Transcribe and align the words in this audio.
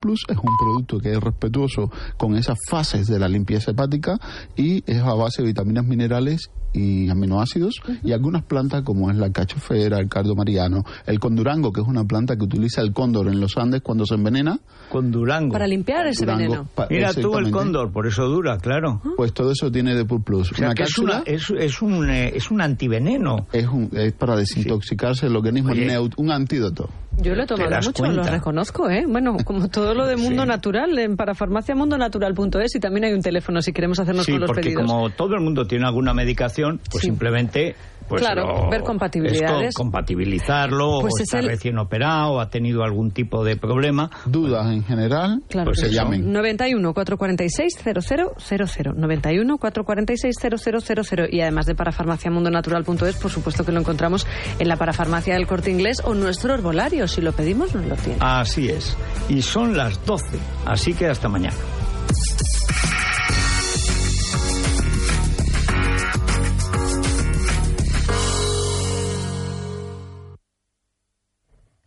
Plus 0.00 0.20
es 0.28 0.36
un 0.36 0.56
producto 0.56 1.00
que 1.00 1.10
es 1.10 1.18
respetuoso 1.20 1.90
con 2.16 2.36
esas 2.36 2.56
fases 2.68 3.08
de 3.08 3.18
la 3.18 3.26
limpieza 3.26 3.72
hepática 3.72 4.16
y 4.56 4.84
es 4.86 5.02
a 5.02 5.12
base 5.14 5.42
de 5.42 5.48
vitaminas 5.48 5.84
minerales 5.86 6.52
y 6.72 7.10
aminoácidos 7.10 7.80
y 8.04 8.12
algunas 8.12 8.44
plantas 8.44 8.82
como 8.84 9.10
es 9.10 9.16
la 9.16 9.32
cachofera, 9.32 9.98
el 9.98 10.08
cardo 10.08 10.36
mariano, 10.36 10.84
el 11.04 11.18
condurango, 11.18 11.72
que 11.72 11.80
es 11.80 11.86
una 11.88 12.04
planta 12.04 12.36
que 12.36 12.44
utiliza 12.44 12.80
el 12.80 12.92
cóndor 12.92 13.26
en 13.26 13.40
los 13.40 13.56
Andes 13.56 13.80
cuando 13.82 14.06
se 14.06 14.14
envenena. 14.14 14.60
Condurango. 14.88 15.52
Para 15.54 15.66
limpiar 15.66 16.06
ese 16.06 16.24
Durango, 16.24 16.42
veneno. 16.42 16.68
Mira 16.90 17.12
tú 17.14 17.36
el 17.36 17.50
cóndor, 17.50 17.90
por 17.90 18.06
eso 18.06 18.28
dura, 18.28 18.56
claro. 18.58 19.02
Pues 19.16 19.32
todo 19.32 19.50
eso 19.50 19.72
tiene 19.72 19.96
de 19.96 20.04
Plus. 20.04 20.52
O 20.52 20.54
sea, 20.54 20.66
una 20.66 20.74
es, 20.74 20.78
cápsula 20.78 21.22
una- 21.26 21.34
es, 21.34 21.50
es 21.58 21.82
un, 21.82 22.08
eh, 22.08 22.36
es 22.36 22.52
un 22.52 22.60
antiveneno. 22.60 23.48
es, 23.52 23.66
un- 23.66 23.90
es 23.92 24.12
para 24.12 24.36
desintoxicarse 24.36 25.26
el 25.26 25.34
organismo, 25.34 25.72
Oye. 25.72 25.88
neut- 25.88 26.14
un 26.18 26.30
antídoto. 26.30 26.88
Yo 27.20 27.34
lo 27.34 27.42
he 27.42 27.46
tomado 27.46 27.70
mucho, 27.82 28.06
lo 28.06 28.22
reconozco, 28.22 28.88
¿eh? 28.90 29.04
Bueno, 29.08 29.36
como 29.44 29.68
todo 29.68 29.92
lo 29.94 30.06
de 30.06 30.16
Mundo 30.18 30.42
Sí. 30.42 30.48
Natural, 30.48 30.98
en 30.98 31.16
parafarmaciamundonatural.es 31.16 32.74
y 32.76 32.80
también 32.80 33.04
hay 33.04 33.12
un 33.12 33.22
teléfono 33.22 33.60
si 33.62 33.72
queremos 33.72 33.98
hacernos 33.98 34.24
Sí, 34.26 34.32
con 34.32 34.40
los 34.42 34.46
porque 34.48 34.62
pedidos. 34.62 34.86
como 34.86 35.10
todo 35.10 35.34
el 35.34 35.40
mundo 35.40 35.66
tiene 35.66 35.86
alguna 35.86 36.14
medicación, 36.14 36.80
pues 36.90 37.02
Sí. 37.02 37.08
simplemente... 37.08 37.74
Pues 38.08 38.22
Claro, 38.22 38.46
lo- 38.64 38.70
ver 38.70 38.82
compatibilidades. 38.82 39.68
es 39.68 39.74
co- 39.74 39.82
compatibilizarlo, 39.84 40.98
Pues 41.00 41.14
o 41.14 41.16
es 41.18 41.22
está 41.22 41.38
el- 41.40 41.46
recién 41.48 41.78
operado, 41.78 42.32
o 42.32 42.40
ha 42.40 42.48
tenido 42.50 42.82
algún 42.82 43.10
tipo 43.10 43.44
de 43.44 43.56
problema. 43.56 44.10
Dudas 44.26 44.66
en 44.72 44.82
general, 44.84 45.42
Claro 45.48 45.66
Pues 45.70 45.80
se 45.80 45.90
llamen. 45.90 46.32
91 46.32 46.94
446 46.94 47.78
0000 47.82 48.94
91 48.96 49.58
446 49.58 50.36
0000 50.38 51.28
y 51.30 51.40
además 51.40 51.66
de 51.66 51.74
parafarmaciamundonatural.es 51.74 53.16
por 53.16 53.30
supuesto 53.30 53.64
que 53.64 53.72
lo 53.72 53.80
encontramos 53.80 54.26
en 54.58 54.68
la 54.68 54.76
parafarmacia 54.76 55.34
del 55.34 55.46
Corte 55.46 55.70
Inglés 55.70 56.02
o 56.04 56.14
nuestro 56.14 56.54
herbolario 56.54 57.06
si 57.08 57.20
lo 57.20 57.32
pedimos 57.32 57.74
nos 57.74 57.86
lo 57.86 57.94
tiene. 57.96 58.18
Así 58.20 58.68
es. 58.68 58.96
Y 59.28 59.42
son 59.42 59.76
las 59.76 60.04
12, 60.06 60.38
así 60.66 60.94
que 60.94 61.06
hasta 61.06 61.28
mañana. 61.28 61.56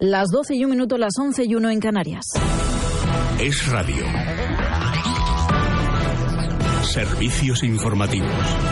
Las 0.04 0.32
12 0.32 0.56
y 0.56 0.64
un 0.64 0.72
minuto, 0.72 0.98
las 0.98 1.14
11 1.16 1.46
y 1.46 1.54
uno 1.54 1.70
en 1.70 1.80
Canarias. 1.80 2.26
Es 3.40 3.68
radio. 3.68 4.04
Servicios 6.82 7.64
informativos. 7.64 8.71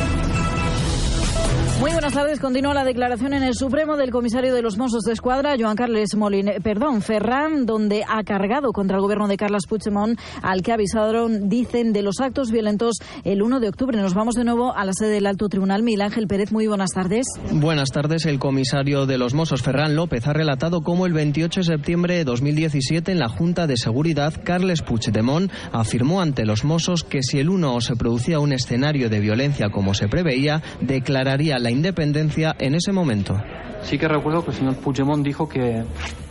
Muy 1.80 1.92
buenas 1.92 2.12
tardes. 2.12 2.42
Continúa 2.42 2.74
la 2.74 2.84
declaración 2.84 3.34
en 3.34 3.42
el 3.42 3.56
Supremo 3.56 3.96
del 3.96 4.12
comisario 4.12 4.54
de 4.54 4.62
los 4.62 4.78
Mossos 4.78 5.04
de 5.04 5.14
Escuadra, 5.14 5.56
Joan 5.58 5.78
Carles 5.78 6.14
Molin, 6.14 6.50
eh, 6.50 6.60
perdón, 6.62 7.02
Ferran, 7.02 7.66
donde 7.66 8.04
ha 8.06 8.22
cargado 8.26 8.74
contra 8.74 8.98
el 8.98 9.02
gobierno 9.02 9.30
de 9.30 9.38
Carles 9.38 9.66
Puigdemont, 9.66 10.20
al 10.42 10.62
que 10.62 10.74
avisaron, 10.74 11.48
dicen, 11.48 11.94
de 11.94 12.02
los 12.02 12.20
actos 12.20 12.52
violentos 12.52 12.98
el 13.24 13.42
1 13.42 13.62
de 13.62 13.70
octubre. 13.70 13.98
Nos 13.98 14.14
vamos 14.14 14.36
de 14.36 14.44
nuevo 14.44 14.76
a 14.76 14.84
la 14.84 14.92
sede 14.92 15.12
del 15.12 15.26
Alto 15.26 15.48
Tribunal. 15.48 15.82
Miguel 15.82 16.02
Ángel 16.02 16.28
Pérez, 16.28 16.52
muy 16.52 16.68
buenas 16.68 16.90
tardes. 16.92 17.26
Buenas 17.50 17.92
tardes. 17.92 18.26
El 18.26 18.40
comisario 18.40 19.06
de 19.06 19.18
los 19.18 19.34
Mossos, 19.34 19.62
Ferran 19.62 19.96
López, 19.96 20.28
ha 20.28 20.34
relatado 20.34 20.82
cómo 20.82 21.06
el 21.06 21.14
28 21.14 21.62
de 21.62 21.66
septiembre 21.66 22.18
de 22.18 22.26
2017 22.26 23.14
en 23.14 23.20
la 23.20 23.30
Junta 23.30 23.68
de 23.68 23.78
Seguridad, 23.78 24.34
Carles 24.44 24.82
Puigdemont 24.82 25.50
afirmó 25.72 26.20
ante 26.20 26.46
los 26.46 26.66
Mossos 26.66 27.06
que 27.06 27.24
si 27.24 27.40
el 27.40 27.50
1 27.50 27.80
se 27.80 27.96
producía 27.96 28.42
un 28.42 28.52
escenario 28.52 29.10
de 29.10 29.22
violencia 29.22 29.70
como 29.70 29.94
se 29.94 30.10
preveía, 30.10 30.62
declararía 30.82 31.58
la 31.58 31.69
independencia 31.72 32.56
en 32.60 32.76
ese 32.76 32.92
momento. 32.92 33.42
Sí 33.84 33.98
que 33.98 34.08
recuerdo 34.08 34.44
que 34.44 34.52
el 34.52 34.58
señor 34.58 34.76
Puigdemont 34.78 35.24
dijo 35.24 35.48
que 35.48 35.84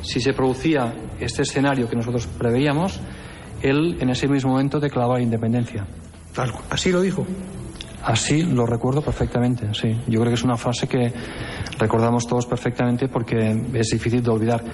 si 0.02 0.20
se 0.20 0.32
producía 0.32 0.92
este 1.18 1.42
escenario 1.42 1.88
que 1.88 1.96
nosotros 1.96 2.26
preveíamos, 2.26 3.00
él 3.62 3.96
en 4.00 4.10
ese 4.10 4.28
mismo 4.28 4.52
momento 4.52 4.78
declaraba 4.80 5.14
la 5.16 5.22
independencia. 5.22 5.86
Así 6.70 6.92
lo 6.92 7.00
dijo. 7.00 7.26
Así 8.08 8.42
lo 8.42 8.64
recuerdo 8.64 9.02
perfectamente, 9.02 9.68
sí. 9.74 9.94
Yo 10.06 10.20
creo 10.20 10.30
que 10.30 10.36
es 10.36 10.42
una 10.42 10.56
frase 10.56 10.88
que 10.88 11.12
recordamos 11.78 12.26
todos 12.26 12.46
perfectamente 12.46 13.06
porque 13.06 13.54
es 13.74 13.88
difícil 13.90 14.22
de 14.22 14.30
olvidar. 14.30 14.64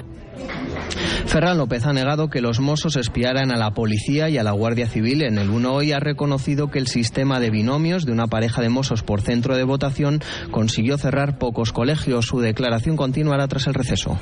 Ferran 1.27 1.59
López 1.59 1.85
ha 1.85 1.93
negado 1.93 2.31
que 2.31 2.41
los 2.41 2.61
Mossos 2.61 2.95
espiaran 2.95 3.51
a 3.51 3.57
la 3.57 3.73
policía 3.73 4.29
y 4.29 4.39
a 4.39 4.45
la 4.45 4.53
Guardia 4.53 4.87
Civil. 4.87 5.23
En 5.23 5.39
el 5.39 5.51
1 5.51 5.75
hoy 5.75 5.91
ha 5.91 5.99
reconocido 5.99 6.71
que 6.71 6.79
el 6.79 6.87
sistema 6.87 7.41
de 7.41 7.51
binomios 7.51 8.07
de 8.07 8.13
una 8.13 8.29
pareja 8.29 8.63
de 8.63 8.69
Mossos 8.69 9.03
por 9.03 9.21
centro 9.21 9.57
de 9.57 9.65
votación 9.65 10.21
consiguió 10.53 10.97
cerrar 10.97 11.37
pocos 11.37 11.73
colegios. 11.73 12.27
Su 12.27 12.39
declaración 12.39 12.97
continuará 12.97 13.49
tras 13.49 13.67
el 13.67 13.75
receso. 13.75 14.17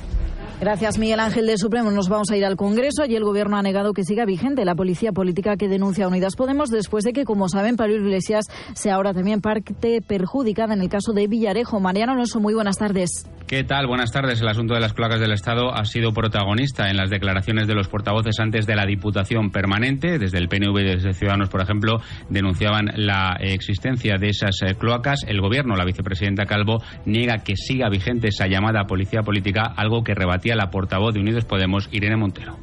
Gracias, 0.62 0.96
Miguel 0.96 1.18
Ángel 1.18 1.46
de 1.46 1.58
Supremo. 1.58 1.90
Nos 1.90 2.08
vamos 2.08 2.30
a 2.30 2.36
ir 2.36 2.44
al 2.44 2.54
Congreso. 2.54 3.02
Allí 3.02 3.16
el 3.16 3.24
Gobierno 3.24 3.56
ha 3.56 3.62
negado 3.62 3.92
que 3.92 4.04
siga 4.04 4.24
vigente 4.24 4.64
la 4.64 4.76
policía 4.76 5.10
política 5.10 5.56
que 5.56 5.66
denuncia 5.66 6.06
Unidas 6.06 6.36
Podemos 6.36 6.70
después 6.70 7.02
de 7.02 7.12
que, 7.12 7.24
como 7.24 7.48
saben, 7.48 7.74
Pablo 7.74 7.96
Iglesias 7.96 8.44
sea 8.72 8.94
ahora 8.94 9.12
también 9.12 9.40
parte 9.40 10.00
perjudicada 10.00 10.74
en 10.74 10.80
el 10.80 10.88
caso 10.88 11.14
de 11.14 11.26
Villarejo. 11.26 11.80
Mariano 11.80 12.12
Alonso, 12.12 12.38
muy 12.38 12.54
buenas 12.54 12.76
tardes. 12.76 13.26
¿Qué 13.48 13.64
tal? 13.64 13.88
Buenas 13.88 14.12
tardes. 14.12 14.40
El 14.40 14.48
asunto 14.48 14.74
de 14.74 14.80
las 14.80 14.94
placas 14.94 15.18
del 15.18 15.32
Estado 15.32 15.74
ha 15.74 15.84
sido 15.84 16.12
protagonista 16.12 16.88
en 16.88 16.96
las 16.96 17.10
declaraciones 17.10 17.66
de 17.66 17.74
los 17.74 17.88
portavoces 17.88 18.38
antes 18.38 18.64
de 18.64 18.76
la 18.76 18.86
Diputación 18.86 19.50
Permanente. 19.50 20.20
Desde 20.20 20.38
el 20.38 20.48
PNV 20.48 20.78
y 20.78 20.84
desde 20.84 21.12
Ciudadanos, 21.12 21.48
por 21.48 21.60
ejemplo, 21.60 22.00
denunciaban 22.30 22.92
la 22.94 23.36
existencia 23.40 24.16
de 24.16 24.28
esas 24.28 24.62
eh, 24.62 24.76
cloacas. 24.76 25.24
El 25.26 25.40
Gobierno, 25.40 25.74
la 25.74 25.84
vicepresidenta 25.84 26.46
Calvo, 26.46 26.82
niega 27.04 27.38
que 27.38 27.56
siga 27.56 27.90
vigente 27.90 28.28
esa 28.28 28.46
llamada 28.46 28.84
policía 28.84 29.22
política, 29.22 29.64
algo 29.76 30.04
que 30.04 30.14
rebatía 30.14 30.51
la 30.56 30.70
portavoz 30.70 31.14
de 31.14 31.20
Unidos 31.20 31.44
Podemos, 31.44 31.88
Irene 31.92 32.16
Montero. 32.16 32.56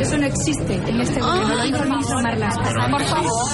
Eso 0.00 0.18
no 0.18 0.26
existe 0.26 0.74
en 0.74 1.00
este 1.00 1.20
gobierno. 1.20 1.54
Por 2.90 3.02
favor. 3.02 3.44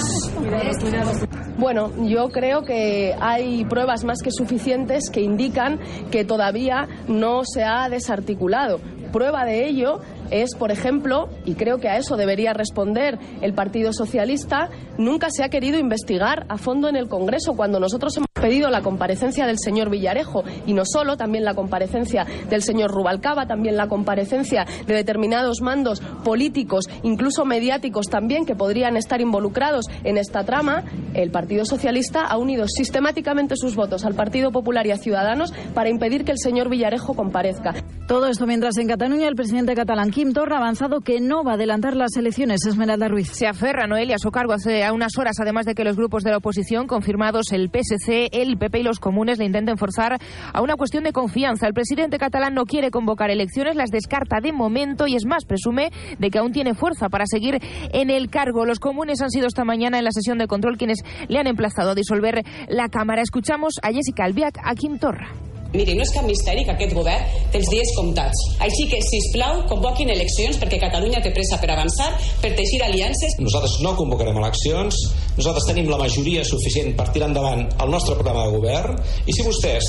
Bueno, 1.59 1.92
yo 2.06 2.30
creo 2.30 2.62
que 2.62 3.14
hay 3.20 3.64
pruebas 3.64 4.04
más 4.04 4.22
que 4.22 4.30
suficientes 4.30 5.10
que 5.10 5.20
indican 5.20 5.78
que 6.10 6.25
todavía 6.25 6.88
no 7.06 7.44
se 7.44 7.64
ha 7.64 7.88
desarticulado. 7.88 8.80
Prueba 9.12 9.44
de 9.44 9.66
ello 9.69 10.00
es, 10.30 10.54
por 10.54 10.70
ejemplo, 10.70 11.28
y 11.44 11.54
creo 11.54 11.78
que 11.78 11.88
a 11.88 11.96
eso 11.96 12.16
debería 12.16 12.52
responder 12.52 13.18
el 13.41 13.54
Partido 13.54 13.92
Socialista, 13.92 14.68
nunca 14.98 15.28
se 15.30 15.44
ha 15.44 15.48
querido 15.48 15.78
investigar 15.78 16.46
a 16.48 16.58
fondo 16.58 16.88
en 16.88 16.96
el 16.96 17.08
Congreso 17.08 17.54
cuando 17.54 17.80
nosotros 17.80 18.16
hemos 18.16 18.28
pedido 18.41 18.70
la 18.70 18.82
comparecencia 18.82 19.46
del 19.46 19.58
señor 19.58 19.91
Villarejo 19.91 20.44
y 20.66 20.72
no 20.72 20.84
solo, 20.84 21.16
también 21.16 21.44
la 21.44 21.54
comparecencia 21.54 22.26
del 22.48 22.62
señor 22.62 22.91
Rubalcaba, 22.91 23.46
también 23.46 23.76
la 23.76 23.88
comparecencia 23.88 24.66
de 24.86 24.94
determinados 24.94 25.60
mandos 25.60 26.00
políticos, 26.24 26.86
incluso 27.02 27.44
mediáticos 27.44 28.06
también, 28.06 28.47
que 28.47 28.54
podrían 28.54 28.97
estar 28.97 29.20
involucrados 29.20 29.86
en 30.04 30.16
esta 30.16 30.44
trama, 30.44 30.84
el 31.14 31.30
Partido 31.30 31.64
Socialista 31.64 32.24
ha 32.24 32.38
unido 32.38 32.66
sistemáticamente 32.68 33.56
sus 33.56 33.76
votos 33.76 34.04
al 34.04 34.14
Partido 34.14 34.50
Popular 34.50 34.86
y 34.86 34.92
a 34.92 34.97
Ciudadanos 34.97 35.52
para 35.74 35.91
impedir 35.91 36.24
que 36.24 36.32
el 36.32 36.38
señor 36.38 36.68
Villarejo 36.68 37.14
comparezca. 37.14 37.74
Todo 38.06 38.26
esto 38.26 38.47
mientras 38.47 38.76
en 38.78 38.88
Cataluña 38.88 39.28
el 39.28 39.36
presidente 39.36 39.74
catalán 39.74 40.10
Quim 40.20 40.34
Torra 40.34 40.56
ha 40.56 40.58
avanzado 40.58 41.00
que 41.00 41.19
no 41.19 41.44
va 41.44 41.53
a 41.53 41.54
adelantar 41.54 41.97
las 41.97 42.14
elecciones. 42.14 42.66
Esmeralda 42.66 43.08
Ruiz. 43.08 43.31
Se 43.32 43.47
aferra 43.47 43.86
Noelia 43.86 44.16
a 44.16 44.19
su 44.19 44.31
cargo 44.31 44.53
hace 44.53 44.84
a 44.84 44.92
unas 44.92 45.16
horas, 45.16 45.36
además 45.41 45.64
de 45.64 45.75
que 45.75 45.82
los 45.82 45.97
grupos 45.97 46.25
de 46.25 46.31
la 46.31 46.36
oposición, 46.36 46.86
confirmados 46.86 47.53
el 47.53 47.70
PSC, 47.70 48.28
el 48.30 48.59
PP 48.59 48.80
y 48.80 48.82
los 48.82 48.98
comunes, 48.98 49.38
le 49.38 49.47
intenten 49.47 49.78
forzar 49.78 50.19
a 50.53 50.60
una 50.60 50.76
cuestión 50.76 51.04
de 51.04 51.14
confianza. 51.14 51.66
El 51.66 51.72
presidente 51.72 52.19
catalán 52.19 52.53
no 52.53 52.66
quiere 52.66 52.91
convocar 52.91 53.30
elecciones, 53.30 53.76
las 53.76 53.88
descarta 53.88 54.41
de 54.42 54.53
momento 54.53 55.06
y 55.06 55.16
es 55.16 55.25
más, 55.25 55.47
presume 55.47 55.91
de 56.19 56.30
que 56.30 56.36
aún 56.36 56.53
tiene 56.53 56.75
fuerza 56.75 57.09
para 57.09 57.25
seguir 57.25 57.59
en 57.91 58.10
el 58.10 58.28
cargo. 58.28 58.66
Los 58.66 58.78
comunes 58.78 59.22
han 59.22 59.30
sido 59.30 59.47
esta 59.47 59.64
mañana 59.64 59.97
en 59.97 60.04
la 60.04 60.12
sesión 60.12 60.36
de 60.36 60.48
control 60.48 60.76
quienes 60.76 60.98
le 61.28 61.38
han 61.38 61.47
emplazado 61.47 61.92
a 61.92 61.94
disolver 61.94 62.44
la 62.69 62.91
Cámara. 62.91 63.22
Escuchamos 63.22 63.76
a 63.82 63.91
Jessica 63.91 64.25
Albiach, 64.25 64.59
a 64.62 64.75
Quim 64.75 64.98
Torra. 64.98 65.49
Miri, 65.70 65.94
no 65.94 66.03
és 66.03 66.10
cap 66.10 66.25
misteri 66.26 66.64
que 66.66 66.72
aquest 66.75 66.94
govern 66.97 67.26
té 67.53 67.60
els 67.60 67.69
dies 67.70 67.92
comptats. 67.94 68.41
Així 68.66 68.88
que, 68.91 68.98
si 69.06 69.20
plau, 69.36 69.60
convoquin 69.70 70.10
eleccions 70.10 70.58
perquè 70.58 70.81
Catalunya 70.82 71.20
té 71.22 71.31
pressa 71.34 71.60
per 71.62 71.70
avançar, 71.70 72.09
per 72.42 72.50
teixir 72.59 72.80
aliances. 72.83 73.36
Nosaltres 73.39 73.78
no 73.84 73.94
convocarem 73.98 74.41
eleccions, 74.42 74.98
nosaltres 75.36 75.68
tenim 75.71 75.91
la 75.92 76.00
majoria 76.00 76.42
suficient 76.48 76.97
per 76.98 77.10
tirar 77.15 77.30
endavant 77.30 77.62
el 77.71 77.94
nostre 77.94 78.18
programa 78.18 78.48
de 78.48 78.56
govern 78.59 78.98
i 79.30 79.36
si 79.36 79.47
vostès 79.47 79.86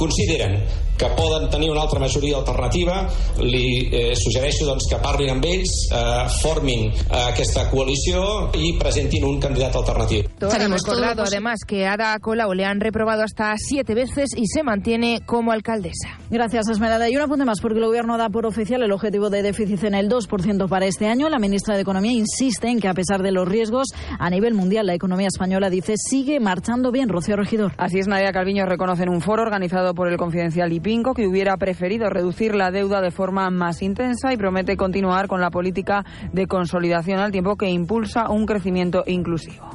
consideren 0.00 0.58
que 0.98 1.06
poden 1.16 1.48
tenir 1.50 1.70
una 1.70 1.82
altra 1.82 1.98
majoria 1.98 2.38
alternativa, 2.38 3.06
li 3.40 3.88
eh, 3.90 4.12
suggereixo 4.16 4.66
doncs, 4.68 4.88
que 4.90 5.00
parlin 5.02 5.34
amb 5.34 5.46
ells, 5.48 5.72
eh, 5.90 6.26
formin 6.42 6.88
eh, 6.90 7.22
aquesta 7.32 7.68
coalició 7.70 8.50
i 8.58 8.74
presentin 8.80 9.26
un 9.26 9.40
candidat 9.42 9.76
alternatiu. 9.80 10.24
Torra 10.38 10.64
ha 10.64 10.68
recordado 10.68 11.22
además 11.24 11.64
que 11.66 11.86
a 11.86 11.94
Ada 11.94 12.18
Colau 12.20 12.52
le 12.54 12.64
han 12.64 12.80
reprobado 12.80 13.22
hasta 13.22 13.52
siete 13.56 13.94
veces 13.94 14.30
y 14.36 14.46
se 14.46 14.62
mantiene 14.62 15.20
como 15.26 15.52
alcaldesa. 15.52 16.18
Gracias, 16.30 16.68
Esmeralda. 16.68 17.10
Y 17.10 17.16
un 17.16 17.22
apunte 17.22 17.44
más, 17.44 17.60
porque 17.60 17.78
el 17.78 17.84
Gobierno 17.84 18.16
da 18.16 18.28
por 18.28 18.46
oficial 18.46 18.82
el 18.82 18.92
objetivo 18.92 19.30
de 19.30 19.42
déficit 19.42 19.84
en 19.84 19.94
el 19.94 20.08
2% 20.08 20.68
para 20.68 20.86
este 20.86 21.06
año. 21.06 21.28
La 21.28 21.38
ministra 21.38 21.74
de 21.74 21.82
Economía 21.82 22.12
insiste 22.12 22.68
en 22.68 22.80
que, 22.80 22.88
a 22.88 22.94
pesar 22.94 23.22
de 23.22 23.32
los 23.32 23.48
riesgos, 23.48 23.88
a 24.18 24.30
nivel 24.30 24.54
mundial 24.54 24.86
la 24.86 24.94
economía 24.94 25.28
española, 25.28 25.68
dice, 25.68 25.94
sigue 25.96 26.40
marchando 26.40 26.90
bien. 26.90 27.08
Rocío 27.08 27.36
Regidor. 27.36 27.72
Así 27.76 27.98
es, 27.98 28.08
Nadia 28.08 28.32
Calviño 28.32 28.66
reconoce 28.66 29.02
en 29.02 29.10
un 29.10 29.20
foro 29.20 29.42
organizado 29.42 29.94
por 29.94 30.08
el 30.08 30.16
Confidencial 30.16 30.72
y 30.72 30.80
Pinco, 30.82 31.14
que 31.14 31.26
hubiera 31.26 31.56
preferido 31.56 32.10
reducir 32.10 32.54
la 32.54 32.70
deuda 32.70 33.00
de 33.00 33.10
forma 33.10 33.48
más 33.50 33.80
intensa 33.82 34.32
y 34.32 34.36
promete 34.36 34.76
continuar 34.76 35.28
con 35.28 35.40
la 35.40 35.50
política 35.50 36.04
de 36.32 36.46
consolidación 36.46 37.20
al 37.20 37.32
tiempo 37.32 37.56
que 37.56 37.70
impulsa 37.70 38.28
un 38.28 38.44
crecimiento 38.46 39.04
inclusivo. 39.06 39.70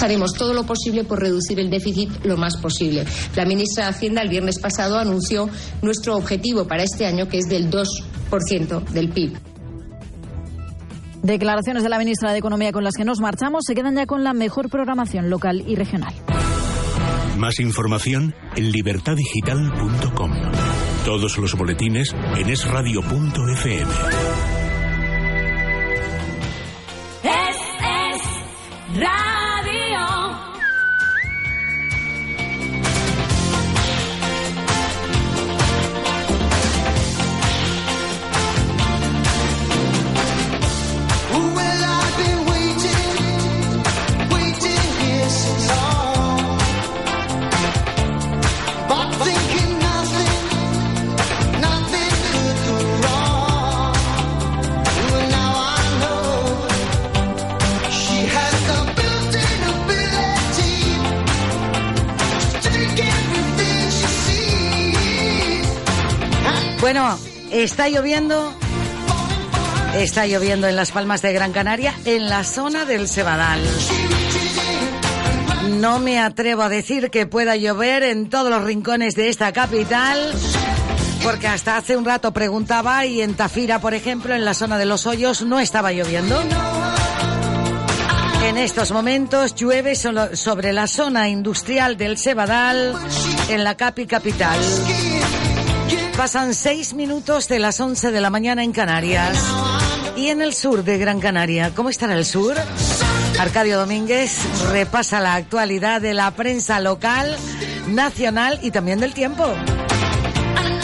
Haremos 0.00 0.32
todo 0.34 0.54
lo 0.54 0.64
posible 0.64 1.04
por 1.04 1.20
reducir 1.20 1.58
el 1.58 1.70
déficit 1.70 2.24
lo 2.24 2.36
más 2.36 2.56
posible. 2.56 3.04
La 3.34 3.44
ministra 3.44 3.84
de 3.84 3.90
Hacienda 3.90 4.22
el 4.22 4.28
viernes 4.28 4.58
pasado 4.58 4.98
anunció 4.98 5.48
nuestro 5.82 6.16
objetivo 6.16 6.66
para 6.66 6.84
este 6.84 7.06
año, 7.06 7.28
que 7.28 7.38
es 7.38 7.48
del 7.48 7.70
2% 7.70 8.84
del 8.90 9.08
PIB. 9.10 9.38
Declaraciones 11.22 11.82
de 11.82 11.88
la 11.88 11.98
ministra 11.98 12.30
de 12.30 12.38
Economía 12.38 12.70
con 12.70 12.84
las 12.84 12.94
que 12.94 13.04
nos 13.04 13.18
marchamos 13.20 13.64
se 13.66 13.74
quedan 13.74 13.96
ya 13.96 14.06
con 14.06 14.22
la 14.22 14.34
mejor 14.34 14.70
programación 14.70 15.30
local 15.30 15.64
y 15.66 15.74
regional. 15.74 16.14
Más 17.38 17.60
información 17.60 18.34
en 18.56 18.72
libertadigital.com. 18.72 20.32
Todos 21.04 21.38
los 21.38 21.54
boletines 21.54 22.14
en 22.36 22.50
esradio.fm. 22.50 24.27
Bueno, 66.90 67.18
está 67.50 67.90
lloviendo. 67.90 68.50
Está 69.94 70.26
lloviendo 70.26 70.68
en 70.68 70.74
las 70.74 70.90
Palmas 70.90 71.20
de 71.20 71.34
Gran 71.34 71.52
Canaria, 71.52 71.92
en 72.06 72.30
la 72.30 72.44
zona 72.44 72.86
del 72.86 73.08
Cebadal. 73.08 73.60
No 75.80 75.98
me 75.98 76.18
atrevo 76.18 76.62
a 76.62 76.70
decir 76.70 77.10
que 77.10 77.26
pueda 77.26 77.56
llover 77.56 78.04
en 78.04 78.30
todos 78.30 78.48
los 78.48 78.64
rincones 78.64 79.16
de 79.16 79.28
esta 79.28 79.52
capital, 79.52 80.32
porque 81.22 81.46
hasta 81.46 81.76
hace 81.76 81.94
un 81.94 82.06
rato 82.06 82.32
preguntaba 82.32 83.04
y 83.04 83.20
en 83.20 83.34
Tafira, 83.34 83.82
por 83.82 83.92
ejemplo, 83.92 84.34
en 84.34 84.46
la 84.46 84.54
zona 84.54 84.78
de 84.78 84.86
los 84.86 85.06
hoyos, 85.06 85.42
no 85.42 85.60
estaba 85.60 85.92
lloviendo. 85.92 86.42
En 88.46 88.56
estos 88.56 88.92
momentos 88.92 89.54
llueve 89.56 89.94
sobre 89.94 90.72
la 90.72 90.86
zona 90.86 91.28
industrial 91.28 91.98
del 91.98 92.16
Cebadal, 92.16 92.94
en 93.50 93.62
la 93.62 93.76
capi 93.76 94.06
capital. 94.06 94.56
Pasan 96.18 96.52
seis 96.52 96.94
minutos 96.94 97.46
de 97.46 97.60
las 97.60 97.80
11 97.80 98.10
de 98.10 98.20
la 98.20 98.28
mañana 98.28 98.64
en 98.64 98.72
Canarias. 98.72 99.40
Y 100.16 100.30
en 100.30 100.42
el 100.42 100.52
sur 100.52 100.82
de 100.82 100.98
Gran 100.98 101.20
Canaria, 101.20 101.72
¿cómo 101.76 101.90
estará 101.90 102.14
el 102.14 102.24
sur? 102.24 102.56
Arcadio 103.38 103.78
Domínguez 103.78 104.68
repasa 104.72 105.20
la 105.20 105.36
actualidad 105.36 106.00
de 106.00 106.14
la 106.14 106.32
prensa 106.32 106.80
local, 106.80 107.36
nacional 107.86 108.58
y 108.62 108.72
también 108.72 108.98
del 108.98 109.14
tiempo. 109.14 109.44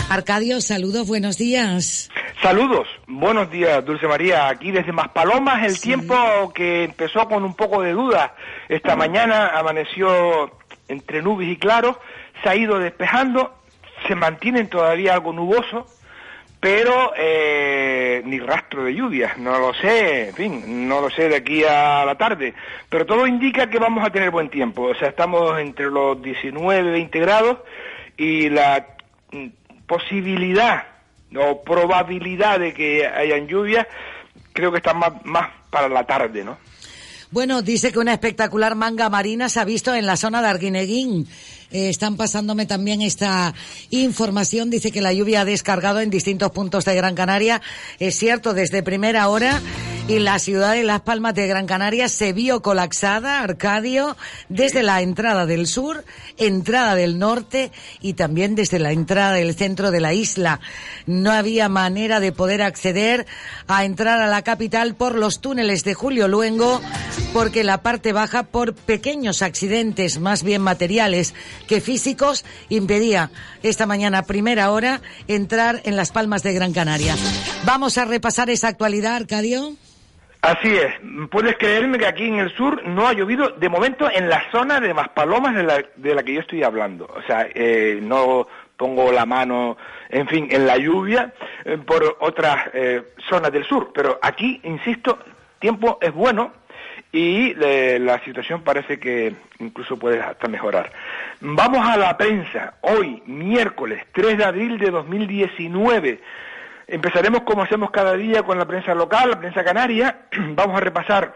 Arcadio, 0.08 0.60
saludos, 0.60 1.08
buenos 1.08 1.36
días. 1.36 2.12
Saludos, 2.40 2.86
buenos 3.08 3.50
días 3.50 3.84
Dulce 3.84 4.06
María, 4.06 4.46
aquí 4.46 4.70
desde 4.70 4.92
Maspalomas 4.92 5.66
el 5.66 5.80
tiempo 5.80 6.14
que 6.54 6.84
empezó 6.84 7.26
con 7.26 7.42
un 7.42 7.54
poco 7.54 7.82
de 7.82 7.90
duda, 7.90 8.36
esta 8.68 8.94
mañana 8.94 9.48
amaneció 9.48 10.52
entre 10.86 11.22
nubes 11.22 11.48
y 11.48 11.56
claros, 11.56 11.96
se 12.40 12.50
ha 12.50 12.54
ido 12.54 12.78
despejando, 12.78 13.63
se 14.06 14.14
mantienen 14.14 14.68
todavía 14.68 15.14
algo 15.14 15.32
nuboso, 15.32 15.86
pero 16.60 17.12
eh, 17.16 18.22
ni 18.24 18.38
rastro 18.38 18.84
de 18.84 18.94
lluvia, 18.94 19.34
no 19.36 19.58
lo 19.58 19.74
sé, 19.74 20.28
en 20.28 20.34
fin, 20.34 20.88
no 20.88 21.00
lo 21.00 21.10
sé 21.10 21.28
de 21.28 21.36
aquí 21.36 21.62
a 21.64 22.04
la 22.04 22.16
tarde, 22.16 22.54
pero 22.88 23.04
todo 23.04 23.26
indica 23.26 23.68
que 23.68 23.78
vamos 23.78 24.04
a 24.04 24.10
tener 24.10 24.30
buen 24.30 24.48
tiempo, 24.48 24.82
o 24.82 24.94
sea, 24.94 25.08
estamos 25.08 25.58
entre 25.58 25.90
los 25.90 26.20
19, 26.22 26.90
20 26.90 27.20
grados 27.20 27.58
y 28.16 28.48
la 28.48 28.86
mm, 29.30 29.46
posibilidad 29.86 30.86
o 31.36 31.62
probabilidad 31.62 32.60
de 32.60 32.72
que 32.72 33.06
hayan 33.06 33.46
lluvias 33.46 33.86
creo 34.54 34.70
que 34.70 34.78
está 34.78 34.94
más, 34.94 35.12
más 35.24 35.50
para 35.68 35.88
la 35.90 36.04
tarde, 36.04 36.42
¿no? 36.42 36.56
Bueno, 37.34 37.62
dice 37.62 37.90
que 37.90 37.98
una 37.98 38.12
espectacular 38.12 38.76
manga 38.76 39.08
marina 39.10 39.48
se 39.48 39.58
ha 39.58 39.64
visto 39.64 39.92
en 39.92 40.06
la 40.06 40.16
zona 40.16 40.40
de 40.40 40.46
Arguineguín. 40.46 41.26
Eh, 41.72 41.88
están 41.88 42.16
pasándome 42.16 42.64
también 42.64 43.02
esta 43.02 43.52
información. 43.90 44.70
Dice 44.70 44.92
que 44.92 45.00
la 45.00 45.12
lluvia 45.12 45.40
ha 45.40 45.44
descargado 45.44 45.98
en 45.98 46.10
distintos 46.10 46.52
puntos 46.52 46.84
de 46.84 46.94
Gran 46.94 47.16
Canaria. 47.16 47.60
Es 47.98 48.16
cierto, 48.16 48.54
desde 48.54 48.84
primera 48.84 49.28
hora. 49.28 49.60
Y 50.06 50.18
la 50.18 50.38
ciudad 50.38 50.74
de 50.74 50.84
Las 50.84 51.00
Palmas 51.00 51.34
de 51.34 51.46
Gran 51.46 51.66
Canaria 51.66 52.10
se 52.10 52.34
vio 52.34 52.60
colapsada, 52.60 53.40
Arcadio, 53.40 54.18
desde 54.50 54.82
la 54.82 55.00
entrada 55.00 55.46
del 55.46 55.66
sur, 55.66 56.04
entrada 56.36 56.94
del 56.94 57.18
norte 57.18 57.72
y 58.02 58.12
también 58.12 58.54
desde 58.54 58.78
la 58.78 58.92
entrada 58.92 59.32
del 59.32 59.54
centro 59.54 59.90
de 59.90 60.02
la 60.02 60.12
isla. 60.12 60.60
No 61.06 61.32
había 61.32 61.70
manera 61.70 62.20
de 62.20 62.32
poder 62.32 62.60
acceder 62.60 63.24
a 63.66 63.86
entrar 63.86 64.20
a 64.20 64.26
la 64.26 64.42
capital 64.42 64.94
por 64.94 65.14
los 65.14 65.40
túneles 65.40 65.84
de 65.84 65.94
Julio 65.94 66.28
Luengo, 66.28 66.82
porque 67.32 67.64
la 67.64 67.80
parte 67.80 68.12
baja, 68.12 68.42
por 68.42 68.74
pequeños 68.74 69.40
accidentes, 69.40 70.18
más 70.18 70.42
bien 70.42 70.60
materiales 70.60 71.32
que 71.66 71.80
físicos, 71.80 72.44
impedía 72.68 73.30
esta 73.62 73.86
mañana 73.86 74.18
a 74.18 74.26
primera 74.26 74.70
hora 74.70 75.00
entrar 75.28 75.80
en 75.86 75.96
Las 75.96 76.12
Palmas 76.12 76.42
de 76.42 76.52
Gran 76.52 76.74
Canaria. 76.74 77.16
Vamos 77.64 77.96
a 77.96 78.04
repasar 78.04 78.50
esa 78.50 78.68
actualidad, 78.68 79.16
Arcadio. 79.16 79.78
Así 80.44 80.76
es, 80.76 80.92
puedes 81.30 81.56
creerme 81.56 81.96
que 81.96 82.06
aquí 82.06 82.26
en 82.26 82.38
el 82.38 82.54
sur 82.54 82.86
no 82.86 83.08
ha 83.08 83.14
llovido 83.14 83.48
de 83.48 83.70
momento 83.70 84.10
en 84.12 84.28
la 84.28 84.42
zona 84.50 84.78
de 84.78 84.92
Maspalomas 84.92 85.54
de 85.54 85.62
la, 85.62 85.82
de 85.96 86.14
la 86.14 86.22
que 86.22 86.34
yo 86.34 86.40
estoy 86.40 86.62
hablando. 86.62 87.06
O 87.06 87.22
sea, 87.22 87.48
eh, 87.54 87.98
no 88.02 88.46
pongo 88.76 89.10
la 89.10 89.24
mano, 89.24 89.78
en 90.10 90.28
fin, 90.28 90.46
en 90.50 90.66
la 90.66 90.76
lluvia 90.76 91.32
eh, 91.64 91.78
por 91.78 92.18
otras 92.20 92.68
eh, 92.74 93.14
zonas 93.26 93.52
del 93.52 93.64
sur. 93.64 93.90
Pero 93.94 94.18
aquí, 94.20 94.60
insisto, 94.64 95.18
tiempo 95.60 95.96
es 96.02 96.12
bueno 96.12 96.52
y 97.10 97.54
la 97.54 98.22
situación 98.22 98.60
parece 98.60 98.98
que 99.00 99.34
incluso 99.60 99.96
puede 99.98 100.20
hasta 100.20 100.46
mejorar. 100.46 100.92
Vamos 101.40 101.88
a 101.88 101.96
la 101.96 102.18
prensa. 102.18 102.74
Hoy, 102.82 103.22
miércoles 103.24 104.04
3 104.12 104.36
de 104.36 104.44
abril 104.44 104.76
de 104.76 104.90
2019. 104.90 106.20
Empezaremos 106.86 107.42
como 107.42 107.62
hacemos 107.62 107.90
cada 107.90 108.14
día 108.14 108.42
con 108.42 108.58
la 108.58 108.66
prensa 108.66 108.94
local, 108.94 109.30
la 109.30 109.40
prensa 109.40 109.64
canaria. 109.64 110.26
Vamos 110.54 110.76
a 110.76 110.80
repasar 110.80 111.34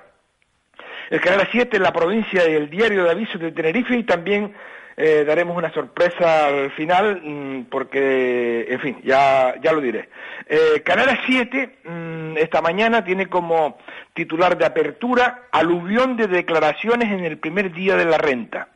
el 1.11 1.21
Canal 1.21 1.49
7, 1.51 1.79
la 1.79 1.93
provincia 1.93 2.49
y 2.49 2.55
el 2.55 2.69
diario 2.69 3.05
de 3.05 3.11
avisos 3.11 3.41
de 3.41 3.53
Tenerife 3.53 3.97
y 3.97 4.05
también 4.05 4.55
eh, 4.97 5.25
daremos 5.25 5.57
una 5.57 5.73
sorpresa 5.73 6.49
al 6.49 6.71
final 6.73 7.21
mm, 7.23 7.65
porque, 7.71 8.67
en 8.69 8.81
fin, 8.81 9.01
ya, 9.05 9.55
ya 9.63 9.73
lo 9.73 9.81
diré. 9.81 10.09
Eh, 10.47 10.83
Canal 10.85 11.19
7 11.25 11.79
mm, 11.85 12.37
esta 12.37 12.61
mañana 12.61 13.05
tiene 13.05 13.27
como 13.27 13.79
titular 14.13 14.59
de 14.59 14.67
apertura 14.67 15.45
aluvión 15.53 16.17
de 16.17 16.27
declaraciones 16.27 17.11
en 17.11 17.25
el 17.25 17.39
primer 17.39 17.73
día 17.73 17.97
de 17.97 18.05
la 18.05 18.19
renta. 18.19 18.69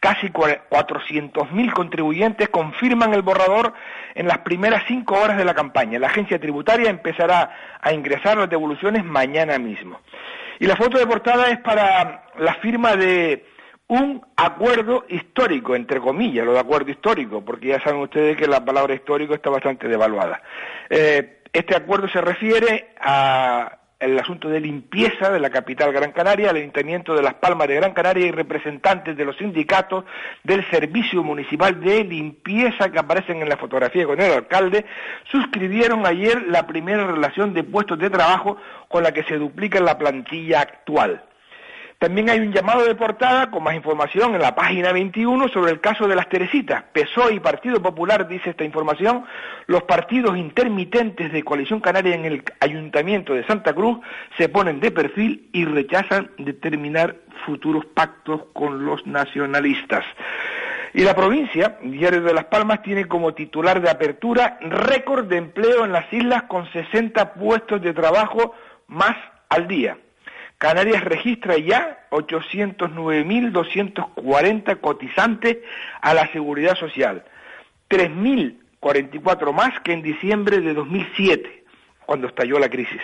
Casi 0.00 0.28
cua- 0.30 0.60
400.000 0.70 1.72
contribuyentes 1.72 2.48
confirman 2.48 3.14
el 3.14 3.22
borrador 3.22 3.72
en 4.14 4.28
las 4.28 4.38
primeras 4.38 4.84
cinco 4.86 5.18
horas 5.20 5.36
de 5.36 5.44
la 5.44 5.54
campaña. 5.54 5.98
La 5.98 6.08
agencia 6.08 6.38
tributaria 6.38 6.90
empezará 6.90 7.78
a 7.80 7.92
ingresar 7.92 8.36
las 8.38 8.50
devoluciones 8.50 9.04
mañana 9.04 9.58
mismo. 9.58 10.00
Y 10.58 10.66
la 10.66 10.76
foto 10.76 10.98
de 10.98 11.06
portada 11.06 11.48
es 11.50 11.58
para 11.60 12.24
la 12.38 12.54
firma 12.54 12.96
de 12.96 13.44
un 13.88 14.24
acuerdo 14.36 15.04
histórico, 15.08 15.76
entre 15.76 16.00
comillas, 16.00 16.44
lo 16.44 16.54
de 16.54 16.60
acuerdo 16.60 16.90
histórico, 16.90 17.44
porque 17.44 17.68
ya 17.68 17.80
saben 17.80 18.00
ustedes 18.00 18.36
que 18.36 18.46
la 18.48 18.64
palabra 18.64 18.94
histórico 18.94 19.34
está 19.34 19.50
bastante 19.50 19.86
devaluada. 19.86 20.42
Eh, 20.90 21.42
este 21.52 21.76
acuerdo 21.76 22.08
se 22.08 22.20
refiere 22.20 22.90
a 23.00 23.78
el 23.98 24.18
asunto 24.18 24.48
de 24.48 24.60
limpieza 24.60 25.30
de 25.30 25.40
la 25.40 25.50
capital 25.50 25.92
Gran 25.92 26.12
Canaria, 26.12 26.50
el 26.50 26.56
Ayuntamiento 26.56 27.14
de 27.14 27.22
Las 27.22 27.34
Palmas 27.34 27.66
de 27.68 27.76
Gran 27.76 27.94
Canaria 27.94 28.26
y 28.26 28.30
representantes 28.30 29.16
de 29.16 29.24
los 29.24 29.36
sindicatos 29.36 30.04
del 30.44 30.68
Servicio 30.70 31.22
Municipal 31.22 31.80
de 31.80 32.04
Limpieza 32.04 32.90
que 32.90 32.98
aparecen 32.98 33.40
en 33.40 33.48
la 33.48 33.56
fotografía 33.56 34.04
con 34.04 34.20
el 34.20 34.32
alcalde, 34.32 34.84
suscribieron 35.30 36.06
ayer 36.06 36.42
la 36.48 36.66
primera 36.66 37.06
relación 37.06 37.54
de 37.54 37.64
puestos 37.64 37.98
de 37.98 38.10
trabajo 38.10 38.58
con 38.88 39.02
la 39.02 39.12
que 39.12 39.24
se 39.24 39.38
duplica 39.38 39.80
la 39.80 39.96
plantilla 39.96 40.60
actual. 40.60 41.25
También 41.98 42.28
hay 42.28 42.40
un 42.40 42.52
llamado 42.52 42.84
de 42.84 42.94
portada 42.94 43.50
con 43.50 43.62
más 43.62 43.74
información 43.74 44.34
en 44.34 44.42
la 44.42 44.54
página 44.54 44.92
21 44.92 45.48
sobre 45.48 45.72
el 45.72 45.80
caso 45.80 46.06
de 46.06 46.14
las 46.14 46.28
Teresitas. 46.28 46.84
PSOE 46.92 47.34
y 47.34 47.40
Partido 47.40 47.80
Popular, 47.80 48.28
dice 48.28 48.50
esta 48.50 48.64
información, 48.64 49.24
los 49.66 49.84
partidos 49.84 50.36
intermitentes 50.36 51.32
de 51.32 51.42
Coalición 51.42 51.80
Canaria 51.80 52.14
en 52.14 52.26
el 52.26 52.44
Ayuntamiento 52.60 53.32
de 53.32 53.46
Santa 53.46 53.72
Cruz 53.72 53.98
se 54.36 54.50
ponen 54.50 54.78
de 54.78 54.90
perfil 54.90 55.48
y 55.54 55.64
rechazan 55.64 56.30
determinar 56.36 57.16
futuros 57.46 57.86
pactos 57.86 58.42
con 58.52 58.84
los 58.84 59.06
nacionalistas. 59.06 60.04
Y 60.92 61.02
la 61.02 61.16
provincia, 61.16 61.78
Diario 61.82 62.20
de 62.20 62.34
Las 62.34 62.44
Palmas, 62.44 62.82
tiene 62.82 63.06
como 63.06 63.32
titular 63.32 63.80
de 63.80 63.88
apertura 63.88 64.58
récord 64.60 65.26
de 65.28 65.38
empleo 65.38 65.86
en 65.86 65.92
las 65.92 66.12
islas 66.12 66.42
con 66.42 66.70
60 66.70 67.32
puestos 67.34 67.80
de 67.80 67.94
trabajo 67.94 68.54
más 68.86 69.16
al 69.48 69.66
día. 69.66 69.96
Canarias 70.58 71.02
registra 71.04 71.56
ya 71.58 72.06
809.240 72.10 74.80
cotizantes 74.80 75.58
a 76.00 76.14
la 76.14 76.32
seguridad 76.32 76.76
social, 76.76 77.24
3.044 77.90 79.52
más 79.52 79.78
que 79.80 79.92
en 79.92 80.00
diciembre 80.02 80.60
de 80.60 80.72
2007, 80.72 81.64
cuando 82.06 82.28
estalló 82.28 82.58
la 82.58 82.70
crisis. 82.70 83.02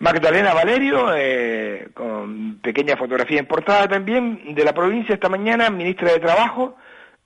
Magdalena 0.00 0.54
Valerio, 0.54 1.12
eh, 1.16 1.88
con 1.94 2.58
pequeña 2.60 2.96
fotografía 2.96 3.40
en 3.40 3.46
portada 3.46 3.88
también, 3.88 4.54
de 4.54 4.64
la 4.64 4.72
provincia 4.72 5.14
esta 5.14 5.28
mañana, 5.28 5.70
ministra 5.70 6.12
de 6.12 6.20
Trabajo, 6.20 6.76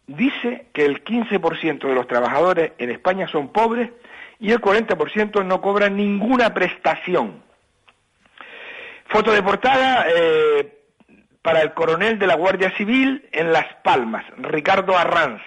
dice 0.06 0.66
que 0.72 0.84
el 0.84 1.04
15% 1.04 1.88
de 1.88 1.94
los 1.94 2.06
trabajadores 2.06 2.72
en 2.78 2.90
España 2.90 3.28
son 3.28 3.48
pobres 3.48 3.90
y 4.40 4.52
el 4.52 4.60
40% 4.60 5.44
no 5.44 5.60
cobran 5.60 5.96
ninguna 5.96 6.54
prestación. 6.54 7.42
Foto 9.12 9.30
de 9.30 9.42
portada 9.42 10.06
eh, 10.08 10.72
para 11.42 11.60
el 11.60 11.74
coronel 11.74 12.18
de 12.18 12.26
la 12.26 12.34
Guardia 12.34 12.70
Civil 12.78 13.28
en 13.32 13.52
Las 13.52 13.66
Palmas, 13.84 14.24
Ricardo 14.38 14.96
Arranz, 14.96 15.42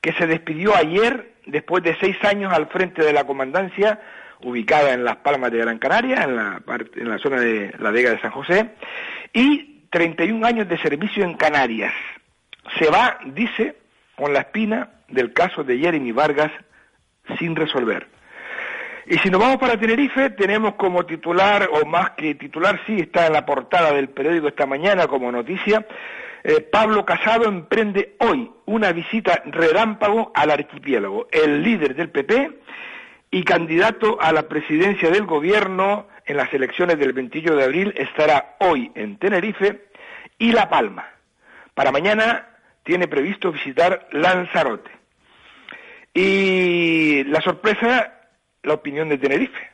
que 0.00 0.12
se 0.12 0.28
despidió 0.28 0.76
ayer 0.76 1.32
después 1.46 1.82
de 1.82 1.96
seis 1.98 2.16
años 2.24 2.52
al 2.52 2.68
frente 2.68 3.02
de 3.02 3.12
la 3.12 3.24
comandancia 3.24 4.00
ubicada 4.42 4.92
en 4.92 5.02
Las 5.02 5.16
Palmas 5.16 5.50
de 5.50 5.58
Gran 5.58 5.78
Canaria, 5.78 6.22
en 6.22 6.36
la, 6.36 6.60
parte, 6.60 7.00
en 7.00 7.08
la 7.08 7.18
zona 7.18 7.40
de 7.40 7.74
la 7.80 7.90
Vega 7.90 8.12
de 8.12 8.20
San 8.20 8.30
José, 8.30 8.70
y 9.32 9.86
31 9.90 10.46
años 10.46 10.68
de 10.68 10.78
servicio 10.78 11.24
en 11.24 11.34
Canarias. 11.34 11.92
Se 12.78 12.88
va, 12.90 13.18
dice, 13.26 13.76
con 14.14 14.32
la 14.32 14.40
espina 14.40 14.90
del 15.08 15.32
caso 15.32 15.64
de 15.64 15.78
Jeremy 15.78 16.12
Vargas 16.12 16.52
sin 17.40 17.56
resolver. 17.56 18.06
Y 19.06 19.18
si 19.18 19.30
nos 19.30 19.40
vamos 19.40 19.58
para 19.58 19.78
Tenerife, 19.78 20.30
tenemos 20.30 20.74
como 20.74 21.04
titular, 21.06 21.68
o 21.72 21.86
más 21.86 22.10
que 22.10 22.34
titular, 22.34 22.80
sí, 22.86 23.00
está 23.00 23.26
en 23.26 23.32
la 23.32 23.46
portada 23.46 23.92
del 23.92 24.08
periódico 24.08 24.48
esta 24.48 24.66
mañana 24.66 25.06
como 25.06 25.32
noticia, 25.32 25.86
eh, 26.42 26.60
Pablo 26.60 27.04
Casado 27.04 27.46
emprende 27.46 28.16
hoy 28.18 28.50
una 28.66 28.92
visita 28.92 29.42
relámpago 29.46 30.32
al 30.34 30.50
archipiélago. 30.50 31.28
El 31.30 31.62
líder 31.62 31.94
del 31.94 32.10
PP 32.10 32.60
y 33.30 33.44
candidato 33.44 34.18
a 34.20 34.32
la 34.32 34.48
presidencia 34.48 35.10
del 35.10 35.26
gobierno 35.26 36.08
en 36.24 36.36
las 36.36 36.52
elecciones 36.54 36.98
del 36.98 37.12
21 37.12 37.56
de 37.56 37.64
abril 37.64 37.94
estará 37.96 38.56
hoy 38.60 38.90
en 38.94 39.18
Tenerife 39.18 39.88
y 40.38 40.52
La 40.52 40.68
Palma. 40.68 41.08
Para 41.74 41.92
mañana 41.92 42.46
tiene 42.82 43.06
previsto 43.08 43.52
visitar 43.52 44.08
Lanzarote. 44.12 44.90
Y 46.14 47.24
la 47.24 47.40
sorpresa, 47.40 48.19
la 48.62 48.74
opinión 48.74 49.08
de 49.08 49.18
Tenerife. 49.18 49.70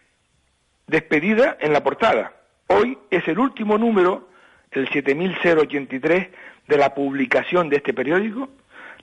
Despedida 0.86 1.56
en 1.60 1.72
la 1.72 1.82
portada. 1.82 2.32
Hoy 2.68 2.98
es 3.10 3.26
el 3.28 3.38
último 3.38 3.78
número, 3.78 4.28
el 4.70 4.88
7083, 4.88 6.28
de 6.68 6.76
la 6.76 6.94
publicación 6.94 7.68
de 7.68 7.76
este 7.76 7.94
periódico, 7.94 8.48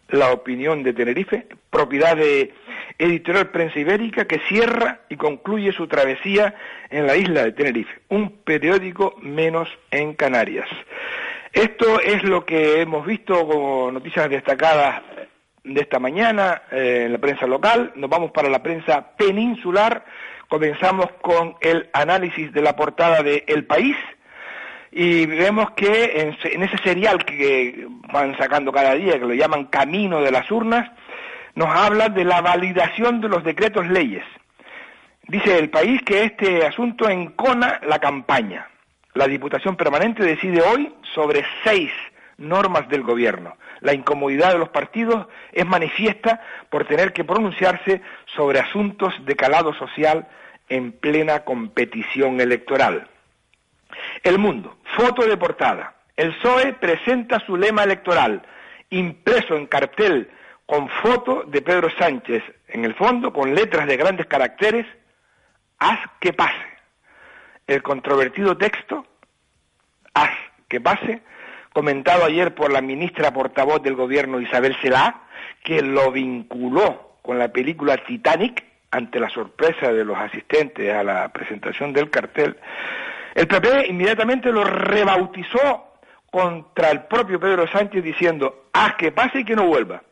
La 0.10 0.32
Opinión 0.32 0.84
de 0.84 0.94
Tenerife, 0.94 1.48
propiedad 1.70 2.16
de 2.16 2.54
Editorial 2.98 3.50
Prensa 3.50 3.80
Ibérica, 3.80 4.26
que 4.26 4.40
cierra 4.50 5.02
y 5.10 5.16
concluye 5.16 5.72
su 5.72 5.88
travesía 5.88 6.56
en 6.90 7.08
la 7.08 7.16
isla 7.16 7.44
de 7.44 7.54
Tenerife, 7.54 8.02
un 8.10 8.32
periódico 8.44 9.16
menos 9.22 9.70
en 9.92 10.14
Canarias. 10.14 10.68
Esto 11.54 12.00
es 12.02 12.24
lo 12.24 12.46
que 12.46 12.82
hemos 12.82 13.06
visto 13.06 13.48
como 13.48 13.92
noticias 13.92 14.30
destacadas 14.30 15.02
de 15.64 15.82
esta 15.82 16.00
mañana 16.00 16.64
eh, 16.72 17.04
en 17.06 17.14
la 17.14 17.20
prensa 17.20 17.48
local. 17.48 17.94
Nos 17.96 18.10
vamos 18.10 18.32
para 18.32 18.50
la 18.50 18.62
prensa 18.62 19.16
peninsular. 19.18 20.06
Comenzamos 20.50 21.08
con 21.22 21.56
el 21.62 21.90
análisis 21.94 22.52
de 22.52 22.62
la 22.62 22.76
portada 22.76 23.24
de 23.24 23.44
El 23.48 23.66
País 23.66 23.96
y 24.92 25.26
vemos 25.26 25.72
que 25.72 26.36
en, 26.44 26.64
ese 26.64 26.78
serial 26.84 27.26
que 27.26 27.88
van 28.12 28.38
sacando 28.38 28.72
cada 28.72 28.94
día, 28.94 29.14
que 29.14 29.26
lo 29.26 29.34
llaman 29.34 29.66
Camino 29.66 30.22
de 30.22 30.32
las 30.32 30.50
Urnas, 30.52 30.92
nos 31.56 31.70
habla 31.70 32.10
de 32.10 32.24
la 32.24 32.42
validación 32.42 33.20
de 33.20 33.30
los 33.30 33.44
decretos 33.44 33.88
leyes. 33.88 34.24
Dice 35.28 35.58
el 35.58 35.70
país 35.70 36.02
que 36.04 36.26
este 36.26 36.66
asunto 36.66 37.10
encona 37.10 37.80
la 37.88 38.00
campaña. 38.00 38.68
La 39.16 39.28
Diputación 39.28 39.76
Permanente 39.76 40.24
decide 40.24 40.62
hoy 40.62 40.94
sobre 41.16 41.44
seis 41.64 41.92
normas 42.38 42.88
del 42.90 43.02
Gobierno. 43.02 43.56
La 43.84 43.94
incomodidad 43.94 44.54
de 44.54 44.60
los 44.60 44.70
partidos 44.70 45.28
es 45.52 45.66
manifiesta 45.66 46.42
por 46.70 46.86
tener 46.86 47.12
que 47.12 47.26
pronunciarse 47.26 48.02
sobre 48.26 48.60
asuntos 48.60 49.14
de 49.26 49.36
calado 49.36 49.74
social 49.74 50.26
en 50.70 50.94
plena 50.94 51.44
competición 51.44 52.40
electoral. 52.40 53.10
El 54.24 54.40
Mundo, 54.40 54.78
foto 54.96 55.28
de 55.28 55.36
portada. 55.36 55.96
El 56.16 56.34
PSOE 56.34 56.72
presenta 56.74 57.42
su 57.46 57.58
lema 57.58 57.84
electoral, 57.84 58.44
impreso 58.90 59.58
en 59.58 59.68
cartel 59.68 60.32
con 60.66 60.88
foto 60.88 61.44
de 61.46 61.62
Pedro 61.62 61.90
Sánchez 61.98 62.42
en 62.70 62.86
el 62.86 62.96
fondo, 62.96 63.34
con 63.34 63.54
letras 63.54 63.86
de 63.86 63.98
grandes 63.98 64.28
caracteres, 64.28 64.86
haz 65.80 66.00
que 66.22 66.32
pase. 66.32 66.56
El 67.68 67.84
controvertido 67.84 68.56
texto, 68.56 69.06
haz 70.14 70.32
que 70.70 70.80
pase, 70.80 71.22
comentado 71.74 72.26
ayer 72.26 72.54
por 72.54 72.72
la 72.72 72.82
ministra 72.82 73.34
portavoz 73.34 73.82
del 73.82 73.96
gobierno 73.96 74.40
Isabel 74.40 74.76
Celá, 74.82 75.24
que 75.64 75.82
lo 75.82 76.12
vinculó 76.12 77.18
con 77.22 77.40
la 77.40 77.50
película 77.50 77.98
Titanic 77.98 78.64
ante 78.92 79.20
la 79.20 79.30
sorpresa 79.30 79.92
de 79.92 80.06
los 80.06 80.18
asistentes 80.18 80.94
a 80.94 81.04
la 81.04 81.30
presentación 81.34 81.94
del 81.94 82.10
cartel, 82.10 82.58
el 83.34 83.48
PP 83.48 83.88
inmediatamente 83.88 84.52
lo 84.52 84.64
rebautizó 84.64 85.94
contra 86.30 86.92
el 86.92 87.04
propio 87.04 87.40
Pedro 87.40 87.68
Sánchez 87.68 88.04
diciendo, 88.04 88.66
haz 88.74 88.96
que 88.96 89.12
pase 89.12 89.40
y 89.40 89.46
que 89.46 89.56
no 89.56 89.66
vuelva. 89.66 90.04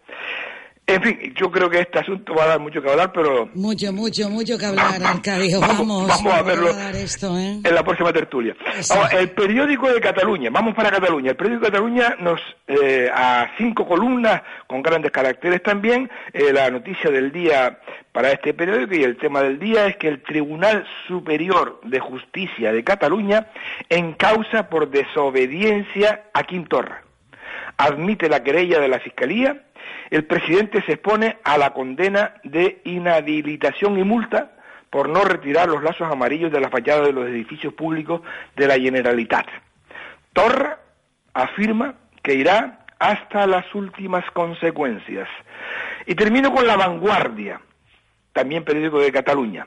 En 0.91 1.01
fin, 1.01 1.33
yo 1.35 1.49
creo 1.49 1.69
que 1.69 1.79
este 1.79 1.99
asunto 1.99 2.35
va 2.35 2.43
a 2.43 2.47
dar 2.47 2.59
mucho 2.59 2.81
que 2.81 2.89
hablar, 2.89 3.13
pero... 3.13 3.49
Mucho, 3.53 3.93
mucho, 3.93 4.29
mucho 4.29 4.57
que 4.57 4.65
hablar, 4.65 5.01
Arcadio. 5.01 5.61
Vamos, 5.61 5.77
Vamos, 5.77 6.07
vamos 6.07 6.33
a 6.33 6.41
verlo 6.41 6.69
esto, 6.93 7.37
¿eh? 7.37 7.59
en 7.63 7.75
la 7.75 7.81
próxima 7.83 8.11
tertulia. 8.11 8.55
Ahora, 8.89 9.19
el 9.19 9.29
periódico 9.29 9.91
de 9.91 10.01
Cataluña, 10.01 10.49
vamos 10.51 10.75
para 10.75 10.91
Cataluña. 10.91 11.31
El 11.31 11.37
periódico 11.37 11.65
de 11.65 11.71
Cataluña 11.71 12.15
nos, 12.19 12.41
eh, 12.67 13.09
a 13.13 13.51
cinco 13.57 13.87
columnas 13.87 14.41
con 14.67 14.81
grandes 14.81 15.11
caracteres 15.11 15.63
también, 15.63 16.09
eh, 16.33 16.51
la 16.51 16.69
noticia 16.69 17.09
del 17.09 17.31
día 17.31 17.79
para 18.11 18.31
este 18.31 18.53
periódico 18.53 18.95
y 18.95 19.03
el 19.03 19.17
tema 19.17 19.41
del 19.41 19.59
día 19.59 19.87
es 19.87 19.95
que 19.95 20.09
el 20.09 20.21
Tribunal 20.21 20.85
Superior 21.07 21.79
de 21.83 21.99
Justicia 21.99 22.73
de 22.73 22.83
Cataluña 22.83 23.47
encausa 23.89 24.69
por 24.69 24.89
desobediencia 24.89 26.25
a 26.33 26.43
Quintorra. 26.43 27.03
Admite 27.77 28.27
la 28.27 28.43
querella 28.43 28.79
de 28.79 28.89
la 28.89 28.99
Fiscalía 28.99 29.63
el 30.11 30.25
presidente 30.25 30.83
se 30.83 30.93
expone 30.93 31.37
a 31.43 31.57
la 31.57 31.73
condena 31.73 32.35
de 32.43 32.81
inhabilitación 32.83 33.97
y 33.97 34.03
multa 34.03 34.51
por 34.89 35.07
no 35.07 35.23
retirar 35.23 35.69
los 35.69 35.81
lazos 35.81 36.11
amarillos 36.11 36.51
de 36.51 36.59
la 36.59 36.69
fachada 36.69 37.05
de 37.05 37.13
los 37.13 37.27
edificios 37.27 37.73
públicos 37.73 38.21
de 38.57 38.67
la 38.67 38.77
Generalitat. 38.77 39.47
Torra 40.33 40.79
afirma 41.33 41.95
que 42.21 42.35
irá 42.35 42.85
hasta 42.99 43.47
las 43.47 43.73
últimas 43.73 44.29
consecuencias. 44.31 45.29
Y 46.05 46.13
termino 46.13 46.53
con 46.53 46.67
La 46.67 46.75
Vanguardia, 46.75 47.61
también 48.33 48.65
periódico 48.65 48.99
de 48.99 49.13
Cataluña. 49.13 49.65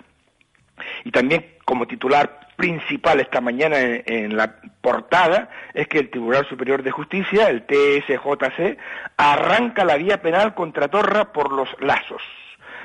Y 1.05 1.11
también 1.11 1.47
como 1.65 1.87
titular 1.87 2.41
principal 2.57 3.21
esta 3.21 3.41
mañana 3.41 3.77
en, 3.81 4.37
la 4.37 4.57
portada 4.81 5.49
es 5.73 5.89
que 5.89 5.99
el 5.99 6.11
Tribunal 6.11 6.47
Superior 6.49 6.83
de 6.83 6.91
Justicia, 6.91 7.49
el 7.49 7.65
TSJC, 7.67 8.79
arranca 9.17 9.85
la 9.85 9.97
vía 9.97 10.23
penal 10.23 10.55
contra 10.55 10.89
Torra 10.89 11.33
por 11.33 11.53
los 11.53 11.69
lazos. 11.81 12.23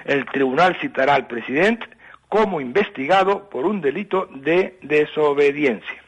El 0.05 0.25
tribunal 0.25 0.77
citará 0.79 1.15
al 1.15 1.27
presidente 1.27 1.86
como 2.29 2.62
investigado 2.62 3.50
por 3.50 3.65
un 3.65 3.81
delito 3.81 4.27
de 4.31 4.77
desobediencia. 4.81 6.03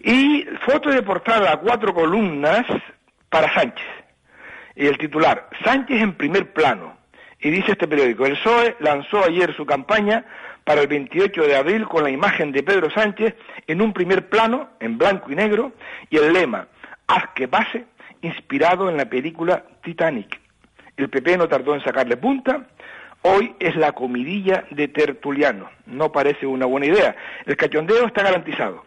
Y 0.00 0.46
foto 0.64 0.90
de 0.90 1.02
portada 1.02 1.52
a 1.52 1.56
cuatro 1.58 1.92
columnas 1.92 2.64
para 3.28 3.52
Sánchez. 3.52 3.86
Y 4.76 4.86
el 4.86 4.98
titular, 4.98 5.48
Sánchez 5.64 6.00
en 6.00 6.14
primer 6.14 6.52
plano, 6.52 6.95
Y 7.46 7.50
dice 7.52 7.70
este 7.70 7.86
periódico, 7.86 8.26
el 8.26 8.32
PSOE 8.32 8.74
lanzó 8.80 9.24
ayer 9.24 9.54
su 9.54 9.64
campaña 9.64 10.24
para 10.64 10.80
el 10.80 10.88
28 10.88 11.42
de 11.42 11.54
abril 11.54 11.86
con 11.86 12.02
la 12.02 12.10
imagen 12.10 12.50
de 12.50 12.64
Pedro 12.64 12.90
Sánchez 12.90 13.36
en 13.68 13.80
un 13.80 13.92
primer 13.92 14.28
plano, 14.28 14.70
en 14.80 14.98
blanco 14.98 15.30
y 15.30 15.36
negro, 15.36 15.70
y 16.10 16.16
el 16.16 16.32
lema, 16.32 16.66
haz 17.06 17.28
que 17.36 17.46
pase, 17.46 17.84
inspirado 18.20 18.90
en 18.90 18.96
la 18.96 19.04
película 19.04 19.62
Titanic. 19.84 20.40
El 20.96 21.08
PP 21.08 21.36
no 21.36 21.46
tardó 21.46 21.76
en 21.76 21.84
sacarle 21.84 22.16
punta, 22.16 22.66
hoy 23.22 23.54
es 23.60 23.76
la 23.76 23.92
comidilla 23.92 24.64
de 24.72 24.88
Tertuliano, 24.88 25.70
no 25.86 26.10
parece 26.10 26.48
una 26.48 26.66
buena 26.66 26.86
idea. 26.86 27.14
El 27.44 27.56
cachondeo 27.56 28.08
está 28.08 28.24
garantizado. 28.24 28.82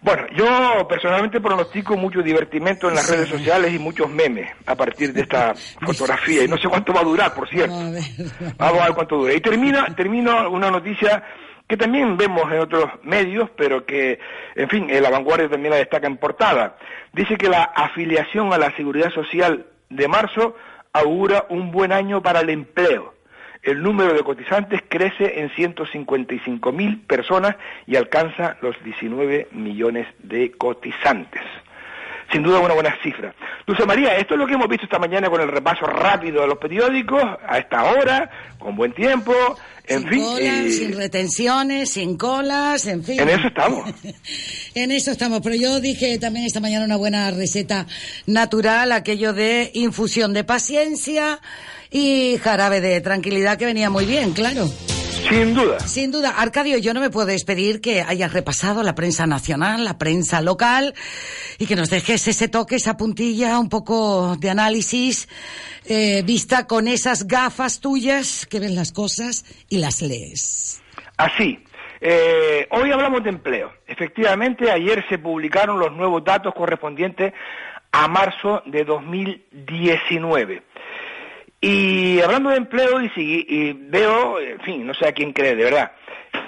Bueno, 0.00 0.26
yo 0.34 0.86
personalmente 0.88 1.40
pronostico 1.40 1.96
mucho 1.96 2.22
divertimento 2.22 2.88
en 2.88 2.94
las 2.94 3.10
redes 3.10 3.28
sociales 3.28 3.74
y 3.74 3.78
muchos 3.78 4.08
memes 4.08 4.48
a 4.64 4.76
partir 4.76 5.12
de 5.12 5.22
esta 5.22 5.54
fotografía. 5.82 6.44
Y 6.44 6.48
no 6.48 6.56
sé 6.56 6.68
cuánto 6.68 6.92
va 6.92 7.00
a 7.00 7.04
durar, 7.04 7.34
por 7.34 7.48
cierto. 7.48 7.74
Vamos 8.56 8.80
a 8.80 8.84
ver 8.84 8.94
cuánto 8.94 9.16
dura. 9.16 9.34
Y 9.34 9.40
termina, 9.40 9.86
termino 9.96 10.50
una 10.50 10.70
noticia 10.70 11.24
que 11.68 11.76
también 11.76 12.16
vemos 12.16 12.50
en 12.50 12.60
otros 12.60 12.86
medios, 13.02 13.50
pero 13.56 13.84
que, 13.84 14.18
en 14.54 14.68
fin, 14.68 14.88
en 14.88 15.02
la 15.02 15.10
vanguardia 15.10 15.50
también 15.50 15.72
la 15.72 15.78
destaca 15.78 16.06
en 16.06 16.16
portada. 16.16 16.76
Dice 17.12 17.36
que 17.36 17.48
la 17.48 17.64
afiliación 17.64 18.52
a 18.52 18.58
la 18.58 18.74
seguridad 18.76 19.10
social 19.10 19.66
de 19.90 20.08
marzo 20.08 20.54
augura 20.92 21.44
un 21.50 21.70
buen 21.70 21.92
año 21.92 22.22
para 22.22 22.40
el 22.40 22.50
empleo. 22.50 23.14
El 23.62 23.82
número 23.82 24.14
de 24.14 24.22
cotizantes 24.22 24.82
crece 24.88 25.40
en 25.40 25.50
155 25.50 26.72
mil 26.72 27.00
personas 27.00 27.56
y 27.86 27.96
alcanza 27.96 28.56
los 28.62 28.82
19 28.82 29.48
millones 29.52 30.06
de 30.20 30.52
cotizantes. 30.52 31.42
Sin 32.30 32.42
duda 32.42 32.60
una 32.60 32.74
buena 32.74 32.94
cifra. 33.02 33.34
Dulce 33.66 33.86
María, 33.86 34.16
esto 34.16 34.34
es 34.34 34.40
lo 34.40 34.46
que 34.46 34.54
hemos 34.54 34.68
visto 34.68 34.84
esta 34.84 34.98
mañana 34.98 35.30
con 35.30 35.40
el 35.40 35.48
repaso 35.48 35.86
rápido 35.86 36.42
de 36.42 36.48
los 36.48 36.58
periódicos, 36.58 37.22
a 37.46 37.58
esta 37.58 37.84
hora, 37.84 38.30
con 38.58 38.76
buen 38.76 38.92
tiempo, 38.92 39.32
en 39.86 40.00
sin 40.00 40.08
fin. 40.08 40.22
colas, 40.22 40.42
eh, 40.42 40.70
sin 40.72 40.96
retenciones, 40.96 41.90
sin 41.90 42.16
colas, 42.18 42.86
en 42.86 43.02
fin. 43.02 43.20
En 43.20 43.30
eso 43.30 43.48
estamos. 43.48 43.90
en 44.74 44.90
eso 44.90 45.10
estamos. 45.10 45.40
Pero 45.42 45.54
yo 45.56 45.80
dije 45.80 46.18
también 46.18 46.44
esta 46.44 46.60
mañana 46.60 46.84
una 46.84 46.96
buena 46.96 47.30
receta 47.30 47.86
natural, 48.26 48.92
aquello 48.92 49.32
de 49.32 49.70
infusión 49.74 50.34
de 50.34 50.44
paciencia 50.44 51.40
y 51.90 52.36
jarabe 52.42 52.80
de 52.82 53.00
tranquilidad 53.00 53.56
que 53.56 53.64
venía 53.64 53.88
muy 53.88 54.04
bien, 54.04 54.32
claro. 54.32 54.68
Sin 55.28 55.54
duda. 55.54 55.80
Sin 55.80 56.10
duda. 56.12 56.30
Arcadio, 56.38 56.78
yo 56.78 56.94
no 56.94 57.00
me 57.00 57.10
puedo 57.10 57.26
despedir 57.26 57.80
que 57.80 58.02
hayas 58.02 58.32
repasado 58.32 58.82
la 58.82 58.94
prensa 58.94 59.26
nacional, 59.26 59.84
la 59.84 59.98
prensa 59.98 60.40
local 60.40 60.94
y 61.58 61.66
que 61.66 61.76
nos 61.76 61.90
dejes 61.90 62.28
ese 62.28 62.48
toque, 62.48 62.76
esa 62.76 62.96
puntilla, 62.96 63.58
un 63.58 63.68
poco 63.68 64.36
de 64.36 64.50
análisis 64.50 65.28
eh, 65.86 66.22
vista 66.24 66.66
con 66.66 66.88
esas 66.88 67.26
gafas 67.26 67.80
tuyas 67.80 68.46
que 68.46 68.60
ven 68.60 68.74
las 68.74 68.92
cosas 68.92 69.44
y 69.68 69.78
las 69.78 70.02
lees. 70.02 70.82
Así. 71.16 71.58
Eh, 72.00 72.68
hoy 72.70 72.92
hablamos 72.92 73.24
de 73.24 73.30
empleo. 73.30 73.72
Efectivamente, 73.86 74.70
ayer 74.70 75.04
se 75.08 75.18
publicaron 75.18 75.78
los 75.80 75.92
nuevos 75.92 76.22
datos 76.22 76.54
correspondientes 76.54 77.32
a 77.90 78.06
marzo 78.06 78.62
de 78.66 78.84
2019. 78.84 80.62
Y 81.60 82.20
hablando 82.20 82.50
de 82.50 82.56
empleo, 82.56 83.00
y, 83.16 83.72
veo, 83.72 84.38
en 84.40 84.60
fin, 84.60 84.86
no 84.86 84.94
sé 84.94 85.08
a 85.08 85.12
quién 85.12 85.32
cree, 85.32 85.56
de 85.56 85.64
verdad, 85.64 85.92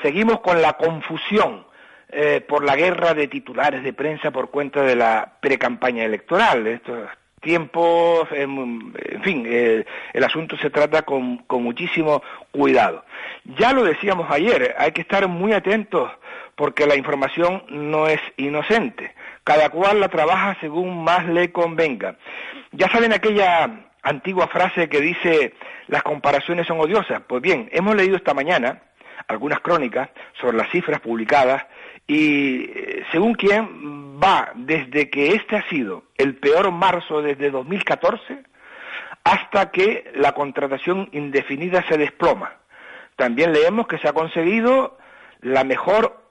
seguimos 0.02 0.40
con 0.40 0.62
la 0.62 0.74
confusión 0.74 1.66
eh, 2.10 2.40
por 2.40 2.64
la 2.64 2.76
guerra 2.76 3.14
de 3.14 3.26
titulares 3.26 3.82
de 3.82 3.92
prensa 3.92 4.30
por 4.30 4.50
cuenta 4.50 4.82
de 4.82 4.94
la 4.94 5.32
precampaña 5.40 6.04
electoral. 6.04 6.66
Estos 6.66 7.08
tiempos, 7.40 8.28
em, 8.32 8.92
en 8.94 9.22
fin, 9.22 9.44
eh, 9.48 9.84
el 10.12 10.24
asunto 10.24 10.56
se 10.58 10.70
trata 10.70 11.02
con, 11.02 11.38
con 11.38 11.64
muchísimo 11.64 12.22
cuidado. 12.52 13.04
Ya 13.58 13.72
lo 13.72 13.82
decíamos 13.82 14.30
ayer, 14.30 14.76
hay 14.78 14.92
que 14.92 15.00
estar 15.00 15.26
muy 15.26 15.52
atentos 15.52 16.10
porque 16.54 16.86
la 16.86 16.94
información 16.94 17.64
no 17.68 18.06
es 18.06 18.20
inocente. 18.36 19.14
Cada 19.42 19.70
cual 19.70 19.98
la 19.98 20.08
trabaja 20.08 20.56
según 20.60 21.02
más 21.02 21.26
le 21.26 21.50
convenga. 21.50 22.16
Ya 22.72 22.88
saben 22.90 23.12
aquella 23.12 23.89
antigua 24.02 24.48
frase 24.48 24.88
que 24.88 25.00
dice 25.00 25.54
las 25.88 26.02
comparaciones 26.02 26.66
son 26.66 26.80
odiosas. 26.80 27.22
Pues 27.26 27.42
bien, 27.42 27.68
hemos 27.72 27.94
leído 27.94 28.16
esta 28.16 28.34
mañana 28.34 28.82
algunas 29.28 29.60
crónicas 29.60 30.10
sobre 30.40 30.56
las 30.56 30.70
cifras 30.70 31.00
publicadas 31.00 31.66
y 32.06 32.64
eh, 32.64 33.04
según 33.12 33.34
quien 33.34 34.20
va 34.22 34.52
desde 34.54 35.10
que 35.10 35.34
este 35.34 35.56
ha 35.56 35.68
sido 35.68 36.04
el 36.18 36.36
peor 36.36 36.70
marzo 36.72 37.22
desde 37.22 37.50
2014 37.50 38.42
hasta 39.24 39.70
que 39.70 40.10
la 40.14 40.32
contratación 40.32 41.08
indefinida 41.12 41.84
se 41.88 41.98
desploma. 41.98 42.54
También 43.16 43.52
leemos 43.52 43.86
que 43.86 43.98
se 43.98 44.08
ha 44.08 44.12
conseguido 44.12 44.98
la 45.40 45.62
mejor 45.64 46.26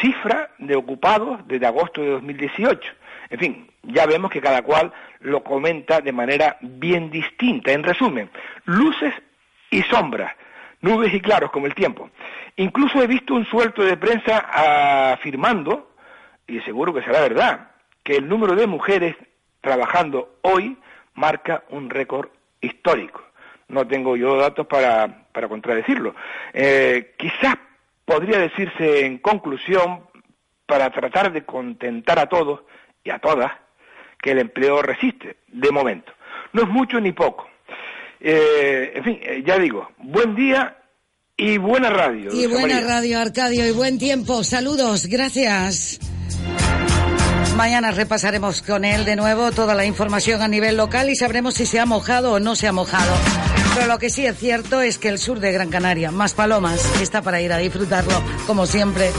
cifra 0.00 0.50
de 0.58 0.76
ocupados 0.76 1.40
desde 1.46 1.66
agosto 1.66 2.02
de 2.02 2.10
2018. 2.10 2.92
En 3.34 3.40
fin, 3.40 3.66
ya 3.82 4.06
vemos 4.06 4.30
que 4.30 4.40
cada 4.40 4.62
cual 4.62 4.92
lo 5.18 5.42
comenta 5.42 6.00
de 6.00 6.12
manera 6.12 6.56
bien 6.60 7.10
distinta. 7.10 7.72
En 7.72 7.82
resumen, 7.82 8.30
luces 8.64 9.12
y 9.70 9.82
sombras, 9.82 10.32
nubes 10.82 11.12
y 11.12 11.20
claros 11.20 11.50
como 11.50 11.66
el 11.66 11.74
tiempo. 11.74 12.10
Incluso 12.54 13.02
he 13.02 13.08
visto 13.08 13.34
un 13.34 13.44
suelto 13.44 13.82
de 13.82 13.96
prensa 13.96 15.10
afirmando, 15.12 15.96
y 16.46 16.60
seguro 16.60 16.94
que 16.94 17.02
será 17.02 17.22
verdad, 17.22 17.70
que 18.04 18.14
el 18.14 18.28
número 18.28 18.54
de 18.54 18.68
mujeres 18.68 19.16
trabajando 19.60 20.36
hoy 20.42 20.78
marca 21.14 21.64
un 21.70 21.90
récord 21.90 22.28
histórico. 22.60 23.20
No 23.66 23.84
tengo 23.84 24.16
yo 24.16 24.36
datos 24.36 24.68
para, 24.68 25.26
para 25.32 25.48
contradecirlo. 25.48 26.14
Eh, 26.52 27.16
quizás 27.18 27.56
podría 28.04 28.38
decirse 28.38 29.04
en 29.04 29.18
conclusión, 29.18 30.04
para 30.66 30.88
tratar 30.90 31.32
de 31.32 31.44
contentar 31.44 32.18
a 32.20 32.26
todos 32.26 32.60
y 33.04 33.10
a 33.10 33.18
todas, 33.18 33.52
que 34.20 34.32
el 34.32 34.38
empleo 34.38 34.82
resiste, 34.82 35.36
de 35.48 35.70
momento. 35.70 36.12
No 36.52 36.62
es 36.62 36.68
mucho 36.68 36.98
ni 36.98 37.12
poco. 37.12 37.48
Eh, 38.20 38.92
en 38.94 39.04
fin, 39.04 39.18
eh, 39.22 39.42
ya 39.46 39.58
digo, 39.58 39.90
buen 39.98 40.34
día 40.34 40.78
y 41.36 41.58
buena 41.58 41.90
radio. 41.90 42.32
Y 42.32 42.46
buena 42.46 42.76
María. 42.76 42.88
radio, 42.88 43.20
Arcadio, 43.20 43.68
y 43.68 43.72
buen 43.72 43.98
tiempo. 43.98 44.42
Saludos, 44.44 45.06
gracias. 45.06 46.00
Mañana 47.56 47.92
repasaremos 47.92 48.62
con 48.62 48.84
él 48.84 49.04
de 49.04 49.14
nuevo 49.14 49.52
toda 49.52 49.74
la 49.74 49.84
información 49.84 50.42
a 50.42 50.48
nivel 50.48 50.76
local 50.76 51.08
y 51.10 51.14
sabremos 51.14 51.54
si 51.54 51.66
se 51.66 51.78
ha 51.78 51.86
mojado 51.86 52.32
o 52.32 52.40
no 52.40 52.56
se 52.56 52.66
ha 52.66 52.72
mojado. 52.72 53.14
Pero 53.74 53.86
lo 53.86 53.98
que 53.98 54.10
sí 54.10 54.26
es 54.26 54.36
cierto 54.38 54.80
es 54.80 54.98
que 54.98 55.08
el 55.08 55.18
sur 55.18 55.38
de 55.38 55.52
Gran 55.52 55.70
Canaria, 55.70 56.10
más 56.10 56.34
palomas, 56.34 57.00
está 57.00 57.22
para 57.22 57.40
ir 57.40 57.52
a 57.52 57.58
disfrutarlo, 57.58 58.22
como 58.46 58.66
siempre. 58.66 59.10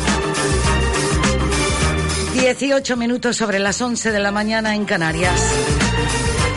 18 2.35 2.97
minutos 2.97 3.37
sobre 3.37 3.59
las 3.59 3.81
11 3.81 4.11
de 4.11 4.19
la 4.19 4.29
mañana 4.29 4.75
en 4.75 4.83
Canarias. 4.83 5.41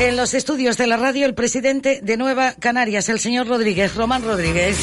En 0.00 0.16
los 0.16 0.34
estudios 0.34 0.76
de 0.76 0.88
la 0.88 0.96
radio, 0.96 1.24
el 1.24 1.34
presidente 1.34 2.00
de 2.02 2.16
Nueva 2.16 2.54
Canarias, 2.54 3.08
el 3.08 3.20
señor 3.20 3.46
Rodríguez, 3.46 3.94
Román 3.94 4.24
Rodríguez. 4.24 4.76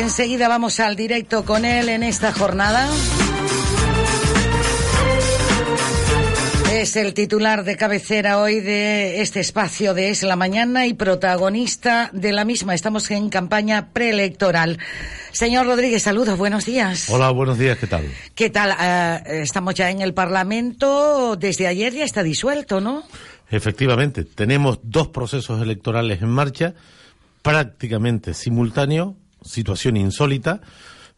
Enseguida 0.00 0.48
vamos 0.48 0.80
al 0.80 0.96
directo 0.96 1.44
con 1.44 1.64
él 1.64 1.88
en 1.88 2.02
esta 2.02 2.32
jornada. 2.32 2.88
Es 6.78 6.94
el 6.94 7.12
titular 7.12 7.64
de 7.64 7.76
cabecera 7.76 8.40
hoy 8.40 8.60
de 8.60 9.20
este 9.20 9.40
espacio 9.40 9.94
de 9.94 10.10
Es 10.10 10.22
la 10.22 10.36
Mañana 10.36 10.86
y 10.86 10.94
protagonista 10.94 12.08
de 12.12 12.30
la 12.30 12.44
misma. 12.44 12.72
Estamos 12.72 13.10
en 13.10 13.30
campaña 13.30 13.88
preelectoral. 13.92 14.78
Señor 15.32 15.66
Rodríguez, 15.66 16.04
saludos, 16.04 16.38
buenos 16.38 16.66
días. 16.66 17.10
Hola, 17.10 17.30
buenos 17.30 17.58
días, 17.58 17.78
¿qué 17.78 17.88
tal? 17.88 18.04
¿Qué 18.36 18.50
tal? 18.50 18.70
Ah, 18.78 19.20
estamos 19.26 19.74
ya 19.74 19.90
en 19.90 20.02
el 20.02 20.14
Parlamento. 20.14 21.34
Desde 21.34 21.66
ayer 21.66 21.92
ya 21.94 22.04
está 22.04 22.22
disuelto, 22.22 22.80
¿no? 22.80 23.02
Efectivamente, 23.50 24.22
tenemos 24.22 24.78
dos 24.84 25.08
procesos 25.08 25.60
electorales 25.60 26.22
en 26.22 26.28
marcha, 26.28 26.74
prácticamente 27.42 28.34
simultáneos, 28.34 29.14
situación 29.44 29.96
insólita, 29.96 30.60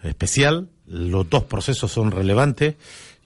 especial. 0.03 0.71
Los 0.87 1.29
dos 1.29 1.45
procesos 1.45 1.93
son 1.93 2.13
relevantes 2.13 2.77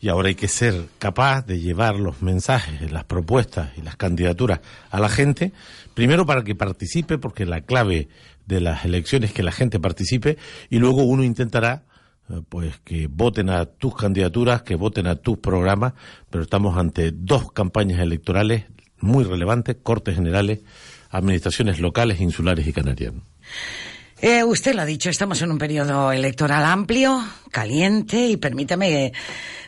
y 0.05 0.11
ahora 0.11 0.29
hay 0.29 0.35
que 0.35 0.49
ser 0.49 0.89
capaz 0.99 1.47
de 1.47 1.61
llevar 1.61 1.99
los 1.99 2.21
mensajes, 2.21 2.93
las 2.93 3.05
propuestas 3.05 3.71
y 3.79 3.81
las 3.81 3.97
candidaturas 3.97 4.61
a 4.91 5.01
la 5.01 5.09
gente, 5.09 5.51
primero 5.95 6.27
para 6.27 6.45
que 6.45 6.55
participe, 6.55 7.17
porque 7.17 7.47
la 7.47 7.63
clave 7.63 8.09
de 8.45 8.61
las 8.61 8.85
elecciones 8.85 9.31
es 9.31 9.35
que 9.35 9.43
la 9.43 9.51
gente 9.51 9.81
participe, 9.81 10.37
y 10.69 10.79
luego 10.79 11.05
uno 11.05 11.25
intentará 11.25 11.85
eh, 12.29 12.43
pues 12.51 12.79
que 12.85 13.07
voten 13.07 13.49
a 13.49 13.65
tus 13.65 13.97
candidaturas, 13.97 14.61
que 14.63 14.75
voten 14.75 15.07
a 15.07 15.17
tus 15.17 15.39
programas, 15.39 15.95
pero 16.29 16.45
estamos 16.45 16.77
ante 16.77 17.11
dos 17.11 17.51
campañas 17.53 18.01
electorales 18.01 18.67
muy 19.01 19.25
relevantes, 19.25 19.79
cortes 19.83 20.17
generales, 20.17 20.61
administraciones 21.09 21.81
locales, 21.81 22.21
insulares 22.21 22.67
y 22.67 22.75
canarias. 22.75 23.15
Eh, 24.27 24.43
usted 24.43 24.75
lo 24.75 24.81
ha 24.81 24.87
dicho, 24.87 25.11
estamos 25.11 25.43
en 25.43 25.51
un 25.51 25.59
periodo 25.59 26.11
electoral 26.11 26.65
amplio, 26.65 27.23
caliente 27.51 28.27
y 28.27 28.39
permítame 28.39 29.13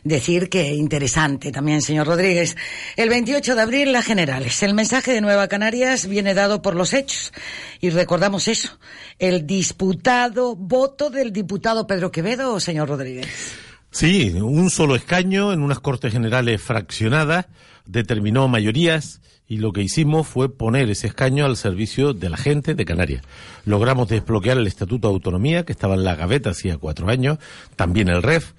decir 0.02 0.48
que 0.48 0.72
interesante 0.72 1.52
también, 1.52 1.82
señor 1.82 2.06
Rodríguez. 2.06 2.56
El 2.96 3.10
28 3.10 3.54
de 3.54 3.60
abril, 3.60 3.92
las 3.92 4.06
generales. 4.06 4.62
El 4.62 4.72
mensaje 4.72 5.12
de 5.12 5.20
Nueva 5.20 5.48
Canarias 5.48 6.08
viene 6.08 6.32
dado 6.32 6.62
por 6.62 6.74
los 6.74 6.94
hechos. 6.94 7.34
Y 7.82 7.90
recordamos 7.90 8.48
eso, 8.48 8.78
el 9.18 9.46
disputado 9.46 10.56
voto 10.56 11.10
del 11.10 11.34
diputado 11.34 11.86
Pedro 11.86 12.10
Quevedo, 12.10 12.58
señor 12.58 12.88
Rodríguez. 12.88 13.58
Sí, 13.90 14.30
un 14.40 14.70
solo 14.70 14.96
escaño 14.96 15.52
en 15.52 15.60
unas 15.60 15.80
Cortes 15.80 16.14
Generales 16.14 16.62
fraccionadas 16.62 17.44
determinó 17.84 18.48
mayorías 18.48 19.20
y 19.48 19.58
lo 19.58 19.72
que 19.72 19.82
hicimos 19.82 20.26
fue 20.26 20.52
poner 20.52 20.90
ese 20.90 21.06
escaño 21.06 21.44
al 21.44 21.56
servicio 21.56 22.12
de 22.12 22.28
la 22.28 22.36
gente 22.36 22.74
de 22.74 22.84
Canarias. 22.84 23.22
Logramos 23.64 24.08
desbloquear 24.08 24.58
el 24.58 24.66
Estatuto 24.66 25.08
de 25.08 25.14
Autonomía, 25.14 25.64
que 25.64 25.72
estaba 25.72 25.94
en 25.94 26.04
la 26.04 26.16
gaveta 26.16 26.50
hacía 26.50 26.78
cuatro 26.78 27.08
años, 27.08 27.38
también 27.76 28.08
el 28.08 28.22
REF, 28.22 28.52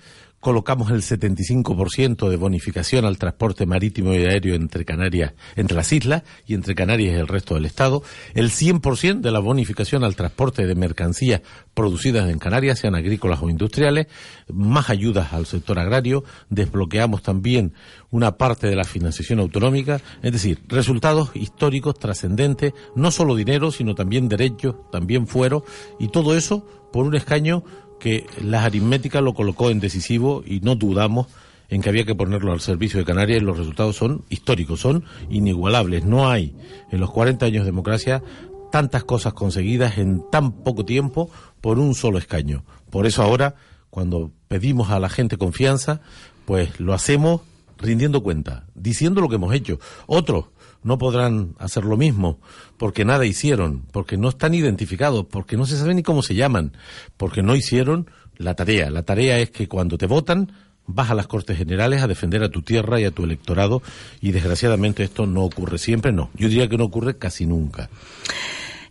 colocamos 0.47 0.91
el 0.91 1.01
75% 1.01 2.29
de 2.29 2.37
bonificación 2.37 3.03
al 3.03 3.17
transporte 3.17 3.65
marítimo 3.65 4.13
y 4.13 4.19
aéreo 4.19 4.55
entre 4.55 4.85
Canarias, 4.85 5.33
entre 5.57 5.75
las 5.75 5.91
islas 5.91 6.23
y 6.45 6.53
entre 6.53 6.73
Canarias 6.73 7.17
y 7.17 7.19
el 7.19 7.27
resto 7.27 7.55
del 7.55 7.65
Estado, 7.65 8.01
el 8.33 8.49
100% 8.49 9.19
de 9.19 9.31
la 9.31 9.39
bonificación 9.39 10.05
al 10.05 10.15
transporte 10.15 10.65
de 10.65 10.73
mercancías 10.73 11.41
producidas 11.73 12.29
en 12.29 12.39
Canarias, 12.39 12.79
sean 12.79 12.95
agrícolas 12.95 13.41
o 13.41 13.49
industriales, 13.49 14.07
más 14.47 14.89
ayudas 14.89 15.33
al 15.33 15.47
sector 15.47 15.79
agrario, 15.79 16.23
desbloqueamos 16.49 17.23
también 17.23 17.73
una 18.09 18.37
parte 18.37 18.67
de 18.67 18.77
la 18.77 18.85
financiación 18.85 19.39
autonómica, 19.39 19.99
es 20.23 20.31
decir, 20.31 20.61
resultados 20.69 21.31
históricos 21.33 21.99
trascendentes, 21.99 22.71
no 22.95 23.11
solo 23.11 23.35
dinero, 23.35 23.69
sino 23.69 23.95
también 23.95 24.29
derechos, 24.29 24.75
también 24.93 25.27
fuero, 25.27 25.65
y 25.99 26.07
todo 26.07 26.37
eso 26.37 26.65
por 26.93 27.05
un 27.05 27.15
escaño 27.15 27.65
que 27.99 28.25
las 28.41 28.63
aritméticas 28.65 29.23
lo 29.23 29.33
colocó 29.33 29.69
en 29.69 29.79
decisivo 29.79 30.43
y 30.45 30.59
no 30.59 30.75
dudamos 30.75 31.27
en 31.69 31.81
que 31.81 31.89
había 31.89 32.05
que 32.05 32.15
ponerlo 32.15 32.53
al 32.53 32.61
servicio 32.61 32.99
de 32.99 33.05
Canarias 33.05 33.41
y 33.41 33.45
los 33.45 33.57
resultados 33.57 33.95
son 33.95 34.23
históricos, 34.29 34.79
son 34.79 35.03
inigualables. 35.29 36.05
No 36.05 36.29
hay 36.29 36.55
en 36.91 36.99
los 36.99 37.11
40 37.11 37.45
años 37.45 37.63
de 37.63 37.71
democracia 37.71 38.23
tantas 38.71 39.03
cosas 39.03 39.33
conseguidas 39.33 39.97
en 39.97 40.23
tan 40.31 40.51
poco 40.63 40.85
tiempo 40.85 41.29
por 41.61 41.79
un 41.79 41.95
solo 41.95 42.17
escaño. 42.17 42.63
Por 42.89 43.05
eso 43.05 43.23
ahora, 43.23 43.55
cuando 43.89 44.31
pedimos 44.47 44.91
a 44.91 44.99
la 44.99 45.09
gente 45.09 45.37
confianza, 45.37 46.01
pues 46.45 46.79
lo 46.79 46.93
hacemos 46.93 47.41
rindiendo 47.77 48.23
cuenta, 48.23 48.65
diciendo 48.75 49.21
lo 49.21 49.29
que 49.29 49.35
hemos 49.35 49.53
hecho. 49.53 49.79
Otros 50.07 50.45
no 50.87 50.97
podrán 50.97 51.53
hacer 51.59 51.83
lo 51.83 51.97
mismo 51.97 52.39
porque 52.77 53.05
nada 53.05 53.25
hicieron, 53.25 53.83
porque 53.91 54.17
no 54.17 54.29
están 54.29 54.53
identificados, 54.53 55.25
porque 55.29 55.57
no 55.57 55.65
se 55.65 55.77
sabe 55.77 55.93
ni 55.93 56.01
cómo 56.01 56.23
se 56.23 56.33
llaman, 56.33 56.71
porque 57.17 57.43
no 57.43 57.55
hicieron 57.55 58.09
la 58.37 58.55
tarea. 58.55 58.89
La 58.89 59.03
tarea 59.03 59.37
es 59.39 59.51
que 59.51 59.67
cuando 59.67 59.97
te 59.97 60.07
votan 60.07 60.51
vas 60.85 61.11
a 61.11 61.15
las 61.15 61.27
Cortes 61.27 61.57
Generales 61.57 62.01
a 62.01 62.07
defender 62.07 62.41
a 62.41 62.49
tu 62.49 62.61
tierra 62.61 63.01
y 63.01 63.03
a 63.03 63.11
tu 63.11 63.25
electorado 63.25 63.83
y 64.21 64.31
desgraciadamente 64.31 65.03
esto 65.03 65.27
no 65.27 65.43
ocurre 65.43 65.77
siempre, 65.77 66.13
no. 66.13 66.29
Yo 66.35 66.47
diría 66.47 66.69
que 66.69 66.77
no 66.77 66.85
ocurre 66.85 67.17
casi 67.17 67.45
nunca. 67.45 67.89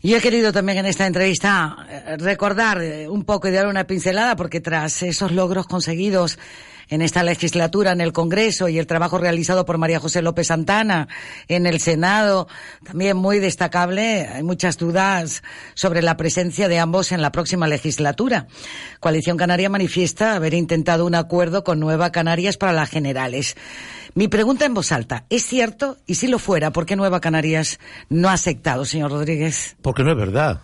Yo 0.02 0.18
he 0.18 0.20
querido 0.20 0.52
también 0.52 0.76
en 0.78 0.86
esta 0.86 1.06
entrevista 1.06 1.86
eh, 1.88 2.16
recordar 2.18 2.82
eh, 2.82 3.08
un 3.08 3.24
poco 3.24 3.48
y 3.48 3.52
dar 3.52 3.66
una 3.66 3.86
pincelada 3.86 4.36
porque 4.36 4.60
tras 4.60 5.02
esos 5.02 5.32
logros 5.32 5.66
conseguidos 5.66 6.38
en 6.88 7.02
esta 7.02 7.22
legislatura 7.22 7.92
en 7.92 8.00
el 8.00 8.12
Congreso 8.12 8.68
y 8.68 8.78
el 8.78 8.86
trabajo 8.86 9.18
realizado 9.18 9.64
por 9.64 9.78
María 9.78 10.00
José 10.00 10.22
López 10.22 10.48
Santana 10.48 11.08
en 11.48 11.66
el 11.66 11.80
Senado, 11.80 12.48
también 12.84 13.16
muy 13.16 13.38
destacable. 13.38 14.26
Hay 14.26 14.42
muchas 14.42 14.78
dudas 14.78 15.42
sobre 15.74 16.02
la 16.02 16.16
presencia 16.16 16.68
de 16.68 16.78
ambos 16.78 17.12
en 17.12 17.22
la 17.22 17.32
próxima 17.32 17.68
legislatura. 17.68 18.46
Coalición 19.00 19.36
Canaria 19.36 19.68
manifiesta 19.68 20.34
haber 20.34 20.54
intentado 20.54 21.06
un 21.06 21.14
acuerdo 21.14 21.64
con 21.64 21.80
Nueva 21.80 22.12
Canarias 22.12 22.56
para 22.56 22.72
las 22.72 22.90
generales. 22.90 23.56
Mi 24.14 24.28
pregunta 24.28 24.64
en 24.64 24.74
voz 24.74 24.92
alta, 24.92 25.24
¿es 25.28 25.44
cierto? 25.44 25.98
Y 26.06 26.14
si 26.14 26.26
lo 26.26 26.38
fuera, 26.38 26.70
¿por 26.70 26.86
qué 26.86 26.96
Nueva 26.96 27.20
Canarias 27.20 27.78
no 28.08 28.28
ha 28.28 28.32
aceptado, 28.32 28.84
señor 28.84 29.10
Rodríguez? 29.10 29.76
Porque 29.82 30.04
no 30.04 30.12
es 30.12 30.16
verdad. 30.16 30.60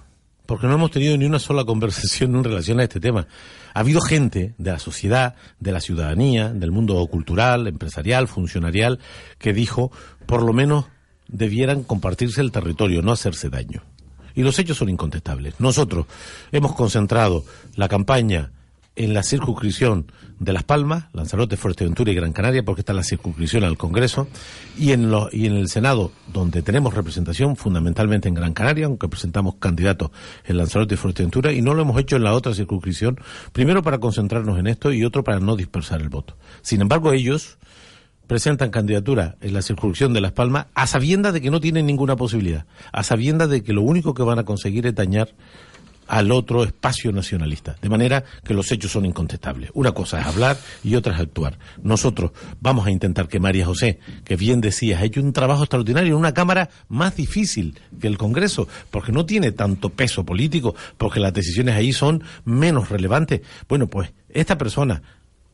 Porque 0.47 0.67
no 0.67 0.75
hemos 0.75 0.91
tenido 0.91 1.17
ni 1.17 1.25
una 1.25 1.39
sola 1.39 1.65
conversación 1.65 2.35
en 2.35 2.45
relación 2.45 2.81
a 2.81 2.85
este 2.85 3.01
tema. 3.01 3.27
Ha 3.75 3.81
habido 3.81 4.01
gente 4.01 4.55
de 4.59 4.73
la 4.73 4.79
sociedad, 4.79 5.35
de 5.61 5.73
la 5.73 5.81
ciudadanía, 5.81 6.49
del 6.49 6.73
mundo 6.73 7.07
cultural, 7.07 7.67
empresarial, 7.67 8.29
funcionarial, 8.29 8.99
que 9.39 9.53
dijo, 9.53 9.93
por 10.27 10.43
lo 10.43 10.53
menos 10.53 10.87
debieran 11.29 11.83
compartirse 11.85 12.41
el 12.41 12.53
territorio, 12.53 13.03
no 13.03 13.13
hacerse 13.13 13.49
daño. 13.49 13.83
Y 14.35 14.43
los 14.43 14.59
hechos 14.59 14.79
son 14.79 14.89
incontestables. 14.89 15.61
Nosotros 15.61 16.07
hemos 16.53 16.75
concentrado 16.75 17.45
la 17.77 17.89
campaña 17.89 18.51
en 18.97 19.15
la 19.15 19.23
circunscripción 19.23 20.11
de 20.43 20.53
Las 20.53 20.65
Palmas, 20.65 21.05
Lanzarote, 21.13 21.57
Fuerteventura 21.57 22.11
y 22.11 22.17
Gran 22.17 22.33
Canaria, 22.33 22.65
porque 22.65 22.81
está 22.81 22.93
la 22.93 23.05
circunscripción 23.05 23.63
al 23.63 23.79
Congreso, 23.79 24.27
y 24.77 24.91
en, 24.91 25.09
lo, 25.09 25.29
y 25.31 25.47
en 25.47 25.55
el 25.55 25.69
Senado, 25.69 26.11
donde 26.33 26.63
tenemos 26.63 26.95
representación 26.95 27.55
fundamentalmente 27.55 28.29
en 28.29 28.35
Gran 28.35 28.53
Canaria, 28.53 28.87
aunque 28.87 29.09
presentamos 29.09 29.55
candidatos 29.61 30.11
en 30.45 30.57
Lanzarote 30.57 30.95
y 30.95 30.99
Fuerteventura, 30.99 31.53
y 31.53 31.63
no 31.63 31.75
lo 31.75 31.83
hemos 31.83 31.99
hecho 32.01 32.17
en 32.17 32.25
la 32.25 32.33
otra 32.33 32.55
circunscripción, 32.55 33.21
primero 33.53 33.83
para 33.83 33.99
concentrarnos 33.99 34.59
en 34.59 34.67
esto 34.67 34.93
y 34.93 35.05
otro 35.05 35.23
para 35.23 35.39
no 35.39 35.55
dispersar 35.55 36.01
el 36.01 36.09
voto. 36.09 36.37
Sin 36.63 36.81
embargo, 36.81 37.13
ellos 37.13 37.59
presentan 38.27 38.71
candidatura 38.71 39.37
en 39.43 39.55
la 39.55 39.63
circunscripción 39.63 40.13
de 40.13 40.23
Las 40.23 40.33
Palmas 40.33 40.67
a 40.75 40.89
sabiendas 40.89 41.35
de 41.35 41.41
que 41.41 41.51
no 41.51 41.61
tienen 41.61 41.87
ninguna 41.87 42.17
posibilidad, 42.17 42.67
a 42.93 43.05
sabiendas 43.05 43.49
de 43.49 43.63
que 43.63 43.73
lo 43.73 43.83
único 43.83 44.13
que 44.13 44.25
van 44.25 44.41
a 44.41 44.45
conseguir 44.45 44.87
es 44.87 44.95
dañar 44.95 45.29
al 46.07 46.31
otro 46.31 46.65
espacio 46.65 47.13
nacionalista. 47.13 47.77
De 47.81 47.89
manera 47.89 48.25
que 48.45 48.55
los 48.55 48.71
hechos 48.73 48.93
son 48.93 49.07
incontestables. 49.07 49.71
Una 49.75 49.93
cosa 49.93 50.21
es 50.21 50.27
hablar 50.27 50.59
y 50.83 50.95
otra 50.95 51.15
es 51.15 51.21
actuar. 51.21 51.59
Nosotros 51.83 52.33
vamos 52.61 52.87
a 52.87 52.91
intentar 52.91 53.29
que 53.29 53.41
María 53.41 53.67
José, 53.67 53.99
que 54.25 54.37
bien 54.37 54.61
decías, 54.61 55.01
ha 55.01 55.05
hecho 55.05 55.21
un 55.21 55.33
trabajo 55.33 55.63
extraordinario 55.63 56.13
en 56.13 56.19
una 56.19 56.35
Cámara 56.35 56.71
más 56.89 57.17
difícil 57.17 57.79
que 58.01 58.07
el 58.07 58.19
Congreso, 58.19 58.69
porque 58.91 59.13
no 59.13 59.27
tiene 59.27 59.53
tanto 59.53 59.91
peso 59.91 60.25
político, 60.25 60.75
porque 60.99 61.21
las 61.21 61.33
decisiones 61.33 61.75
ahí 61.75 61.93
son 61.93 62.23
menos 62.45 62.89
relevantes. 62.89 63.43
Bueno, 63.69 63.87
pues 63.87 64.13
esta 64.29 64.59
persona 64.59 65.03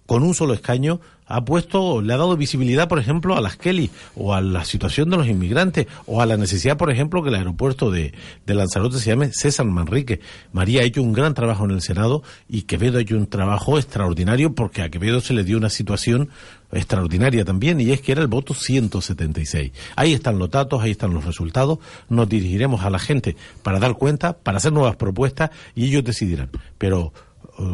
con 0.09 0.23
un 0.23 0.35
solo 0.35 0.55
escaño 0.55 1.01
ha 1.27 1.45
puesto, 1.45 2.01
le 2.01 2.15
ha 2.15 2.17
dado 2.17 2.35
visibilidad, 2.35 2.89
por 2.89 2.99
ejemplo, 2.99 3.37
a 3.37 3.43
las 3.43 3.59
Kelly 3.59 3.91
o 4.17 4.33
a 4.33 4.41
la 4.41 4.65
situación 4.65 5.11
de 5.11 5.19
los 5.19 5.29
inmigrantes 5.29 5.87
o 6.07 6.23
a 6.23 6.27
la 6.27 6.39
necesidad, 6.39 6.79
por 6.79 6.91
ejemplo, 6.91 7.23
que 7.23 7.29
el 7.29 7.35
aeropuerto 7.35 7.91
de, 7.91 8.15
de 8.47 8.55
Lanzarote 8.55 8.99
se 8.99 9.11
llame 9.11 9.35
César 9.35 9.67
Manrique. 9.67 10.21
María 10.51 10.81
ha 10.81 10.85
hecho 10.85 11.03
un 11.03 11.13
gran 11.13 11.35
trabajo 11.35 11.67
en 11.67 11.73
el 11.73 11.83
Senado 11.83 12.23
y 12.49 12.63
Quevedo 12.63 12.97
ha 12.97 13.03
hecho 13.03 13.19
un 13.19 13.27
trabajo 13.27 13.77
extraordinario 13.77 14.55
porque 14.55 14.81
a 14.81 14.89
Quevedo 14.89 15.21
se 15.21 15.35
le 15.35 15.45
dio 15.45 15.59
una 15.59 15.69
situación 15.69 16.31
extraordinaria 16.73 17.45
también 17.45 17.79
y 17.79 17.91
es 17.93 18.01
que 18.01 18.13
era 18.13 18.23
el 18.23 18.29
voto 18.29 18.55
176. 18.55 19.73
Ahí 19.95 20.15
están 20.15 20.39
los 20.39 20.51
datos, 20.51 20.81
ahí 20.81 20.93
están 20.93 21.13
los 21.13 21.27
resultados. 21.27 21.81
Nos 22.09 22.31
dirigiremos 22.31 22.83
a 22.83 22.89
la 22.89 22.99
gente 22.99 23.37
para 23.63 23.79
dar 23.79 23.93
cuenta, 23.99 24.39
para 24.39 24.57
hacer 24.57 24.73
nuevas 24.73 24.97
propuestas 24.97 25.51
y 25.75 25.89
ellos 25.89 26.05
decidirán. 26.05 26.49
Pero 26.79 27.13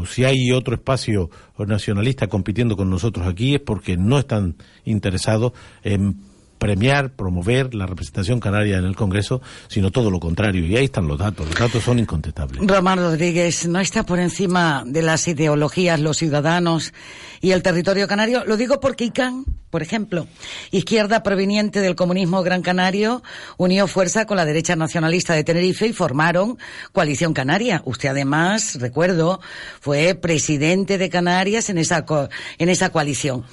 si 0.06 0.24
hay 0.24 0.50
otro 0.52 0.74
espacio 0.74 1.30
nacionalista 1.58 2.26
compitiendo 2.26 2.76
con 2.76 2.90
nosotros 2.90 3.26
aquí 3.26 3.54
es 3.54 3.60
porque 3.60 3.96
no 3.96 4.18
están 4.18 4.56
interesados 4.84 5.52
en 5.82 6.33
premiar, 6.64 7.10
promover 7.10 7.74
la 7.74 7.84
representación 7.84 8.40
canaria 8.40 8.78
en 8.78 8.86
el 8.86 8.96
Congreso, 8.96 9.42
sino 9.68 9.90
todo 9.90 10.10
lo 10.10 10.18
contrario. 10.18 10.64
Y 10.64 10.74
ahí 10.78 10.86
están 10.86 11.06
los 11.06 11.18
datos. 11.18 11.46
Los 11.46 11.58
datos 11.58 11.82
son 11.82 11.98
incontestables. 11.98 12.66
Román 12.66 13.00
Rodríguez, 13.00 13.66
¿no 13.68 13.80
está 13.80 14.06
por 14.06 14.18
encima 14.18 14.82
de 14.86 15.02
las 15.02 15.28
ideologías 15.28 16.00
los 16.00 16.16
ciudadanos 16.16 16.94
y 17.42 17.50
el 17.50 17.62
territorio 17.62 18.08
canario? 18.08 18.46
Lo 18.46 18.56
digo 18.56 18.80
porque 18.80 19.04
ICANN, 19.04 19.44
por 19.68 19.82
ejemplo, 19.82 20.26
izquierda 20.70 21.22
proveniente 21.22 21.82
del 21.82 21.96
comunismo 21.96 22.42
gran 22.42 22.62
canario, 22.62 23.22
unió 23.58 23.86
fuerza 23.86 24.24
con 24.24 24.38
la 24.38 24.46
derecha 24.46 24.74
nacionalista 24.74 25.34
de 25.34 25.44
Tenerife 25.44 25.86
y 25.86 25.92
formaron 25.92 26.56
Coalición 26.92 27.34
Canaria. 27.34 27.82
Usted 27.84 28.08
además, 28.08 28.78
recuerdo, 28.80 29.38
fue 29.80 30.14
presidente 30.14 30.96
de 30.96 31.10
Canarias 31.10 31.68
en 31.68 31.76
esa, 31.76 32.06
co 32.06 32.30
en 32.56 32.70
esa 32.70 32.88
coalición. 32.88 33.44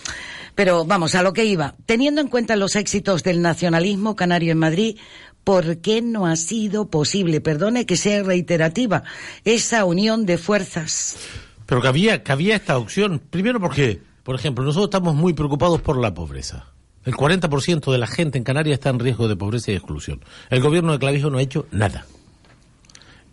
Pero 0.61 0.85
vamos, 0.85 1.15
a 1.15 1.23
lo 1.23 1.33
que 1.33 1.43
iba. 1.45 1.73
Teniendo 1.87 2.21
en 2.21 2.27
cuenta 2.27 2.55
los 2.55 2.75
éxitos 2.75 3.23
del 3.23 3.41
nacionalismo 3.41 4.15
canario 4.15 4.51
en 4.51 4.59
Madrid, 4.59 4.99
¿por 5.43 5.77
qué 5.77 6.03
no 6.03 6.27
ha 6.27 6.35
sido 6.35 6.87
posible, 6.87 7.41
perdone 7.41 7.87
que 7.87 7.97
sea 7.97 8.21
reiterativa, 8.21 9.01
esa 9.43 9.85
unión 9.85 10.27
de 10.27 10.37
fuerzas? 10.37 11.17
Pero 11.65 11.81
que 11.81 11.87
había, 11.87 12.21
que 12.21 12.31
había 12.31 12.55
esta 12.55 12.77
opción. 12.77 13.19
Primero 13.31 13.59
porque, 13.59 14.03
por 14.21 14.35
ejemplo, 14.35 14.63
nosotros 14.63 14.89
estamos 14.89 15.15
muy 15.15 15.33
preocupados 15.33 15.81
por 15.81 15.99
la 15.99 16.13
pobreza. 16.13 16.67
El 17.05 17.15
40% 17.15 17.91
de 17.91 17.97
la 17.97 18.05
gente 18.05 18.37
en 18.37 18.43
Canarias 18.43 18.75
está 18.75 18.91
en 18.91 18.99
riesgo 18.99 19.27
de 19.27 19.35
pobreza 19.35 19.71
y 19.71 19.75
exclusión. 19.77 20.21
El 20.51 20.61
gobierno 20.61 20.91
de 20.91 20.99
Clavijo 20.99 21.31
no 21.31 21.39
ha 21.39 21.41
hecho 21.41 21.65
nada. 21.71 22.05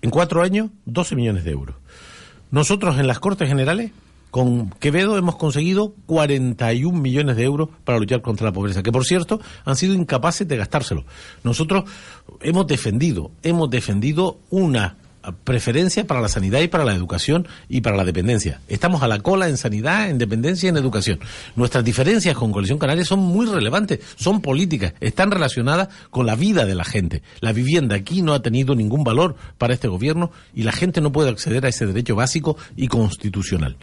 En 0.01 0.09
cuatro 0.09 0.41
años, 0.41 0.71
12 0.87 1.15
millones 1.15 1.45
de 1.45 1.51
euros. 1.51 1.77
Nosotros 2.51 2.99
en 2.99 3.07
las 3.07 3.19
Cortes 3.19 3.49
Generales 3.49 3.91
con 4.31 4.71
Quevedo 4.71 5.17
hemos 5.17 5.37
conseguido 5.37 5.95
41 6.07 6.99
millones 6.99 7.37
de 7.37 7.45
euros 7.45 7.69
para 7.85 7.99
luchar 7.99 8.23
contra 8.23 8.47
la 8.47 8.53
pobreza, 8.53 8.83
que 8.83 8.93
por 8.93 9.05
cierto 9.05 9.41
han 9.65 9.77
sido 9.77 9.95
incapaces 9.95 10.47
de 10.47 10.57
gastárselo. 10.57 11.05
Nosotros 11.45 11.85
hemos 12.43 12.67
defendido, 12.67 13.31
hemos 13.43 13.71
defendido 13.71 14.39
una 14.51 14.97
preferencia 15.45 16.07
para 16.07 16.21
la 16.21 16.29
sanidad 16.29 16.61
y 16.61 16.69
para 16.69 16.85
la 16.85 16.95
educación 16.95 17.47
y 17.69 17.81
para 17.81 17.97
la 17.97 18.05
dependencia. 18.05 18.61
Estamos 18.69 19.03
a 19.03 19.09
la 19.09 19.19
cola 19.21 19.49
en 19.49 19.57
sanidad, 19.57 20.09
en 20.09 20.19
dependencia 20.19 20.67
y 20.67 20.71
en 20.71 20.77
educación. 20.77 21.21
Nuestras 21.57 21.85
diferencias 21.85 22.37
con 22.37 22.53
Coalición 22.53 22.79
Canaria 22.79 23.05
son 23.05 23.21
muy 23.21 23.47
relevantes, 23.47 24.01
son 24.17 24.41
políticas, 24.41 24.95
están 25.01 25.31
relacionadas 25.31 25.89
con 26.11 26.27
la 26.27 26.37
vida 26.37 26.67
de 26.67 26.75
la 26.75 26.85
gente. 26.85 27.23
La 27.41 27.53
vivienda 27.53 27.97
aquí 27.97 28.23
no 28.23 28.33
ha 28.33 28.43
tenido 28.43 28.75
ningún 28.75 29.05
valor 29.05 29.37
para 29.59 29.75
este 29.75 29.89
gobierno 29.89 30.31
y 30.55 30.63
la 30.63 30.73
gente 30.73 31.01
no 31.01 31.13
puede 31.13 31.31
acceder 31.31 31.67
a 31.67 31.69
ese 31.69 31.87
derecho 31.87 32.17
básico 32.17 32.57
y 32.77 32.89
constitucional. 32.89 33.77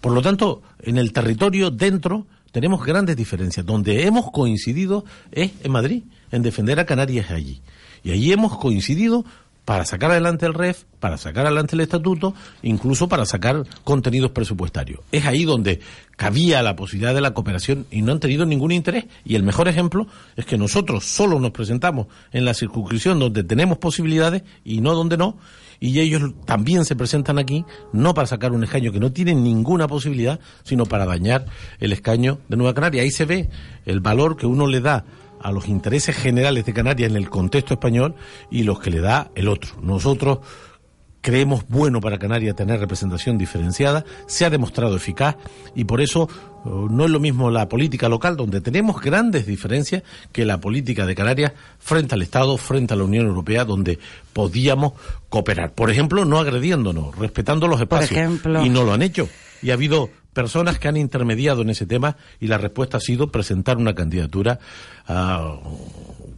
Por 0.00 0.12
lo 0.12 0.22
tanto, 0.22 0.62
en 0.80 0.96
el 0.98 1.12
territorio 1.12 1.70
dentro 1.70 2.26
tenemos 2.52 2.84
grandes 2.84 3.16
diferencias. 3.16 3.64
Donde 3.64 4.06
hemos 4.06 4.30
coincidido 4.30 5.04
es 5.32 5.52
en 5.62 5.72
Madrid, 5.72 6.02
en 6.30 6.42
defender 6.42 6.80
a 6.80 6.86
Canarias 6.86 7.30
allí. 7.30 7.60
Y 8.02 8.12
allí 8.12 8.32
hemos 8.32 8.56
coincidido 8.58 9.24
para 9.68 9.84
sacar 9.84 10.10
adelante 10.10 10.46
el 10.46 10.54
REF, 10.54 10.84
para 10.98 11.18
sacar 11.18 11.44
adelante 11.44 11.76
el 11.76 11.82
estatuto, 11.82 12.34
incluso 12.62 13.06
para 13.06 13.26
sacar 13.26 13.66
contenidos 13.84 14.30
presupuestarios. 14.30 15.00
Es 15.12 15.26
ahí 15.26 15.44
donde 15.44 15.80
cabía 16.16 16.62
la 16.62 16.74
posibilidad 16.74 17.14
de 17.14 17.20
la 17.20 17.34
cooperación 17.34 17.86
y 17.90 18.00
no 18.00 18.12
han 18.12 18.18
tenido 18.18 18.46
ningún 18.46 18.72
interés. 18.72 19.04
Y 19.26 19.34
el 19.34 19.42
mejor 19.42 19.68
ejemplo 19.68 20.06
es 20.36 20.46
que 20.46 20.56
nosotros 20.56 21.04
solo 21.04 21.38
nos 21.38 21.50
presentamos 21.50 22.06
en 22.32 22.46
la 22.46 22.54
circunscripción 22.54 23.18
donde 23.18 23.44
tenemos 23.44 23.76
posibilidades 23.76 24.42
y 24.64 24.80
no 24.80 24.94
donde 24.94 25.18
no. 25.18 25.36
Y 25.80 26.00
ellos 26.00 26.34
también 26.44 26.84
se 26.84 26.96
presentan 26.96 27.38
aquí, 27.38 27.64
no 27.92 28.14
para 28.14 28.26
sacar 28.26 28.52
un 28.52 28.64
escaño 28.64 28.92
que 28.92 29.00
no 29.00 29.12
tiene 29.12 29.34
ninguna 29.34 29.86
posibilidad, 29.86 30.40
sino 30.64 30.86
para 30.86 31.06
dañar 31.06 31.46
el 31.78 31.92
escaño 31.92 32.38
de 32.48 32.56
Nueva 32.56 32.74
Canaria. 32.74 33.02
Ahí 33.02 33.10
se 33.10 33.24
ve 33.24 33.48
el 33.84 34.00
valor 34.00 34.36
que 34.36 34.46
uno 34.46 34.66
le 34.66 34.80
da 34.80 35.04
a 35.40 35.52
los 35.52 35.68
intereses 35.68 36.16
generales 36.16 36.66
de 36.66 36.74
Canarias 36.74 37.10
en 37.10 37.16
el 37.16 37.30
contexto 37.30 37.74
español 37.74 38.14
y 38.50 38.64
los 38.64 38.80
que 38.80 38.90
le 38.90 39.00
da 39.00 39.30
el 39.34 39.48
otro. 39.48 39.80
Nosotros 39.80 40.38
creemos 41.20 41.66
bueno 41.68 42.00
para 42.00 42.18
Canarias 42.18 42.56
tener 42.56 42.80
representación 42.80 43.38
diferenciada, 43.38 44.04
se 44.26 44.44
ha 44.44 44.50
demostrado 44.50 44.96
eficaz 44.96 45.36
y 45.74 45.84
por 45.84 46.00
eso 46.00 46.28
eh, 46.64 46.68
no 46.90 47.04
es 47.04 47.10
lo 47.10 47.20
mismo 47.20 47.50
la 47.50 47.68
política 47.68 48.08
local, 48.08 48.36
donde 48.36 48.60
tenemos 48.60 49.00
grandes 49.00 49.46
diferencias, 49.46 50.02
que 50.32 50.44
la 50.44 50.60
política 50.60 51.06
de 51.06 51.14
Canarias 51.14 51.52
frente 51.78 52.14
al 52.14 52.22
Estado, 52.22 52.56
frente 52.56 52.94
a 52.94 52.96
la 52.96 53.04
Unión 53.04 53.26
Europea, 53.26 53.64
donde 53.64 53.98
podíamos 54.32 54.92
cooperar. 55.28 55.72
Por 55.72 55.90
ejemplo, 55.90 56.24
no 56.24 56.38
agrediéndonos, 56.38 57.16
respetando 57.16 57.68
los 57.68 57.80
espacios. 57.80 58.12
ejemplo. 58.12 58.64
Y 58.64 58.68
no 58.68 58.84
lo 58.84 58.92
han 58.92 59.02
hecho. 59.02 59.28
Y 59.62 59.70
ha 59.70 59.74
habido 59.74 60.10
personas 60.32 60.78
que 60.78 60.86
han 60.86 60.96
intermediado 60.96 61.62
en 61.62 61.70
ese 61.70 61.84
tema 61.84 62.16
y 62.38 62.46
la 62.46 62.58
respuesta 62.58 62.98
ha 62.98 63.00
sido 63.00 63.32
presentar 63.32 63.76
una 63.76 63.94
candidatura 63.94 64.60
ah, 65.08 65.58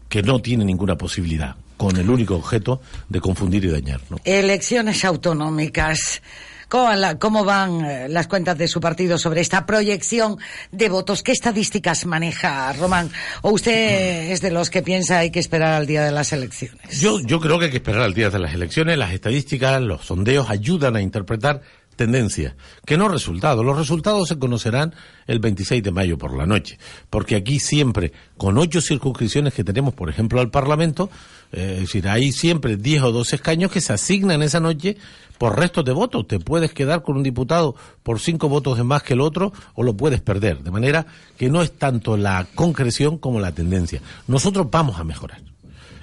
que 0.09 0.23
no 0.23 0.41
tiene 0.41 0.65
ninguna 0.65 0.97
posibilidad, 0.97 1.57
con 1.81 1.97
el 1.97 2.11
único 2.11 2.35
objeto 2.35 2.83
de 3.09 3.23
confundir 3.23 3.65
y 3.65 3.69
dañar. 3.69 4.03
¿no? 4.11 4.19
Elecciones 4.25 5.03
autonómicas. 5.03 6.21
¿Cómo 6.69 7.43
van, 7.43 7.85
eh, 7.87 8.07
las 8.11 8.29
cuentas 8.29 8.59
de 8.59 8.69
su 8.69 8.83
partido 8.83 9.17
sobre 9.17 9.41
esta 9.41 9.65
proyección 9.65 10.37
de 10.73 10.91
votos? 10.91 11.23
¿Qué 11.23 11.33
estadísticas 11.33 12.05
maneja, 12.05 12.71
Román? 12.75 13.11
¿O 13.41 13.53
usted 13.53 13.73
es 14.31 14.43
de 14.43 14.51
los 14.51 14.69
que 14.69 14.83
piensa 14.83 15.21
hay 15.21 15.31
que 15.31 15.41
esperar 15.41 15.73
al 15.73 15.87
día 15.87 16.05
de 16.05 16.11
las 16.11 16.35
elecciones? 16.35 17.01
Yo, 17.01 17.19
yo 17.21 17.41
creo 17.41 17.59
que 17.59 17.65
hay 17.65 17.71
que 17.71 17.79
esperar 17.79 18.03
al 18.03 18.13
día 18.13 18.29
de 18.29 18.39
las 18.39 18.53
elecciones. 18.53 18.99
Las 18.99 19.15
estadísticas, 19.15 19.81
los 19.81 20.05
sondeos 20.05 20.51
ayudan 20.51 20.97
a 20.97 21.01
interpretar 21.01 21.63
tendencias, 22.01 22.55
que 22.87 22.97
no 22.97 23.09
resultados. 23.09 23.63
Los 23.63 23.77
resultados 23.77 24.27
se 24.27 24.39
conocerán 24.39 24.95
el 25.27 25.39
26 25.39 25.83
de 25.83 25.91
mayo 25.91 26.17
por 26.17 26.35
la 26.35 26.47
noche, 26.47 26.79
porque 27.11 27.37
aquí 27.37 27.61
siempre, 27.61 28.15
con 28.39 28.57
ocho 28.57 28.81
circunscripciones 28.81 29.53
que 29.53 29.65
tenemos, 29.65 29.93
por 29.93 30.09
ejemplo, 30.09 30.41
al 30.41 30.51
Parlamento, 30.51 31.11
eh, 31.53 31.73
es 31.75 31.81
decir, 31.81 32.09
hay 32.09 32.33
siempre 32.33 32.79
10 32.79 33.03
o 33.03 33.13
12 33.13 33.37
escaños 33.37 33.71
que 33.71 33.83
se 33.83 33.93
asignan 33.93 34.43
esa 34.43 34.61
noche 34.61 34.97
por 35.37 35.59
restos 35.59 35.85
de 35.85 35.93
votos. 35.93 36.27
Te 36.27 36.39
puedes 36.39 36.73
quedar 36.73 37.03
con 37.03 37.19
un 37.19 37.23
diputado 37.23 37.77
por 38.03 38.19
cinco 38.19 38.49
votos 38.49 38.79
de 38.79 38.85
más 38.85 39.03
que 39.03 39.13
el 39.13 39.21
otro 39.21 39.53
o 39.75 39.83
lo 39.83 39.95
puedes 39.95 40.23
perder. 40.23 40.63
De 40.63 40.71
manera 40.71 41.05
que 41.37 41.51
no 41.51 41.61
es 41.61 41.73
tanto 41.73 42.17
la 42.17 42.47
concreción 42.55 43.19
como 43.19 43.41
la 43.41 43.53
tendencia. 43.53 44.01
Nosotros 44.27 44.69
vamos 44.71 44.99
a 44.99 45.05
mejorar. 45.05 45.43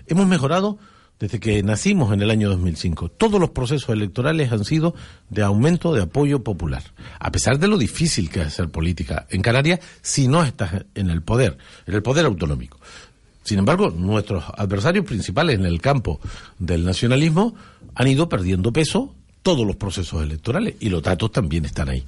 Hemos 0.06 0.28
mejorado 0.28 0.78
desde 1.20 1.40
que 1.40 1.64
nacimos 1.64 2.14
en 2.14 2.22
el 2.22 2.30
año 2.30 2.50
2005. 2.50 3.10
Todos 3.10 3.40
los 3.40 3.50
procesos 3.50 3.90
electorales 3.90 4.52
han 4.52 4.64
sido 4.66 4.96
de 5.30 5.44
aumento 5.44 5.94
de 5.94 6.04
apoyo 6.04 6.44
popular. 6.44 6.84
A 7.20 7.32
pesar 7.32 7.60
de 7.60 7.68
lo 7.68 7.78
difícil 7.78 8.30
que 8.30 8.42
es 8.42 8.48
hacer 8.48 8.70
política 8.70 9.26
en 9.30 9.42
Canarias 9.42 9.80
si 10.02 10.28
no 10.28 10.44
estás 10.44 10.86
en 10.96 11.10
el 11.10 11.22
poder, 11.22 11.58
en 11.86 11.96
el 11.96 12.04
poder 12.04 12.26
autonómico. 12.26 12.80
Sin 13.44 13.60
embargo, 13.60 13.90
nuestros 13.90 14.44
adversarios 14.58 15.06
principales 15.06 15.58
en 15.58 15.66
el 15.66 15.80
campo 15.82 16.20
del 16.60 16.84
nacionalismo 16.84 17.56
han 17.96 18.08
ido 18.08 18.28
perdiendo 18.28 18.74
peso 18.74 19.16
todos 19.48 19.66
los 19.66 19.78
procesos 19.78 20.22
electorales 20.22 20.76
y 20.82 20.90
los 20.90 21.02
datos 21.02 21.32
también 21.32 21.64
están 21.64 21.88
ahí. 21.88 22.04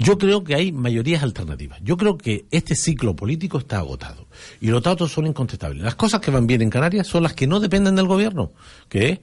Yo 0.00 0.18
creo 0.18 0.42
que 0.42 0.56
hay 0.56 0.72
mayorías 0.72 1.22
alternativas. 1.22 1.78
Yo 1.84 1.96
creo 1.96 2.18
que 2.18 2.46
este 2.50 2.74
ciclo 2.74 3.14
político 3.14 3.58
está 3.58 3.78
agotado 3.78 4.26
y 4.60 4.66
los 4.70 4.82
datos 4.82 5.12
son 5.12 5.28
incontestables. 5.28 5.84
Las 5.84 5.94
cosas 5.94 6.20
que 6.20 6.32
van 6.32 6.48
bien 6.48 6.62
en 6.62 6.68
Canarias 6.68 7.06
son 7.06 7.22
las 7.22 7.34
que 7.34 7.46
no 7.46 7.60
dependen 7.60 7.94
del 7.94 8.08
gobierno, 8.08 8.50
que 8.88 9.08
es 9.08 9.18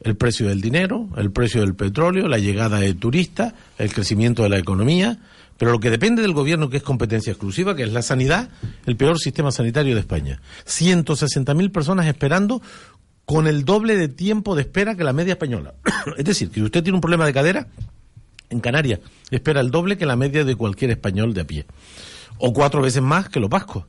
el 0.00 0.14
precio 0.16 0.48
del 0.48 0.60
dinero, 0.60 1.08
el 1.16 1.32
precio 1.32 1.62
del 1.62 1.74
petróleo, 1.74 2.28
la 2.28 2.36
llegada 2.36 2.80
de 2.80 2.92
turistas, 2.92 3.54
el 3.78 3.94
crecimiento 3.94 4.42
de 4.42 4.50
la 4.50 4.58
economía, 4.58 5.18
pero 5.56 5.72
lo 5.72 5.80
que 5.80 5.88
depende 5.88 6.20
del 6.20 6.34
gobierno, 6.34 6.68
que 6.68 6.76
es 6.76 6.82
competencia 6.82 7.30
exclusiva, 7.30 7.74
que 7.74 7.84
es 7.84 7.92
la 7.92 8.02
sanidad, 8.02 8.50
el 8.84 8.96
peor 8.96 9.18
sistema 9.18 9.50
sanitario 9.50 9.94
de 9.94 10.00
España. 10.00 10.42
160.000 10.66 11.72
personas 11.72 12.06
esperando 12.06 12.60
con 13.26 13.48
el 13.48 13.64
doble 13.64 13.96
de 13.96 14.08
tiempo 14.08 14.54
de 14.54 14.62
espera 14.62 14.94
que 14.94 15.04
la 15.04 15.12
media 15.12 15.32
española. 15.32 15.74
es 16.16 16.24
decir, 16.24 16.48
que 16.48 16.54
si 16.54 16.62
usted 16.62 16.82
tiene 16.82 16.96
un 16.96 17.02
problema 17.02 17.26
de 17.26 17.34
cadera, 17.34 17.66
en 18.48 18.60
Canarias 18.60 19.00
espera 19.30 19.60
el 19.60 19.70
doble 19.70 19.98
que 19.98 20.06
la 20.06 20.16
media 20.16 20.44
de 20.44 20.54
cualquier 20.54 20.92
español 20.92 21.34
de 21.34 21.40
a 21.42 21.44
pie. 21.44 21.66
O 22.38 22.52
cuatro 22.52 22.80
veces 22.80 23.02
más 23.02 23.28
que 23.28 23.40
los 23.40 23.50
vascos. 23.50 23.84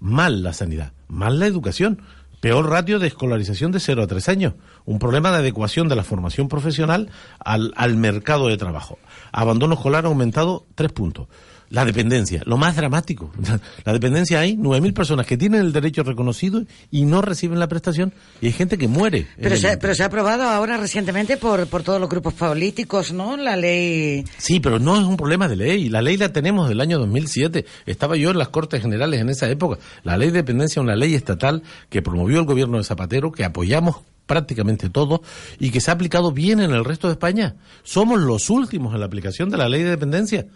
Mal 0.00 0.42
la 0.42 0.52
sanidad, 0.52 0.92
mal 1.06 1.38
la 1.38 1.46
educación, 1.46 2.02
peor 2.40 2.68
ratio 2.68 2.98
de 2.98 3.06
escolarización 3.06 3.70
de 3.72 3.80
0 3.80 4.02
a 4.02 4.06
3 4.06 4.28
años, 4.28 4.54
un 4.84 4.98
problema 4.98 5.30
de 5.30 5.38
adecuación 5.38 5.88
de 5.88 5.96
la 5.96 6.02
formación 6.02 6.48
profesional 6.48 7.08
al, 7.38 7.72
al 7.76 7.96
mercado 7.96 8.48
de 8.48 8.56
trabajo. 8.56 8.98
Abandono 9.32 9.74
escolar 9.74 10.04
aumentado 10.04 10.66
3 10.74 10.92
puntos. 10.92 11.28
La 11.74 11.84
dependencia, 11.84 12.40
lo 12.46 12.56
más 12.56 12.76
dramático. 12.76 13.32
La 13.84 13.92
dependencia 13.92 14.38
hay 14.38 14.56
9.000 14.56 14.94
personas 14.94 15.26
que 15.26 15.36
tienen 15.36 15.60
el 15.60 15.72
derecho 15.72 16.04
reconocido 16.04 16.62
y 16.92 17.04
no 17.04 17.20
reciben 17.20 17.58
la 17.58 17.66
prestación 17.66 18.14
y 18.40 18.46
hay 18.46 18.52
gente 18.52 18.78
que 18.78 18.86
muere. 18.86 19.26
Pero 19.36 19.56
se, 19.56 19.76
pero 19.76 19.92
se 19.92 20.04
ha 20.04 20.06
aprobado 20.06 20.44
ahora 20.44 20.76
recientemente 20.76 21.36
por, 21.36 21.66
por 21.66 21.82
todos 21.82 22.00
los 22.00 22.08
grupos 22.08 22.34
políticos, 22.34 23.12
¿no? 23.12 23.36
La 23.36 23.56
ley. 23.56 24.24
Sí, 24.38 24.60
pero 24.60 24.78
no 24.78 24.96
es 24.96 25.02
un 25.02 25.16
problema 25.16 25.48
de 25.48 25.56
ley. 25.56 25.88
La 25.88 26.00
ley 26.00 26.16
la 26.16 26.32
tenemos 26.32 26.68
del 26.68 26.80
año 26.80 26.96
2007. 27.00 27.64
Estaba 27.86 28.16
yo 28.16 28.30
en 28.30 28.38
las 28.38 28.50
Cortes 28.50 28.80
Generales 28.80 29.20
en 29.20 29.28
esa 29.30 29.50
época. 29.50 29.80
La 30.04 30.16
ley 30.16 30.28
de 30.28 30.38
dependencia 30.38 30.78
es 30.78 30.84
una 30.84 30.94
ley 30.94 31.14
estatal 31.14 31.64
que 31.90 32.02
promovió 32.02 32.38
el 32.38 32.46
gobierno 32.46 32.78
de 32.78 32.84
Zapatero, 32.84 33.32
que 33.32 33.44
apoyamos 33.44 33.96
prácticamente 34.26 34.90
todos 34.90 35.22
y 35.58 35.70
que 35.70 35.80
se 35.80 35.90
ha 35.90 35.94
aplicado 35.94 36.30
bien 36.30 36.60
en 36.60 36.70
el 36.70 36.84
resto 36.84 37.08
de 37.08 37.14
España. 37.14 37.56
Somos 37.82 38.20
los 38.20 38.48
últimos 38.48 38.94
en 38.94 39.00
la 39.00 39.06
aplicación 39.06 39.50
de 39.50 39.58
la 39.58 39.68
ley 39.68 39.82
de 39.82 39.90
dependencia. 39.90 40.46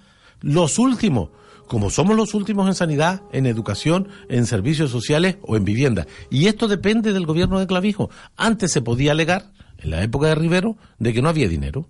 Los 0.40 0.79
últimos. 0.79 1.31
Como 1.66 1.90
somos 1.90 2.16
los 2.16 2.33
últimos 2.33 2.66
en 2.66 2.74
sanidad, 2.74 3.22
en 3.31 3.44
educación, 3.44 4.09
en 4.31 4.46
servicios 4.46 4.90
sociales 4.90 5.37
o 5.42 5.57
en 5.57 5.64
vivienda. 5.64 6.07
Y 6.31 6.46
esto 6.46 6.66
depende 6.66 7.12
del 7.12 7.27
gobierno 7.27 7.61
de 7.61 7.66
Clavijo. 7.66 8.09
Antes 8.37 8.72
se 8.72 8.81
podía 8.81 9.12
alegar, 9.12 9.53
en 9.77 9.90
la 9.90 10.03
época 10.03 10.29
de 10.29 10.35
Rivero, 10.35 10.79
de 10.98 11.12
que 11.12 11.20
no 11.20 11.29
había 11.29 11.46
dinero. 11.46 11.88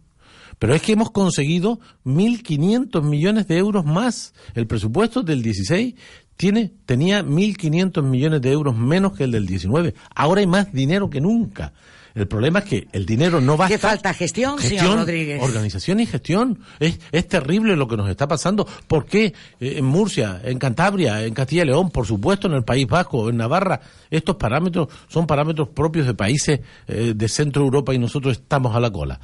Pero 0.58 0.74
es 0.74 0.82
que 0.82 0.92
hemos 0.92 1.12
conseguido 1.12 1.78
1.500 2.04 3.02
millones 3.02 3.46
de 3.46 3.58
euros 3.58 3.84
más. 3.84 4.34
El 4.54 4.66
presupuesto 4.66 5.22
del 5.22 5.42
16 5.42 5.94
tiene, 6.36 6.72
tenía 6.84 7.22
1.500 7.22 8.02
millones 8.02 8.42
de 8.42 8.52
euros 8.52 8.76
menos 8.76 9.12
que 9.12 9.24
el 9.24 9.32
del 9.32 9.46
19. 9.46 9.94
Ahora 10.14 10.40
hay 10.40 10.46
más 10.46 10.72
dinero 10.72 11.08
que 11.10 11.20
nunca. 11.20 11.72
El 12.18 12.26
problema 12.26 12.58
es 12.58 12.64
que 12.64 12.88
el 12.90 13.06
dinero 13.06 13.40
no 13.40 13.56
basta. 13.56 13.76
¿Qué 13.76 13.78
falta? 13.78 14.12
¿Gestión, 14.12 14.58
señor 14.58 14.80
Gestión, 14.80 14.98
Rodríguez? 14.98 15.40
organización 15.40 16.00
y 16.00 16.06
gestión. 16.06 16.58
Es, 16.80 16.98
es 17.12 17.28
terrible 17.28 17.76
lo 17.76 17.86
que 17.86 17.96
nos 17.96 18.10
está 18.10 18.26
pasando. 18.26 18.66
¿Por 18.88 19.06
qué 19.06 19.26
eh, 19.60 19.74
en 19.76 19.84
Murcia, 19.84 20.40
en 20.42 20.58
Cantabria, 20.58 21.24
en 21.24 21.32
Castilla 21.32 21.62
y 21.62 21.66
León, 21.66 21.90
por 21.90 22.06
supuesto 22.06 22.48
en 22.48 22.54
el 22.54 22.64
País 22.64 22.88
Vasco, 22.88 23.30
en 23.30 23.36
Navarra, 23.36 23.80
estos 24.10 24.34
parámetros 24.34 24.88
son 25.06 25.28
parámetros 25.28 25.68
propios 25.68 26.08
de 26.08 26.14
países 26.14 26.60
eh, 26.88 27.12
de 27.14 27.28
Centro 27.28 27.62
Europa 27.62 27.94
y 27.94 27.98
nosotros 27.98 28.38
estamos 28.38 28.74
a 28.74 28.80
la 28.80 28.90
cola? 28.90 29.20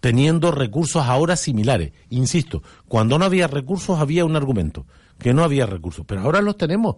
Teniendo 0.00 0.50
recursos 0.50 1.04
ahora 1.04 1.36
similares. 1.36 1.92
Insisto, 2.10 2.64
cuando 2.88 3.16
no 3.16 3.26
había 3.26 3.46
recursos 3.46 4.00
había 4.00 4.24
un 4.24 4.34
argumento, 4.34 4.86
que 5.20 5.32
no 5.32 5.44
había 5.44 5.66
recursos, 5.66 6.04
pero 6.04 6.22
ahora 6.22 6.40
los 6.40 6.56
tenemos. 6.56 6.96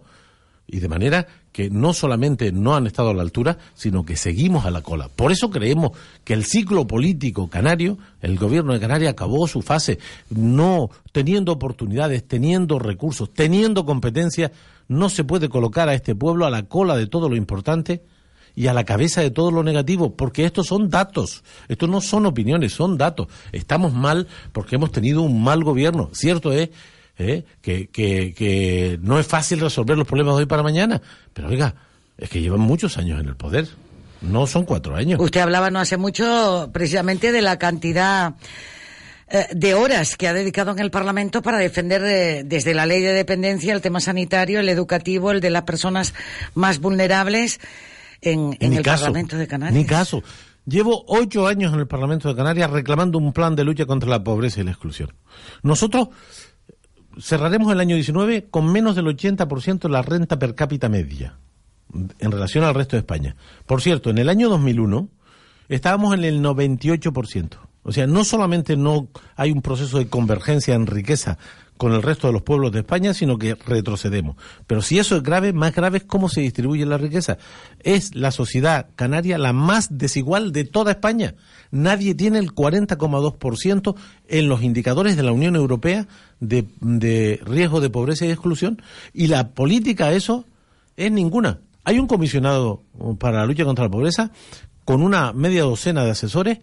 Y 0.67 0.79
de 0.79 0.89
manera 0.89 1.25
que 1.53 1.69
no 1.69 1.93
solamente 1.93 2.51
no 2.51 2.75
han 2.75 2.85
estado 2.85 3.09
a 3.09 3.13
la 3.13 3.21
altura, 3.21 3.57
sino 3.73 4.05
que 4.05 4.17
seguimos 4.17 4.65
a 4.65 4.71
la 4.71 4.81
cola. 4.81 5.09
Por 5.09 5.31
eso 5.31 5.49
creemos 5.49 5.91
que 6.23 6.33
el 6.33 6.43
ciclo 6.43 6.85
político 6.85 7.49
canario, 7.49 7.97
el 8.21 8.37
gobierno 8.37 8.73
de 8.73 8.79
Canarias 8.79 9.13
acabó 9.13 9.47
su 9.47 9.61
fase, 9.61 9.97
no 10.29 10.89
teniendo 11.13 11.53
oportunidades, 11.53 12.27
teniendo 12.27 12.77
recursos, 12.79 13.33
teniendo 13.33 13.85
competencia, 13.85 14.51
no 14.87 15.09
se 15.09 15.23
puede 15.23 15.49
colocar 15.49 15.89
a 15.89 15.93
este 15.93 16.13
pueblo 16.15 16.45
a 16.45 16.51
la 16.51 16.63
cola 16.63 16.95
de 16.95 17.07
todo 17.07 17.29
lo 17.29 17.35
importante 17.35 18.03
y 18.55 18.67
a 18.67 18.73
la 18.73 18.85
cabeza 18.85 19.21
de 19.21 19.29
todo 19.29 19.51
lo 19.51 19.63
negativo, 19.63 20.15
porque 20.15 20.43
estos 20.43 20.67
son 20.67 20.89
datos, 20.89 21.43
estos 21.67 21.89
no 21.89 22.01
son 22.01 22.25
opiniones, 22.25 22.73
son 22.73 22.97
datos. 22.97 23.27
Estamos 23.51 23.93
mal 23.93 24.27
porque 24.51 24.75
hemos 24.75 24.91
tenido 24.91 25.21
un 25.21 25.43
mal 25.43 25.63
gobierno. 25.63 26.09
Cierto 26.13 26.51
es 26.51 26.69
¿eh? 27.19 27.45
que, 27.61 27.87
que, 27.87 28.33
que 28.33 28.99
no 29.01 29.19
es 29.19 29.27
fácil 29.27 29.59
resolver 29.59 29.97
los 29.97 30.07
problemas 30.07 30.35
de 30.35 30.41
hoy 30.41 30.45
para 30.45 30.63
mañana, 30.63 31.01
pero 31.33 31.49
oiga, 31.49 31.75
es 32.17 32.29
que 32.29 32.41
llevan 32.41 32.61
muchos 32.61 32.97
años 32.97 33.19
en 33.19 33.27
el 33.27 33.35
poder, 33.35 33.67
no 34.21 34.47
son 34.47 34.65
cuatro 34.65 34.95
años. 34.95 35.19
Usted 35.19 35.41
hablaba 35.41 35.69
no 35.69 35.79
hace 35.79 35.97
mucho 35.97 36.69
precisamente 36.73 37.31
de 37.31 37.41
la 37.41 37.59
cantidad 37.59 38.33
eh, 39.29 39.45
de 39.53 39.73
horas 39.73 40.15
que 40.15 40.27
ha 40.27 40.33
dedicado 40.33 40.71
en 40.71 40.79
el 40.79 40.89
Parlamento 40.89 41.41
para 41.41 41.57
defender 41.59 42.01
eh, 42.03 42.43
desde 42.45 42.73
la 42.73 42.85
ley 42.85 43.01
de 43.01 43.13
dependencia 43.13 43.73
el 43.73 43.81
tema 43.81 43.99
sanitario, 43.99 44.59
el 44.59 44.69
educativo, 44.69 45.31
el 45.31 45.41
de 45.41 45.49
las 45.49 45.63
personas 45.63 46.13
más 46.55 46.79
vulnerables 46.79 47.59
en, 48.21 48.57
en 48.59 48.73
el 48.73 48.83
caso, 48.83 49.05
Parlamento 49.05 49.37
de 49.37 49.47
Canarias. 49.47 49.77
Ni 49.77 49.85
caso. 49.85 50.23
Llevo 50.65 51.05
ocho 51.07 51.47
años 51.47 51.73
en 51.73 51.79
el 51.79 51.87
Parlamento 51.87 52.27
de 52.27 52.35
Canarias 52.35 52.69
reclamando 52.69 53.17
un 53.17 53.31
plan 53.31 53.55
de 53.55 53.63
lucha 53.63 53.85
contra 53.85 54.09
la 54.09 54.23
pobreza 54.23 54.59
y 54.61 54.63
la 54.63 54.71
exclusión. 54.71 55.13
Nosotros 55.61 56.09
cerraremos 57.19 57.71
el 57.71 57.79
año 57.79 57.95
19 57.95 58.47
con 58.49 58.71
menos 58.71 58.95
del 58.95 59.05
80% 59.05 59.79
de 59.79 59.89
la 59.89 60.01
renta 60.01 60.39
per 60.39 60.55
cápita 60.55 60.89
media 60.89 61.37
en 62.19 62.31
relación 62.31 62.63
al 62.63 62.75
resto 62.75 62.95
de 62.95 62.99
España. 63.01 63.35
Por 63.65 63.81
cierto, 63.81 64.09
en 64.09 64.17
el 64.17 64.29
año 64.29 64.49
2001 64.49 65.09
estábamos 65.69 66.13
en 66.13 66.23
el 66.23 66.41
98%. 66.41 67.57
O 67.83 67.91
sea, 67.93 68.05
no 68.05 68.25
solamente 68.25 68.75
no 68.75 69.07
hay 69.35 69.51
un 69.51 69.61
proceso 69.61 69.97
de 69.97 70.09
convergencia 70.09 70.75
en 70.75 70.87
riqueza 70.87 71.37
con 71.77 71.93
el 71.93 72.01
resto 72.01 72.27
de 72.27 72.33
los 72.33 72.41
pueblos 72.41 72.71
de 72.71 72.79
España, 72.79 73.13
sino 73.13 73.37
que 73.37 73.55
retrocedemos. 73.55 74.35
Pero 74.65 74.81
si 74.81 74.99
eso 74.99 75.15
es 75.15 75.23
grave, 75.23 75.53
más 75.53 75.73
grave 75.73 75.99
es 75.99 76.03
cómo 76.03 76.27
se 76.29 76.41
distribuye 76.41 76.85
la 76.85 76.97
riqueza. 76.97 77.37
Es 77.79 78.15
la 78.15 78.31
sociedad 78.31 78.87
canaria 78.95 79.37
la 79.37 79.53
más 79.53 79.97
desigual 79.97 80.51
de 80.51 80.65
toda 80.65 80.91
España. 80.91 81.35
Nadie 81.71 82.15
tiene 82.15 82.39
el 82.39 82.53
40,2% 82.53 83.95
en 84.27 84.49
los 84.49 84.63
indicadores 84.63 85.15
de 85.15 85.23
la 85.23 85.31
Unión 85.31 85.55
Europea 85.55 86.07
de, 86.39 86.65
de 86.81 87.39
riesgo 87.43 87.81
de 87.81 87.89
pobreza 87.89 88.25
y 88.25 88.31
exclusión. 88.31 88.81
Y 89.13 89.27
la 89.27 89.49
política 89.51 90.07
a 90.07 90.13
eso 90.13 90.45
es 90.95 91.11
ninguna. 91.11 91.59
Hay 91.83 91.99
un 91.99 92.07
comisionado 92.07 92.83
para 93.19 93.39
la 93.39 93.45
lucha 93.45 93.63
contra 93.63 93.85
la 93.85 93.91
pobreza 93.91 94.31
con 94.83 95.01
una 95.01 95.33
media 95.33 95.63
docena 95.63 96.03
de 96.03 96.11
asesores 96.11 96.59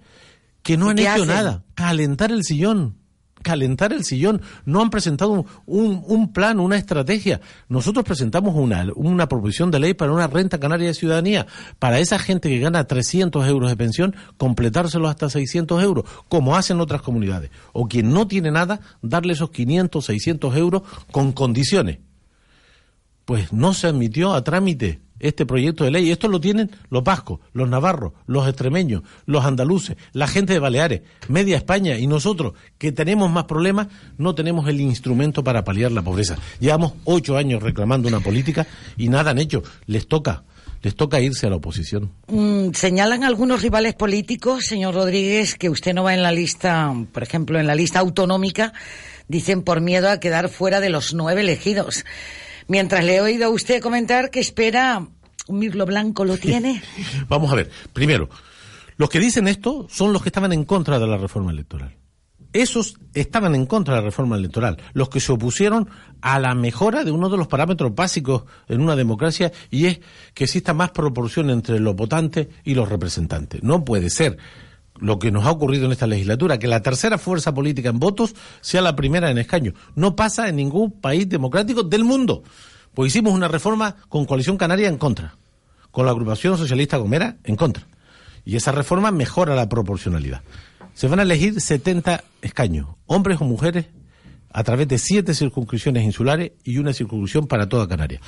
que 0.63 0.77
no 0.77 0.87
¿Y 0.87 0.91
han 0.91 0.99
hecho 0.99 1.11
hacen? 1.11 1.27
nada. 1.29 1.63
Calentar 1.75 2.33
el 2.33 2.43
sillón. 2.43 2.97
Calentar 3.45 3.93
el 3.93 4.03
sillón. 4.05 4.43
No 4.65 4.81
han 4.81 4.91
presentado 4.91 5.47
un, 5.67 6.33
plan, 6.33 6.59
una 6.59 6.77
estrategia. 6.77 7.41
Nosotros 7.69 8.05
presentamos 8.05 8.57
una, 8.57 8.87
una 8.97 9.29
proposición 9.29 9.71
de 9.71 9.79
ley 9.79 9.95
para 9.95 10.13
una 10.13 10.27
renta 10.27 10.59
canaria 10.59 10.89
de 10.89 10.95
ciudadanía. 10.95 11.47
Para 11.79 12.01
esa 12.01 12.19
gente 12.19 12.49
que 12.49 12.59
gana 12.59 12.85
300 12.85 13.47
euros 13.47 13.71
de 13.71 13.77
pensión, 13.77 14.17
completárselo 14.39 15.09
hasta 15.09 15.29
600 15.31 15.83
euros, 15.83 16.05
como 16.29 16.57
hacen 16.57 16.81
otras 16.81 17.03
comunidades. 17.03 17.51
O 17.73 17.87
quien 17.87 18.13
no 18.13 18.27
tiene 18.27 18.51
nada, 18.51 18.81
darle 19.03 19.35
esos 19.35 19.51
500, 19.51 20.05
600 20.05 20.57
euros 20.57 20.83
con 21.13 21.33
condiciones 21.33 21.99
pues 23.25 23.53
no 23.53 23.75
se 23.75 23.87
admitió 23.87 24.35
a 24.35 24.45
trámite 24.45 25.01
este 25.21 25.47
proyecto 25.47 25.85
de 25.85 25.91
ley. 25.91 26.11
Esto 26.11 26.29
lo 26.29 26.41
tienen 26.41 26.71
los 26.91 27.03
vascos, 27.03 27.41
los 27.53 27.69
navarros, 27.69 28.13
los 28.27 28.47
extremeños, 28.47 29.03
los 29.27 29.45
andaluces, 29.45 29.97
la 30.13 30.27
gente 30.27 30.53
de 30.53 30.59
Baleares, 30.59 31.03
media 31.29 31.57
España 31.57 31.99
y 31.99 32.07
nosotros, 32.07 32.55
que 32.79 32.93
tenemos 32.93 33.31
más 33.31 33.45
problemas, 33.45 33.89
no 34.19 34.35
tenemos 34.35 34.69
el 34.69 34.81
instrumento 34.81 35.43
para 35.43 35.65
paliar 35.65 35.93
la 35.93 36.03
pobreza. 36.03 36.37
Llevamos 36.61 36.93
ocho 37.05 37.37
años 37.37 37.63
reclamando 37.63 38.09
una 38.09 38.21
política 38.21 38.67
y 38.97 39.09
nada 39.09 39.31
han 39.31 39.39
hecho. 39.39 39.63
Les 39.87 40.07
toca, 40.07 40.45
les 40.83 40.95
toca 40.95 41.21
irse 41.21 41.47
a 41.47 41.51
la 41.51 41.57
oposición. 41.57 42.13
Mm, 42.29 42.73
señalan 42.73 43.25
algunos 43.25 43.63
rivales 43.63 43.95
políticos, 43.95 44.67
señor 44.67 44.95
Rodríguez, 44.95 45.55
que 45.55 45.71
usted 45.71 45.95
no 45.95 46.05
va 46.05 46.15
en 46.15 46.23
la 46.23 46.33
lista, 46.33 46.93
por 47.13 47.23
ejemplo, 47.23 47.59
en 47.59 47.67
la 47.67 47.75
lista 47.75 48.01
autonómica, 48.01 48.75
dicen 49.29 49.63
por 49.63 49.81
miedo 49.81 50.11
a 50.11 50.21
quedar 50.21 50.51
fuera 50.51 50.81
de 50.81 50.91
los 50.91 51.15
nueve 51.15 51.41
elegidos. 51.41 52.05
Mientras 52.69 53.05
le 53.05 53.17
he 53.17 53.21
oído 53.21 53.47
a 53.47 53.51
usted 53.51 53.83
comentar 53.83 54.31
que 54.31 54.41
espera 54.41 55.07
un 55.47 55.59
mirlo 55.59 55.87
blanco, 55.87 56.25
¿lo 56.25 56.39
tiene? 56.39 56.83
Vamos 57.29 57.53
a 57.53 57.57
ver, 57.57 57.71
primero, 57.93 58.29
los 58.97 59.11
que 59.11 59.21
dicen 59.21 59.49
esto 59.49 59.87
son 59.91 60.13
los 60.13 60.23
que 60.23 60.29
estaban 60.29 60.53
en 60.53 60.65
contra 60.65 60.99
de 60.99 61.07
la 61.07 61.17
reforma 61.17 61.51
electoral. 61.51 61.97
Esos 62.53 62.97
estaban 63.15 63.57
en 63.57 63.67
contra 63.67 63.95
de 63.95 64.01
la 64.01 64.07
reforma 64.07 64.37
electoral, 64.37 64.81
los 64.93 65.09
que 65.09 65.19
se 65.19 65.33
opusieron 65.33 65.91
a 66.21 66.39
la 66.39 66.55
mejora 66.55 67.03
de 67.03 67.11
uno 67.11 67.29
de 67.29 67.37
los 67.37 67.49
parámetros 67.49 67.95
básicos 67.97 68.45
en 68.69 68.81
una 68.81 68.95
democracia 68.95 69.53
y 69.71 69.87
es 69.87 70.01
que 70.35 70.45
exista 70.45 70.73
más 70.73 70.93
proporción 70.93 71.51
entre 71.51 71.81
los 71.81 71.97
votantes 71.97 72.47
y 72.63 72.75
los 72.75 72.89
representantes. 72.89 73.63
No 73.65 73.85
puede 73.85 74.09
ser 74.09 74.39
lo 74.99 75.19
que 75.19 75.31
nos 75.31 75.45
ha 75.45 75.51
ocurrido 75.51 75.87
en 75.87 75.93
esta 75.93 76.07
legislatura, 76.07 76.59
que 76.59 76.69
la 76.69 76.83
tercera 76.83 77.19
fuerza 77.19 77.53
política 77.53 77.89
en 77.89 77.99
votos 77.99 78.35
sea 78.61 78.81
la 78.81 78.97
primera 78.97 79.31
en 79.31 79.39
escaño. 79.39 79.75
No 79.95 80.17
pasa 80.17 80.49
en 80.49 80.57
ningún 80.57 80.93
país 81.01 81.29
democrático 81.29 81.83
del 81.83 82.05
mundo. 82.05 82.43
Pues 82.95 83.13
hicimos 83.13 83.35
una 83.35 83.49
reforma 83.49 83.97
con 84.09 84.25
Coalición 84.25 84.57
Canaria 84.57 84.89
en 84.89 84.99
contra, 84.99 85.37
con 85.91 86.07
la 86.07 86.13
agrupación 86.13 86.57
socialista 86.57 86.97
Gomera 86.97 87.39
en 87.45 87.57
contra. 87.57 87.87
Y 88.45 88.57
esa 88.57 88.73
reforma 88.73 89.11
mejora 89.11 89.55
la 89.55 89.69
proporcionalidad. 89.69 90.43
Se 90.93 91.09
van 91.09 91.19
a 91.19 91.23
elegir 91.23 91.61
70 91.61 92.23
escaños, 92.41 92.89
hombres 93.07 93.41
o 93.41 93.45
mujeres, 93.45 93.87
a 94.53 94.63
través 94.63 94.87
de 94.87 94.99
siete 94.99 95.35
circunscripciones 95.35 96.05
insulares 96.05 96.53
y 96.63 96.79
una 96.79 96.93
circunscripción 96.93 97.49
para 97.49 97.69
toda 97.69 97.89
Canarias. 97.89 98.23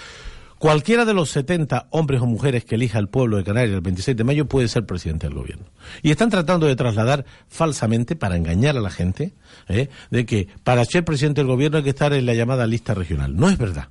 Cualquiera 0.66 1.04
de 1.04 1.14
los 1.14 1.30
70 1.30 1.86
hombres 1.90 2.20
o 2.20 2.26
mujeres 2.26 2.64
que 2.64 2.74
elija 2.74 2.98
el 2.98 3.08
pueblo 3.08 3.36
de 3.36 3.44
Canarias 3.44 3.72
el 3.72 3.82
26 3.82 4.16
de 4.16 4.24
mayo 4.24 4.48
puede 4.48 4.66
ser 4.66 4.84
presidente 4.84 5.28
del 5.28 5.36
gobierno. 5.36 5.66
Y 6.02 6.10
están 6.10 6.28
tratando 6.28 6.66
de 6.66 6.74
trasladar 6.74 7.24
falsamente, 7.46 8.16
para 8.16 8.36
engañar 8.36 8.76
a 8.76 8.80
la 8.80 8.90
gente, 8.90 9.32
¿eh? 9.68 9.90
de 10.10 10.26
que 10.26 10.48
para 10.64 10.84
ser 10.84 11.04
presidente 11.04 11.40
del 11.40 11.46
gobierno 11.46 11.78
hay 11.78 11.84
que 11.84 11.90
estar 11.90 12.12
en 12.12 12.26
la 12.26 12.34
llamada 12.34 12.66
lista 12.66 12.94
regional. 12.94 13.36
No 13.36 13.48
es 13.48 13.58
verdad. 13.58 13.90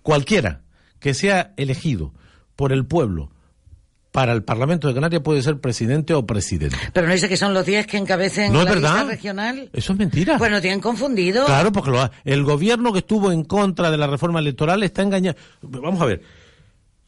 Cualquiera 0.00 0.62
que 0.98 1.12
sea 1.12 1.52
elegido 1.58 2.14
por 2.56 2.72
el 2.72 2.86
pueblo 2.86 3.30
para 4.14 4.32
el 4.32 4.44
Parlamento 4.44 4.86
de 4.86 4.94
Canarias 4.94 5.22
puede 5.22 5.42
ser 5.42 5.58
presidente 5.58 6.14
o 6.14 6.24
presidente. 6.24 6.76
Pero 6.92 7.08
no 7.08 7.12
dice 7.12 7.28
que 7.28 7.36
son 7.36 7.52
los 7.52 7.66
10 7.66 7.88
que 7.88 7.96
encabecen 7.96 8.52
No 8.52 8.60
es 8.60 8.66
la 8.66 8.74
lista 8.76 9.02
regional. 9.02 9.70
Eso 9.72 9.92
es 9.92 9.98
mentira. 9.98 10.38
Pues 10.38 10.60
tienen 10.60 10.78
confundido. 10.80 11.44
Claro, 11.46 11.72
porque 11.72 11.90
lo 11.90 12.00
ha- 12.00 12.12
el 12.24 12.44
gobierno 12.44 12.92
que 12.92 13.00
estuvo 13.00 13.32
en 13.32 13.42
contra 13.42 13.90
de 13.90 13.98
la 13.98 14.06
reforma 14.06 14.38
electoral 14.38 14.84
está 14.84 15.02
engañado. 15.02 15.36
Vamos 15.62 16.00
a 16.00 16.04
ver. 16.04 16.22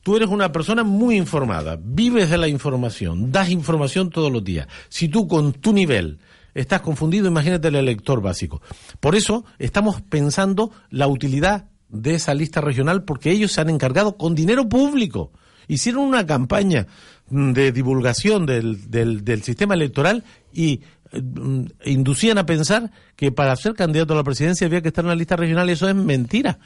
Tú 0.02 0.16
eres 0.16 0.28
una 0.28 0.50
persona 0.50 0.82
muy 0.82 1.14
informada, 1.16 1.78
vives 1.80 2.28
de 2.28 2.38
la 2.38 2.48
información, 2.48 3.30
das 3.30 3.50
información 3.50 4.10
todos 4.10 4.32
los 4.32 4.42
días. 4.42 4.66
Si 4.88 5.06
tú 5.06 5.28
con 5.28 5.52
tu 5.52 5.72
nivel 5.72 6.18
estás 6.54 6.80
confundido, 6.80 7.28
imagínate 7.28 7.68
el 7.68 7.76
elector 7.76 8.20
básico. 8.20 8.60
Por 8.98 9.14
eso 9.14 9.44
estamos 9.60 10.02
pensando 10.02 10.72
la 10.90 11.06
utilidad 11.06 11.66
de 11.88 12.16
esa 12.16 12.34
lista 12.34 12.60
regional 12.60 13.04
porque 13.04 13.30
ellos 13.30 13.52
se 13.52 13.60
han 13.60 13.70
encargado 13.70 14.16
con 14.16 14.34
dinero 14.34 14.68
público. 14.68 15.30
Hicieron 15.68 16.04
una 16.04 16.26
campaña 16.26 16.86
mm, 17.30 17.52
de 17.52 17.72
divulgación 17.72 18.46
del, 18.46 18.90
del, 18.90 19.42
sistema 19.42 19.74
electoral 19.74 20.24
y 20.52 20.80
eh, 21.12 21.22
mm, 21.22 21.64
inducían 21.84 22.38
a 22.38 22.46
pensar 22.46 22.90
que 23.16 23.32
para 23.32 23.54
ser 23.56 23.74
candidato 23.74 24.12
a 24.12 24.16
la 24.16 24.24
presidencia 24.24 24.66
había 24.66 24.82
que 24.82 24.88
estar 24.88 25.04
en 25.04 25.10
la 25.10 25.16
lista 25.16 25.36
regional 25.36 25.68
eso 25.70 25.88
es 25.88 25.94
mentira. 25.94 26.58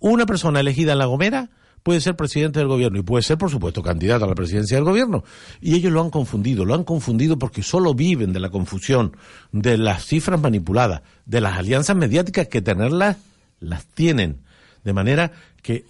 Una 0.00 0.26
persona 0.26 0.60
elegida 0.60 0.92
en 0.92 0.98
La 0.98 1.06
Gomera 1.06 1.50
puede 1.82 2.00
ser 2.00 2.16
presidente 2.16 2.58
del 2.58 2.68
gobierno 2.68 2.98
y 2.98 3.02
puede 3.02 3.22
ser, 3.22 3.38
por 3.38 3.50
supuesto, 3.50 3.82
candidato 3.82 4.24
a 4.24 4.28
la 4.28 4.34
presidencia 4.34 4.76
del 4.76 4.84
gobierno. 4.84 5.24
Y 5.60 5.74
ellos 5.74 5.92
lo 5.92 6.02
han 6.02 6.10
confundido, 6.10 6.64
lo 6.64 6.74
han 6.74 6.84
confundido 6.84 7.38
porque 7.38 7.62
solo 7.62 7.94
viven 7.94 8.32
de 8.32 8.40
la 8.40 8.50
confusión, 8.50 9.16
de 9.52 9.78
las 9.78 10.04
cifras 10.04 10.40
manipuladas, 10.40 11.02
de 11.24 11.40
las 11.40 11.56
alianzas 11.58 11.96
mediáticas 11.96 12.48
que 12.48 12.62
tenerlas 12.62 13.16
las 13.60 13.86
tienen. 13.86 14.42
De 14.84 14.92
manera 14.92 15.32
que 15.62 15.84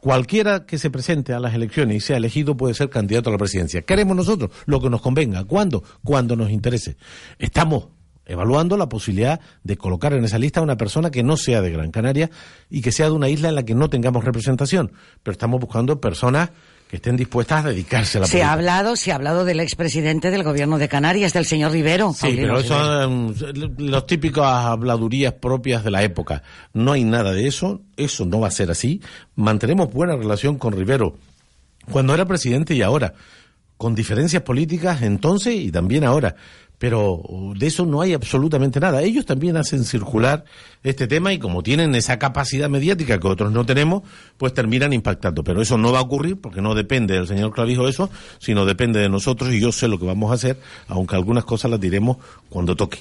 cualquiera 0.00 0.66
que 0.66 0.78
se 0.78 0.90
presente 0.90 1.32
a 1.32 1.40
las 1.40 1.54
elecciones 1.54 1.96
y 1.96 2.00
sea 2.00 2.16
elegido 2.16 2.56
puede 2.56 2.74
ser 2.74 2.90
candidato 2.90 3.30
a 3.30 3.32
la 3.32 3.38
presidencia. 3.38 3.82
Queremos 3.82 4.16
nosotros 4.16 4.50
lo 4.66 4.80
que 4.80 4.90
nos 4.90 5.00
convenga. 5.00 5.44
¿Cuándo? 5.44 5.82
Cuando 6.02 6.36
nos 6.36 6.50
interese. 6.50 6.96
Estamos 7.38 7.88
evaluando 8.26 8.76
la 8.76 8.88
posibilidad 8.88 9.40
de 9.62 9.76
colocar 9.76 10.12
en 10.12 10.24
esa 10.24 10.38
lista 10.38 10.60
a 10.60 10.62
una 10.62 10.76
persona 10.76 11.10
que 11.10 11.22
no 11.22 11.36
sea 11.36 11.62
de 11.62 11.70
Gran 11.70 11.92
Canaria 11.92 12.30
y 12.68 12.82
que 12.82 12.92
sea 12.92 13.06
de 13.06 13.12
una 13.12 13.28
isla 13.28 13.48
en 13.48 13.54
la 13.54 13.64
que 13.64 13.74
no 13.74 13.88
tengamos 13.88 14.24
representación. 14.24 14.92
Pero 15.22 15.32
estamos 15.32 15.60
buscando 15.60 16.00
personas 16.00 16.50
que 16.88 16.96
estén 16.96 17.16
dispuestas 17.16 17.64
a 17.64 17.68
dedicarse 17.70 18.18
a 18.18 18.20
la 18.20 18.26
Se 18.28 18.42
ha 18.44 18.50
política. 18.50 18.52
hablado, 18.52 18.96
se 18.96 19.10
ha 19.10 19.16
hablado 19.16 19.44
del 19.44 19.58
expresidente 19.60 20.30
del 20.30 20.44
gobierno 20.44 20.78
de 20.78 20.88
Canarias, 20.88 21.32
del 21.32 21.44
señor 21.44 21.72
Rivero. 21.72 22.12
Sí, 22.12 22.20
Paulino 22.22 22.54
pero 22.54 22.62
son 22.62 23.34
los 23.78 24.06
típicos 24.06 24.44
habladurías 24.46 25.32
propias 25.32 25.82
de 25.82 25.90
la 25.90 26.02
época. 26.04 26.42
No 26.72 26.92
hay 26.92 27.02
nada 27.04 27.32
de 27.32 27.48
eso, 27.48 27.80
eso 27.96 28.24
no 28.24 28.38
va 28.40 28.48
a 28.48 28.52
ser 28.52 28.70
así. 28.70 29.00
Mantenemos 29.34 29.92
buena 29.92 30.14
relación 30.16 30.58
con 30.58 30.74
Rivero 30.74 31.16
cuando 31.90 32.14
era 32.14 32.24
presidente 32.24 32.74
y 32.74 32.82
ahora, 32.82 33.14
con 33.76 33.94
diferencias 33.94 34.42
políticas 34.42 35.02
entonces 35.02 35.54
y 35.54 35.72
también 35.72 36.04
ahora. 36.04 36.36
pero 36.78 37.22
de 37.56 37.66
eso 37.66 37.86
no 37.86 38.00
hay 38.02 38.12
absolutamente 38.12 38.78
nada. 38.80 39.02
Ellos 39.02 39.24
también 39.24 39.56
hacen 39.56 39.82
circular 39.84 40.44
este 40.88 41.06
tema 41.06 41.32
y 41.32 41.38
como 41.38 41.62
tienen 41.62 41.94
esa 41.94 42.18
capacidad 42.18 42.68
mediática 42.68 43.18
que 43.18 43.26
otros 43.26 43.52
no 43.52 43.66
tenemos, 43.66 44.02
pues 44.36 44.54
terminan 44.54 44.92
impactando. 44.92 45.42
Pero 45.42 45.60
eso 45.60 45.76
no 45.78 45.92
va 45.92 45.98
a 45.98 46.02
ocurrir 46.02 46.40
porque 46.40 46.60
no 46.60 46.74
depende 46.74 47.14
del 47.14 47.26
señor 47.26 47.52
Clavijo 47.52 47.88
eso, 47.88 48.10
sino 48.38 48.64
depende 48.64 49.00
de 49.00 49.08
nosotros 49.08 49.52
y 49.52 49.60
yo 49.60 49.72
sé 49.72 49.88
lo 49.88 49.98
que 49.98 50.06
vamos 50.06 50.30
a 50.30 50.34
hacer, 50.34 50.58
aunque 50.88 51.16
algunas 51.16 51.44
cosas 51.44 51.70
las 51.70 51.80
diremos 51.80 52.18
cuando 52.48 52.76
toque. 52.76 52.98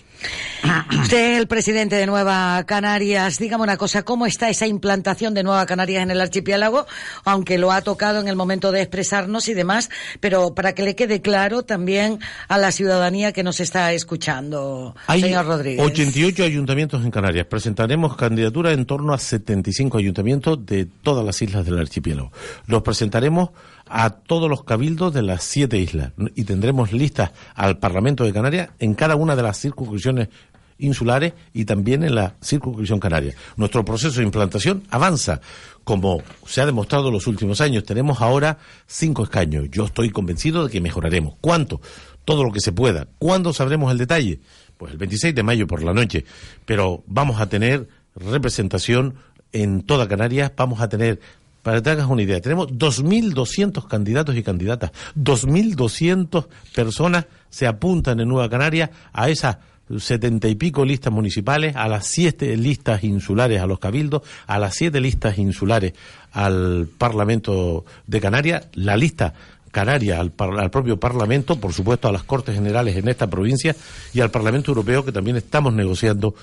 Usted, 1.02 1.38
el 1.38 1.48
presidente 1.48 1.96
de 1.96 2.06
Nueva 2.06 2.64
Canarias, 2.66 3.38
dígame 3.38 3.64
una 3.64 3.78
cosa, 3.78 4.04
¿cómo 4.04 4.26
está 4.26 4.50
esa 4.50 4.66
implantación 4.68 5.34
de 5.34 5.44
Nueva 5.44 5.66
Canarias 5.66 6.04
en 6.04 6.12
el 6.12 6.22
archipiélago? 6.22 6.88
Aunque 7.24 7.58
lo 7.58 7.72
ha 7.72 7.82
tocado 7.82 8.20
en 8.20 8.28
el 8.28 8.36
momento 8.36 8.72
de 8.72 8.82
expresarnos 8.82 9.48
y 9.48 9.54
demás, 9.54 9.90
pero 10.20 10.56
para 10.56 10.74
que 10.74 10.84
le 10.84 10.96
quede 10.96 11.22
claro 11.22 11.64
también 11.64 12.20
a 12.48 12.58
la 12.58 12.72
ciudadanía 12.72 13.32
que 13.32 13.44
nos 13.44 13.60
está 13.60 13.94
escuchando, 13.94 14.96
Hay 15.08 15.22
señor 15.22 15.46
Rodríguez. 15.46 15.86
88 15.86 16.44
ayuntamientos 16.44 17.04
en 17.04 17.12
Canarias. 17.12 17.46
Presentaremos 17.76 18.16
candidatura 18.16 18.72
en 18.72 18.86
torno 18.86 19.12
a 19.12 19.18
75 19.18 19.98
ayuntamientos 19.98 20.66
de 20.66 20.86
todas 20.86 21.26
las 21.26 21.42
islas 21.42 21.66
del 21.66 21.78
archipiélago. 21.78 22.32
Los 22.68 22.84
presentaremos 22.84 23.50
a 23.86 24.12
todos 24.12 24.50
los 24.50 24.64
cabildos 24.64 25.14
de 25.14 25.22
las 25.22 25.44
siete 25.44 25.78
islas 25.78 26.14
y 26.36 26.46
tendremos 26.46 26.94
listas 26.94 27.32
al 27.54 27.78
Parlamento 27.78 28.24
de 28.24 28.32
Canarias 28.32 28.70
en 28.80 28.94
cada 28.94 29.18
una 29.18 29.36
de 29.36 29.44
las 29.44 29.60
circunscripciones 29.60 30.30
insulares 30.78 31.34
y 31.54 31.66
también 31.66 32.04
en 32.06 32.16
la 32.16 32.36
circunscripción 32.42 33.02
canaria. 33.02 33.36
Nuestro 33.58 33.84
proceso 33.84 34.20
de 34.20 34.26
implantación 34.26 34.84
avanza, 34.90 35.42
como 35.84 36.24
se 36.46 36.62
ha 36.62 36.66
demostrado 36.66 37.08
en 37.08 37.14
los 37.16 37.28
últimos 37.28 37.60
años. 37.60 37.84
Tenemos 37.84 38.22
ahora 38.22 38.58
cinco 38.88 39.24
escaños. 39.24 39.66
Yo 39.70 39.84
estoy 39.84 40.12
convencido 40.12 40.64
de 40.64 40.72
que 40.72 40.80
mejoraremos. 40.80 41.36
¿Cuánto? 41.42 41.82
Todo 42.24 42.46
lo 42.46 42.54
que 42.54 42.62
se 42.62 42.72
pueda. 42.72 43.10
¿Cuándo 43.20 43.52
sabremos 43.52 43.92
el 43.92 43.98
detalle? 43.98 44.40
Pues 44.86 44.94
el 44.94 45.00
26 45.00 45.34
de 45.34 45.42
mayo 45.42 45.66
por 45.66 45.82
la 45.82 45.96
noche. 45.96 46.26
Pero 46.64 47.04
vamos 47.08 47.42
a 47.42 47.50
tener 47.50 47.88
representación 48.16 49.16
en 49.52 49.82
toda 49.82 50.08
Canarias. 50.08 50.52
Vamos 50.56 50.80
a 50.80 50.88
tener 50.90 51.20
para 51.64 51.78
que 51.78 51.82
te 51.82 51.90
hagas 51.90 52.06
una 52.06 52.22
idea, 52.22 52.40
tenemos 52.40 52.68
2.200 52.68 53.88
candidatos 53.88 54.36
y 54.36 54.44
candidatas. 54.44 54.92
2.200 55.18 56.46
personas 56.76 57.26
se 57.50 57.66
apuntan 57.66 58.20
en 58.20 58.28
Nueva 58.28 58.48
Canaria 58.48 58.92
a 59.12 59.30
esas 59.30 59.58
setenta 59.98 60.48
y 60.48 60.54
pico 60.54 60.86
listas 60.86 61.12
municipales, 61.12 61.76
a 61.76 61.88
las 61.88 62.06
siete 62.06 62.56
listas 62.58 63.04
insulares 63.04 63.62
a 63.62 63.66
los 63.66 63.80
cabildos, 63.80 64.22
a 64.46 64.60
las 64.60 64.76
siete 64.76 65.02
listas 65.02 65.40
insulares 65.40 65.94
al 66.32 66.88
Parlamento 67.00 67.86
de 68.06 68.22
Canarias, 68.22 68.68
la 68.74 68.96
lista 68.96 69.34
canaria 69.76 70.22
al, 70.22 70.32
par- 70.32 70.58
al 70.58 70.72
propio 70.72 70.98
Parlamento, 70.98 71.60
por 71.60 71.74
supuesto 71.74 72.08
a 72.08 72.14
las 72.14 72.24
Cortes 72.24 72.56
Generales 72.56 72.96
en 72.96 73.10
esta 73.10 73.28
provincia 73.30 73.76
y 74.14 74.22
al 74.22 74.32
Parlamento 74.32 74.72
Europeo 74.72 75.04
que 75.04 75.12
también 75.12 75.36
estamos 75.36 75.74
negociando 75.74 76.34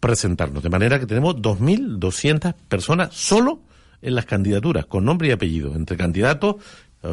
presentarnos. 0.00 0.62
De 0.62 0.70
manera 0.70 0.98
que 0.98 1.04
tenemos 1.04 1.36
2.200 1.36 2.54
personas 2.66 3.14
solo 3.14 3.60
en 4.00 4.14
las 4.14 4.24
candidaturas, 4.24 4.86
con 4.86 5.04
nombre 5.04 5.28
y 5.28 5.32
apellido, 5.32 5.74
entre 5.74 5.98
candidatos 5.98 6.56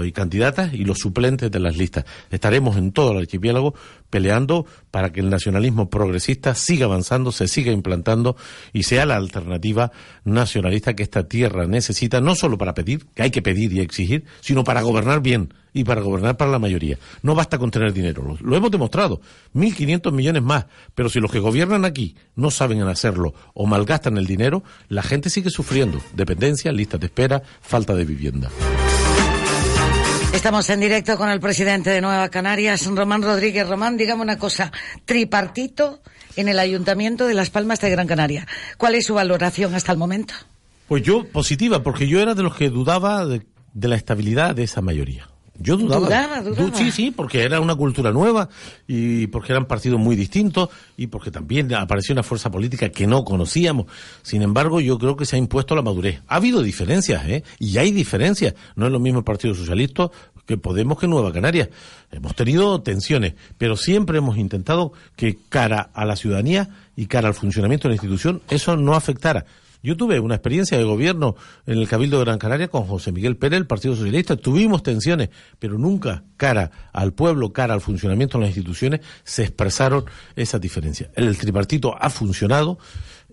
y 0.03 0.11
candidatas 0.11 0.73
y 0.73 0.83
los 0.83 0.99
suplentes 0.99 1.51
de 1.51 1.59
las 1.59 1.77
listas. 1.77 2.05
Estaremos 2.31 2.77
en 2.77 2.91
todo 2.91 3.11
el 3.11 3.19
archipiélago 3.19 3.75
peleando 4.09 4.65
para 4.91 5.11
que 5.11 5.19
el 5.19 5.29
nacionalismo 5.29 5.89
progresista 5.89 6.55
siga 6.55 6.85
avanzando, 6.85 7.31
se 7.31 7.47
siga 7.47 7.71
implantando 7.71 8.35
y 8.73 8.83
sea 8.83 9.05
la 9.05 9.15
alternativa 9.15 9.91
nacionalista 10.23 10.95
que 10.95 11.03
esta 11.03 11.27
tierra 11.27 11.67
necesita, 11.67 12.21
no 12.21 12.35
solo 12.35 12.57
para 12.57 12.73
pedir, 12.73 13.05
que 13.13 13.23
hay 13.23 13.31
que 13.31 13.41
pedir 13.41 13.73
y 13.73 13.81
exigir, 13.81 14.25
sino 14.41 14.63
para 14.63 14.81
gobernar 14.81 15.21
bien 15.21 15.53
y 15.73 15.83
para 15.83 16.01
gobernar 16.01 16.37
para 16.37 16.51
la 16.51 16.59
mayoría. 16.59 16.97
No 17.21 17.35
basta 17.35 17.57
con 17.57 17.69
tener 17.69 17.93
dinero, 17.93 18.23
lo, 18.23 18.37
lo 18.41 18.55
hemos 18.55 18.71
demostrado, 18.71 19.19
1.500 19.53 20.11
millones 20.13 20.41
más, 20.41 20.65
pero 20.95 21.09
si 21.09 21.19
los 21.19 21.31
que 21.31 21.39
gobiernan 21.39 21.83
aquí 21.83 22.15
no 22.35 22.49
saben 22.49 22.81
hacerlo 22.83 23.33
o 23.53 23.65
malgastan 23.65 24.17
el 24.17 24.25
dinero, 24.25 24.63
la 24.87 25.03
gente 25.03 25.29
sigue 25.29 25.49
sufriendo 25.49 26.01
dependencia, 26.13 26.71
listas 26.71 27.01
de 27.01 27.07
espera, 27.07 27.43
falta 27.61 27.93
de 27.93 28.05
vivienda. 28.05 28.49
Estamos 30.35 30.69
en 30.69 30.81
directo 30.81 31.17
con 31.17 31.29
el 31.29 31.39
presidente 31.39 31.89
de 31.89 32.01
Nueva 32.01 32.27
Canarias, 32.27 32.85
Román 32.85 33.23
Rodríguez. 33.23 33.67
Román, 33.67 33.95
dígame 33.95 34.21
una 34.21 34.37
cosa, 34.37 34.69
tripartito 35.05 36.01
en 36.35 36.49
el 36.49 36.59
Ayuntamiento 36.59 37.25
de 37.25 37.33
Las 37.33 37.49
Palmas 37.49 37.79
de 37.79 37.89
Gran 37.89 38.05
Canaria. 38.05 38.45
¿Cuál 38.77 38.95
es 38.95 39.05
su 39.05 39.13
valoración 39.13 39.73
hasta 39.73 39.93
el 39.93 39.97
momento? 39.97 40.33
Pues 40.89 41.03
yo, 41.03 41.23
positiva, 41.23 41.81
porque 41.83 42.07
yo 42.07 42.19
era 42.19 42.35
de 42.35 42.43
los 42.43 42.55
que 42.55 42.69
dudaba 42.69 43.25
de, 43.25 43.43
de 43.73 43.87
la 43.87 43.95
estabilidad 43.95 44.53
de 44.55 44.63
esa 44.63 44.81
mayoría. 44.81 45.29
Yo 45.57 45.77
dudaba. 45.77 46.05
Dudaba, 46.07 46.41
dudaba. 46.41 46.69
Du- 46.69 46.75
sí, 46.77 46.91
sí, 46.91 47.11
porque 47.11 47.43
era 47.43 47.59
una 47.61 47.75
cultura 47.75 48.11
nueva 48.11 48.49
y 48.87 49.27
porque 49.27 49.53
eran 49.53 49.65
partidos 49.65 49.99
muy 49.99 50.15
distintos 50.15 50.69
y 50.97 51.07
porque 51.07 51.31
también 51.31 51.73
apareció 51.73 52.13
una 52.13 52.23
fuerza 52.23 52.51
política 52.51 52.89
que 52.89 53.07
no 53.07 53.23
conocíamos. 53.23 53.85
Sin 54.21 54.41
embargo, 54.41 54.81
yo 54.81 54.97
creo 54.99 55.15
que 55.15 55.25
se 55.25 55.35
ha 55.35 55.39
impuesto 55.39 55.75
la 55.75 55.81
madurez. 55.81 56.21
Ha 56.27 56.35
habido 56.35 56.61
diferencias, 56.61 57.25
¿eh? 57.27 57.43
Y 57.59 57.77
hay 57.77 57.91
diferencias. 57.91 58.53
No 58.75 58.85
es 58.85 58.91
lo 58.91 58.99
mismo 58.99 59.19
el 59.19 59.25
Partido 59.25 59.55
Socialista 59.55 60.09
que 60.45 60.57
Podemos 60.57 60.99
que 60.99 61.07
Nueva 61.07 61.33
Canarias. 61.33 61.69
Hemos 62.11 62.35
tenido 62.35 62.79
tensiones, 62.81 63.33
pero 63.57 63.75
siempre 63.77 64.19
hemos 64.19 64.37
intentado 64.37 64.93
que 65.15 65.37
cara 65.49 65.89
a 65.93 66.05
la 66.05 66.15
ciudadanía 66.15 66.69
y 66.95 67.07
cara 67.07 67.27
al 67.29 67.33
funcionamiento 67.33 67.87
de 67.87 67.93
la 67.93 67.95
institución 67.95 68.41
eso 68.49 68.75
no 68.77 68.93
afectara. 68.93 69.45
Yo 69.85 69.95
tuve 69.95 70.19
una 70.19 70.33
experiencia 70.33 70.79
de 70.79 70.83
gobierno 70.83 71.35
en 71.67 71.77
el 71.77 71.87
Cabildo 71.87 72.17
de 72.17 72.25
Gran 72.25 72.39
Canaria 72.39 72.69
con 72.69 72.87
José 72.87 73.11
Miguel 73.11 73.37
Pérez, 73.37 73.57
el 73.57 73.67
Partido 73.67 73.95
Socialista. 73.95 74.35
Tuvimos 74.35 74.81
tensiones, 74.81 75.29
pero 75.59 75.77
nunca 75.77 76.23
cara 76.37 76.71
al 76.91 77.13
pueblo, 77.13 77.53
cara 77.53 77.75
al 77.75 77.81
funcionamiento 77.81 78.39
de 78.39 78.45
las 78.45 78.57
instituciones, 78.57 79.01
se 79.23 79.43
expresaron 79.43 80.05
esas 80.35 80.59
diferencias. 80.59 81.11
El 81.13 81.37
tripartito 81.37 81.95
ha 82.01 82.09
funcionado. 82.09 82.79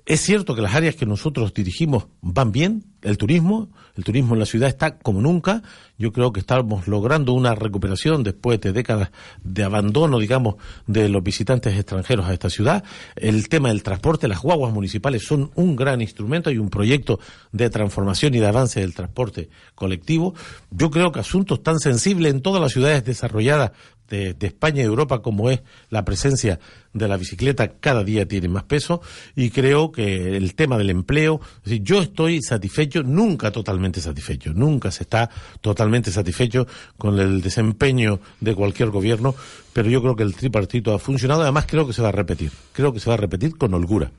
Es 0.05 0.21
cierto 0.21 0.55
que 0.55 0.61
las 0.61 0.75
áreas 0.75 0.95
que 0.95 1.07
nosotros 1.07 1.55
dirigimos 1.55 2.09
van 2.21 2.53
bien, 2.53 2.85
el 3.01 3.17
turismo, 3.17 3.71
el 3.97 4.05
turismo 4.05 4.35
en 4.35 4.41
la 4.41 4.47
ciudad 4.47 4.69
está 4.69 4.99
como 4.99 5.23
nunca. 5.23 5.63
Yo 6.03 6.13
creo 6.13 6.33
que 6.33 6.41
estamos 6.41 6.89
logrando 6.89 7.33
una 7.33 7.55
recuperación 7.55 8.25
después 8.25 8.61
de 8.61 8.73
décadas 8.73 9.13
de 9.45 9.63
abandono, 9.63 10.19
digamos, 10.19 10.57
de 10.89 11.09
los 11.09 11.23
visitantes 11.23 11.79
extranjeros 11.79 12.27
a 12.27 12.33
esta 12.33 12.51
ciudad. 12.51 12.83
El 13.15 13.49
tema 13.49 13.69
del 13.69 13.85
transporte, 13.85 14.27
las 14.27 14.43
guaguas 14.43 14.73
municipales 14.73 15.23
son 15.25 15.53
un 15.55 15.77
gran 15.77 16.01
instrumento. 16.01 16.51
Hay 16.51 16.59
un 16.59 16.71
proyecto 16.71 17.21
de 17.53 17.71
transformación 17.71 18.35
y 18.35 18.41
de 18.41 18.49
avance 18.49 18.81
del 18.81 18.95
transporte 18.95 19.49
colectivo. 19.77 20.35
Yo 20.73 20.91
creo 20.91 21.13
que 21.13 21.21
asuntos 21.21 21.63
tan 21.63 21.79
sensibles 21.79 22.35
en 22.35 22.43
todas 22.43 22.61
las 22.61 22.73
ciudades 22.73 23.05
desarrolladas 23.05 23.71
de, 24.13 24.47
España 24.47 24.83
y 24.83 24.85
Europa 24.85 25.23
como 25.23 25.51
es 25.51 25.63
la 25.89 26.05
presencia 26.05 26.61
de 26.93 27.09
la 27.09 27.17
bicicleta 27.17 27.79
cada 27.81 28.05
día 28.05 28.29
tiene 28.29 28.49
más 28.49 28.65
peso 28.65 29.01
y 29.35 29.51
creo 29.51 29.91
que 29.91 30.37
el 30.37 30.55
tema 30.55 30.77
del 30.77 30.91
empleo, 30.91 31.41
yo 31.65 32.03
estoy 32.03 32.43
satisfecho, 32.43 33.03
nunca 33.03 33.51
totalmente 33.51 34.01
satisfecho, 34.01 34.53
nunca 34.53 34.91
se 34.91 35.05
está 35.05 35.31
totalmente 35.63 35.92
satisfecho 36.01 36.67
con 36.97 37.19
el 37.19 37.43
desempeño 37.43 38.21
de 38.41 38.55
cualquier 38.55 38.91
gobierno, 38.91 39.35
pero 39.73 39.91
yo 39.91 40.01
creo 40.01 40.17
que 40.17 40.23
el 40.23 40.35
tripartito 40.35 40.95
ha 40.95 40.99
funcionado, 40.99 41.43
además 41.43 41.67
creo 41.69 41.87
que 41.87 41.93
se 41.93 42.03
va 42.03 42.09
a 42.09 42.13
repetir, 42.13 42.51
creo 42.73 42.93
que 42.93 43.01
se 43.01 43.11
va 43.11 43.15
a 43.15 43.19
repetir 43.19 43.57
con 43.57 43.75
holgura. 43.75 44.11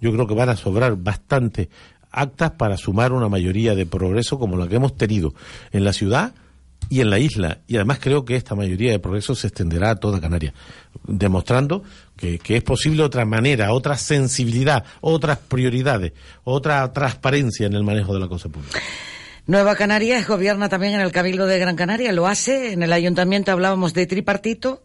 Yo 0.00 0.12
creo 0.12 0.26
que 0.26 0.34
van 0.34 0.48
a 0.48 0.56
sobrar 0.56 0.96
bastante 0.96 1.68
actas 2.10 2.52
para 2.52 2.76
sumar 2.76 3.12
una 3.12 3.28
mayoría 3.28 3.74
de 3.74 3.86
progreso 3.86 4.38
como 4.38 4.56
la 4.56 4.68
que 4.68 4.76
hemos 4.76 4.96
tenido 4.96 5.34
en 5.72 5.84
la 5.84 5.92
ciudad 5.92 6.34
y 6.88 7.00
en 7.00 7.10
la 7.10 7.18
isla. 7.18 7.60
Y 7.66 7.76
además 7.76 7.98
creo 8.00 8.24
que 8.24 8.36
esta 8.36 8.54
mayoría 8.54 8.90
de 8.90 8.98
progreso 8.98 9.34
se 9.34 9.46
extenderá 9.46 9.90
a 9.90 9.96
toda 9.96 10.20
Canarias, 10.20 10.54
demostrando 11.06 11.82
que, 12.16 12.38
que 12.38 12.56
es 12.56 12.62
posible 12.62 13.02
otra 13.02 13.24
manera, 13.24 13.72
otra 13.72 13.96
sensibilidad, 13.96 14.84
otras 15.00 15.38
prioridades, 15.38 16.12
otra 16.44 16.92
transparencia 16.92 17.66
en 17.66 17.74
el 17.74 17.84
manejo 17.84 18.12
de 18.12 18.20
la 18.20 18.28
cosa 18.28 18.48
pública. 18.48 18.80
Nueva 19.44 19.74
Canarias 19.74 20.28
gobierna 20.28 20.68
también 20.68 20.94
en 20.94 21.00
el 21.00 21.10
Cabildo 21.10 21.46
de 21.46 21.58
Gran 21.58 21.74
Canaria, 21.74 22.12
lo 22.12 22.28
hace. 22.28 22.72
En 22.72 22.82
el 22.84 22.92
Ayuntamiento 22.92 23.50
hablábamos 23.50 23.92
de 23.92 24.06
tripartito, 24.06 24.84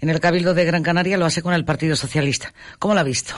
en 0.00 0.10
el 0.10 0.20
Cabildo 0.20 0.54
de 0.54 0.64
Gran 0.64 0.84
Canaria 0.84 1.18
lo 1.18 1.26
hace 1.26 1.42
con 1.42 1.54
el 1.54 1.64
Partido 1.64 1.96
Socialista. 1.96 2.54
¿Cómo 2.78 2.94
lo 2.94 3.00
ha 3.00 3.02
visto? 3.02 3.34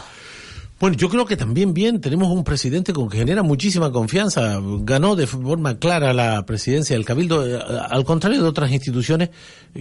Bueno, 0.81 0.97
yo 0.97 1.09
creo 1.09 1.26
que 1.26 1.37
también 1.37 1.74
bien 1.74 2.01
tenemos 2.01 2.29
un 2.29 2.45
presidente 2.45 2.93
con 2.93 3.09
que 3.09 3.18
genera 3.18 3.43
muchísima 3.43 3.91
confianza. 3.91 4.61
Ganó 4.83 5.16
de 5.16 5.26
forma 5.26 5.76
clara 5.81 6.12
la 6.12 6.47
presidencia 6.47 6.95
del 6.95 7.05
Cabildo. 7.05 7.45
Eh, 7.45 7.61
Al 7.91 8.05
contrario 8.05 8.41
de 8.41 8.49
otras 8.49 8.70
instituciones, 8.70 9.31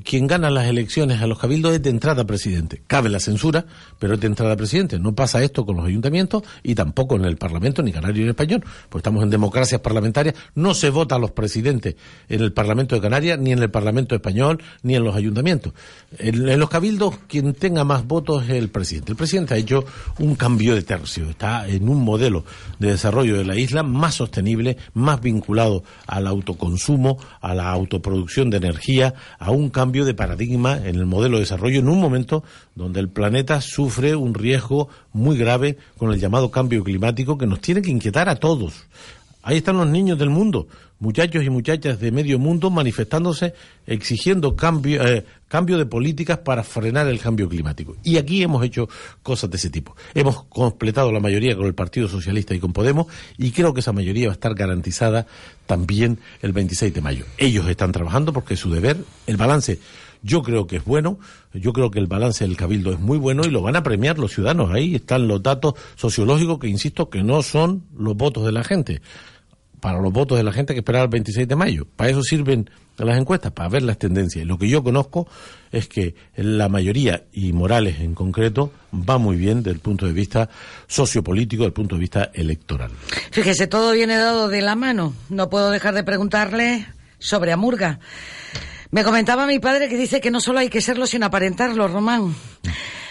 quien 0.04 0.26
gana 0.26 0.50
las 0.50 0.66
elecciones 0.66 1.22
a 1.22 1.28
los 1.28 1.38
cabildos 1.38 1.76
es 1.76 1.84
de 1.84 1.92
entrada 1.92 2.26
presidente. 2.26 2.82
Cabe 2.88 3.10
la 3.10 3.20
censura, 3.20 3.68
pero 4.00 4.16
es 4.16 4.20
de 4.20 4.26
entrada 4.26 4.56
presidente. 4.56 4.98
No 4.98 5.14
pasa 5.14 5.44
esto 5.44 5.68
con 5.68 5.76
los 5.78 5.86
ayuntamientos 5.86 6.42
y 6.64 6.74
tampoco 6.74 7.16
en 7.16 7.26
el 7.26 7.38
Parlamento, 7.38 7.84
ni 7.84 7.92
canario 7.92 8.24
ni 8.24 8.30
español. 8.30 8.64
Pues 8.90 9.02
estamos 9.02 9.22
en 9.24 9.30
democracias 9.30 9.80
parlamentarias. 9.82 10.34
No 10.56 10.74
se 10.74 10.90
vota 10.90 11.14
a 11.14 11.20
los 11.20 11.30
presidentes 11.30 11.96
en 12.28 12.42
el 12.42 12.54
Parlamento 12.54 12.96
de 12.96 13.02
Canarias, 13.02 13.38
ni 13.38 13.52
en 13.52 13.60
el 13.60 13.70
Parlamento 13.70 14.16
español, 14.16 14.64
ni 14.82 14.96
en 14.96 15.04
los 15.04 15.16
ayuntamientos. 15.16 15.74
En, 16.18 16.50
en 16.50 16.60
los 16.60 16.72
cabildos, 16.72 17.20
quien 17.28 17.54
tenga 17.54 17.84
más 17.84 18.08
votos 18.08 18.46
es 18.46 18.50
el 18.50 18.70
presidente. 18.70 19.12
El 19.12 19.18
presidente 19.18 19.54
ha 19.54 19.58
hecho 19.58 19.86
un 20.18 20.34
cambio 20.34 20.74
de 20.74 20.87
tercio. 20.88 21.30
Está 21.30 21.68
en 21.68 21.88
un 21.88 22.04
modelo 22.04 22.44
de 22.80 22.90
desarrollo 22.90 23.38
de 23.38 23.46
la 23.46 23.56
isla 23.56 23.84
más 23.84 24.16
sostenible, 24.16 24.78
más 24.96 25.22
vinculado 25.22 25.84
al 26.08 26.26
autoconsumo, 26.26 27.20
a 27.42 27.54
la 27.54 27.70
autoproducción 27.70 28.50
de 28.50 28.58
energía, 28.58 29.14
a 29.38 29.52
un 29.52 29.70
cambio 29.70 30.06
de 30.06 30.16
paradigma 30.16 30.78
en 30.78 30.96
el 30.96 31.06
modelo 31.06 31.38
de 31.38 31.42
desarrollo 31.42 31.80
en 31.80 31.90
un 31.90 32.00
momento 32.00 32.44
donde 32.74 33.00
el 33.00 33.10
planeta 33.10 33.62
sufre 33.62 34.16
un 34.16 34.34
riesgo 34.34 34.90
muy 35.14 35.38
grave 35.38 35.78
con 35.98 36.12
el 36.12 36.20
llamado 36.20 36.50
cambio 36.50 36.84
climático 36.84 37.38
que 37.38 37.46
nos 37.46 37.62
tiene 37.62 37.84
que 37.84 37.92
inquietar 37.92 38.30
a 38.30 38.36
todos. 38.38 38.86
Ahí 39.44 39.58
están 39.58 39.78
los 39.78 39.88
niños 39.88 40.18
del 40.18 40.30
mundo, 40.30 40.68
muchachos 41.00 41.44
y 41.44 41.50
muchachas 41.50 42.00
de 42.00 42.12
medio 42.12 42.40
mundo 42.40 42.70
manifestándose, 42.70 43.54
exigiendo 43.86 44.56
cambio, 44.56 45.06
eh, 45.06 45.26
cambio 45.48 45.78
de 45.78 45.86
políticas 45.86 46.40
para 46.40 46.64
frenar 46.64 47.08
el 47.08 47.20
cambio 47.20 47.48
climático. 47.48 47.96
Y 48.04 48.18
aquí 48.18 48.42
hemos 48.42 48.64
hecho 48.64 48.90
cosas 49.24 49.50
de 49.50 49.58
ese 49.58 49.70
tipo. 49.70 49.96
Hemos 50.14 50.44
completado 50.44 51.12
la 51.12 51.20
mayoría 51.20 51.56
con 51.56 51.66
el 51.66 51.76
Partido 51.76 52.08
Socialista 52.08 52.56
y 52.56 52.60
con 52.60 52.74
Podemos 52.74 53.08
y 53.38 53.52
creo 53.52 53.74
que 53.74 53.82
esa 53.82 53.94
mayoría 53.94 54.28
va 54.28 54.34
a 54.34 54.36
estar 54.36 54.54
garantizada 54.56 55.28
también 55.66 56.20
el 56.42 56.54
26 56.54 56.94
de 56.94 57.02
mayo. 57.02 57.26
Ellos 57.38 57.68
están 57.68 57.92
trabajando 57.92 58.34
porque 58.34 58.56
es 58.56 58.60
su 58.60 58.70
deber. 58.70 58.98
El 59.26 59.38
balance 59.38 59.80
yo 60.24 60.42
creo 60.42 60.68
que 60.68 60.78
es 60.78 60.86
bueno, 60.86 61.20
yo 61.54 61.74
creo 61.74 61.92
que 61.92 62.00
el 62.00 62.08
balance 62.08 62.44
del 62.44 62.58
Cabildo 62.58 62.92
es 62.92 63.00
muy 63.00 63.18
bueno 63.18 63.44
y 63.46 63.50
lo 63.50 63.62
van 63.62 63.76
a 63.76 63.84
premiar 63.84 64.18
los 64.18 64.34
ciudadanos. 64.34 64.72
Ahí 64.72 64.96
están 64.96 65.28
los 65.28 65.42
datos 65.44 65.76
sociológicos 65.96 66.60
que, 66.60 66.68
insisto, 66.68 67.10
que 67.10 67.24
no 67.24 67.42
son 67.44 67.84
los 67.98 68.16
votos 68.16 68.46
de 68.46 68.52
la 68.52 68.64
gente. 68.64 69.02
Para 69.80 70.02
los 70.02 70.12
votos 70.12 70.38
de 70.38 70.44
la 70.44 70.52
gente 70.52 70.74
que 70.74 70.80
esperar 70.80 71.04
el 71.04 71.10
26 71.10 71.48
de 71.48 71.56
mayo. 71.56 71.86
Para 71.96 72.10
eso 72.10 72.24
sirven 72.24 72.70
las 73.06 73.18
encuestas, 73.18 73.52
para 73.52 73.70
ver 73.70 73.84
las 73.84 73.98
tendencias. 73.98 74.46
Lo 74.46 74.58
que 74.58 74.68
yo 74.68 74.84
conozco 74.84 75.28
es 75.72 75.88
que 75.88 76.16
la 76.36 76.68
mayoría, 76.70 77.26
y 77.32 77.54
Morales 77.54 78.00
en 78.00 78.16
concreto, 78.16 78.72
va 78.92 79.18
muy 79.18 79.36
bien 79.36 79.58
desde 79.58 79.76
el 79.76 79.80
punto 79.80 80.08
de 80.08 80.14
vista 80.14 80.50
sociopolítico, 80.88 81.64
desde 81.64 81.68
el 81.68 81.74
punto 81.74 81.96
de 81.96 82.02
vista 82.02 82.32
electoral. 82.34 82.92
Fíjese, 83.32 83.68
todo 83.68 83.92
viene 83.92 84.18
dado 84.18 84.48
de 84.48 84.62
la 84.62 84.76
mano. 84.76 85.14
No 85.30 85.50
puedo 85.50 85.70
dejar 85.70 85.94
de 85.94 86.04
preguntarle 86.04 86.88
sobre 87.20 87.52
Amurga. 87.52 88.00
Me 88.90 89.04
comentaba 89.04 89.46
mi 89.46 89.60
padre 89.60 89.90
que 89.90 89.98
dice 89.98 90.22
que 90.22 90.32
no 90.32 90.40
solo 90.40 90.60
hay 90.60 90.70
que 90.70 90.82
serlo 90.82 91.08
sin 91.08 91.24
aparentarlo, 91.24 91.88
Román. 91.88 92.34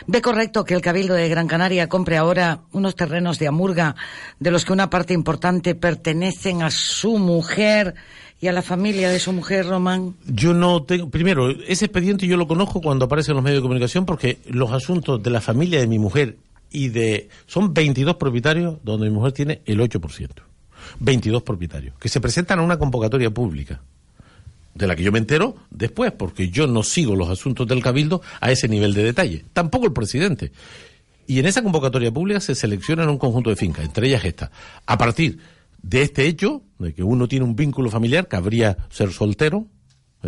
¿Ve 0.07 0.23
correcto 0.23 0.65
que 0.65 0.73
el 0.73 0.81
Cabildo 0.81 1.15
de 1.15 1.29
Gran 1.29 1.49
Canaria 1.49 1.89
compre 1.89 2.17
ahora 2.17 2.61
unos 2.73 2.95
terrenos 2.95 3.39
de 3.39 3.49
Amurga 3.49 3.97
de 4.39 4.51
los 4.51 4.65
que 4.65 4.73
una 4.73 4.89
parte 4.89 5.13
importante 5.13 5.75
pertenecen 5.75 6.63
a 6.63 6.71
su 6.71 7.19
mujer 7.19 7.95
y 8.41 8.47
a 8.47 8.53
la 8.53 8.63
familia 8.63 9.11
de 9.11 9.19
su 9.19 9.33
mujer, 9.33 9.67
Román? 9.67 10.15
Yo 10.27 10.55
no 10.55 10.83
tengo. 10.85 11.11
Primero, 11.11 11.51
ese 11.51 11.87
expediente 11.87 12.27
yo 12.27 12.37
lo 12.37 12.47
conozco 12.47 12.81
cuando 12.81 13.07
aparece 13.07 13.33
en 13.33 13.37
los 13.37 13.45
medios 13.45 13.59
de 13.59 13.63
comunicación 13.63 14.07
porque 14.07 14.39
los 14.47 14.73
asuntos 14.73 15.23
de 15.23 15.31
la 15.31 15.41
familia 15.41 15.81
de 15.81 15.87
mi 15.87 15.99
mujer 15.99 16.37
y 16.71 16.89
de. 16.89 17.29
Son 17.47 17.75
22 17.75 18.17
propietarios 18.17 18.77
donde 18.83 19.09
mi 19.09 19.15
mujer 19.15 19.33
tiene 19.33 19.63
el 19.67 19.81
8%. 19.81 20.31
22 21.01 21.43
propietarios 21.43 21.99
que 21.99 22.09
se 22.09 22.21
presentan 22.21 22.61
a 22.61 22.63
una 22.63 22.79
convocatoria 22.79 23.31
pública 23.31 23.81
de 24.77 24.87
la 24.87 24.95
que 24.95 25.03
yo 25.03 25.13
me 25.13 25.19
entero 25.19 25.57
después, 25.71 26.13
porque 26.13 26.51
yo 26.51 26.67
no 26.67 26.83
sigo 26.83 27.17
los 27.17 27.29
asuntos 27.29 27.67
del 27.67 27.83
Cabildo 27.83 28.23
a 28.41 28.51
ese 28.51 28.69
nivel 28.69 28.95
de 28.95 29.03
detalle, 29.03 29.45
tampoco 29.53 29.87
el 29.87 29.93
presidente. 29.93 30.53
Y 31.27 31.39
en 31.41 31.47
esa 31.47 31.63
convocatoria 31.63 32.13
pública 32.13 32.41
se 32.41 32.55
seleccionan 32.55 33.09
un 33.09 33.19
conjunto 33.19 33.51
de 33.51 33.57
fincas, 33.57 33.85
entre 33.85 34.09
ellas 34.09 34.25
esta. 34.25 34.51
A 34.87 34.97
partir 34.97 35.39
de 35.83 36.03
este 36.03 36.27
hecho, 36.27 36.63
de 36.79 36.95
que 36.95 37.03
uno 37.03 37.27
tiene 37.27 37.45
un 37.45 37.57
vínculo 37.57 37.91
familiar, 37.91 38.29
cabría 38.29 38.77
ser 38.91 39.13
soltero, 39.13 39.67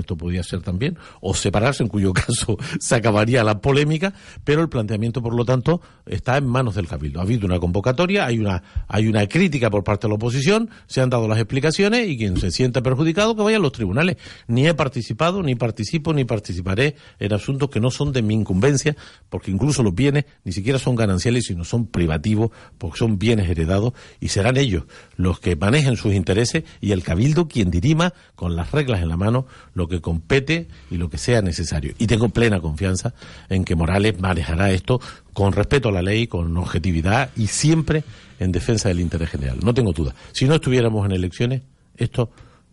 esto 0.00 0.16
podría 0.16 0.42
ser 0.42 0.62
también, 0.62 0.98
o 1.20 1.34
separarse, 1.34 1.82
en 1.82 1.88
cuyo 1.88 2.12
caso 2.14 2.56
se 2.80 2.94
acabaría 2.94 3.44
la 3.44 3.60
polémica, 3.60 4.14
pero 4.44 4.62
el 4.62 4.68
planteamiento, 4.68 5.22
por 5.22 5.34
lo 5.34 5.44
tanto, 5.44 5.80
está 6.06 6.36
en 6.36 6.46
manos 6.46 6.74
del 6.74 6.86
Cabildo. 6.86 7.20
Ha 7.20 7.22
habido 7.22 7.46
una 7.46 7.58
convocatoria, 7.58 8.26
hay 8.26 8.38
una, 8.38 8.62
hay 8.88 9.08
una 9.08 9.26
crítica 9.26 9.70
por 9.70 9.84
parte 9.84 10.06
de 10.06 10.10
la 10.10 10.14
oposición, 10.16 10.70
se 10.86 11.00
han 11.00 11.10
dado 11.10 11.28
las 11.28 11.38
explicaciones 11.38 12.08
y 12.08 12.16
quien 12.16 12.36
se 12.38 12.50
sienta 12.50 12.82
perjudicado 12.82 13.36
que 13.36 13.42
vaya 13.42 13.56
a 13.56 13.60
los 13.60 13.72
tribunales. 13.72 14.16
Ni 14.46 14.66
he 14.66 14.74
participado, 14.74 15.42
ni 15.42 15.54
participo, 15.54 16.12
ni 16.12 16.24
participaré 16.24 16.96
en 17.18 17.32
asuntos 17.32 17.70
que 17.70 17.80
no 17.80 17.90
son 17.90 18.12
de 18.12 18.22
mi 18.22 18.34
incumbencia, 18.34 18.96
porque 19.28 19.50
incluso 19.50 19.82
los 19.82 19.94
bienes 19.94 20.24
ni 20.44 20.52
siquiera 20.52 20.78
son 20.78 20.96
gananciales, 20.96 21.44
sino 21.46 21.64
son 21.64 21.86
privativos, 21.86 22.50
porque 22.78 22.98
son 22.98 23.18
bienes 23.18 23.48
heredados 23.48 23.92
y 24.20 24.28
serán 24.28 24.56
ellos 24.56 24.84
los 25.16 25.40
que 25.40 25.56
manejen 25.56 25.96
sus 25.96 26.14
intereses 26.14 26.64
y 26.80 26.92
el 26.92 27.02
Cabildo 27.02 27.48
quien 27.48 27.70
dirima 27.70 28.14
con 28.34 28.56
las 28.56 28.72
reglas 28.72 29.02
en 29.02 29.08
la 29.08 29.16
mano 29.16 29.46
lo 29.74 29.87
que 29.88 30.00
compete 30.00 30.68
y 30.90 30.96
lo 30.96 31.08
que 31.10 31.18
sea 31.18 31.42
necesario. 31.42 31.94
Y 31.98 32.06
tengo 32.06 32.28
plena 32.28 32.60
confianza 32.60 33.14
en 33.48 33.64
que 33.64 33.74
Morales 33.74 34.20
manejará 34.20 34.70
esto 34.70 35.00
con 35.32 35.52
respeto 35.52 35.88
a 35.88 35.92
la 35.92 36.02
ley, 36.02 36.26
con 36.26 36.56
objetividad 36.56 37.30
y 37.36 37.46
siempre 37.46 38.04
en 38.38 38.52
defensa 38.52 38.88
del 38.88 39.00
interés 39.00 39.30
general. 39.30 39.58
No 39.62 39.74
tengo 39.74 39.92
duda. 39.92 40.14
Si 40.32 40.46
no 40.46 40.54
estuviéramos 40.54 41.04
en 41.06 41.12
elecciones, 41.12 41.62
esto 41.96 42.30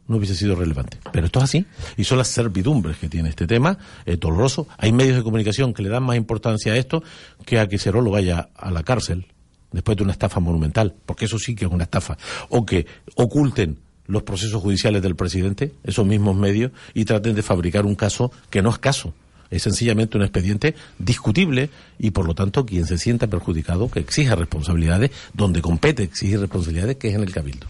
no 0.07 0.18
hubiese 0.18 0.36
sido 0.36 0.55
relevante. 0.55 0.99
Pero 1.11 1.26
esto 1.26 1.39
es 1.39 1.45
así. 1.45 1.66
Y 1.97 2.03
son 2.03 2.18
las 2.18 2.28
servidumbres 2.28 2.97
que 2.97 3.09
tiene 3.09 3.30
este 3.30 3.47
tema, 3.47 3.78
doloroso. 4.20 4.68
Hay 4.78 4.91
medios 4.91 5.18
de 5.18 5.24
comunicación 5.24 5.74
que 5.74 5.84
le 5.84 5.89
dan 5.89 6.03
más 6.03 6.18
importancia 6.18 6.74
a 6.74 6.78
esto 6.78 7.03
que 7.45 7.59
a 7.59 7.68
que 7.68 7.80
Cerolo 7.80 8.11
vaya 8.11 8.49
a 8.55 8.72
la 8.72 8.84
cárcel 8.84 9.28
después 9.72 9.97
de 9.97 10.03
una 10.03 10.13
estafa 10.13 10.39
monumental, 10.39 10.95
porque 11.05 11.26
eso 11.26 11.38
sí 11.38 11.53
que 11.53 11.66
es 11.66 11.72
una 11.72 11.84
estafa. 11.84 12.18
O 12.49 12.66
que 12.66 12.86
oculten 13.16 13.78
los 14.07 14.23
procesos 14.23 14.61
judiciales 14.61 15.01
del 15.01 15.15
presidente, 15.15 15.73
esos 15.83 16.05
mismos 16.05 16.35
medios, 16.35 16.71
y 16.93 17.05
traten 17.05 17.35
de 17.35 17.41
fabricar 17.41 17.85
un 17.85 17.95
caso 17.95 18.31
que 18.49 18.61
no 18.61 18.69
es 18.69 18.77
caso. 18.77 19.13
Es 19.51 19.63
sencillamente 19.63 20.17
un 20.17 20.23
expediente 20.23 20.75
discutible 20.97 21.69
y, 21.99 22.11
por 22.11 22.25
lo 22.25 22.33
tanto, 22.33 22.65
quien 22.65 22.85
se 22.87 22.97
sienta 22.97 23.27
perjudicado, 23.27 23.89
que 23.89 23.99
exija 23.99 24.35
responsabilidades, 24.35 25.11
donde 25.33 25.61
compete 25.61 26.03
exigir 26.03 26.39
responsabilidades, 26.39 26.97
que 26.97 27.09
es 27.09 27.15
en 27.15 27.21
el 27.21 27.31
Cabildo. 27.31 27.67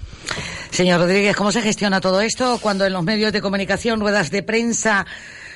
Señor 0.71 1.01
Rodríguez, 1.01 1.35
¿cómo 1.35 1.51
se 1.51 1.61
gestiona 1.61 2.01
todo 2.01 2.21
esto 2.21 2.59
cuando 2.61 2.85
en 2.85 2.93
los 2.93 3.03
medios 3.03 3.33
de 3.33 3.41
comunicación, 3.41 3.99
ruedas 3.99 4.31
de 4.31 4.41
prensa, 4.41 5.05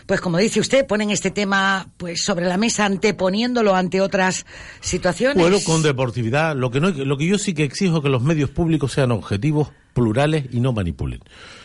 pues 0.05 0.21
como 0.21 0.37
dice 0.37 0.59
usted, 0.59 0.85
ponen 0.85 1.09
este 1.09 1.31
tema 1.31 1.87
pues 1.97 2.23
sobre 2.23 2.45
la 2.45 2.57
mesa 2.57 2.85
anteponiéndolo 2.85 3.75
ante 3.75 4.01
otras 4.01 4.45
situaciones? 4.81 5.37
Bueno, 5.37 5.57
con 5.65 5.81
deportividad. 5.81 6.55
Lo 6.55 6.69
que, 6.69 6.79
no, 6.81 6.89
lo 6.89 7.17
que 7.17 7.27
yo 7.27 7.37
sí 7.37 7.53
que 7.53 7.63
exijo 7.63 7.97
es 7.97 8.03
que 8.03 8.09
los 8.09 8.23
medios 8.23 8.49
públicos 8.49 8.91
sean 8.91 9.11
objetivos, 9.11 9.69
plurales 9.93 10.45
y 10.51 10.59
no 10.59 10.73
manipulen. 10.73 11.19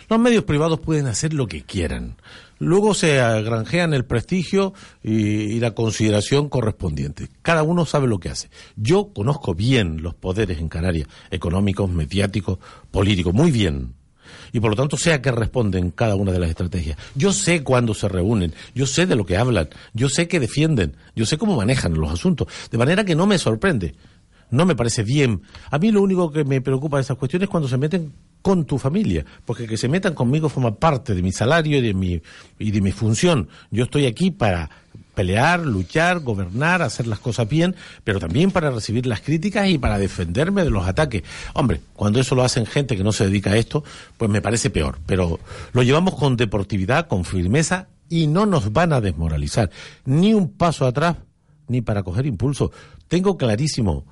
Los 0.08 0.18
medios 0.18 0.44
privados 0.44 0.80
pueden 0.80 1.06
hacer 1.06 1.32
lo 1.32 1.46
que 1.46 1.62
quieran. 1.62 2.16
Luego 2.58 2.94
se 2.94 3.16
granjean 3.42 3.94
el 3.94 4.04
prestigio 4.04 4.74
y, 5.02 5.14
y, 5.14 5.60
la 5.60 5.72
consideración 5.72 6.48
correspondiente. 6.48 7.28
Cada 7.42 7.62
uno 7.62 7.84
sabe 7.84 8.06
lo 8.06 8.20
que 8.20 8.28
hace. 8.28 8.48
Yo 8.76 9.12
conozco 9.12 9.54
bien 9.54 10.02
los 10.02 10.14
poderes 10.14 10.58
en 10.58 10.68
Canarias, 10.68 11.08
económicos, 11.30 11.90
mediáticos, 11.90 12.58
políticos, 12.90 13.34
muy 13.34 13.50
bien. 13.50 13.94
Y 14.52 14.60
por 14.60 14.70
lo 14.70 14.76
tanto 14.76 14.96
sé 14.96 15.12
a 15.12 15.20
qué 15.20 15.32
responden 15.32 15.90
cada 15.90 16.14
una 16.14 16.32
de 16.32 16.38
las 16.38 16.50
estrategias. 16.50 16.96
Yo 17.14 17.32
sé 17.32 17.64
cuándo 17.64 17.92
se 17.92 18.08
reúnen, 18.08 18.54
yo 18.74 18.86
sé 18.86 19.06
de 19.06 19.16
lo 19.16 19.26
que 19.26 19.36
hablan, 19.36 19.68
yo 19.94 20.08
sé 20.08 20.28
qué 20.28 20.38
defienden, 20.38 20.96
yo 21.16 21.26
sé 21.26 21.38
cómo 21.38 21.56
manejan 21.56 21.94
los 21.94 22.12
asuntos. 22.12 22.48
De 22.70 22.78
manera 22.78 23.04
que 23.04 23.16
no 23.16 23.26
me 23.26 23.38
sorprende 23.38 23.94
no 24.54 24.66
me 24.66 24.76
parece 24.76 25.02
bien. 25.02 25.42
A 25.70 25.78
mí 25.78 25.90
lo 25.90 26.02
único 26.02 26.30
que 26.30 26.44
me 26.44 26.60
preocupa 26.60 26.96
de 26.96 27.02
esas 27.02 27.16
cuestiones 27.16 27.46
es 27.46 27.50
cuando 27.50 27.68
se 27.68 27.76
meten 27.76 28.12
con 28.40 28.64
tu 28.64 28.78
familia, 28.78 29.24
porque 29.44 29.66
que 29.66 29.76
se 29.76 29.88
metan 29.88 30.14
conmigo 30.14 30.48
forma 30.48 30.74
parte 30.74 31.14
de 31.14 31.22
mi 31.22 31.32
salario 31.32 31.78
y 31.78 31.80
de 31.80 31.94
mi, 31.94 32.20
y 32.58 32.70
de 32.70 32.80
mi 32.80 32.92
función. 32.92 33.48
Yo 33.70 33.84
estoy 33.84 34.06
aquí 34.06 34.30
para 34.30 34.70
pelear, 35.14 35.60
luchar, 35.60 36.20
gobernar, 36.20 36.82
hacer 36.82 37.06
las 37.06 37.20
cosas 37.20 37.48
bien, 37.48 37.74
pero 38.02 38.20
también 38.20 38.50
para 38.50 38.70
recibir 38.70 39.06
las 39.06 39.20
críticas 39.20 39.68
y 39.68 39.78
para 39.78 39.98
defenderme 39.98 40.64
de 40.64 40.70
los 40.70 40.86
ataques. 40.86 41.22
Hombre, 41.54 41.80
cuando 41.94 42.20
eso 42.20 42.34
lo 42.34 42.44
hacen 42.44 42.66
gente 42.66 42.96
que 42.96 43.04
no 43.04 43.12
se 43.12 43.24
dedica 43.24 43.50
a 43.50 43.56
esto, 43.56 43.82
pues 44.18 44.30
me 44.30 44.42
parece 44.42 44.70
peor, 44.70 44.98
pero 45.06 45.40
lo 45.72 45.82
llevamos 45.82 46.14
con 46.14 46.36
deportividad, 46.36 47.06
con 47.06 47.24
firmeza 47.24 47.88
y 48.08 48.26
no 48.26 48.44
nos 48.44 48.72
van 48.72 48.92
a 48.92 49.00
desmoralizar. 49.00 49.70
Ni 50.04 50.34
un 50.34 50.50
paso 50.50 50.86
atrás, 50.86 51.16
ni 51.68 51.80
para 51.80 52.02
coger 52.02 52.26
impulso. 52.26 52.72
Tengo 53.08 53.36
clarísimo 53.36 54.04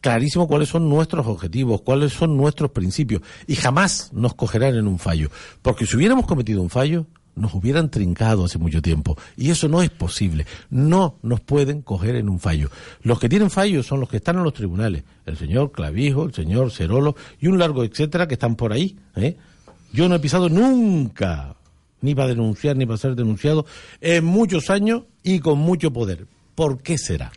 clarísimo 0.00 0.48
cuáles 0.48 0.68
son 0.68 0.88
nuestros 0.88 1.26
objetivos, 1.26 1.82
cuáles 1.82 2.12
son 2.12 2.36
nuestros 2.36 2.70
principios, 2.70 3.22
y 3.46 3.56
jamás 3.56 4.10
nos 4.12 4.34
cogerán 4.34 4.74
en 4.74 4.86
un 4.86 4.98
fallo, 4.98 5.30
porque 5.62 5.86
si 5.86 5.96
hubiéramos 5.96 6.26
cometido 6.26 6.62
un 6.62 6.70
fallo, 6.70 7.06
nos 7.34 7.52
hubieran 7.54 7.90
trincado 7.90 8.46
hace 8.46 8.58
mucho 8.58 8.80
tiempo, 8.80 9.16
y 9.36 9.50
eso 9.50 9.68
no 9.68 9.82
es 9.82 9.90
posible, 9.90 10.46
no 10.70 11.18
nos 11.22 11.40
pueden 11.40 11.82
coger 11.82 12.16
en 12.16 12.28
un 12.28 12.40
fallo. 12.40 12.70
Los 13.02 13.20
que 13.20 13.28
tienen 13.28 13.50
fallos 13.50 13.86
son 13.86 14.00
los 14.00 14.08
que 14.08 14.16
están 14.16 14.36
en 14.36 14.44
los 14.44 14.54
tribunales, 14.54 15.04
el 15.26 15.36
señor 15.36 15.70
Clavijo, 15.70 16.24
el 16.24 16.34
señor 16.34 16.72
Cerolo, 16.72 17.14
y 17.40 17.48
un 17.48 17.58
largo 17.58 17.84
etcétera 17.84 18.26
que 18.26 18.34
están 18.34 18.56
por 18.56 18.72
ahí. 18.72 18.96
¿eh? 19.16 19.36
Yo 19.92 20.08
no 20.08 20.14
he 20.14 20.18
pisado 20.18 20.48
nunca, 20.48 21.56
ni 22.00 22.14
para 22.14 22.28
denunciar, 22.28 22.76
ni 22.76 22.86
para 22.86 22.96
ser 22.96 23.14
denunciado, 23.14 23.66
en 24.00 24.24
muchos 24.24 24.70
años 24.70 25.02
y 25.22 25.40
con 25.40 25.58
mucho 25.58 25.92
poder. 25.92 26.26
¿Por 26.54 26.82
qué 26.82 26.96
será? 26.96 27.32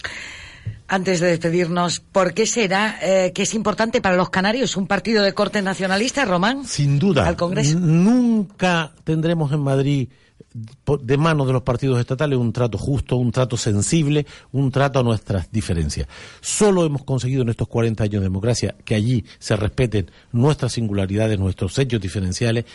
Antes 0.92 1.20
de 1.20 1.28
despedirnos, 1.28 2.00
¿por 2.00 2.34
qué 2.34 2.48
será 2.48 2.98
eh, 3.04 3.32
que 3.32 3.44
es 3.44 3.54
importante 3.54 4.02
para 4.02 4.16
los 4.16 4.32
canarios 4.32 4.76
un 4.76 4.88
partido 4.88 5.24
de 5.24 5.34
corte 5.34 5.62
nacionalista, 5.62 6.26
Román? 6.26 6.66
Sin 6.66 6.98
duda. 6.98 7.28
Al 7.28 7.36
Congreso. 7.36 7.80
Nunca 7.80 8.92
tendremos 9.04 9.52
en 9.52 9.60
Madrid 9.60 10.10
de 10.52 11.18
manos 11.18 11.46
de 11.46 11.54
los 11.54 11.62
partidos 11.62 12.00
estatales 12.00 12.40
un 12.40 12.52
trato 12.52 12.80
justo, 12.80 13.18
un 13.18 13.32
trato 13.32 13.56
sensible, 13.56 14.26
un 14.52 14.72
trato 14.72 15.00
a 15.00 15.04
nuestras 15.04 15.52
diferencias. 15.52 16.08
Solo 16.42 16.86
hemos 16.86 17.04
conseguido 17.04 17.44
en 17.44 17.50
estos 17.50 17.68
40 17.68 18.04
años 18.04 18.22
de 18.22 18.28
democracia 18.28 18.76
que 18.84 18.96
allí 18.96 19.26
se 19.38 19.56
respeten 19.56 20.10
nuestras 20.32 20.74
singularidades, 20.74 21.38
nuestros 21.38 21.78
hechos 21.78 22.02
diferenciales, 22.02 22.66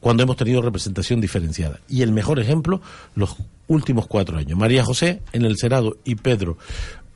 cuando 0.00 0.22
hemos 0.22 0.36
tenido 0.36 0.62
representación 0.62 1.20
diferenciada. 1.20 1.80
Y 1.88 2.00
el 2.00 2.12
mejor 2.12 2.40
ejemplo, 2.40 2.80
los 3.14 3.36
últimos 3.68 4.06
cuatro 4.06 4.38
años. 4.38 4.58
María 4.58 4.84
José 4.84 5.20
en 5.32 5.44
el 5.44 5.58
Senado 5.58 5.98
y 6.04 6.14
Pedro 6.14 6.56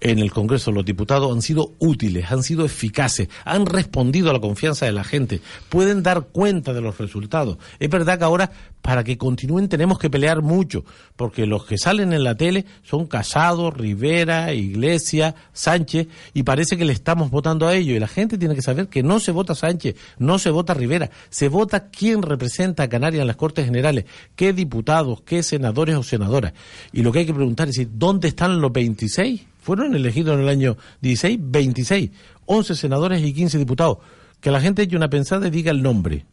en 0.04 0.18
el 0.18 0.30
Congreso 0.30 0.70
los 0.70 0.84
Diputados 0.84 1.32
han 1.32 1.40
sido 1.40 1.72
útiles, 1.78 2.30
han 2.30 2.42
sido 2.42 2.66
eficaces, 2.66 3.28
han 3.46 3.64
respondido 3.64 4.28
a 4.28 4.34
la 4.34 4.40
confianza 4.40 4.84
de 4.84 4.92
la 4.92 5.02
gente, 5.02 5.40
pueden 5.70 6.02
dar 6.02 6.26
cuenta 6.26 6.74
de 6.74 6.82
los 6.82 6.98
resultados. 6.98 7.56
Es 7.80 7.88
verdad 7.88 8.18
que 8.18 8.24
ahora, 8.24 8.50
para 8.82 9.02
que 9.02 9.16
continúen, 9.16 9.70
tenemos 9.70 9.98
que 9.98 10.10
pelear 10.10 10.42
mucho, 10.42 10.84
porque 11.16 11.46
los 11.46 11.64
que 11.64 11.78
salen 11.78 12.12
en 12.12 12.22
la 12.22 12.36
tele 12.36 12.66
son 12.82 13.06
Casado, 13.06 13.70
Rivera, 13.70 14.52
Iglesias, 14.52 15.34
Sánchez, 15.54 16.06
y 16.34 16.42
parece 16.42 16.76
que 16.76 16.84
le 16.84 16.92
estamos 16.92 17.30
votando 17.30 17.66
a 17.66 17.74
ellos. 17.74 17.96
Y 17.96 17.98
la 17.98 18.06
gente 18.06 18.36
tiene 18.36 18.54
que 18.54 18.62
saber 18.62 18.88
que 18.88 19.02
no 19.02 19.20
se 19.20 19.32
vota 19.32 19.54
Sánchez, 19.54 19.96
no 20.18 20.38
se 20.38 20.50
vota 20.50 20.74
Rivera, 20.74 21.10
se 21.30 21.48
vota 21.48 21.88
quién 21.88 22.20
representa 22.20 22.82
a 22.82 22.88
Canarias 22.90 23.22
en 23.22 23.26
las 23.26 23.36
Cortes 23.36 23.64
Generales, 23.64 24.04
qué 24.36 24.52
diputados, 24.52 25.22
qué 25.22 25.42
senadores 25.42 25.96
o 25.96 26.02
senadoras. 26.02 26.52
Y 26.92 27.00
lo 27.00 27.10
que 27.10 27.20
hay 27.20 27.26
que 27.26 27.32
preguntar 27.32 27.70
es, 27.70 27.88
¿dónde 27.98 28.28
están 28.28 28.60
los 28.60 28.70
26? 28.70 29.53
Fueron 29.64 29.94
elegidos 29.94 30.34
en 30.34 30.42
el 30.42 30.50
año 30.50 30.76
16, 31.00 31.38
26, 31.40 32.10
11 32.44 32.74
senadores 32.74 33.22
y 33.22 33.32
15 33.32 33.56
diputados. 33.56 33.96
Que 34.42 34.50
la 34.50 34.60
gente 34.60 34.82
eche 34.82 34.94
una 34.94 35.08
pensada 35.08 35.46
y 35.46 35.50
diga 35.50 35.70
el 35.70 35.82
nombre. 35.82 36.26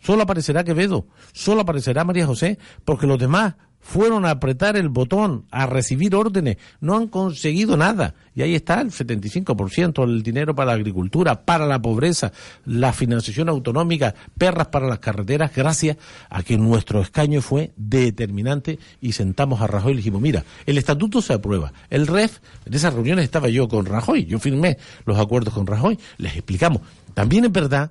Solo 0.00 0.22
aparecerá 0.22 0.64
Quevedo, 0.64 1.06
solo 1.34 1.60
aparecerá 1.60 2.04
María 2.04 2.24
José, 2.24 2.58
porque 2.86 3.06
los 3.06 3.18
demás 3.18 3.56
fueron 3.80 4.26
a 4.26 4.30
apretar 4.30 4.76
el 4.76 4.88
botón, 4.88 5.46
a 5.50 5.66
recibir 5.66 6.14
órdenes, 6.14 6.58
no 6.80 6.96
han 6.96 7.08
conseguido 7.08 7.76
nada. 7.76 8.14
Y 8.34 8.42
ahí 8.42 8.54
está 8.54 8.80
el 8.80 8.90
75% 8.90 10.06
del 10.06 10.22
dinero 10.22 10.54
para 10.54 10.68
la 10.68 10.72
agricultura, 10.74 11.44
para 11.44 11.66
la 11.66 11.80
pobreza, 11.80 12.32
la 12.66 12.92
financiación 12.92 13.48
autonómica, 13.48 14.14
perras 14.36 14.68
para 14.68 14.86
las 14.86 14.98
carreteras, 14.98 15.52
gracias 15.54 15.96
a 16.28 16.42
que 16.42 16.56
nuestro 16.56 17.00
escaño 17.00 17.40
fue 17.40 17.72
determinante 17.76 18.78
y 19.00 19.12
sentamos 19.12 19.60
a 19.60 19.66
Rajoy 19.66 19.92
y 19.92 19.94
le 19.94 19.98
dijimos, 20.00 20.20
mira, 20.20 20.44
el 20.66 20.78
estatuto 20.78 21.22
se 21.22 21.32
aprueba, 21.32 21.72
el 21.90 22.06
REF, 22.06 22.38
en 22.66 22.74
esas 22.74 22.94
reuniones 22.94 23.24
estaba 23.24 23.48
yo 23.48 23.68
con 23.68 23.86
Rajoy, 23.86 24.26
yo 24.26 24.38
firmé 24.38 24.78
los 25.04 25.18
acuerdos 25.18 25.54
con 25.54 25.66
Rajoy, 25.66 25.98
les 26.18 26.34
explicamos. 26.34 26.82
También 27.14 27.44
es 27.46 27.52
verdad 27.52 27.90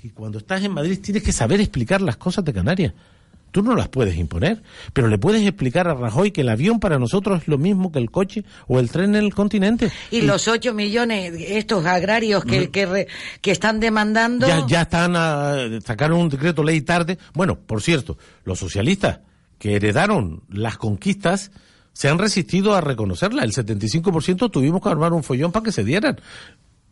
que 0.00 0.12
cuando 0.12 0.38
estás 0.38 0.62
en 0.62 0.72
Madrid 0.72 0.98
tienes 1.02 1.22
que 1.22 1.32
saber 1.32 1.60
explicar 1.60 2.00
las 2.00 2.16
cosas 2.16 2.44
de 2.44 2.52
Canarias. 2.52 2.94
Tú 3.52 3.62
no 3.62 3.76
las 3.76 3.88
puedes 3.88 4.16
imponer, 4.16 4.62
pero 4.92 5.08
le 5.08 5.18
puedes 5.18 5.46
explicar 5.46 5.86
a 5.86 5.94
Rajoy 5.94 6.32
que 6.32 6.40
el 6.40 6.48
avión 6.48 6.80
para 6.80 6.98
nosotros 6.98 7.42
es 7.42 7.48
lo 7.48 7.58
mismo 7.58 7.92
que 7.92 7.98
el 8.00 8.10
coche 8.10 8.44
o 8.66 8.80
el 8.80 8.90
tren 8.90 9.14
en 9.14 9.22
el 9.24 9.34
continente. 9.34 9.92
Y 10.10 10.22
los 10.22 10.48
8 10.48 10.74
millones, 10.74 11.34
estos 11.38 11.84
agrarios 11.86 12.44
que, 12.44 12.70
que, 12.70 12.86
re- 12.86 13.06
que 13.40 13.50
están 13.52 13.78
demandando. 13.78 14.48
Ya, 14.48 14.66
ya 14.66 14.82
están 14.82 15.14
a, 15.16 15.54
sacaron 15.84 16.18
un 16.18 16.28
decreto 16.30 16.64
ley 16.64 16.80
tarde. 16.80 17.18
Bueno, 17.34 17.58
por 17.60 17.82
cierto, 17.82 18.18
los 18.44 18.58
socialistas 18.58 19.20
que 19.58 19.76
heredaron 19.76 20.42
las 20.48 20.76
conquistas 20.78 21.52
se 21.92 22.08
han 22.08 22.18
resistido 22.18 22.74
a 22.74 22.80
reconocerla. 22.80 23.44
El 23.44 23.52
75% 23.52 24.50
tuvimos 24.50 24.80
que 24.82 24.88
armar 24.88 25.12
un 25.12 25.22
follón 25.22 25.52
para 25.52 25.62
que 25.64 25.72
se 25.72 25.84
dieran. 25.84 26.18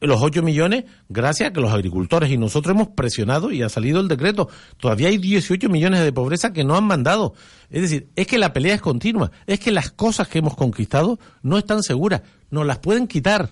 Los 0.01 0.22
8 0.22 0.42
millones, 0.42 0.84
gracias 1.11 1.51
a 1.51 1.53
que 1.53 1.61
los 1.61 1.72
agricultores 1.72 2.30
y 2.30 2.38
nosotros 2.38 2.74
hemos 2.74 2.88
presionado 2.88 3.53
y 3.53 3.62
ha 3.62 3.68
salido 3.68 4.01
el 4.01 4.09
decreto. 4.09 4.48
Todavía 4.78 5.09
hay 5.09 5.18
18 5.18 5.68
millones 5.68 6.03
de 6.03 6.12
pobreza 6.12 6.53
que 6.55 6.64
no 6.64 6.74
han 6.74 6.84
mandado. 6.84 7.34
Es 7.68 7.82
decir, 7.82 8.09
es 8.16 8.26
que 8.26 8.38
la 8.38 8.53
pelea 8.55 8.74
es 8.74 8.80
continua. 8.80 9.30
Es 9.46 9.61
que 9.61 9.70
las 9.70 9.90
cosas 9.90 10.28
que 10.28 10.38
hemos 10.38 10.57
conquistado 10.57 11.18
no 11.42 11.59
están 11.59 11.82
seguras. 11.82 12.22
Nos 12.51 12.66
las 12.66 12.78
pueden 12.78 13.07
quitar. 13.07 13.51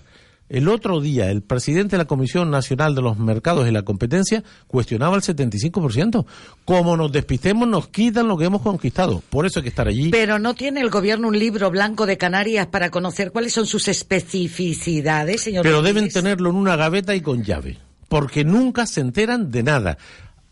El 0.49 0.67
otro 0.67 0.99
día, 0.99 1.29
el 1.29 1.43
presidente 1.43 1.91
de 1.91 1.99
la 1.99 2.05
Comisión 2.05 2.49
Nacional 2.49 2.95
de 2.95 3.03
los 3.03 3.19
Mercados 3.19 3.67
y 3.67 3.71
la 3.71 3.83
Competencia 3.83 4.43
cuestionaba 4.65 5.15
el 5.15 5.21
75%. 5.21 6.25
Como 6.65 6.97
nos 6.97 7.11
despistemos, 7.11 7.67
nos 7.67 7.89
quitan 7.89 8.27
lo 8.27 8.35
que 8.35 8.45
hemos 8.45 8.63
conquistado. 8.63 9.21
Por 9.29 9.45
eso 9.45 9.59
hay 9.59 9.63
que 9.63 9.69
estar 9.69 9.87
allí. 9.87 10.09
Pero 10.09 10.39
no 10.39 10.55
tiene 10.55 10.81
el 10.81 10.89
gobierno 10.89 11.27
un 11.27 11.37
libro 11.37 11.69
blanco 11.69 12.07
de 12.07 12.17
Canarias 12.17 12.65
para 12.65 12.89
conocer 12.89 13.31
cuáles 13.31 13.53
son 13.53 13.67
sus 13.67 13.87
especificidades, 13.87 15.41
señor. 15.41 15.61
Pero 15.61 15.77
Rodríguez? 15.77 15.95
deben 15.95 16.11
tenerlo 16.11 16.49
en 16.49 16.55
una 16.55 16.75
gaveta 16.75 17.13
y 17.13 17.21
con 17.21 17.43
llave. 17.43 17.77
Porque 18.07 18.43
nunca 18.43 18.87
se 18.87 19.01
enteran 19.01 19.51
de 19.51 19.61
nada. 19.61 19.99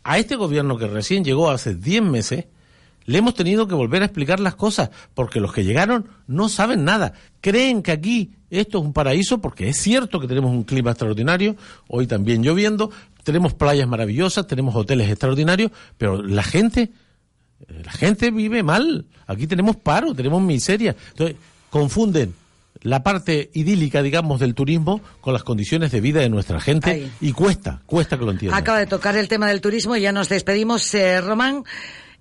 A 0.04 0.18
este 0.18 0.36
gobierno 0.36 0.78
que 0.78 0.86
recién 0.86 1.24
llegó 1.24 1.50
hace 1.50 1.74
10 1.74 2.02
meses, 2.02 2.44
le 3.04 3.18
hemos 3.18 3.34
tenido 3.34 3.66
que 3.66 3.74
volver 3.74 4.02
a 4.02 4.04
explicar 4.04 4.38
las 4.38 4.54
cosas, 4.54 4.90
porque 5.14 5.40
los 5.40 5.52
que 5.52 5.64
llegaron 5.64 6.08
no 6.28 6.48
saben 6.48 6.84
nada. 6.84 7.14
Creen 7.40 7.82
que 7.82 7.90
aquí 7.90 8.37
esto 8.50 8.78
es 8.78 8.84
un 8.84 8.92
paraíso, 8.92 9.38
porque 9.40 9.68
es 9.68 9.76
cierto 9.76 10.20
que 10.20 10.26
tenemos 10.26 10.50
un 10.50 10.64
clima 10.64 10.90
extraordinario, 10.90 11.56
hoy 11.88 12.06
también 12.06 12.42
lloviendo, 12.42 12.90
tenemos 13.24 13.54
playas 13.54 13.86
maravillosas, 13.86 14.46
tenemos 14.46 14.74
hoteles 14.74 15.10
extraordinarios, 15.10 15.70
pero 15.98 16.22
la 16.22 16.42
gente, 16.42 16.90
eh, 17.68 17.82
la 17.84 17.92
gente 17.92 18.30
vive 18.30 18.62
mal. 18.62 19.04
Aquí 19.26 19.46
tenemos 19.46 19.76
paro, 19.76 20.14
tenemos 20.14 20.40
miseria. 20.40 20.96
Entonces, 21.10 21.36
confunden 21.68 22.34
la 22.82 23.02
parte 23.02 23.50
idílica, 23.54 24.02
digamos, 24.02 24.40
del 24.40 24.54
turismo 24.54 25.00
con 25.20 25.32
las 25.32 25.42
condiciones 25.42 25.90
de 25.90 26.00
vida 26.00 26.20
de 26.20 26.28
nuestra 26.28 26.60
gente 26.60 26.90
Ahí. 26.90 27.12
y 27.20 27.32
cuesta, 27.32 27.82
cuesta 27.86 28.18
que 28.18 28.24
lo 28.24 28.30
entiendan. 28.30 28.58
Acaba 28.58 28.78
de 28.78 28.86
tocar 28.86 29.16
el 29.16 29.28
tema 29.28 29.48
del 29.48 29.60
turismo 29.60 29.96
y 29.96 30.00
ya 30.02 30.12
nos 30.12 30.28
despedimos. 30.28 30.94
Eh, 30.94 31.20
Román, 31.20 31.64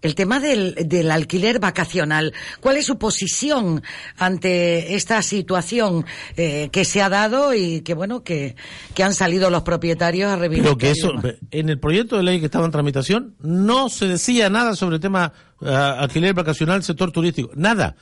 el 0.02 0.16
tema 0.16 0.40
del, 0.40 0.76
del 0.86 1.12
alquiler 1.12 1.60
vacacional. 1.60 2.34
¿Cuál 2.62 2.78
es 2.78 2.86
su 2.86 2.98
posición 2.98 3.84
ante 4.18 4.96
esta 4.96 5.22
situación 5.22 6.06
eh, 6.36 6.70
que 6.72 6.86
se 6.86 7.02
ha 7.02 7.10
dado 7.10 7.54
y 7.54 7.82
que, 7.82 7.94
bueno, 7.94 8.24
que, 8.24 8.56
que 8.94 9.04
han 9.04 9.14
salido 9.14 9.50
los 9.50 9.64
propietarios 9.64 10.32
a 10.32 10.36
reivindicar? 10.36 10.78
Pero 10.78 10.78
que 10.78 10.92
eso, 10.92 11.12
en 11.52 11.70
el 11.70 11.80
proyecto 11.80 12.18
de 12.18 12.24
ley 12.24 12.40
que 12.40 12.46
estaba 12.46 12.66
en 12.66 12.72
tramitación, 12.72 13.36
no 13.40 13.90
se 13.90 14.08
decía 14.08 14.50
nada 14.50 14.76
sobre 14.76 14.96
el 14.96 15.02
tema 15.02 15.34
ah, 15.62 15.98
alquiler 16.00 16.34
vacacional, 16.34 16.84
sector 16.84 17.12
turístico. 17.12 17.52
Nada. 17.56 17.96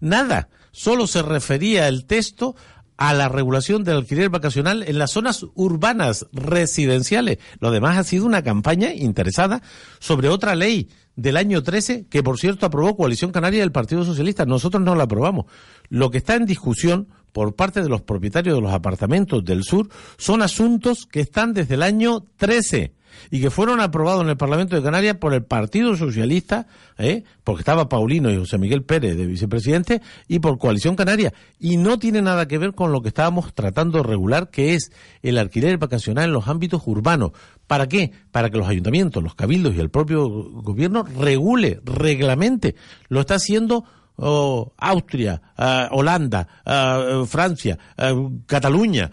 Nada. 0.00 0.48
Solo 0.70 1.06
se 1.06 1.22
refería 1.22 1.88
el 1.88 2.04
texto 2.04 2.56
a 2.96 3.12
la 3.12 3.28
regulación 3.28 3.82
del 3.84 3.96
alquiler 3.96 4.28
vacacional 4.28 4.84
en 4.86 4.98
las 4.98 5.12
zonas 5.12 5.44
urbanas 5.54 6.26
residenciales. 6.32 7.38
Lo 7.58 7.70
demás 7.70 7.98
ha 7.98 8.04
sido 8.04 8.26
una 8.26 8.42
campaña 8.42 8.92
interesada 8.92 9.62
sobre 9.98 10.28
otra 10.28 10.54
ley 10.54 10.88
del 11.16 11.36
año 11.36 11.62
13 11.62 12.06
que, 12.08 12.22
por 12.22 12.38
cierto, 12.38 12.66
aprobó 12.66 12.96
Coalición 12.96 13.32
Canaria 13.32 13.60
del 13.60 13.72
Partido 13.72 14.04
Socialista. 14.04 14.44
Nosotros 14.46 14.82
no 14.82 14.94
la 14.94 15.04
aprobamos. 15.04 15.46
Lo 15.88 16.10
que 16.10 16.18
está 16.18 16.34
en 16.34 16.46
discusión 16.46 17.08
por 17.32 17.54
parte 17.54 17.82
de 17.82 17.88
los 17.88 18.02
propietarios 18.02 18.56
de 18.56 18.62
los 18.62 18.72
apartamentos 18.72 19.44
del 19.44 19.64
sur 19.64 19.88
son 20.16 20.42
asuntos 20.42 21.06
que 21.06 21.20
están 21.20 21.52
desde 21.52 21.74
el 21.74 21.82
año 21.82 22.24
13 22.36 22.92
y 23.30 23.40
que 23.40 23.50
fueron 23.50 23.80
aprobados 23.80 24.22
en 24.22 24.28
el 24.28 24.36
Parlamento 24.36 24.76
de 24.76 24.82
Canarias 24.82 25.16
por 25.16 25.34
el 25.34 25.44
Partido 25.44 25.96
Socialista, 25.96 26.66
¿eh? 26.98 27.24
porque 27.42 27.60
estaba 27.60 27.88
Paulino 27.88 28.30
y 28.30 28.36
José 28.36 28.58
Miguel 28.58 28.82
Pérez 28.82 29.16
de 29.16 29.26
vicepresidente, 29.26 30.02
y 30.28 30.38
por 30.38 30.58
Coalición 30.58 30.96
Canaria. 30.96 31.32
Y 31.58 31.76
no 31.76 31.98
tiene 31.98 32.22
nada 32.22 32.46
que 32.46 32.58
ver 32.58 32.74
con 32.74 32.92
lo 32.92 33.02
que 33.02 33.08
estábamos 33.08 33.54
tratando 33.54 33.98
de 33.98 34.04
regular, 34.04 34.50
que 34.50 34.74
es 34.74 34.90
el 35.22 35.38
alquiler 35.38 35.78
vacacional 35.78 36.24
en 36.26 36.32
los 36.32 36.48
ámbitos 36.48 36.82
urbanos. 36.86 37.32
¿Para 37.66 37.88
qué? 37.88 38.12
Para 38.30 38.50
que 38.50 38.58
los 38.58 38.68
ayuntamientos, 38.68 39.22
los 39.22 39.34
cabildos 39.34 39.74
y 39.74 39.80
el 39.80 39.90
propio 39.90 40.28
gobierno 40.28 41.02
regule, 41.02 41.80
reglamente. 41.84 42.74
Lo 43.08 43.20
está 43.20 43.36
haciendo 43.36 43.84
oh, 44.16 44.72
Austria, 44.76 45.40
ah, 45.56 45.88
Holanda, 45.92 46.46
ah, 46.64 47.24
Francia, 47.26 47.78
ah, 47.96 48.14
Cataluña, 48.46 49.10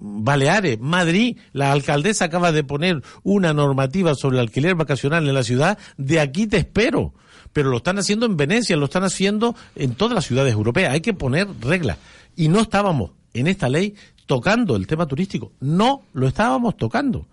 Baleares, 0.00 0.78
Madrid. 0.80 1.38
La 1.52 1.72
alcaldesa 1.72 2.26
acaba 2.26 2.52
de 2.52 2.64
poner 2.64 3.02
una 3.22 3.52
normativa 3.52 4.14
sobre 4.14 4.36
el 4.36 4.42
alquiler 4.42 4.74
vacacional 4.74 5.28
en 5.28 5.34
la 5.34 5.42
ciudad. 5.42 5.78
De 5.96 6.20
aquí 6.20 6.46
te 6.46 6.58
espero. 6.58 7.14
Pero 7.52 7.70
lo 7.70 7.78
están 7.78 7.98
haciendo 7.98 8.26
en 8.26 8.36
Venecia, 8.36 8.76
lo 8.76 8.84
están 8.84 9.02
haciendo 9.02 9.56
en 9.74 9.94
todas 9.96 10.14
las 10.14 10.24
ciudades 10.24 10.52
europeas. 10.52 10.92
Hay 10.92 11.00
que 11.00 11.14
poner 11.14 11.48
reglas. 11.60 11.98
Y 12.36 12.48
no 12.48 12.60
estábamos 12.60 13.10
en 13.34 13.48
esta 13.48 13.68
ley 13.68 13.94
tocando 14.26 14.76
el 14.76 14.86
tema 14.86 15.06
turístico. 15.06 15.52
No 15.58 16.02
lo 16.12 16.28
estábamos 16.28 16.76
tocando. 16.76 17.26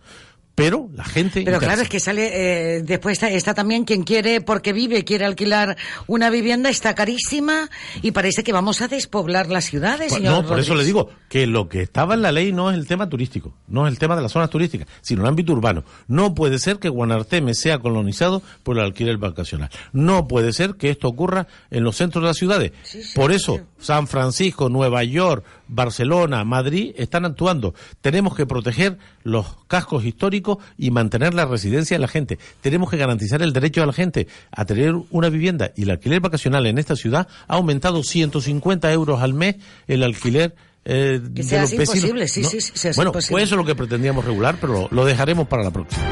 Pero 0.57 0.89
la 0.95 1.03
gente. 1.03 1.43
Pero 1.45 1.59
claro, 1.59 1.83
es 1.83 1.87
que 1.87 1.99
sale, 1.99 2.31
eh, 2.77 2.81
después 2.81 3.13
está, 3.13 3.29
está 3.29 3.53
también 3.53 3.85
quien 3.85 4.01
quiere, 4.01 4.41
porque 4.41 4.73
vive, 4.73 5.03
quiere 5.03 5.23
alquilar 5.23 5.77
una 6.07 6.31
vivienda, 6.31 6.71
está 6.71 6.95
carísima 6.95 7.69
y 8.01 8.09
parece 8.09 8.43
que 8.43 8.51
vamos 8.53 8.81
a 8.81 8.87
despoblar 8.87 9.51
las 9.51 9.65
ciudades, 9.65 10.07
Pues 10.09 10.13
señor. 10.19 10.41
no, 10.41 10.49
por 10.49 10.59
eso 10.59 10.73
le 10.73 10.83
digo 10.83 11.11
que 11.29 11.45
lo 11.45 11.69
que 11.69 11.83
estaba 11.83 12.15
en 12.15 12.23
la 12.23 12.31
ley 12.31 12.53
no 12.53 12.71
es 12.71 12.77
el 12.77 12.87
tema 12.87 13.07
turístico, 13.07 13.53
no 13.67 13.85
es 13.85 13.93
el 13.93 13.99
tema 13.99 14.15
de 14.15 14.23
las 14.23 14.31
zonas 14.31 14.49
turísticas, 14.49 14.87
sino 15.01 15.21
el 15.21 15.27
ámbito 15.27 15.53
urbano. 15.53 15.83
No 16.07 16.33
puede 16.33 16.57
ser 16.57 16.77
que 16.79 16.89
Guanarteme 16.89 17.53
sea 17.53 17.77
colonizado 17.77 18.41
por 18.63 18.77
el 18.79 18.83
alquiler 18.83 19.17
vacacional. 19.17 19.69
No 19.93 20.27
puede 20.27 20.53
ser 20.53 20.73
que 20.73 20.89
esto 20.89 21.07
ocurra 21.07 21.45
en 21.69 21.83
los 21.83 21.97
centros 21.97 22.23
de 22.23 22.27
las 22.29 22.37
ciudades. 22.37 22.71
por 23.13 23.31
eso, 23.31 23.59
San 23.77 24.07
Francisco, 24.07 24.69
Nueva 24.69 25.03
York, 25.03 25.45
Barcelona, 25.67 26.43
Madrid 26.43 26.93
están 26.97 27.25
actuando. 27.25 27.73
Tenemos 28.01 28.35
que 28.35 28.45
proteger 28.45 28.97
los 29.23 29.45
cascos 29.67 30.05
históricos 30.05 30.57
y 30.77 30.91
mantener 30.91 31.33
la 31.33 31.45
residencia 31.45 31.95
de 31.97 32.01
la 32.01 32.07
gente. 32.07 32.39
Tenemos 32.61 32.89
que 32.89 32.97
garantizar 32.97 33.41
el 33.41 33.53
derecho 33.53 33.81
de 33.81 33.87
la 33.87 33.93
gente 33.93 34.27
a 34.51 34.65
tener 34.65 34.93
una 35.11 35.29
vivienda. 35.29 35.71
Y 35.75 35.83
el 35.83 35.91
alquiler 35.91 36.19
vacacional 36.21 36.65
en 36.65 36.77
esta 36.77 36.95
ciudad 36.95 37.27
ha 37.47 37.55
aumentado 37.55 38.03
150 38.03 38.91
euros 38.91 39.21
al 39.21 39.33
mes 39.33 39.55
el 39.87 40.03
alquiler. 40.03 40.55
eh, 40.85 41.19
Que 41.23 41.41
de 41.41 41.43
sea 41.43 41.61
los 41.61 41.69
así 41.69 41.77
vecinos. 41.77 42.01
posible, 42.01 42.27
sí, 42.27 42.41
¿no? 42.41 42.49
sí, 42.49 42.61
sí, 42.61 42.89
bueno, 42.95 43.11
posible. 43.11 43.31
pues 43.33 43.43
eso 43.43 43.55
es 43.55 43.57
lo 43.59 43.65
que 43.65 43.75
pretendíamos 43.75 44.23
regular, 44.23 44.57
pero 44.61 44.73
lo, 44.73 44.87
lo 44.91 45.05
dejaremos 45.05 45.47
para 45.47 45.63
la 45.63 45.71
próxima. 45.71 46.03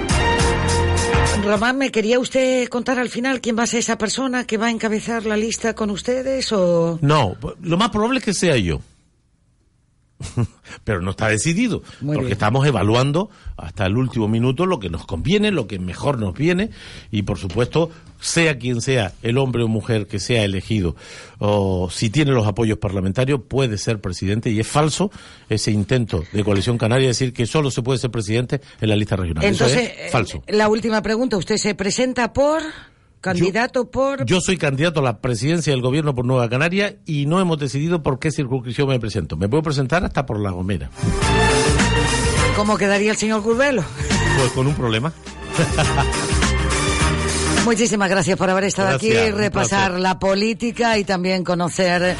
Román, 1.44 1.78
¿me 1.78 1.92
quería 1.92 2.18
usted 2.20 2.68
contar 2.70 2.98
al 2.98 3.10
final 3.10 3.40
quién 3.40 3.58
va 3.58 3.64
a 3.64 3.68
ser 3.68 3.80
esa 3.80 3.98
persona 3.98 4.46
que 4.46 4.58
va 4.58 4.68
a 4.68 4.72
encabezar 4.72 5.26
la 5.26 5.38
lista 5.38 5.76
con 5.76 5.92
ustedes 5.92 6.52
o...? 6.52 6.98
No, 7.02 7.36
lo 7.62 7.78
más 7.78 7.90
probable 7.92 8.20
es 8.20 8.26
que 8.26 8.34
sea 8.34 8.58
yo. 8.58 8.82
Pero 10.84 11.02
no 11.02 11.12
está 11.12 11.28
decidido, 11.28 11.84
Muy 12.02 12.16
porque 12.16 12.28
bien. 12.28 12.34
estamos 12.34 12.66
evaluando 12.66 13.30
hasta 13.58 13.86
el 13.86 13.98
último 13.98 14.28
minuto 14.28 14.66
lo 14.66 14.80
que 14.80 14.90
nos 14.90 15.06
conviene, 15.06 15.52
lo 15.52 15.68
que 15.68 15.78
mejor 15.80 16.20
nos 16.20 16.34
viene, 16.34 16.70
y 17.12 17.24
por 17.24 17.38
supuesto, 17.38 17.90
sea 18.20 18.58
quien 18.58 18.82
sea, 18.82 19.14
el 19.24 19.38
hombre 19.38 19.64
o 19.64 19.68
mujer 19.68 20.08
que 20.08 20.20
sea 20.20 20.44
elegido, 20.44 20.96
o 21.38 21.90
si 21.92 22.10
tiene 22.10 22.32
los 22.32 22.48
apoyos 22.48 22.78
parlamentarios, 22.78 23.42
puede 23.48 23.78
ser 23.78 24.00
presidente, 24.00 24.50
y 24.50 24.60
es 24.60 24.68
falso 24.68 25.12
ese 25.50 25.72
intento 25.72 26.24
de 26.32 26.44
coalición 26.44 26.78
canaria 26.78 27.04
de 27.04 27.10
decir 27.10 27.34
que 27.34 27.46
solo 27.46 27.70
se 27.70 27.82
puede 27.82 28.00
ser 28.00 28.10
presidente 28.12 28.62
en 28.82 28.90
la 28.90 28.96
lista 28.96 29.16
regional. 29.18 29.44
Eso 29.44 29.66
Entonces, 29.66 29.92
es 30.06 30.12
falso. 30.12 30.44
eh, 30.48 30.54
la 30.56 30.70
última 30.70 31.02
pregunta, 31.02 31.38
¿usted 31.38 31.58
se 31.58 31.76
presenta 31.76 32.32
por 32.34 32.62
candidato 33.34 33.90
por...? 33.90 34.26
Yo 34.26 34.40
soy 34.42 34.58
candidato 34.58 35.00
a 35.00 35.04
la 35.04 35.20
presidencia 35.20 35.74
del 35.74 35.82
gobierno 35.82 36.14
por 36.16 36.26
Nueva 36.26 36.48
Canaria 36.50 36.98
y 37.06 37.26
no 37.26 37.40
hemos 37.40 37.58
decidido 37.58 38.04
por 38.04 38.20
qué 38.20 38.32
circunscripción 38.32 38.88
me 38.88 39.00
presento. 39.00 39.36
Me 39.38 39.50
puedo 39.50 39.64
presentar 39.64 40.04
hasta 40.06 40.26
por 40.26 40.40
La 40.40 40.52
Gomera. 40.52 40.90
¿Cómo 42.56 42.78
quedaría 42.78 43.12
el 43.12 43.18
señor 43.18 43.42
Curvelo? 43.44 43.84
Pues 44.38 44.52
con 44.54 44.68
un 44.68 44.76
problema. 44.76 45.12
Muchísimas 47.66 48.10
gracias 48.10 48.38
por 48.38 48.50
haber 48.50 48.66
estado 48.66 48.90
Gracias, 48.90 49.18
aquí, 49.18 49.32
repasar 49.32 49.92
placer. 49.92 50.00
la 50.02 50.20
política 50.20 50.98
y 51.00 51.04
también 51.04 51.44
conocer 51.44 52.16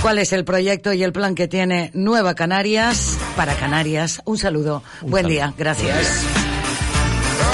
cuál 0.00 0.18
es 0.18 0.32
el 0.32 0.44
proyecto 0.44 0.92
y 0.92 1.02
el 1.02 1.12
plan 1.12 1.34
que 1.34 1.48
tiene 1.48 1.90
Nueva 1.92 2.34
Canarias 2.34 3.18
para 3.34 3.54
Canarias. 3.56 4.22
Un 4.24 4.38
saludo, 4.38 4.82
buen 5.02 5.24
saludo. 5.24 5.28
día, 5.28 5.54
gracias. 5.58 6.45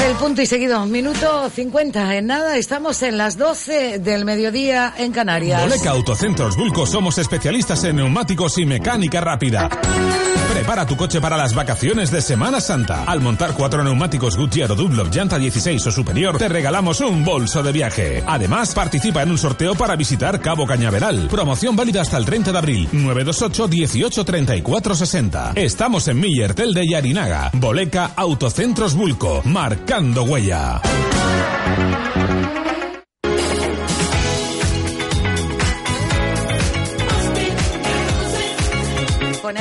El 0.04 0.16
punto 0.16 0.42
y 0.42 0.46
seguido, 0.46 0.84
minuto 0.86 1.48
50. 1.48 2.16
En 2.16 2.26
nada, 2.26 2.56
estamos 2.56 3.02
en 3.02 3.16
las 3.16 3.38
12 3.38 4.00
del 4.00 4.24
mediodía 4.24 4.92
en 4.98 5.12
Canarias. 5.12 5.62
Boleca 5.62 5.90
Autocentros 5.90 6.56
Bulco 6.56 6.86
somos 6.86 7.18
especialistas 7.18 7.84
en 7.84 7.96
neumáticos 7.96 8.58
y 8.58 8.66
mecánica 8.66 9.20
rápida. 9.20 9.70
Prepara 10.52 10.86
tu 10.86 10.96
coche 10.96 11.20
para 11.20 11.36
las 11.36 11.54
vacaciones 11.54 12.10
de 12.10 12.20
Semana 12.20 12.60
Santa. 12.60 13.04
Al 13.04 13.20
montar 13.20 13.54
cuatro 13.54 13.82
neumáticos 13.82 14.36
Goodyear 14.36 14.72
o 14.72 14.74
Dunlop 14.74 15.12
llanta 15.12 15.38
16 15.38 15.86
o 15.86 15.90
superior, 15.90 16.38
te 16.38 16.48
regalamos 16.48 17.00
un 17.00 17.24
bolso 17.24 17.62
de 17.62 17.72
viaje. 17.72 18.22
Además, 18.26 18.74
participa 18.74 19.22
en 19.22 19.30
un 19.30 19.38
sorteo 19.38 19.74
para 19.74 19.96
visitar 19.96 20.40
Cabo 20.40 20.66
Cañaveral. 20.66 21.28
Promoción 21.28 21.74
válida 21.74 22.02
hasta 22.02 22.16
el 22.18 22.24
30 22.24 22.52
de 22.52 22.58
abril. 22.58 22.88
928 22.92 23.68
18 23.68 24.24
34 24.24 24.94
60. 24.94 25.52
Estamos 25.56 26.08
en 26.08 26.20
Millertel 26.20 26.74
de 26.74 26.86
Yarinaga. 26.86 27.50
Boleca 27.54 28.12
Autocentros 28.16 28.94
Bulco. 28.94 29.42
Marcando 29.44 30.24
huella. 30.24 30.80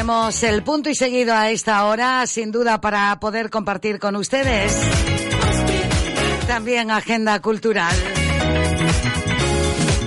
Ponemos 0.02 0.42
el 0.42 0.64
punto 0.64 0.90
y 0.90 0.96
seguido 0.96 1.36
a 1.36 1.52
esta 1.52 1.86
hora, 1.86 2.26
sin 2.26 2.52
duda 2.52 2.82
para 2.82 3.20
poder 3.20 3.52
compartir 3.52 4.00
con 4.00 4.16
ustedes 4.16 4.76
también 6.48 6.90
agenda 6.90 7.40
cultural. 7.40 7.96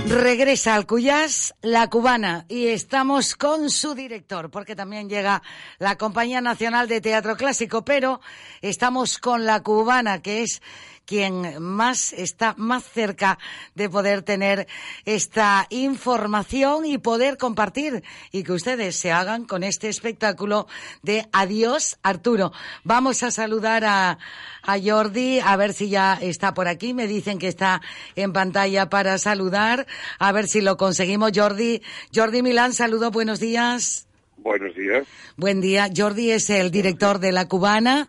Regresa 0.09 0.75
al 0.75 0.85
Cuyás 0.85 1.55
la 1.61 1.89
cubana 1.89 2.45
y 2.49 2.67
estamos 2.67 3.37
con 3.37 3.69
su 3.69 3.95
director, 3.95 4.51
porque 4.51 4.75
también 4.75 5.07
llega 5.07 5.41
la 5.79 5.95
Compañía 5.97 6.41
Nacional 6.41 6.89
de 6.89 6.99
Teatro 6.99 7.37
Clásico, 7.37 7.85
pero 7.85 8.19
estamos 8.61 9.17
con 9.17 9.45
la 9.45 9.63
cubana, 9.63 10.21
que 10.21 10.43
es 10.43 10.61
quien 11.05 11.61
más 11.61 12.13
está 12.13 12.55
más 12.57 12.83
cerca 12.83 13.37
de 13.75 13.89
poder 13.89 14.21
tener 14.21 14.67
esta 15.05 15.67
información 15.69 16.85
y 16.85 16.97
poder 16.97 17.37
compartir 17.37 18.03
y 18.31 18.43
que 18.43 18.53
ustedes 18.53 18.95
se 18.95 19.11
hagan 19.11 19.45
con 19.45 19.63
este 19.63 19.89
espectáculo 19.89 20.67
de 21.01 21.27
Adiós 21.31 21.97
Arturo. 22.03 22.51
Vamos 22.83 23.23
a 23.23 23.31
saludar 23.31 23.85
a, 23.85 24.17
a 24.63 24.79
Jordi, 24.79 25.39
a 25.39 25.55
ver 25.55 25.73
si 25.73 25.89
ya 25.89 26.17
está 26.21 26.53
por 26.53 26.67
aquí. 26.67 26.93
Me 26.93 27.07
dicen 27.07 27.39
que 27.39 27.47
está 27.47 27.81
en 28.15 28.33
pantalla 28.33 28.89
para 28.89 29.17
saludar, 29.17 29.87
a 30.19 30.31
ver 30.31 30.47
si 30.47 30.61
lo 30.61 30.77
conseguimos. 30.77 31.31
Jordi, 31.33 31.81
Jordi 32.13 32.41
Milán, 32.41 32.73
saludo, 32.73 33.11
buenos 33.11 33.39
días. 33.39 34.07
Buenos 34.37 34.75
días. 34.75 35.07
Buen 35.37 35.59
día. 35.59 35.89
Jordi 35.95 36.31
es 36.31 36.49
el 36.51 36.69
director 36.69 37.19
de 37.19 37.31
La 37.31 37.47
Cubana. 37.47 38.07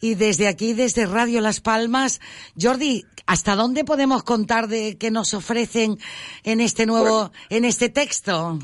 Y 0.00 0.14
desde 0.14 0.46
aquí, 0.46 0.74
desde 0.74 1.06
Radio 1.06 1.40
Las 1.40 1.60
Palmas, 1.60 2.20
Jordi, 2.60 3.04
¿hasta 3.26 3.56
dónde 3.56 3.84
podemos 3.84 4.22
contar 4.22 4.68
de 4.68 4.96
que 4.96 5.10
nos 5.10 5.34
ofrecen 5.34 5.96
en 6.44 6.60
este 6.60 6.86
nuevo, 6.86 7.32
en 7.50 7.64
este 7.64 7.88
texto? 7.88 8.58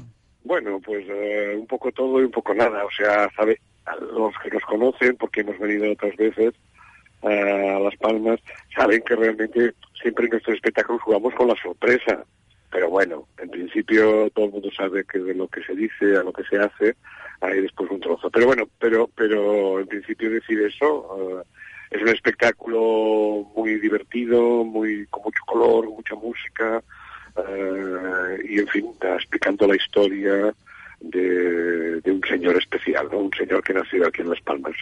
Bueno, 0.45 0.79
pues 0.81 1.05
eh, 1.09 1.57
un 1.59 1.67
poco 1.67 1.91
todo 1.91 2.21
y 2.21 2.25
un 2.25 2.31
poco 2.31 2.55
nada. 2.55 2.85
O 2.85 2.91
sea, 2.97 3.29
sabe, 3.35 3.59
a 3.87 3.97
los 3.97 4.33
que 4.43 4.51
nos 4.51 4.63
conocen, 4.63 5.17
porque 5.17 5.41
hemos 5.41 5.59
venido 5.59 5.91
otras 5.91 6.15
veces 6.17 6.55
eh, 7.23 7.71
a 7.71 7.81
Las 7.81 7.97
Palmas, 7.97 8.39
saben 8.77 9.03
que 9.03 9.17
realmente 9.17 9.75
siempre 10.01 10.27
en 10.27 10.33
nuestros 10.33 10.57
espectáculos 10.57 11.03
jugamos 11.03 11.35
con 11.35 11.49
la 11.49 11.57
sorpresa. 11.61 12.25
Pero 12.71 12.91
bueno, 12.91 13.27
en 13.39 13.51
principio 13.51 14.31
todo 14.31 14.47
el 14.47 14.53
mundo 14.53 14.69
sabe 14.77 15.05
que 15.05 15.19
de 15.19 15.35
lo 15.35 15.49
que 15.49 15.63
se 15.63 15.75
dice 15.75 16.17
a 16.17 16.23
lo 16.23 16.33
que 16.33 16.45
se 16.45 16.59
hace 16.59 16.97
hay 17.45 17.61
después 17.63 17.91
un 17.91 18.01
trozo. 18.01 18.31
Pero 18.31 18.47
bueno, 18.47 18.65
pero 18.79 19.09
pero 19.15 19.81
en 19.81 19.87
principio 19.87 20.31
decir 20.31 20.61
eso 20.63 21.43
eh, 21.43 21.45
es 21.91 22.03
un 22.03 22.09
espectáculo 22.09 23.47
muy 23.57 23.79
divertido, 23.81 24.65
muy 24.65 25.07
con 25.11 25.23
mucho 25.25 25.41
color, 25.47 25.89
mucha 25.89 26.15
música 26.15 26.83
eh, 27.37 28.39
y 28.49 28.59
en 28.59 28.69
fin, 28.69 28.87
explicando 29.17 29.67
la 29.67 29.77
historia 29.77 30.55
de, 31.01 32.01
de 32.01 32.11
un 32.13 32.21
señor 32.29 32.57
especial, 32.57 33.09
¿no? 33.13 33.19
un 33.19 33.31
señor 33.37 33.63
que 33.63 33.75
nació 33.75 34.07
aquí 34.07 34.23
en 34.23 34.31
Las 34.31 34.41
Palmas, 34.41 34.75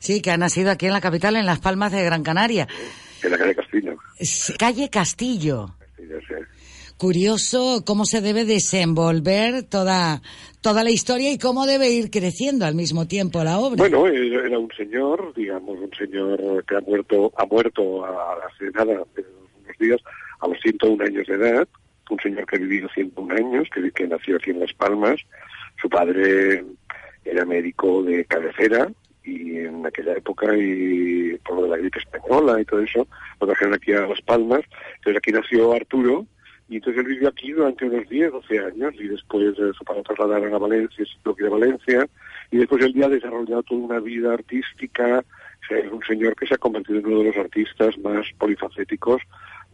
Sí, 0.00 0.22
que 0.22 0.30
ha 0.30 0.36
nacido 0.36 0.70
aquí 0.70 0.86
en 0.86 0.92
la 0.92 1.00
capital, 1.00 1.36
en 1.36 1.44
Las 1.46 1.58
Palmas 1.58 1.92
de 1.92 2.04
Gran 2.04 2.22
Canaria. 2.22 2.66
en 3.22 3.30
la 3.30 3.38
calle 3.38 3.54
Castillo. 3.54 3.96
Calle 4.58 4.88
Castillo. 4.88 5.74
Sí. 5.96 6.34
Curioso 6.96 7.84
cómo 7.84 8.04
se 8.04 8.20
debe 8.20 8.44
desenvolver 8.44 9.62
toda, 9.64 10.22
toda 10.60 10.84
la 10.84 10.90
historia 10.90 11.32
y 11.32 11.38
cómo 11.38 11.66
debe 11.66 11.90
ir 11.90 12.10
creciendo 12.10 12.66
al 12.66 12.74
mismo 12.74 13.06
tiempo 13.06 13.42
la 13.44 13.58
obra. 13.58 13.76
Bueno, 13.76 14.06
eh, 14.08 14.46
era 14.46 14.58
un 14.58 14.70
señor, 14.76 15.32
digamos, 15.34 15.78
un 15.78 15.90
señor 15.92 16.64
que 16.64 16.76
ha 16.76 16.80
muerto, 16.80 17.32
ha 17.36 17.46
muerto 17.46 18.04
hace 18.04 18.70
nada, 18.72 19.02
hace 19.02 19.24
unos 19.64 19.78
días, 19.78 20.00
a 20.40 20.48
los 20.48 20.58
101 20.60 21.04
años 21.04 21.26
de 21.26 21.34
edad, 21.34 21.68
un 22.10 22.18
señor 22.20 22.46
que 22.46 22.56
ha 22.56 22.58
vivido 22.58 22.88
101 22.94 23.34
años, 23.34 23.68
que, 23.72 23.90
que 23.92 24.08
nació 24.08 24.36
aquí 24.36 24.50
en 24.50 24.60
Las 24.60 24.72
Palmas. 24.72 25.20
Su 25.80 25.88
padre 25.88 26.64
era 27.24 27.44
médico 27.44 28.02
de 28.02 28.24
cabecera 28.24 28.90
y 29.22 29.58
en 29.58 29.84
aquella 29.84 30.14
época, 30.14 30.56
y 30.56 31.36
por 31.44 31.56
lo 31.56 31.62
de 31.64 31.68
la 31.68 31.76
gripe 31.76 31.98
española 31.98 32.60
y 32.60 32.64
todo 32.64 32.80
eso, 32.80 33.06
lo 33.40 33.46
trajeron 33.46 33.74
aquí 33.74 33.92
a 33.92 34.06
Las 34.06 34.22
Palmas. 34.22 34.62
Entonces 34.96 35.18
aquí 35.18 35.32
nació 35.32 35.72
Arturo, 35.72 36.26
y 36.68 36.76
entonces 36.76 37.00
él 37.00 37.08
vivió 37.08 37.28
aquí 37.28 37.52
durante 37.52 37.86
unos 37.86 38.08
10, 38.08 38.30
12 38.30 38.58
años 38.58 38.94
y 38.98 39.08
después 39.08 39.56
su 39.56 39.84
padre 39.84 40.00
lo 40.00 40.04
trasladaron 40.04 40.54
a 40.54 40.58
Valencia, 40.58 41.04
se 41.04 41.22
tuvo 41.22 41.34
que 41.34 41.46
a 41.46 41.50
Valencia 41.50 42.06
y 42.50 42.58
después 42.58 42.84
él 42.84 42.94
ya 42.94 43.06
ha 43.06 43.10
desarrollado 43.10 43.62
toda 43.62 43.80
una 43.80 44.00
vida 44.00 44.34
artística, 44.34 45.24
es 45.70 45.92
un 45.92 46.02
señor 46.04 46.36
que 46.36 46.46
se 46.46 46.54
ha 46.54 46.58
convertido 46.58 46.98
en 46.98 47.06
uno 47.06 47.18
de 47.20 47.24
los 47.24 47.36
artistas 47.36 47.96
más 47.98 48.26
polifacéticos 48.38 49.22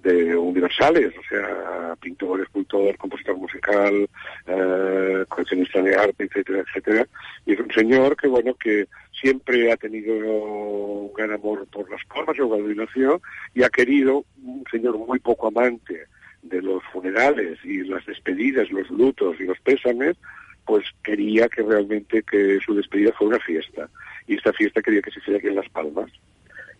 de 0.02 0.36
universales, 0.36 1.14
o 1.18 1.22
sea, 1.28 1.96
pintor, 2.00 2.42
escultor, 2.42 2.96
compositor 2.98 3.36
musical, 3.38 4.08
eh, 4.46 5.24
coleccionista 5.28 5.80
de 5.80 5.96
arte, 5.96 6.24
etcétera, 6.24 6.60
etcétera. 6.60 7.08
Y 7.46 7.54
es 7.54 7.60
un 7.60 7.70
señor 7.72 8.14
que, 8.14 8.28
bueno, 8.28 8.54
que 8.54 8.86
siempre 9.18 9.72
ha 9.72 9.76
tenido 9.78 10.14
un 10.14 11.12
gran 11.14 11.32
amor 11.32 11.66
por 11.68 11.90
las 11.90 12.04
palmas, 12.04 12.36
yo 12.36 12.48
cuando 12.48 12.68
nació, 12.74 13.22
y 13.54 13.62
ha 13.62 13.70
querido, 13.70 14.24
un 14.42 14.64
señor 14.70 14.98
muy 14.98 15.20
poco 15.20 15.48
amante 15.48 16.06
de 16.44 16.62
los 16.62 16.82
funerales 16.92 17.58
y 17.64 17.82
las 17.84 18.04
despedidas, 18.06 18.70
los 18.70 18.88
lutos 18.90 19.36
y 19.40 19.44
los 19.44 19.58
pésames, 19.60 20.16
pues 20.64 20.84
quería 21.02 21.48
que 21.48 21.62
realmente 21.62 22.22
que 22.22 22.58
su 22.64 22.74
despedida 22.74 23.12
fuera 23.12 23.36
una 23.36 23.44
fiesta. 23.44 23.88
Y 24.26 24.36
esta 24.36 24.52
fiesta 24.52 24.82
quería 24.82 25.02
que 25.02 25.10
se 25.10 25.18
hiciera 25.20 25.38
aquí 25.38 25.48
en 25.48 25.56
Las 25.56 25.68
Palmas. 25.68 26.10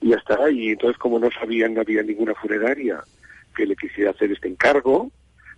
Y 0.01 0.12
está. 0.12 0.51
Y 0.51 0.71
entonces, 0.71 0.99
como 0.99 1.19
no 1.19 1.31
sabían, 1.31 1.75
no 1.75 1.81
había 1.81 2.03
ninguna 2.03 2.35
funeraria 2.35 3.03
que 3.55 3.67
le 3.67 3.77
quisiera 3.77 4.11
hacer 4.11 4.33
este 4.33 4.49
encargo, 4.49 5.11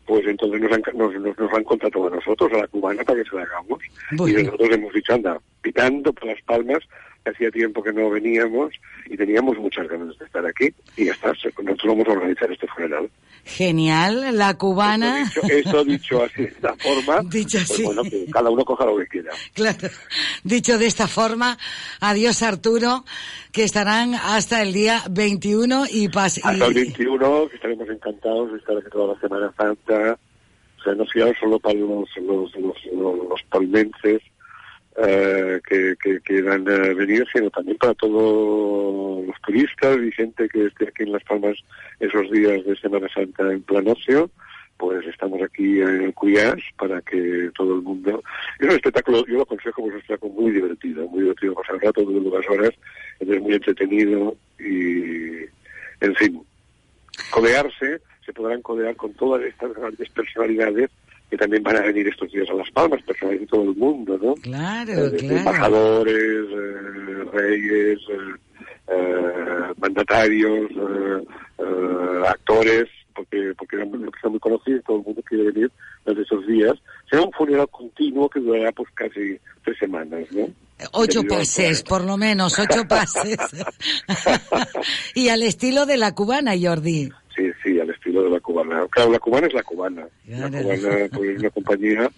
pues 0.06 0.26
entonces 0.26 0.60
nos 0.60 0.72
han, 0.72 0.82
nos, 0.94 1.14
nos, 1.14 1.38
nos 1.38 1.52
han 1.52 1.64
contratado 1.64 2.06
a 2.06 2.10
nosotros, 2.10 2.52
a 2.52 2.58
la 2.58 2.68
cubana, 2.68 3.02
para 3.02 3.22
que 3.22 3.28
se 3.28 3.36
la 3.36 3.42
hagamos. 3.42 3.82
Y 4.12 4.32
nosotros 4.44 4.70
hemos 4.70 4.92
dicho, 4.92 5.14
anda, 5.14 5.40
pitando 5.62 6.12
por 6.12 6.26
las 6.26 6.40
palmas, 6.42 6.80
hacía 7.30 7.50
tiempo 7.50 7.82
que 7.82 7.92
no 7.92 8.08
veníamos 8.10 8.72
y 9.06 9.16
teníamos 9.16 9.56
muchas 9.58 9.88
ganas 9.88 10.18
de 10.18 10.24
estar 10.24 10.44
aquí. 10.46 10.68
Y 10.96 11.04
se- 11.04 11.12
nosotros 11.62 11.86
vamos 11.86 12.08
a 12.08 12.12
organizar 12.12 12.50
este 12.50 12.66
funeral. 12.68 13.10
Genial, 13.44 14.36
la 14.36 14.54
cubana. 14.58 15.24
Dicho- 15.24 15.40
Esto 15.48 15.84
dicho 15.84 16.24
así, 16.24 16.42
de 16.42 16.48
esta 16.48 16.74
forma, 16.76 17.20
Dicho 17.30 17.58
pues 17.58 17.70
así. 17.70 17.82
bueno, 17.84 18.02
que 18.02 18.26
cada 18.30 18.50
uno 18.50 18.64
coja 18.64 18.84
lo 18.86 18.96
que 18.98 19.06
quiera. 19.06 19.30
Claro. 19.54 19.88
Dicho 20.44 20.78
de 20.78 20.86
esta 20.86 21.06
forma, 21.06 21.56
adiós 22.00 22.42
Arturo, 22.42 23.04
que 23.52 23.64
estarán 23.64 24.14
hasta 24.14 24.62
el 24.62 24.72
día 24.72 25.02
21 25.10 25.84
y 25.90 26.08
pas 26.08 26.38
Hasta 26.44 26.66
el 26.66 26.72
y- 26.72 26.80
21, 26.82 27.48
que 27.48 27.56
estaremos 27.56 27.88
encantados 27.88 28.52
de 28.52 28.58
estar 28.58 28.76
aquí 28.76 28.88
toda 28.90 29.14
la 29.14 29.20
Semana 29.20 29.52
Santa. 29.56 30.18
O 30.78 30.82
sea, 30.82 30.94
no 30.94 31.04
solo 31.40 31.58
para 31.58 31.74
los, 31.78 32.08
los, 32.16 32.54
los, 32.56 32.84
los, 32.92 33.28
los 33.28 33.42
palmenses 33.50 34.22
eh, 34.98 35.60
que, 35.68 35.94
que 36.02 36.20
quieran 36.20 36.66
eh, 36.68 36.94
venir, 36.94 37.26
sino 37.32 37.50
también 37.50 37.76
para 37.76 37.94
todos 37.94 39.26
los 39.26 39.40
turistas 39.42 39.98
y 39.98 40.10
gente 40.12 40.48
que 40.48 40.66
esté 40.66 40.88
aquí 40.88 41.02
en 41.02 41.12
Las 41.12 41.24
Palmas 41.24 41.56
esos 42.00 42.30
días 42.30 42.64
de 42.64 42.76
Semana 42.76 43.08
Santa 43.12 43.52
en 43.52 43.62
plan 43.62 43.88
ocio. 43.88 44.30
Pues 44.78 45.06
estamos 45.06 45.40
aquí 45.42 45.80
en 45.80 46.02
el 46.02 46.14
Cuyás 46.14 46.60
para 46.78 47.00
que 47.00 47.50
todo 47.54 47.76
el 47.76 47.82
mundo... 47.82 48.22
Es 48.58 48.66
un 48.66 48.74
espectáculo, 48.74 49.24
yo 49.26 49.36
lo 49.36 49.42
aconsejo, 49.42 49.82
es 49.82 49.86
un 49.86 50.00
espectáculo 50.00 50.32
muy 50.34 50.50
divertido, 50.50 51.08
muy 51.08 51.20
divertido 51.22 51.54
pasar 51.54 51.76
el 51.76 51.80
rato, 51.80 52.02
dura 52.02 52.36
unas 52.36 52.50
horas, 52.50 52.70
es 53.20 53.40
muy 53.40 53.54
entretenido 53.54 54.36
y, 54.58 55.44
en 56.00 56.14
fin, 56.16 56.42
codearse, 57.30 58.00
se 58.24 58.32
podrán 58.34 58.60
codear 58.60 58.94
con 58.96 59.14
todas 59.14 59.42
estas 59.44 59.72
grandes 59.72 60.10
personalidades 60.10 60.90
que 61.30 61.36
también 61.36 61.62
van 61.62 61.76
a 61.76 61.80
venir 61.82 62.06
estos 62.08 62.30
días 62.30 62.48
a 62.50 62.54
Las 62.54 62.70
Palmas, 62.70 63.02
personalidades 63.02 63.48
de 63.48 63.56
todo 63.56 63.70
el 63.70 63.76
mundo, 63.76 64.18
¿no? 64.22 64.34
Claro, 64.36 64.92
Eh, 65.06 65.16
claro. 65.18 65.36
Embajadores, 65.38 66.14
eh, 66.16 67.24
reyes, 67.32 67.98
eh, 68.08 68.34
eh, 68.88 69.72
mandatarios, 69.78 70.70
eh, 70.70 72.22
actores, 72.28 72.84
porque 73.14 73.52
porque 73.58 73.76
eran 73.76 73.90
muy- 73.90 74.10
son 74.20 74.32
muy 74.32 74.40
conocidos, 74.40 74.84
todo 74.86 74.98
el 74.98 75.04
mundo 75.04 75.22
quiere 75.26 75.44
venir 75.50 75.70
desde 76.04 76.22
esos 76.22 76.46
días. 76.46 76.74
Será 77.10 77.22
un 77.22 77.32
funeral 77.32 77.68
continuo 77.70 78.28
que 78.28 78.40
durará 78.40 78.70
pues 78.72 78.88
casi 78.94 79.38
tres 79.64 79.78
semanas, 79.78 80.24
¿no? 80.32 80.48
Ocho 80.92 81.22
pases, 81.24 81.82
por 81.82 82.04
lo 82.04 82.16
menos, 82.18 82.58
ocho 82.58 82.86
pases. 82.86 83.38
y 85.14 85.28
al 85.30 85.42
estilo 85.42 85.86
de 85.86 85.96
la 85.96 86.14
cubana, 86.14 86.52
Jordi. 86.60 87.08
Sí, 87.34 87.50
sí, 87.62 87.78
de 88.24 88.30
la 88.30 88.40
cubana. 88.40 88.86
Claro, 88.90 89.10
la 89.12 89.18
cubana 89.18 89.46
es 89.46 89.54
la 89.54 89.62
cubana. 89.62 90.06
La 90.26 90.48
cubana 90.62 91.08
pues, 91.12 91.30
es 91.30 91.38
una 91.40 91.50
compañía, 91.50 92.10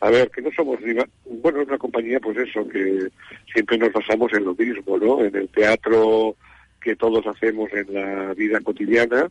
a 0.00 0.10
ver, 0.10 0.30
que 0.30 0.42
no 0.42 0.50
somos 0.52 0.80
ma- 0.80 1.08
bueno, 1.24 1.60
es 1.62 1.68
una 1.68 1.78
compañía, 1.78 2.20
pues 2.20 2.36
eso, 2.38 2.66
que 2.68 3.08
siempre 3.52 3.78
nos 3.78 3.92
basamos 3.92 4.32
en 4.32 4.44
lo 4.44 4.54
mismo, 4.54 4.98
¿no? 4.98 5.24
En 5.24 5.34
el 5.34 5.48
teatro 5.48 6.36
que 6.80 6.94
todos 6.94 7.26
hacemos 7.26 7.68
en 7.72 7.92
la 7.92 8.32
vida 8.34 8.60
cotidiana 8.60 9.28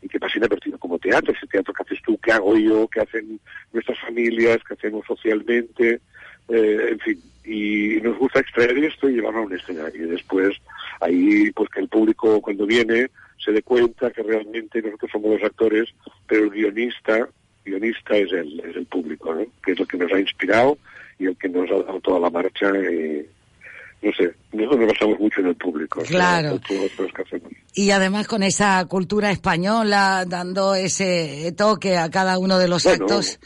y 0.00 0.08
que 0.08 0.18
pasa 0.18 0.38
inadvertido 0.38 0.78
como 0.78 0.98
teatro, 0.98 1.32
ese 1.34 1.46
teatro 1.46 1.74
que 1.74 1.82
haces 1.82 2.02
tú, 2.02 2.16
que 2.18 2.32
hago 2.32 2.56
yo, 2.56 2.88
que 2.88 3.00
hacen 3.00 3.38
nuestras 3.72 3.98
familias, 4.00 4.58
que 4.66 4.74
hacemos 4.74 5.04
socialmente, 5.06 6.00
eh, 6.48 6.88
en 6.92 6.98
fin, 7.00 7.20
y 7.44 8.00
nos 8.00 8.16
gusta 8.18 8.40
extraer 8.40 8.76
esto 8.78 9.08
y 9.08 9.14
llevarlo 9.16 9.40
a 9.40 9.44
un 9.44 9.52
escenario. 9.54 10.06
Y 10.06 10.10
después, 10.10 10.56
ahí, 11.00 11.50
pues 11.52 11.68
que 11.68 11.80
el 11.80 11.88
público 11.88 12.40
cuando 12.40 12.64
viene 12.66 13.08
se 13.46 13.52
dé 13.52 13.62
cuenta 13.62 14.10
que 14.10 14.22
realmente 14.22 14.82
nosotros 14.82 15.10
somos 15.12 15.30
los 15.40 15.42
actores, 15.44 15.88
pero 16.26 16.44
el 16.44 16.50
guionista, 16.50 17.28
guionista 17.64 18.16
es 18.16 18.32
el, 18.32 18.60
es 18.60 18.76
el 18.76 18.86
público, 18.86 19.32
¿no? 19.34 19.46
Que 19.64 19.72
es 19.72 19.80
el 19.80 19.86
que 19.86 19.96
nos 19.96 20.12
ha 20.12 20.18
inspirado 20.20 20.76
y 21.18 21.26
el 21.26 21.36
que 21.38 21.48
nos 21.48 21.70
ha 21.70 21.82
dado 21.84 22.00
toda 22.00 22.20
la 22.20 22.28
marcha 22.30 22.66
y, 22.76 23.24
no 24.02 24.12
sé, 24.12 24.34
nosotros 24.52 24.80
nos 24.80 24.88
basamos 24.92 25.18
mucho 25.20 25.40
en 25.40 25.46
el 25.46 25.54
público. 25.54 26.00
o 26.00 26.04
sea, 26.04 26.16
Claro. 26.18 26.60
todos 26.66 26.98
los 26.98 27.12
que 27.12 27.22
hacemos. 27.22 27.52
Y 27.72 27.90
además 27.92 28.26
con 28.28 28.42
esa 28.42 28.84
cultura 28.86 29.30
española, 29.30 30.24
dando 30.26 30.74
ese 30.74 31.54
toque 31.56 31.96
a 31.96 32.10
cada 32.10 32.38
uno 32.38 32.58
de 32.58 32.68
los 32.68 32.84
Bueno, 32.84 33.04
actos. 33.04 33.38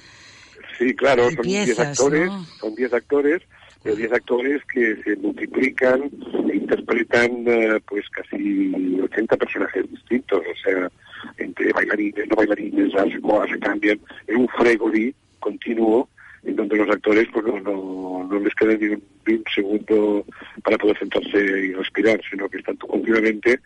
Sí, 0.79 0.95
claro, 0.97 1.31
son 1.31 1.43
10 1.43 1.67
piezas, 1.67 1.89
actores, 2.01 2.27
¿no? 2.27 2.45
son 2.59 2.75
10 2.75 2.93
actores, 2.95 3.43
pero 3.83 3.97
10 3.97 4.13
actores 4.13 4.63
que 4.73 4.97
se 5.03 5.17
multiplican 5.17 6.11
e 6.51 6.57
interpretan 6.57 7.45
eh, 7.47 7.81
pues 7.87 8.09
casi 8.11 9.01
80 9.01 9.37
personajes 9.37 9.91
distintos, 9.91 10.41
o 10.41 10.63
sea, 10.63 10.91
entre 11.39 11.73
bailarines, 11.73 12.29
no 12.29 12.37
bailarines, 12.37 12.93
las 12.93 13.09
se 13.51 13.59
cambian, 13.59 13.99
es 14.27 14.37
un 14.37 14.49
fregoli 14.49 15.15
continuo 15.39 16.09
en 16.43 16.57
donde 16.57 16.77
los 16.77 16.89
actores 16.89 17.29
pues 17.33 17.45
no, 17.45 17.61
no, 17.61 18.39
les 18.41 18.55
queda 18.55 18.75
ni 18.75 18.87
un, 18.87 19.03
ni 19.27 19.35
un 19.35 19.45
segundo 19.55 20.25
para 20.63 20.79
poder 20.79 20.99
sentarse 20.99 21.39
y 21.39 21.73
respirar, 21.75 22.19
sino 22.31 22.49
que 22.49 22.59
están 22.59 22.77
continuamente 22.77 23.61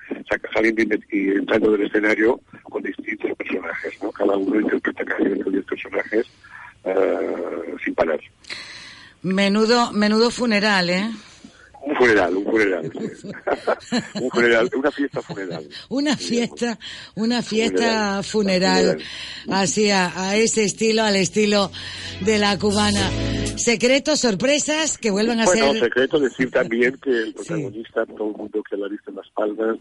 saliendo 0.53 0.83
y- 1.11 1.29
entrando 1.31 1.71
del 1.73 1.87
escenario 1.87 2.41
con 2.65 2.83
distintos 2.83 3.31
personajes, 3.37 4.03
¿no? 4.03 4.11
Cada 4.11 4.37
uno 4.37 4.61
interpreta 4.61 5.05
casi 5.05 5.25
10 5.25 5.65
personajes 5.65 6.27
eh, 6.85 7.75
sin 7.85 7.95
parar. 7.95 8.21
Menudo, 9.25 9.91
menudo 9.93 10.31
funeral, 10.31 10.91
¿eh? 10.91 11.11
Un 11.87 11.97
funeral, 11.97 12.37
un 12.37 12.45
funeral. 12.45 12.93
un 14.22 14.31
funeral, 14.31 14.70
una 14.75 14.91
fiesta 14.91 15.22
funeral. 15.22 15.68
Una 15.89 16.16
fiesta, 16.16 16.79
una 17.14 17.43
fiesta 17.43 18.22
funeral, 18.22 18.99
así 19.51 19.91
a, 19.91 20.12
a 20.29 20.37
ese 20.37 20.64
estilo, 20.64 21.03
al 21.03 21.16
estilo 21.16 21.70
de 22.20 22.39
la 22.39 22.59
cubana. 22.59 23.11
Secretos, 23.57 24.20
sorpresas 24.20 24.99
que 24.99 25.11
vuelvan 25.11 25.41
a 25.41 25.45
Bueno, 25.45 25.72
ser. 25.72 25.83
secreto 25.85 26.18
decir 26.18 26.51
también 26.51 26.97
que 27.03 27.11
el 27.11 27.35
protagonista, 27.35 28.05
todo 28.07 28.31
el 28.31 28.37
mundo 28.37 28.62
que 28.68 28.77
lo 28.77 28.87
ha 28.87 28.89
visto 28.89 29.11
en 29.11 29.16
las 29.16 29.29
palmas, 29.31 29.77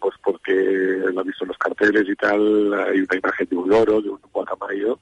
pues 0.00 0.14
porque 0.24 0.52
lo 0.52 1.20
ha 1.20 1.24
visto 1.24 1.44
en 1.44 1.48
los 1.48 1.58
carteles 1.58 2.04
y 2.08 2.14
tal, 2.16 2.74
hay 2.74 2.98
una 3.00 3.16
imagen 3.18 3.48
de 3.48 3.56
un 3.56 3.68
loro, 3.68 4.00
de 4.02 4.08
un 4.10 4.18
guacamayo, 4.32 4.98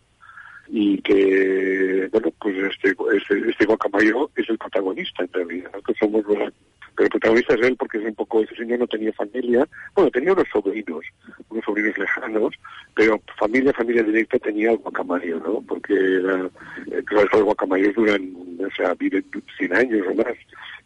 y 0.73 0.99
que, 1.03 2.09
bueno, 2.12 2.33
pues 2.41 2.57
este, 2.57 2.95
este, 3.16 3.51
este 3.51 3.66
guacamayo 3.66 4.31
es 4.37 4.49
el 4.49 4.59
protagonista 4.59 5.25
en 5.25 5.33
realidad, 5.33 5.73
que 5.87 5.95
somos 5.95 6.25
los 6.27 6.53
pero 7.01 7.07
el 7.07 7.11
protagonista 7.12 7.55
es 7.55 7.62
él 7.62 7.77
porque 7.79 7.97
es 7.97 8.05
un 8.05 8.14
poco, 8.14 8.43
ese 8.43 8.55
señor 8.57 8.81
no 8.81 8.87
tenía 8.87 9.11
familia, 9.14 9.66
bueno, 9.95 10.11
tenía 10.11 10.35
unos 10.35 10.47
sobrinos, 10.53 11.03
unos 11.49 11.64
sobrinos 11.64 11.97
lejanos, 11.97 12.55
pero 12.95 13.18
familia, 13.39 13.73
familia 13.73 14.03
directa 14.03 14.39
tenía 14.39 14.73
el 14.73 14.77
guacamayo, 14.77 15.41
¿no? 15.41 15.62
Porque 15.66 15.95
era, 15.95 16.51
eh, 16.91 17.03
claro, 17.07 17.29
los 17.33 17.43
guacamayos 17.45 17.95
duran, 17.95 18.35
o 18.59 18.71
sea, 18.77 18.93
viven 18.95 19.25
100 19.57 19.77
años 19.77 20.07
o 20.11 20.14
más, 20.14 20.37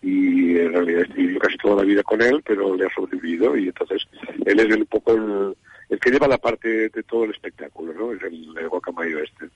y 0.02 0.58
en 0.58 0.72
realidad 0.72 1.06
vivió 1.16 1.38
casi 1.40 1.56
toda 1.58 1.82
la 1.82 1.82
vida 1.82 2.02
con 2.04 2.22
él, 2.22 2.40
pero 2.46 2.76
le 2.76 2.86
ha 2.86 2.94
sobrevivido, 2.94 3.56
y 3.56 3.68
entonces 3.68 4.06
él 4.44 4.60
es 4.60 4.76
un 4.76 4.86
poco 4.86 5.14
el, 5.14 5.56
el 5.88 5.98
que 5.98 6.10
lleva 6.10 6.28
la 6.28 6.38
parte 6.38 6.90
de 6.90 7.02
todo 7.02 7.24
el 7.24 7.32
espectáculo, 7.32 7.92
¿no? 7.92 8.12
Es 8.12 8.22
el, 8.22 8.56
el 8.56 8.68
guacamayo 8.68 9.18
este. 9.18 9.46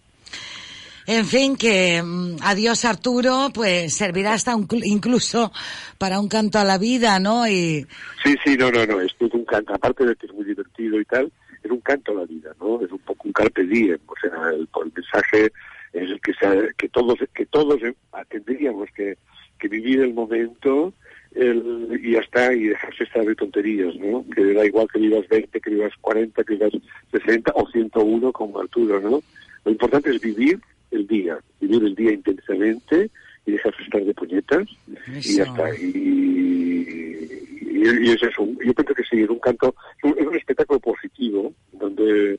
En 1.07 1.25
fin, 1.25 1.57
que 1.57 2.03
mm, 2.03 2.37
adiós 2.43 2.85
Arturo, 2.85 3.49
pues 3.55 3.95
servirá 3.95 4.35
hasta 4.35 4.55
un 4.55 4.69
cl- 4.69 4.83
incluso 4.85 5.51
para 5.97 6.21
un 6.21 6.29
canto 6.29 6.59
a 6.59 6.65
la 6.65 6.77
vida, 6.77 7.19
¿no? 7.19 7.49
Y 7.49 7.87
Sí, 8.23 8.35
sí, 8.45 8.57
no, 8.59 8.71
no, 8.71 8.85
no, 8.85 9.01
esto 9.01 9.25
es 9.27 9.33
un 9.33 9.47
canto, 9.47 9.73
aparte 9.73 10.05
de 10.05 10.15
que 10.17 10.27
es 10.27 10.35
muy 10.35 10.45
divertido 10.45 11.01
y 11.01 11.05
tal, 11.07 11.33
es 11.63 11.71
un 11.71 11.81
canto 11.81 12.13
a 12.13 12.17
la 12.17 12.25
vida, 12.27 12.51
¿no? 12.61 12.83
Es 12.85 12.93
un 12.93 12.99
poco 12.99 13.23
un 13.27 13.33
carpe 13.33 13.65
diem, 13.65 13.99
o 14.07 14.15
sea, 14.21 14.51
el, 14.51 14.69
mensaje 14.95 15.47
es 15.95 16.11
el 16.11 16.21
que, 16.21 16.35
sea, 16.35 16.53
que 16.77 16.89
todos 16.91 17.19
que 17.35 17.47
todos 17.47 17.81
tendríamos 18.29 18.91
que, 18.95 19.17
que 19.59 19.69
vivir 19.69 20.01
el 20.01 20.13
momento 20.13 20.93
y 21.35 22.13
ya 22.13 22.21
está, 22.21 22.53
y 22.53 22.65
dejarse 22.65 23.05
estar 23.05 23.25
de 23.25 23.35
tonterías, 23.35 23.95
¿no? 23.97 24.25
Que 24.35 24.53
da 24.53 24.67
igual 24.67 24.89
que 24.93 24.99
vivas 24.99 25.27
20, 25.29 25.61
que 25.61 25.71
vivas 25.71 25.93
40, 26.01 26.45
que 26.45 26.53
vivas 26.55 26.73
60 27.13 27.53
o 27.55 27.67
101 27.71 28.33
como 28.33 28.61
Arturo, 28.61 29.01
¿no? 29.01 29.23
Lo 29.65 29.73
importante 29.73 30.11
es 30.11 30.21
vivir 30.21 30.61
el 30.91 31.07
día, 31.07 31.39
vivir 31.61 31.83
el 31.85 31.95
día 31.95 32.13
intensamente 32.13 33.11
y 33.47 33.53
dejarse 33.53 33.83
estar 33.83 34.05
de 34.05 34.15
puñetas 34.15 34.69
y 35.17 35.37
ya 35.37 35.45
está. 35.45 35.75
Y, 35.77 35.85
y- 35.87 37.81
y 37.81 38.11
es 38.11 38.23
eso. 38.23 38.47
Yo 38.65 38.75
creo 38.75 38.95
que 38.95 39.05
sí, 39.05 39.23
es 39.23 39.29
un 39.31 39.39
canto, 39.39 39.75
es 39.99 40.05
un, 40.05 40.19
es 40.19 40.27
un 40.27 40.37
espectáculo 40.37 40.81
positivo 40.81 41.53
donde 41.73 42.39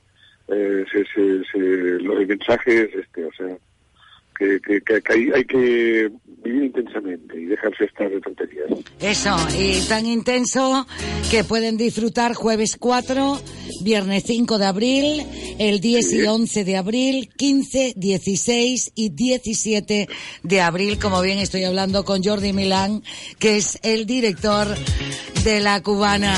eh, 0.50 0.86
se, 0.92 1.06
se, 1.06 1.44
se- 1.52 1.96
el 1.98 2.28
mensaje 2.28 2.84
es 2.84 2.96
este, 2.96 3.26
o 3.26 3.32
sea, 3.34 3.58
que, 4.40 4.60
que, 4.62 4.82
que- 4.82 5.14
hay, 5.14 5.30
hay 5.36 5.44
que 5.46 6.10
vivir 6.44 6.64
intensamente 6.64 7.40
y 7.40 7.46
dejarse 7.46 7.84
estar 7.84 8.10
de 8.10 8.22
tonterías. 8.22 8.66
eso, 9.02 9.36
y 9.60 9.82
tan 9.90 10.06
intenso 10.06 10.88
que 11.30 11.44
pueden 11.44 11.76
disfrutar 11.76 12.34
jueves 12.34 12.78
4, 12.80 13.38
viernes 13.84 14.24
5 14.26 14.58
de 14.58 14.66
abril, 14.66 15.24
el 15.60 15.82
10 15.82 16.14
y 16.14 16.22
11 16.26 16.64
de 16.64 16.78
abril, 16.78 17.30
15, 17.36 17.94
16 17.98 18.92
y 18.96 19.10
17 19.10 20.08
de 20.44 20.62
abril, 20.62 20.98
como 20.98 21.22
bien 21.22 21.40
estoy 21.40 21.66
hablando 21.66 22.06
con 22.06 22.24
Jordi 22.24 22.54
Milán, 22.54 23.04
que 23.38 23.58
es 23.58 23.78
el 23.84 24.06
director 24.06 24.68
de 25.44 25.60
la 25.60 25.84
cubana. 25.84 26.34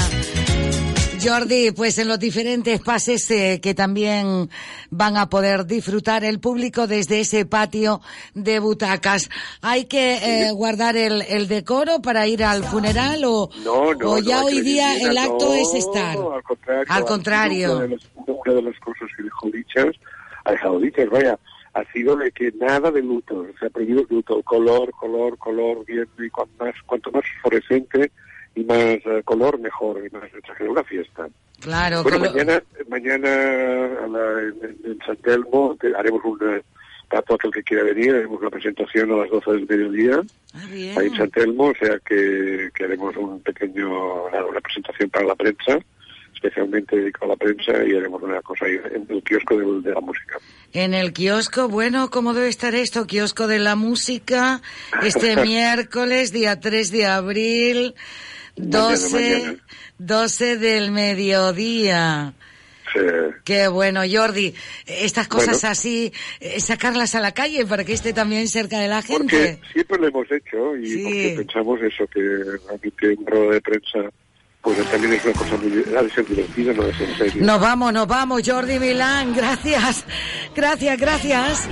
Jordi, 1.23 1.71
pues 1.71 1.99
en 1.99 2.07
los 2.07 2.19
diferentes 2.19 2.81
pases 2.81 3.29
eh, 3.29 3.59
que 3.61 3.75
también 3.75 4.49
van 4.89 5.17
a 5.17 5.29
poder 5.29 5.65
disfrutar 5.65 6.23
el 6.23 6.39
público 6.39 6.87
desde 6.87 7.19
ese 7.19 7.45
patio 7.45 8.01
de 8.33 8.59
butacas. 8.59 9.29
¿Hay 9.61 9.85
que 9.85 10.15
eh, 10.15 10.51
guardar 10.51 10.97
el, 10.97 11.21
el 11.21 11.47
decoro 11.47 12.01
para 12.01 12.25
ir 12.27 12.43
al 12.43 12.63
funeral 12.63 13.23
o, 13.25 13.49
No, 13.63 13.93
no, 13.93 14.13
o 14.13 14.19
ya 14.19 14.39
no, 14.39 14.45
hoy 14.45 14.61
día 14.61 14.95
el 14.95 15.17
acto 15.17 15.53
es 15.53 15.73
estar? 15.75 16.17
Al 16.17 16.43
contrario. 16.43 16.85
Al 16.89 17.05
contrario. 17.05 17.71
Una 17.75 17.81
de, 17.83 17.89
las, 17.89 18.09
una 18.25 18.53
de 18.53 18.79
cosas 18.79 19.09
que 19.15 19.23
dejó 19.23 19.49
dichas, 19.49 19.95
ha 20.45 20.51
dejado 20.51 20.79
dichas, 20.79 21.09
vaya, 21.09 21.39
ha 21.73 21.83
sido 21.91 22.15
de 22.15 22.31
que 22.31 22.51
nada 22.53 22.89
de 22.89 23.01
luto, 23.01 23.45
se 23.59 23.67
ha 23.67 23.69
prohibido 23.69 24.01
el 24.01 24.07
luto, 24.09 24.41
color, 24.43 24.91
color, 24.91 25.37
color, 25.37 25.85
bien, 25.85 26.07
y 26.17 26.29
cuanto 26.29 26.65
más, 26.65 26.75
cuanto 26.85 27.11
más 27.11 27.23
fluorescente 27.41 28.11
y 28.55 28.63
más 28.63 28.77
eh, 28.77 29.21
color, 29.23 29.59
mejor, 29.59 30.01
y 30.05 30.09
más 30.15 30.25
exagerado, 30.33 30.71
una 30.71 30.83
fiesta. 30.83 31.27
Claro, 31.59 32.03
Bueno, 32.03 32.19
mañana, 32.19 32.61
mañana 32.89 33.29
a 33.29 34.07
la- 34.07 34.41
en, 34.41 34.77
en 34.83 34.99
San 35.05 35.15
Telmo 35.17 35.77
te- 35.79 35.95
haremos 35.95 36.23
un 36.25 36.39
eh, 36.55 36.61
para 37.09 37.21
todo 37.23 37.37
el 37.43 37.51
que 37.51 37.63
quiera 37.63 37.83
venir, 37.83 38.15
haremos 38.15 38.39
una 38.41 38.49
presentación 38.49 39.11
a 39.11 39.17
las 39.17 39.29
12 39.29 39.51
del 39.51 39.67
mediodía 39.67 40.21
ahí 40.97 41.07
en 41.07 41.15
San 41.15 41.29
Telmo, 41.29 41.65
o 41.65 41.73
sea 41.75 41.99
que, 42.07 42.69
que 42.73 42.83
haremos 42.85 43.15
un 43.17 43.41
pequeño, 43.41 44.29
nada, 44.31 44.45
una 44.45 44.61
presentación 44.61 45.09
para 45.09 45.25
la 45.25 45.35
prensa, 45.35 45.77
especialmente 46.33 46.95
dedicado 46.95 47.25
a 47.25 47.29
la 47.29 47.35
prensa 47.35 47.71
y 47.85 47.95
haremos 47.95 48.21
una 48.23 48.41
cosa 48.41 48.65
ahí 48.65 48.79
en 48.95 49.05
el 49.09 49.21
kiosco 49.23 49.57
del- 49.57 49.83
de, 49.83 49.91
la 49.93 49.99
música. 50.01 50.37
En 50.73 50.93
el 50.93 51.11
kiosco, 51.13 51.67
bueno, 51.67 52.09
¿cómo 52.09 52.33
debe 52.33 52.47
estar 52.47 52.73
esto? 52.75 53.05
Kiosco 53.05 53.45
de 53.47 53.59
la 53.59 53.75
música, 53.75 54.61
este 55.03 55.35
miércoles, 55.45 56.31
día 56.31 56.59
3 56.61 56.91
de 56.91 57.05
abril, 57.07 57.93
12, 58.55 59.13
mañana. 59.39 59.59
12 59.99 60.57
del 60.57 60.91
mediodía. 60.91 62.33
Qué 63.45 63.69
bueno, 63.69 64.01
Jordi. 64.09 64.53
Estas 64.85 65.29
cosas 65.29 65.61
Bueno. 65.61 65.71
así, 65.71 66.11
eh, 66.41 66.59
sacarlas 66.59 67.15
a 67.15 67.21
la 67.21 67.31
calle 67.31 67.65
para 67.65 67.85
que 67.85 67.93
esté 67.93 68.11
también 68.11 68.49
cerca 68.49 68.79
de 68.79 68.89
la 68.89 69.01
Porque 69.01 69.37
gente. 69.37 69.61
siempre 69.71 69.97
lo 69.99 70.07
hemos 70.09 70.31
hecho 70.31 70.75
y 70.75 70.85
Sí. 70.87 71.03
porque 71.03 71.33
pensamos 71.37 71.79
eso, 71.81 72.05
que 72.07 72.19
realmente 72.19 73.15
una 73.17 73.29
rueda 73.31 73.53
de 73.53 73.61
prensa 73.61 73.99
pues 74.61 74.77
también 74.91 75.13
es 75.13 75.25
una 75.25 75.33
cosa 75.33 75.57
muy, 75.57 75.83
ha 75.97 76.03
de 76.03 76.09
ser 76.11 76.25
divertida, 76.25 76.73
no 76.73 76.83
de 76.83 76.93
ser. 76.93 77.35
Nos 77.37 77.59
vamos, 77.59 77.91
nos 77.93 78.07
vamos, 78.07 78.41
Jordi 78.45 78.79
Milán. 78.79 79.33
Gracias, 79.33 80.05
gracias, 80.55 80.99
gracias. 80.99 81.67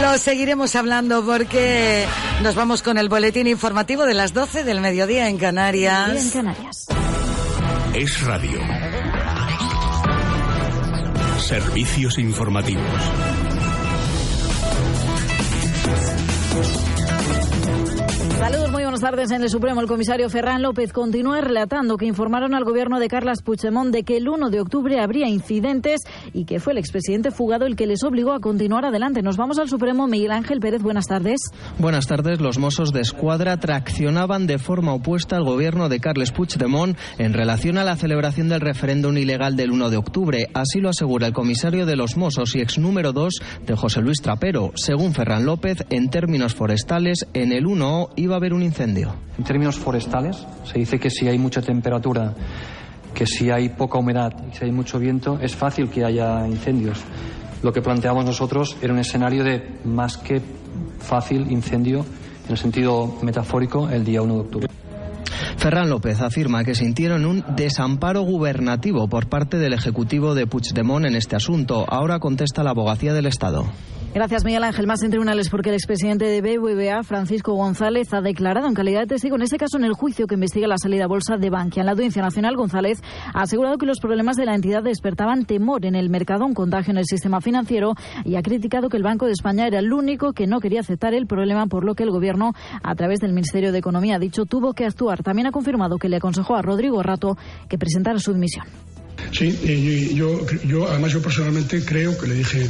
Lo 0.00 0.16
seguiremos 0.18 0.74
hablando 0.76 1.24
porque 1.24 2.06
nos 2.42 2.54
vamos 2.54 2.82
con 2.82 2.98
el 2.98 3.08
boletín 3.08 3.46
informativo 3.46 4.04
de 4.04 4.14
las 4.14 4.32
12 4.32 4.64
del 4.64 4.80
mediodía 4.80 5.28
en 5.28 5.38
Canarias. 5.38 6.26
En 6.26 6.30
Canarias. 6.30 6.86
Es 7.94 8.22
radio. 8.22 8.60
Servicios 11.38 12.18
informativos. 12.18 12.82
Saludos, 18.46 18.70
muy 18.70 18.84
buenas 18.84 19.00
tardes. 19.00 19.32
En 19.32 19.42
el 19.42 19.50
Supremo, 19.50 19.80
el 19.80 19.88
comisario 19.88 20.30
Ferran 20.30 20.62
López 20.62 20.92
continúa 20.92 21.40
relatando 21.40 21.96
que 21.96 22.06
informaron 22.06 22.54
al 22.54 22.62
gobierno 22.62 23.00
de 23.00 23.08
Carlas 23.08 23.42
Puigdemont 23.42 23.92
de 23.92 24.04
que 24.04 24.18
el 24.18 24.28
1 24.28 24.50
de 24.50 24.60
octubre 24.60 25.00
habría 25.00 25.26
incidentes 25.26 26.02
y 26.32 26.44
que 26.44 26.60
fue 26.60 26.72
el 26.72 26.78
expresidente 26.78 27.32
fugado 27.32 27.66
el 27.66 27.74
que 27.74 27.88
les 27.88 28.04
obligó 28.04 28.30
a 28.30 28.38
continuar 28.38 28.84
adelante. 28.84 29.20
Nos 29.20 29.36
vamos 29.36 29.58
al 29.58 29.68
Supremo. 29.68 30.06
Miguel 30.06 30.30
Ángel 30.30 30.60
Pérez, 30.60 30.80
buenas 30.80 31.08
tardes. 31.08 31.40
Buenas 31.80 32.06
tardes. 32.06 32.40
Los 32.40 32.58
Mossos 32.58 32.92
de 32.92 33.00
Escuadra 33.00 33.56
traccionaban 33.56 34.46
de 34.46 34.58
forma 34.58 34.94
opuesta 34.94 35.36
al 35.36 35.42
gobierno 35.42 35.88
de 35.88 35.98
Carles 35.98 36.30
Puigdemont 36.30 36.96
en 37.18 37.32
relación 37.32 37.78
a 37.78 37.84
la 37.84 37.96
celebración 37.96 38.48
del 38.48 38.60
referéndum 38.60 39.16
ilegal 39.18 39.56
del 39.56 39.72
1 39.72 39.90
de 39.90 39.96
octubre. 39.96 40.50
Así 40.54 40.78
lo 40.78 40.90
asegura 40.90 41.26
el 41.26 41.32
comisario 41.32 41.84
de 41.84 41.96
los 41.96 42.16
Mossos 42.16 42.54
y 42.54 42.60
ex 42.60 42.78
número 42.78 43.12
2 43.12 43.40
de 43.66 43.74
José 43.74 44.02
Luis 44.02 44.22
Trapero. 44.22 44.70
Según 44.76 45.14
Ferran 45.14 45.46
López, 45.46 45.84
en 45.90 46.10
términos 46.10 46.54
forestales, 46.54 47.26
en 47.34 47.50
el 47.50 47.64
1O 47.64 48.10
iba 48.14 48.35
a 48.36 48.38
haber 48.38 48.54
un 48.54 48.62
incendio. 48.62 49.14
En 49.36 49.44
términos 49.44 49.76
forestales, 49.76 50.46
se 50.64 50.78
dice 50.78 50.98
que 50.98 51.10
si 51.10 51.28
hay 51.28 51.38
mucha 51.38 51.60
temperatura, 51.60 52.34
que 53.14 53.26
si 53.26 53.50
hay 53.50 53.70
poca 53.70 53.98
humedad 53.98 54.32
y 54.50 54.54
si 54.54 54.64
hay 54.64 54.72
mucho 54.72 54.98
viento, 54.98 55.38
es 55.40 55.56
fácil 55.56 55.88
que 55.88 56.04
haya 56.04 56.46
incendios. 56.46 57.02
Lo 57.62 57.72
que 57.72 57.82
planteamos 57.82 58.24
nosotros 58.24 58.76
era 58.80 58.92
un 58.92 58.98
escenario 58.98 59.42
de 59.42 59.80
más 59.84 60.16
que 60.18 60.40
fácil 60.98 61.50
incendio, 61.50 62.04
en 62.44 62.52
el 62.52 62.58
sentido 62.58 63.16
metafórico, 63.22 63.88
el 63.88 64.04
día 64.04 64.22
1 64.22 64.34
de 64.34 64.40
octubre. 64.40 64.68
Ferran 65.56 65.88
López 65.88 66.20
afirma 66.20 66.62
que 66.62 66.74
sintieron 66.74 67.26
un 67.26 67.44
desamparo 67.56 68.22
gubernativo 68.22 69.08
por 69.08 69.28
parte 69.28 69.58
del 69.58 69.72
Ejecutivo 69.72 70.34
de 70.34 70.46
Puigdemont 70.46 71.06
en 71.06 71.16
este 71.16 71.34
asunto. 71.34 71.84
Ahora 71.88 72.20
contesta 72.20 72.62
la 72.62 72.70
abogacía 72.70 73.14
del 73.14 73.26
Estado. 73.26 73.66
Gracias, 74.16 74.46
Miguel 74.46 74.64
Ángel. 74.64 74.86
Más 74.86 75.02
en 75.02 75.10
tribunales 75.10 75.50
porque 75.50 75.68
el 75.68 75.74
expresidente 75.74 76.24
de 76.24 76.40
BBVA, 76.40 77.02
Francisco 77.02 77.52
González, 77.52 78.14
ha 78.14 78.22
declarado 78.22 78.66
en 78.66 78.72
calidad 78.72 79.00
de 79.00 79.08
testigo 79.08 79.36
en 79.36 79.42
ese 79.42 79.58
caso 79.58 79.76
en 79.76 79.84
el 79.84 79.92
juicio 79.92 80.26
que 80.26 80.36
investiga 80.36 80.66
la 80.66 80.78
salida 80.78 81.04
a 81.04 81.06
bolsa 81.06 81.36
de 81.36 81.50
Bankia. 81.50 81.82
En 81.82 81.86
la 81.86 81.92
Audiencia 81.92 82.22
Nacional, 82.22 82.56
González 82.56 82.98
ha 83.34 83.42
asegurado 83.42 83.76
que 83.76 83.84
los 83.84 84.00
problemas 84.00 84.36
de 84.36 84.46
la 84.46 84.54
entidad 84.54 84.82
despertaban 84.82 85.44
temor 85.44 85.84
en 85.84 85.94
el 85.94 86.08
mercado, 86.08 86.46
un 86.46 86.54
contagio 86.54 86.92
en 86.92 86.96
el 86.96 87.04
sistema 87.04 87.42
financiero 87.42 87.92
y 88.24 88.36
ha 88.36 88.42
criticado 88.42 88.88
que 88.88 88.96
el 88.96 89.02
Banco 89.02 89.26
de 89.26 89.32
España 89.32 89.66
era 89.66 89.80
el 89.80 89.92
único 89.92 90.32
que 90.32 90.46
no 90.46 90.60
quería 90.60 90.80
aceptar 90.80 91.12
el 91.12 91.26
problema, 91.26 91.66
por 91.66 91.84
lo 91.84 91.94
que 91.94 92.04
el 92.04 92.10
Gobierno, 92.10 92.54
a 92.82 92.94
través 92.94 93.20
del 93.20 93.34
Ministerio 93.34 93.70
de 93.70 93.80
Economía, 93.80 94.16
ha 94.16 94.18
dicho 94.18 94.46
tuvo 94.46 94.72
que 94.72 94.86
actuar. 94.86 95.22
También 95.22 95.48
ha 95.48 95.52
confirmado 95.52 95.98
que 95.98 96.08
le 96.08 96.16
aconsejó 96.16 96.56
a 96.56 96.62
Rodrigo 96.62 97.02
Rato 97.02 97.36
que 97.68 97.76
presentara 97.76 98.18
su 98.18 98.32
dimisión. 98.32 98.64
Sí, 99.32 99.48
y 99.62 100.14
yo, 100.14 100.40
yo 100.66 100.88
además 100.88 101.12
yo 101.12 101.20
personalmente 101.20 101.84
creo 101.84 102.16
que 102.18 102.28
le 102.28 102.34
dije 102.36 102.66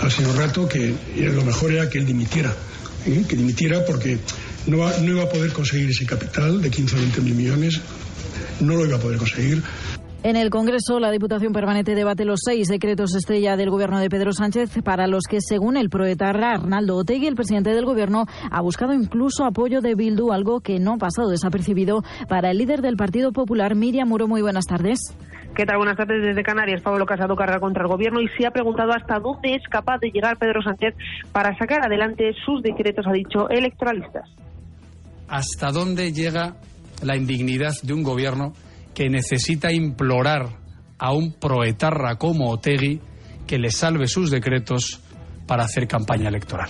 al 0.00 0.10
señor 0.10 0.36
Rato 0.36 0.68
que 0.68 0.94
lo 1.16 1.44
mejor 1.44 1.72
era 1.72 1.88
que 1.88 1.98
él 1.98 2.06
dimitiera, 2.06 2.54
¿eh? 3.06 3.24
que 3.28 3.36
dimitiera 3.36 3.84
porque 3.84 4.18
no, 4.66 4.76
no 5.00 5.12
iba 5.12 5.24
a 5.24 5.28
poder 5.28 5.52
conseguir 5.52 5.90
ese 5.90 6.06
capital 6.06 6.62
de 6.62 6.70
15 6.70 6.96
o 6.96 6.98
20 6.98 7.20
mil 7.20 7.34
millones, 7.34 7.80
no 8.60 8.76
lo 8.76 8.86
iba 8.86 8.96
a 8.96 9.00
poder 9.00 9.18
conseguir. 9.18 9.62
En 10.24 10.36
el 10.36 10.50
Congreso, 10.50 11.00
la 11.00 11.10
Diputación 11.10 11.52
Permanente 11.52 11.96
debate 11.96 12.24
los 12.24 12.42
seis 12.44 12.68
decretos 12.68 13.12
estrella 13.16 13.56
del 13.56 13.70
Gobierno 13.70 13.98
de 13.98 14.08
Pedro 14.08 14.32
Sánchez, 14.32 14.70
para 14.84 15.08
los 15.08 15.24
que, 15.28 15.40
según 15.40 15.76
el 15.76 15.90
proetarra 15.90 16.52
Arnaldo 16.52 16.96
Otegui, 16.96 17.26
el 17.26 17.34
presidente 17.34 17.70
del 17.70 17.84
Gobierno, 17.84 18.26
ha 18.48 18.62
buscado 18.62 18.94
incluso 18.94 19.44
apoyo 19.44 19.80
de 19.80 19.96
Bildu, 19.96 20.30
algo 20.30 20.60
que 20.60 20.78
no 20.78 20.92
ha 20.92 20.98
pasado 20.98 21.28
desapercibido 21.28 22.04
para 22.28 22.52
el 22.52 22.58
líder 22.58 22.82
del 22.82 22.96
Partido 22.96 23.32
Popular, 23.32 23.74
Miriam 23.74 24.08
Muro. 24.08 24.28
Muy 24.28 24.42
buenas 24.42 24.66
tardes. 24.66 25.00
¿Qué 25.54 25.66
tal? 25.66 25.76
Buenas 25.76 25.98
tardes 25.98 26.22
desde 26.22 26.42
Canarias. 26.42 26.80
Pablo 26.80 27.04
Casado 27.04 27.36
carga 27.36 27.60
contra 27.60 27.82
el 27.82 27.88
gobierno 27.88 28.20
y 28.22 28.28
se 28.28 28.46
ha 28.46 28.50
preguntado 28.50 28.92
hasta 28.92 29.18
dónde 29.18 29.54
es 29.54 29.62
capaz 29.68 29.98
de 29.98 30.10
llegar 30.10 30.38
Pedro 30.38 30.62
Sánchez 30.62 30.94
para 31.30 31.56
sacar 31.58 31.84
adelante 31.84 32.32
sus 32.44 32.62
decretos, 32.62 33.06
ha 33.06 33.12
dicho, 33.12 33.50
electoralistas. 33.50 34.28
hasta 35.28 35.70
dónde 35.70 36.12
llega 36.12 36.56
la 37.02 37.16
indignidad 37.16 37.72
de 37.82 37.92
un 37.94 38.02
gobierno 38.02 38.52
que 38.94 39.08
necesita 39.08 39.72
implorar 39.72 40.46
a 40.98 41.12
un 41.12 41.32
proetarra 41.32 42.16
como 42.16 42.50
Otegui 42.50 43.00
que 43.46 43.58
le 43.58 43.70
salve 43.70 44.06
sus 44.06 44.30
decretos 44.30 45.00
para 45.46 45.64
hacer 45.64 45.88
campaña 45.88 46.28
electoral. 46.28 46.68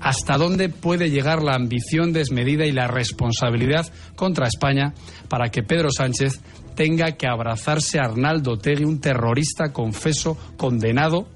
¿Hasta 0.00 0.36
dónde 0.36 0.68
puede 0.68 1.10
llegar 1.10 1.42
la 1.42 1.54
ambición 1.54 2.12
desmedida 2.12 2.66
y 2.66 2.72
la 2.72 2.86
responsabilidad 2.86 3.86
contra 4.14 4.46
España 4.46 4.92
para 5.28 5.48
que 5.50 5.62
Pedro 5.62 5.90
Sánchez 5.90 6.40
tenga 6.78 7.16
que 7.16 7.26
abrazarse 7.26 7.98
a 7.98 8.04
Arnaldo 8.04 8.52
Otegui, 8.52 8.84
un 8.84 9.00
terrorista 9.00 9.72
confeso, 9.72 10.38
condenado 10.56 11.26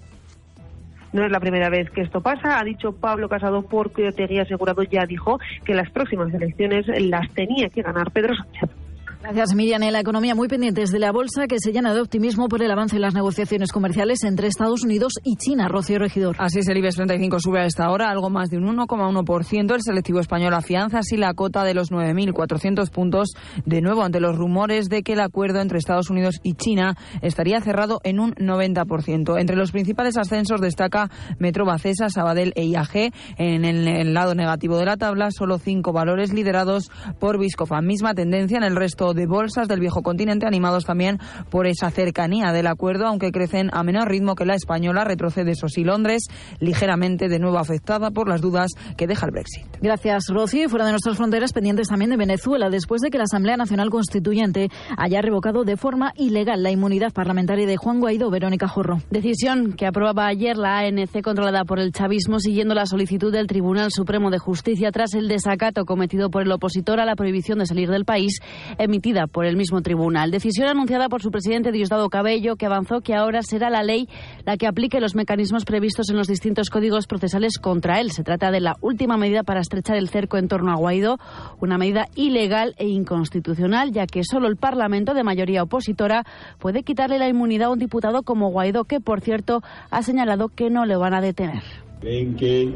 No 1.13 1.25
es 1.25 1.33
la 1.33 1.41
primera 1.41 1.69
vez 1.69 1.91
que 1.91 2.03
esto 2.03 2.21
pasa, 2.21 2.61
ha 2.61 2.65
dicho 2.65 2.93
Pablo 2.93 3.29
Casado, 3.29 3.63
porque 3.63 4.07
Otegui 4.07 4.39
asegurado 4.39 4.85
ya 4.85 5.05
dijo 5.05 5.41
que 5.65 5.75
las 5.75 5.91
próximas 5.91 6.33
elecciones 6.33 6.87
las 6.87 7.29
tenía 7.35 7.69
que 7.71 7.83
ganar 7.83 8.13
Pedro 8.13 8.37
Sánchez. 8.37 8.82
Gracias, 9.23 9.55
Miriam. 9.55 9.81
En 9.85 9.93
la 9.93 10.01
economía, 10.01 10.35
muy 10.35 10.49
pendientes 10.49 10.91
de 10.91 10.99
la 10.99 11.13
bolsa, 11.13 11.47
que 11.47 11.61
se 11.61 11.71
llena 11.71 11.95
de 11.95 12.01
optimismo 12.01 12.49
por 12.49 12.61
el 12.61 12.71
avance 12.73 12.97
en 12.97 13.03
las 13.03 13.15
negociaciones 13.15 13.71
comerciales 13.71 14.25
entre 14.25 14.49
Estados 14.49 14.83
Unidos 14.83 15.13
y 15.23 15.37
China. 15.37 15.69
Rocío 15.69 16.01
Regidor. 16.01 16.35
Así 16.41 16.59
es, 16.59 16.67
el 16.67 16.79
IBEX 16.79 16.97
35 16.97 17.39
sube 17.39 17.61
a 17.61 17.65
esta 17.65 17.89
hora 17.91 18.11
algo 18.11 18.31
más 18.31 18.51
de 18.51 18.59
un 18.59 18.65
1,1%. 18.77 19.75
El 19.75 19.81
selectivo 19.81 20.19
español 20.19 20.55
afianza 20.55 20.99
así 20.99 21.17
la 21.17 21.35
cota 21.35 21.63
de 21.63 21.73
los 21.73 21.93
9.400 21.93 22.91
puntos, 22.91 23.35
de 23.65 23.81
nuevo 23.81 24.03
ante 24.03 24.19
los 24.19 24.37
rumores 24.37 24.89
de 24.89 25.05
que 25.05 25.13
el 25.13 25.21
acuerdo 25.21 25.61
entre 25.61 25.79
Estados 25.79 26.11
Unidos 26.11 26.41
y 26.43 26.55
China 26.55 26.97
estaría 27.23 27.61
cerrado 27.61 28.01
en 28.03 28.19
un 28.19 28.35
90%. 28.35 29.41
Entre 29.41 29.55
los 29.55 29.71
principales 29.71 30.17
ascensos 30.17 30.61
destaca 30.61 31.11
Metro 31.39 31.65
Bacesa, 31.65 32.09
Sabadell 32.09 32.53
e 32.57 32.65
IAG. 32.65 33.13
En 33.39 33.65
el, 33.65 33.87
el 33.87 34.15
lado 34.15 34.35
negativo 34.35 34.79
de 34.79 34.87
la 34.87 34.97
tabla, 34.97 35.31
solo 35.31 35.59
cinco 35.59 35.93
valores 35.93 36.33
liderados 36.33 36.91
por 37.21 37.39
Viscofa. 37.39 37.81
Misma 37.83 38.15
tendencia 38.15 38.59
en 38.59 38.65
el 38.65 38.75
resto 38.75 39.12
mercado 39.13 39.15
de 39.15 39.27
bolsas 39.27 39.69
del 39.69 39.81
viejo 39.81 40.03
continente, 40.03 40.47
animados 40.47 40.85
también 40.85 41.19
por 41.51 41.67
esa 41.67 41.91
cercanía 41.91 42.53
del 42.53 42.67
acuerdo, 42.67 43.07
aunque 43.07 43.31
crecen 43.31 43.71
a 43.73 43.83
menor 43.83 44.09
ritmo 44.09 44.35
que 44.35 44.45
la 44.45 44.55
española, 44.55 45.05
retrocede 45.05 45.53
eso 45.53 45.69
sí 45.69 45.85
Londres, 45.85 46.25
ligeramente 46.61 47.29
de 47.29 47.39
nuevo 47.39 47.59
afectada 47.59 48.11
por 48.11 48.29
las 48.29 48.41
dudas 48.41 48.73
que 48.97 49.07
deja 49.07 49.27
el 49.27 49.33
Brexit. 49.33 49.65
Gracias, 49.81 50.29
Rocío. 50.29 50.65
Y 50.65 50.69
fuera 50.69 50.85
de 50.85 50.93
nuestras 50.93 51.17
fronteras, 51.17 51.53
pendientes 51.53 51.89
también 51.89 52.11
de 52.11 52.17
Venezuela, 52.17 52.71
después 52.71 53.03
de 53.03 53.11
que 53.11 53.19
la 53.19 53.25
Asamblea 53.25 53.57
Nacional 53.57 53.91
Constituyente 53.91 54.69
haya 54.97 55.21
revocado 55.21 55.65
de 55.65 55.77
forma 55.77 56.13
ilegal 56.17 56.63
la 56.63 56.71
inmunidad 56.71 57.13
parlamentaria 57.13 57.67
de 57.67 57.77
Juan 57.77 58.01
Guaidó, 58.01 58.31
Verónica 58.31 58.69
Jorro. 58.69 58.99
Decisión 59.11 59.73
que 59.73 59.87
aprobaba 59.87 60.27
ayer 60.27 60.57
la 60.57 60.79
ANC 60.79 61.23
controlada 61.23 61.65
por 61.65 61.79
el 61.79 61.93
chavismo, 61.93 62.39
siguiendo 62.39 62.75
la 62.75 62.87
solicitud 62.87 63.33
del 63.33 63.47
Tribunal 63.47 63.91
Supremo 63.91 64.31
de 64.31 64.39
Justicia 64.39 64.91
tras 64.93 65.15
el 65.15 65.29
desacato 65.29 65.85
cometido 65.85 66.31
por 66.31 66.43
el 66.43 66.53
opositor 66.53 67.01
a 67.01 67.05
la 67.05 67.17
prohibición 67.17 67.59
de 67.59 67.67
salir 67.67 67.91
del 67.91 68.05
país, 68.05 68.41
emitida 68.79 69.02
por 69.33 69.45
el 69.47 69.57
mismo 69.57 69.83
tribunal. 69.83 70.31
Decisión 70.31 70.69
anunciada 70.69 71.09
por 71.09 71.23
su 71.23 71.31
presidente 71.31 71.73
Diosdado 71.73 72.09
Cabello, 72.09 72.55
que 72.55 72.67
avanzó 72.67 73.01
que 73.01 73.15
ahora 73.15 73.43
será 73.43 73.69
la 73.69 73.83
ley 73.83 74.09
la 74.47 74.57
que 74.57 74.69
aplique 74.69 75.01
los 75.01 75.17
mecanismos 75.17 75.65
previstos 75.65 76.09
en 76.09 76.17
los 76.17 76.29
distintos 76.29 76.71
códigos 76.71 77.09
procesales 77.09 77.59
contra 77.59 78.01
él. 78.01 78.13
Se 78.13 78.23
trata 78.23 78.53
de 78.53 78.61
la 78.61 78.77
última 78.81 79.17
medida 79.17 79.43
para 79.43 79.61
estrechar 79.61 79.97
el 79.97 80.09
cerco 80.09 80.39
en 80.39 80.47
torno 80.47 80.71
a 80.71 80.77
Guaidó, 80.77 81.19
una 81.61 81.79
medida 81.79 82.07
ilegal 82.15 82.75
e 82.79 82.87
inconstitucional, 82.87 83.91
ya 83.91 84.07
que 84.07 84.23
solo 84.23 84.47
el 84.47 84.57
Parlamento 84.57 85.15
de 85.15 85.25
mayoría 85.25 85.65
opositora 85.65 86.25
puede 86.61 86.85
quitarle 86.85 87.19
la 87.19 87.29
inmunidad 87.29 87.69
a 87.69 87.73
un 87.73 87.81
diputado 87.81 88.23
como 88.23 88.51
Guaidó, 88.51 88.85
que 88.85 89.01
por 89.01 89.21
cierto 89.21 89.63
ha 89.91 90.03
señalado 90.03 90.49
que 90.49 90.71
no 90.71 90.87
le 90.87 90.97
van 90.97 91.15
a 91.15 91.21
detener. 91.21 91.63
Creen 92.01 92.37
que 92.37 92.73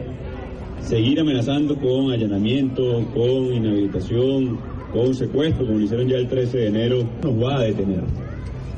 seguir 0.81 1.21
amenazando 1.21 1.77
con 1.77 2.13
allanamiento, 2.13 2.83
con 3.15 3.55
inhabilitación, 3.55 4.76
con 4.93 5.15
secuestro, 5.15 5.67
como 5.67 5.79
lo 5.79 5.85
hicieron 5.85 6.09
ya 6.09 6.17
el 6.17 6.29
13 6.29 6.59
de 6.59 6.67
enero, 6.69 7.09
nos 7.23 7.43
va 7.43 7.57
a 7.57 7.65
detener. 7.65 8.03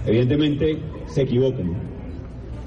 Evidentemente 0.07 0.79
se 1.07 1.23
equivocan. 1.23 1.73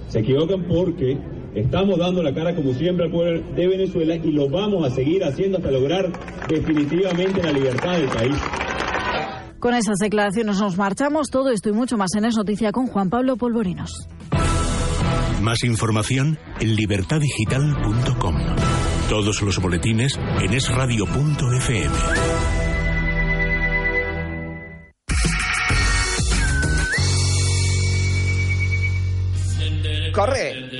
Se 0.07 0.19
equivocan 0.19 0.63
porque 0.63 1.17
estamos 1.55 1.97
dando 1.97 2.21
la 2.21 2.33
cara 2.33 2.55
como 2.55 2.73
siempre 2.73 3.05
al 3.05 3.11
pueblo 3.11 3.41
de 3.55 3.67
Venezuela 3.67 4.15
y 4.15 4.31
lo 4.31 4.49
vamos 4.49 4.85
a 4.85 4.93
seguir 4.93 5.23
haciendo 5.23 5.57
hasta 5.57 5.71
lograr 5.71 6.11
definitivamente 6.47 7.41
la 7.41 7.51
libertad 7.51 7.93
del 7.93 8.09
país. 8.09 8.35
Con 9.59 9.75
esas 9.75 9.99
declaraciones 9.99 10.59
nos 10.59 10.75
marchamos. 10.75 11.29
Todo 11.29 11.51
esto 11.51 11.69
y 11.69 11.73
mucho 11.73 11.95
más 11.95 12.09
en 12.17 12.25
Es 12.25 12.35
Noticia 12.35 12.71
con 12.71 12.87
Juan 12.87 13.09
Pablo 13.09 13.37
Polvorinos. 13.37 14.07
Más 15.41 15.63
información 15.63 16.37
en 16.59 16.75
libertadigital.com. 16.75 18.35
Todos 19.09 19.41
los 19.41 19.59
boletines 19.59 20.19
en 20.41 20.53
esradio.fm. 20.53 22.60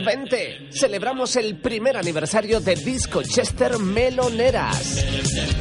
Corre, 0.01 0.15
vente. 0.15 0.69
Celebramos 0.71 1.35
el 1.35 1.57
primer 1.57 1.97
aniversario 1.97 2.59
de 2.59 2.75
Disco 2.75 3.21
Chester 3.23 3.77
Meloneras. 3.79 4.97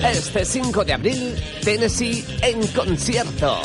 Este 0.04 0.44
5 0.44 0.84
de 0.84 0.92
abril, 0.92 1.36
Tennessee 1.62 2.24
en 2.42 2.66
concierto. 2.68 3.60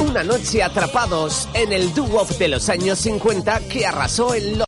Una 0.00 0.22
noche 0.22 0.62
atrapados 0.62 1.48
en 1.54 1.72
el 1.72 1.92
doo 1.94 2.26
de 2.38 2.48
los 2.48 2.68
años 2.68 2.98
50 2.98 3.60
que 3.68 3.86
arrasó 3.86 4.34
en 4.34 4.58
lo 4.58 4.67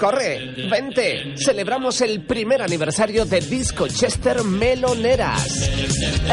Corre, 0.00 0.54
vente. 0.70 1.34
Celebramos 1.36 2.00
el 2.00 2.22
primer 2.22 2.62
aniversario 2.62 3.26
de 3.26 3.42
Disco 3.42 3.86
Chester 3.86 4.42
Meloneras. 4.42 5.70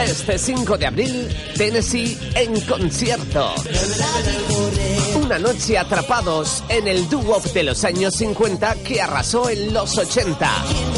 Este 0.06 0.38
5 0.38 0.78
de 0.78 0.86
abril, 0.86 1.28
Tennessee 1.58 2.18
en 2.34 2.62
concierto. 2.62 3.54
Una 5.28 5.40
noche 5.40 5.78
atrapados 5.78 6.64
en 6.70 6.88
el 6.88 7.10
doo 7.10 7.42
de 7.54 7.64
los 7.64 7.84
años 7.84 8.16
50 8.16 8.76
que 8.76 9.02
arrasó 9.02 9.50
en 9.50 9.74
los 9.74 9.98
80. 9.98 10.50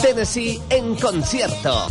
Tennessee 0.03 0.61
en 0.69 0.93
concierto. 0.93 1.87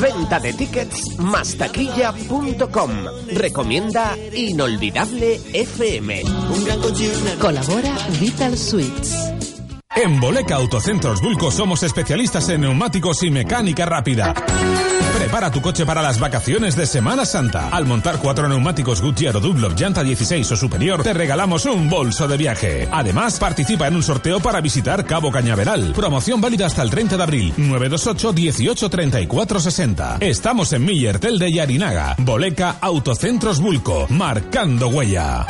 Venta 0.00 0.40
de 0.40 0.54
tickets 0.54 1.18
más 1.18 1.54
taquilla.com. 1.54 2.90
Recomienda 3.34 4.16
Inolvidable 4.32 5.38
FM. 5.52 6.22
Colabora 7.38 7.94
Vital 8.18 8.56
Suites. 8.56 9.39
En 9.96 10.20
Boleca 10.20 10.54
Autocentros 10.54 11.20
Bulco 11.20 11.50
somos 11.50 11.82
especialistas 11.82 12.48
en 12.48 12.60
neumáticos 12.62 13.22
y 13.24 13.30
mecánica 13.30 13.84
rápida. 13.84 14.32
Prepara 15.18 15.50
tu 15.50 15.60
coche 15.60 15.84
para 15.84 16.00
las 16.00 16.20
vacaciones 16.20 16.76
de 16.76 16.86
Semana 16.86 17.24
Santa. 17.24 17.68
Al 17.68 17.86
montar 17.86 18.18
cuatro 18.18 18.48
neumáticos 18.48 19.02
Goodyear 19.02 19.36
o 19.36 19.40
llanta 19.74 20.02
16 20.04 20.52
o 20.52 20.56
superior, 20.56 21.02
te 21.02 21.12
regalamos 21.12 21.66
un 21.66 21.90
bolso 21.90 22.28
de 22.28 22.36
viaje. 22.36 22.88
Además, 22.90 23.38
participa 23.38 23.88
en 23.88 23.96
un 23.96 24.02
sorteo 24.02 24.38
para 24.40 24.60
visitar 24.60 25.04
Cabo 25.04 25.32
Cañaveral. 25.32 25.92
Promoción 25.92 26.40
válida 26.40 26.66
hasta 26.66 26.82
el 26.82 26.90
30 26.90 27.16
de 27.16 27.22
abril. 27.22 27.54
928 27.56 28.32
18 28.32 28.90
34 28.90 29.60
60. 29.60 30.18
Estamos 30.20 30.72
en 30.72 30.84
Millertel 30.84 31.38
de 31.38 31.52
Yarinaga. 31.52 32.14
Boleca 32.18 32.76
Autocentros 32.80 33.60
Bulco. 33.60 34.06
Marcando 34.08 34.88
huella. 34.88 35.46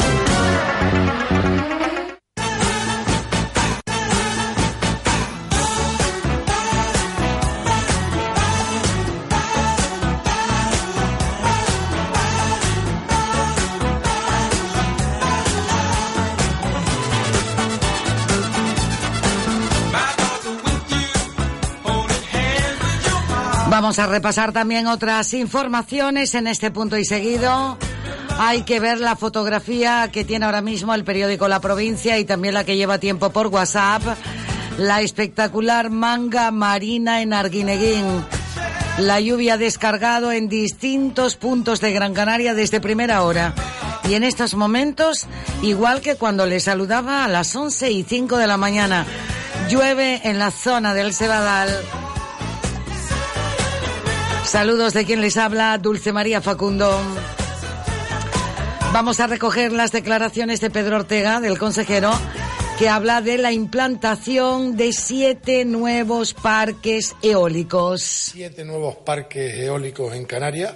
Vamos 23.81 23.99
a 23.99 24.07
repasar 24.07 24.53
también 24.53 24.87
otras 24.89 25.33
informaciones 25.33 26.35
en 26.35 26.47
este 26.49 26.71
punto 26.71 26.99
y 26.99 27.07
seguido. 27.07 27.79
Hay 28.39 28.61
que 28.65 28.79
ver 28.79 29.01
la 29.01 29.17
fotografía 29.17 30.11
que 30.13 30.23
tiene 30.23 30.45
ahora 30.45 30.61
mismo 30.61 30.93
el 30.93 31.03
periódico 31.03 31.49
La 31.49 31.61
Provincia 31.61 32.19
y 32.19 32.27
también 32.27 32.53
la 32.53 32.65
que 32.65 32.77
lleva 32.77 32.99
tiempo 32.99 33.31
por 33.31 33.47
WhatsApp. 33.47 34.03
La 34.77 35.01
espectacular 35.01 35.89
manga 35.89 36.51
marina 36.51 37.23
en 37.23 37.33
Arguineguín. 37.33 38.23
La 38.99 39.19
lluvia 39.19 39.55
ha 39.55 39.57
descargado 39.57 40.31
en 40.31 40.51
distintos 40.51 41.37
puntos 41.37 41.81
de 41.81 41.93
Gran 41.93 42.13
Canaria 42.13 42.53
desde 42.53 42.83
primera 42.83 43.23
hora. 43.23 43.55
Y 44.07 44.13
en 44.13 44.25
estos 44.25 44.57
momentos, 44.57 45.27
igual 45.63 46.03
que 46.03 46.17
cuando 46.17 46.45
le 46.45 46.61
saludaba 46.61 47.25
a 47.25 47.29
las 47.29 47.57
11 47.57 47.91
y 47.91 48.03
5 48.03 48.37
de 48.37 48.47
la 48.47 48.59
mañana, 48.59 49.07
llueve 49.71 50.21
en 50.25 50.39
la 50.39 50.51
zona 50.51 50.93
del 50.93 51.15
Cebadal. 51.15 51.75
Saludos 54.51 54.95
de 54.95 55.05
quien 55.05 55.21
les 55.21 55.37
habla, 55.37 55.79
Dulce 55.79 56.13
María 56.13 56.41
Facundo. 56.41 57.01
Vamos 58.93 59.21
a 59.21 59.29
recoger 59.29 59.71
las 59.71 59.93
declaraciones 59.93 60.61
de 60.61 60.71
Pedro 60.71 60.97
Ortega, 60.97 61.39
del 61.39 61.57
consejero, 61.57 62.11
que 62.77 62.89
habla 62.89 63.21
de 63.21 63.39
la 63.39 63.53
implantación 63.53 64.77
de 64.77 64.93
siete 64.93 65.65
nuevos 65.65 66.35
parques 66.35 67.15
eólicos. 67.23 68.03
siete 68.03 68.65
nuevos 68.65 68.97
parques 68.97 69.57
eólicos 69.57 70.17
en 70.17 70.25
Canarias, 70.25 70.75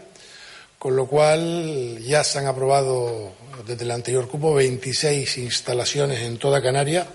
con 0.78 0.94
lo 0.94 1.08
cual 1.08 1.98
ya 1.98 2.22
se 2.22 2.38
han 2.38 2.46
aprobado 2.46 3.32
desde 3.66 3.82
el 3.82 3.90
anterior 3.90 4.28
cupo 4.28 4.54
26 4.54 5.36
instalaciones 5.38 6.20
en 6.20 6.38
toda 6.38 6.62
Canarias, 6.62 7.08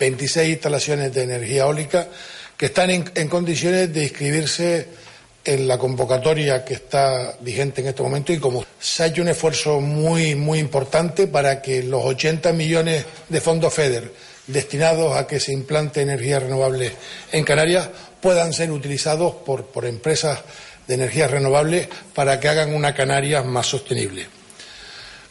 26 0.00 0.48
instalaciones 0.48 1.14
de 1.14 1.22
energía 1.22 1.62
eólica 1.62 2.08
que 2.56 2.66
están 2.66 2.90
en, 2.90 3.08
en 3.14 3.28
condiciones 3.28 3.94
de 3.94 4.02
inscribirse 4.02 5.01
en 5.44 5.66
la 5.66 5.76
convocatoria 5.78 6.64
que 6.64 6.74
está 6.74 7.36
vigente 7.40 7.80
en 7.80 7.88
este 7.88 8.02
momento 8.02 8.32
y 8.32 8.38
como 8.38 8.64
se 8.78 9.02
ha 9.02 9.06
hecho 9.06 9.22
un 9.22 9.28
esfuerzo 9.28 9.80
muy 9.80 10.34
muy 10.36 10.58
importante 10.60 11.26
para 11.26 11.60
que 11.60 11.82
los 11.82 12.04
80 12.04 12.52
millones 12.52 13.04
de 13.28 13.40
fondos 13.40 13.74
FEDER 13.74 14.12
destinados 14.46 15.16
a 15.16 15.26
que 15.26 15.40
se 15.40 15.52
implante 15.52 16.00
energía 16.00 16.38
renovable 16.38 16.92
en 17.32 17.44
Canarias 17.44 17.88
puedan 18.20 18.52
ser 18.52 18.70
utilizados 18.70 19.34
por, 19.44 19.66
por 19.66 19.84
empresas 19.84 20.38
de 20.86 20.94
energías 20.94 21.30
renovables 21.30 21.88
para 22.14 22.38
que 22.38 22.48
hagan 22.48 22.74
una 22.74 22.94
Canarias 22.94 23.44
más 23.44 23.66
sostenible. 23.66 24.26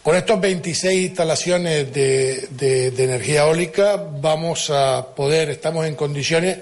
Con 0.01 0.16
estos 0.16 0.41
26 0.41 1.09
instalaciones 1.09 1.93
de, 1.93 2.47
de- 2.51 2.91
de 2.91 3.03
energía 3.03 3.41
eólica 3.43 3.96
vamos 3.97 4.70
a 4.71 5.05
poder, 5.16 5.50
estamos 5.51 5.86
en 5.86 5.96
condiciones 5.96 6.58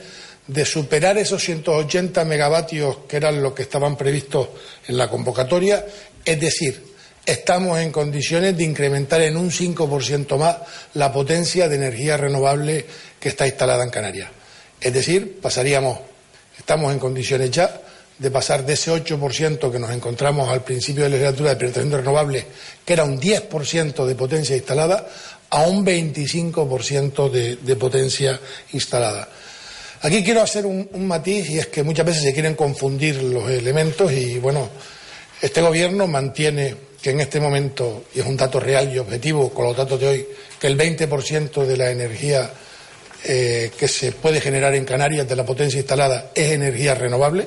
de 0.50 0.66
superar 0.66 1.16
esos 1.20 1.44
180 1.44 2.26
megavatios 2.26 2.98
que 3.08 3.18
eran 3.18 3.42
lo 3.42 3.54
que 3.54 3.62
estaban 3.62 3.96
previstos 3.96 4.50
en 4.88 4.98
la 4.98 5.08
convocatoria, 5.08 5.86
es 6.26 6.40
decir, 6.40 6.84
estamos 7.24 7.80
en 7.80 7.92
condiciones 7.92 8.58
de 8.58 8.64
incrementar 8.64 9.22
en 9.22 9.38
un 9.38 9.52
5% 9.52 10.38
más 10.38 10.58
la 10.96 11.14
potencia 11.14 11.70
de 11.70 11.76
energía 11.76 12.18
renovable 12.18 12.84
que 13.20 13.30
está 13.30 13.46
instalada 13.46 13.84
en 13.84 13.92
Canarias. 13.92 14.32
Es 14.82 14.92
decir, 14.92 15.40
pasaríamos, 15.40 16.00
estamos 16.58 16.92
en 16.94 17.00
condiciones 17.00 17.52
ya 17.52 17.82
de 18.18 18.32
pasar 18.32 18.66
de 18.66 18.74
ese 18.74 18.92
8% 18.92 19.72
que 19.72 19.80
nos 19.80 19.92
encontramos 19.92 20.50
al 20.50 20.64
principio 20.64 21.04
de 21.04 21.10
la 21.10 21.16
legislatura 21.18 21.52
de 21.52 21.56
penetración 21.58 21.92
de 21.92 21.98
renovables, 21.98 22.46
que 22.84 22.94
era 22.94 23.04
un 23.04 23.22
10% 23.22 24.04
de 24.04 24.16
potencia 24.16 24.56
instalada, 24.56 25.08
a 25.52 25.62
un 25.62 25.86
25% 25.86 27.30
de, 27.30 27.58
de 27.58 27.76
potencia 27.76 28.40
instalada. 28.74 29.30
Aquí 30.02 30.24
quiero 30.24 30.42
hacer 30.42 30.66
un, 30.66 30.88
matiz 31.08 31.50
y 31.50 31.60
es 31.60 31.68
que 31.68 31.84
muchas 31.84 32.06
veces 32.06 32.24
se 32.24 32.34
quieren 32.34 32.56
confundir 32.56 33.22
los 33.22 33.50
elementos 33.50 34.10
y 34.14 34.40
bueno, 34.40 34.70
este 35.42 35.62
gobierno 35.62 36.08
mantiene 36.08 36.74
que 37.02 37.10
en 37.10 37.20
este 37.20 37.42
momento, 37.42 38.06
y 38.16 38.22
es 38.22 38.26
un 38.26 38.38
dato 38.38 38.62
real 38.62 38.94
y 38.94 38.98
objetivo 38.98 39.50
con 39.50 39.66
los 39.66 39.76
datos 39.76 40.00
de 40.00 40.08
hoy, 40.08 40.28
que 40.58 40.68
el 40.68 40.78
20% 40.78 41.66
de 41.66 41.78
la 41.78 41.92
energía 41.92 42.50
eh, 43.26 43.72
que 43.78 43.90
se 43.90 44.14
puede 44.14 44.40
generar 44.40 44.74
en 44.74 44.86
Canarias 44.86 45.28
de 45.28 45.36
la 45.36 45.46
potencia 45.46 45.80
instalada 45.80 46.32
es 46.34 46.52
energía 46.52 46.96
renovable. 46.96 47.46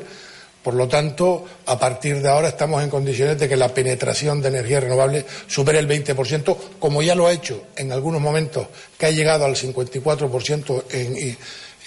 Por 0.62 0.74
lo 0.74 0.87
tanto, 0.87 1.45
a 1.66 1.79
partir 1.79 2.20
de 2.20 2.29
ahora 2.29 2.49
estamos 2.49 2.83
en 2.85 2.91
condiciones 2.91 3.39
de 3.39 3.49
que 3.49 3.57
la 3.57 3.74
penetración 3.74 4.41
de 4.41 4.49
energía 4.49 4.79
renovable 4.79 5.24
supere 5.47 5.79
el 5.79 5.89
20%, 5.89 6.57
como 6.79 7.03
ya 7.03 7.15
lo 7.15 7.27
ha 7.27 7.33
hecho 7.33 7.65
en 7.77 7.91
algunos 7.91 8.20
momentos, 8.20 8.69
que 8.97 9.07
ha 9.07 9.11
llegado 9.11 9.45
al 9.45 9.57
54% 9.57 10.85
en, 10.91 11.37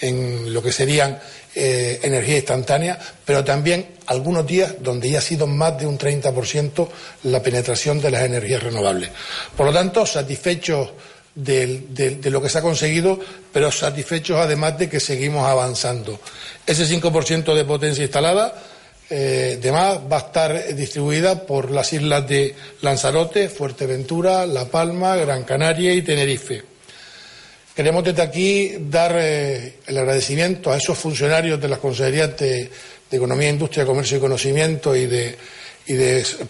en 0.00 0.52
lo 0.52 0.62
que 0.62 0.72
serían 0.72 1.18
eh, 1.54 2.00
energía 2.02 2.36
instantánea, 2.36 2.98
pero 3.24 3.42
también 3.42 3.96
algunos 4.06 4.46
días 4.46 4.74
donde 4.80 5.08
ya 5.08 5.18
ha 5.18 5.22
sido 5.22 5.46
más 5.46 5.78
de 5.78 5.86
un 5.86 5.98
30% 5.98 6.88
la 7.24 7.42
penetración 7.42 8.00
de 8.00 8.10
las 8.10 8.22
energías 8.22 8.62
renovables. 8.62 9.10
Por 9.56 9.66
lo 9.66 9.72
tanto, 9.72 10.04
satisfechos 10.04 10.90
de 11.34 12.30
lo 12.30 12.40
que 12.40 12.48
se 12.48 12.58
ha 12.58 12.62
conseguido, 12.62 13.18
pero 13.52 13.70
satisfechos 13.70 14.38
además 14.38 14.78
de 14.78 14.88
que 14.88 15.00
seguimos 15.00 15.46
avanzando. 15.46 16.18
Ese 16.66 16.86
5% 16.86 17.54
de 17.54 17.64
potencia 17.64 18.02
instalada, 18.02 18.54
eh, 19.08 19.58
de 19.60 19.72
más, 19.72 19.98
va 20.10 20.16
a 20.16 20.20
estar 20.20 20.74
distribuida 20.74 21.46
por 21.46 21.70
las 21.70 21.92
islas 21.92 22.26
de 22.26 22.54
Lanzarote, 22.80 23.48
Fuerteventura, 23.48 24.46
La 24.46 24.64
Palma, 24.64 25.14
Gran 25.16 25.44
Canaria 25.44 25.92
y 25.92 26.02
Tenerife. 26.02 26.75
Queremos 27.76 28.02
desde 28.04 28.22
aquí 28.22 28.74
dar 28.88 29.12
eh, 29.16 29.74
el 29.86 29.98
agradecimiento 29.98 30.72
a 30.72 30.78
esos 30.78 30.96
funcionarios 30.96 31.60
de 31.60 31.68
las 31.68 31.78
consejerías 31.78 32.34
de, 32.38 32.70
Economía, 33.10 33.50
Industria, 33.50 33.84
Comercio 33.84 34.16
y 34.16 34.20
Conocimiento 34.20 34.96
y 34.96 35.04
de, 35.04 35.36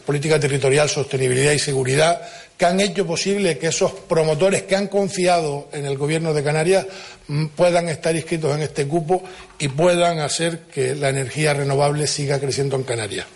Política 0.07 0.39
Territorial, 0.39 0.89
Sostenibilidad 0.89 1.51
y 1.51 1.59
Seguridad 1.59 2.23
que 2.57 2.65
han 2.65 2.79
hecho 2.79 3.05
posible 3.05 3.59
que 3.59 3.67
esos 3.67 3.91
promotores 3.93 4.63
que 4.63 4.77
han 4.77 4.87
confiado 4.87 5.69
en 5.73 5.85
el 5.85 5.99
Gobierno 5.99 6.33
de 6.33 6.45
Canarias 6.45 6.87
mm, 7.27 7.47
puedan 7.47 7.89
estar 7.89 8.15
inscritos 8.15 8.55
en 8.55 8.63
este 8.63 8.87
cupo 8.87 9.25
y 9.59 9.67
puedan 9.67 10.21
hacer 10.21 10.61
que 10.73 10.95
la 10.95 11.09
energía 11.09 11.55
renovable 11.55 12.07
siga 12.07 12.39
creciendo 12.39 12.77
en 12.77 12.85
Canarias. 12.85 13.27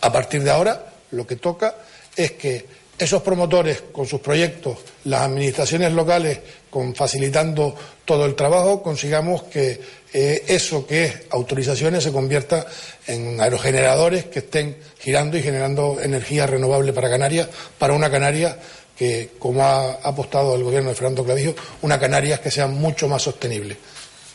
A 0.00 0.12
partir 0.12 0.42
de 0.42 0.50
ahora, 0.50 0.86
lo 1.12 1.24
que 1.24 1.36
toca 1.36 1.76
es 2.16 2.32
que 2.32 2.66
esos 2.98 3.22
promotores, 3.22 3.82
con 3.92 4.06
sus 4.06 4.20
proyectos, 4.20 4.78
las 5.04 5.22
administraciones 5.22 5.92
locales, 5.92 6.40
con 6.68 6.94
facilitando 6.94 7.74
todo 8.04 8.26
el 8.26 8.34
trabajo, 8.34 8.82
consigamos 8.82 9.44
que 9.44 9.80
eh, 10.12 10.44
eso 10.48 10.86
que 10.86 11.04
es 11.04 11.14
autorizaciones 11.30 12.02
se 12.02 12.12
convierta 12.12 12.66
en 13.06 13.40
aerogeneradores 13.40 14.24
que 14.26 14.40
estén 14.40 14.76
girando 14.98 15.36
y 15.36 15.42
generando 15.42 15.98
energía 16.00 16.46
renovable 16.46 16.92
para 16.92 17.08
Canarias, 17.08 17.48
para 17.78 17.94
una 17.94 18.10
Canarias 18.10 18.56
que, 18.96 19.30
como 19.38 19.62
ha 19.62 19.92
apostado 20.02 20.56
el 20.56 20.64
gobierno 20.64 20.88
de 20.88 20.96
Fernando 20.96 21.24
Clavijo, 21.24 21.54
una 21.82 22.00
Canarias 22.00 22.40
que 22.40 22.50
sea 22.50 22.66
mucho 22.66 23.06
más 23.06 23.22
sostenible. 23.22 23.76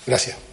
Gracias. 0.08 0.53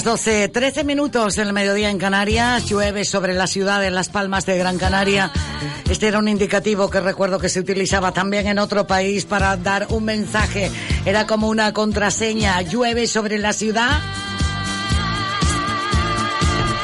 Las 0.00 0.04
12, 0.04 0.48
13 0.48 0.84
minutos 0.84 1.36
del 1.36 1.52
mediodía 1.52 1.90
en 1.90 1.98
Canarias. 1.98 2.64
Llueve 2.64 3.04
sobre 3.04 3.34
la 3.34 3.46
ciudad 3.46 3.82
de 3.82 3.90
Las 3.90 4.08
Palmas 4.08 4.46
de 4.46 4.56
Gran 4.56 4.78
Canaria. 4.78 5.30
Este 5.90 6.08
era 6.08 6.18
un 6.18 6.26
indicativo 6.26 6.88
que 6.88 7.00
recuerdo 7.00 7.38
que 7.38 7.50
se 7.50 7.60
utilizaba 7.60 8.10
también 8.10 8.46
en 8.46 8.58
otro 8.58 8.86
país 8.86 9.26
para 9.26 9.58
dar 9.58 9.88
un 9.90 10.04
mensaje. 10.04 10.70
Era 11.04 11.26
como 11.26 11.48
una 11.48 11.74
contraseña. 11.74 12.62
Llueve 12.62 13.06
sobre 13.06 13.36
la 13.36 13.52
ciudad. 13.52 14.00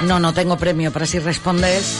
No, 0.05 0.21
no 0.21 0.35
tengo 0.35 0.59
premio, 0.59 0.93
pero 0.93 1.07
si 1.07 1.19
respondes. 1.19 1.97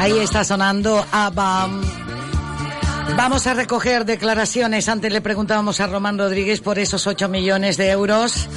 Ahí 0.00 0.18
está 0.18 0.42
sonando 0.42 1.06
Abam. 1.12 1.83
Vamos 3.16 3.46
a 3.46 3.54
recoger 3.54 4.04
declaraciones. 4.04 4.88
Antes 4.88 5.12
le 5.12 5.20
preguntábamos 5.20 5.80
a 5.80 5.86
Román 5.86 6.18
Rodríguez 6.18 6.60
por 6.60 6.78
esos 6.78 7.06
8 7.06 7.28
millones 7.28 7.76
de 7.76 7.90
euros 7.90 8.48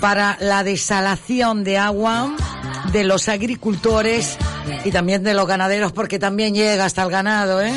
para 0.00 0.36
la 0.40 0.64
desalación 0.64 1.62
de 1.62 1.78
agua 1.78 2.34
de 2.92 3.04
los 3.04 3.28
agricultores 3.28 4.36
y 4.84 4.90
también 4.90 5.22
de 5.22 5.34
los 5.34 5.46
ganaderos, 5.46 5.92
porque 5.92 6.18
también 6.18 6.54
llega 6.54 6.84
hasta 6.84 7.02
el 7.02 7.10
ganado, 7.10 7.62
¿eh? 7.62 7.72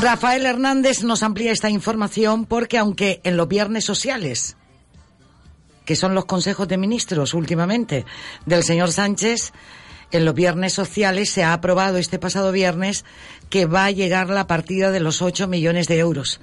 Rafael 0.00 0.46
Hernández 0.46 1.02
nos 1.02 1.22
amplía 1.22 1.52
esta 1.52 1.70
información 1.70 2.44
porque 2.44 2.78
aunque 2.78 3.20
en 3.24 3.36
los 3.36 3.48
viernes 3.48 3.84
sociales, 3.84 4.56
que 5.84 5.96
son 5.96 6.14
los 6.14 6.26
consejos 6.26 6.68
de 6.68 6.76
ministros 6.76 7.34
últimamente 7.34 8.04
del 8.46 8.62
señor 8.62 8.92
Sánchez, 8.92 9.52
en 10.10 10.24
los 10.24 10.34
viernes 10.34 10.72
sociales 10.72 11.30
se 11.30 11.44
ha 11.44 11.52
aprobado 11.52 11.98
este 11.98 12.18
pasado 12.18 12.52
viernes 12.52 13.04
que 13.50 13.66
va 13.66 13.86
a 13.86 13.90
llegar 13.90 14.28
la 14.30 14.46
partida 14.46 14.90
de 14.90 15.00
los 15.00 15.22
8 15.22 15.48
millones 15.48 15.88
de 15.88 15.98
euros. 15.98 16.40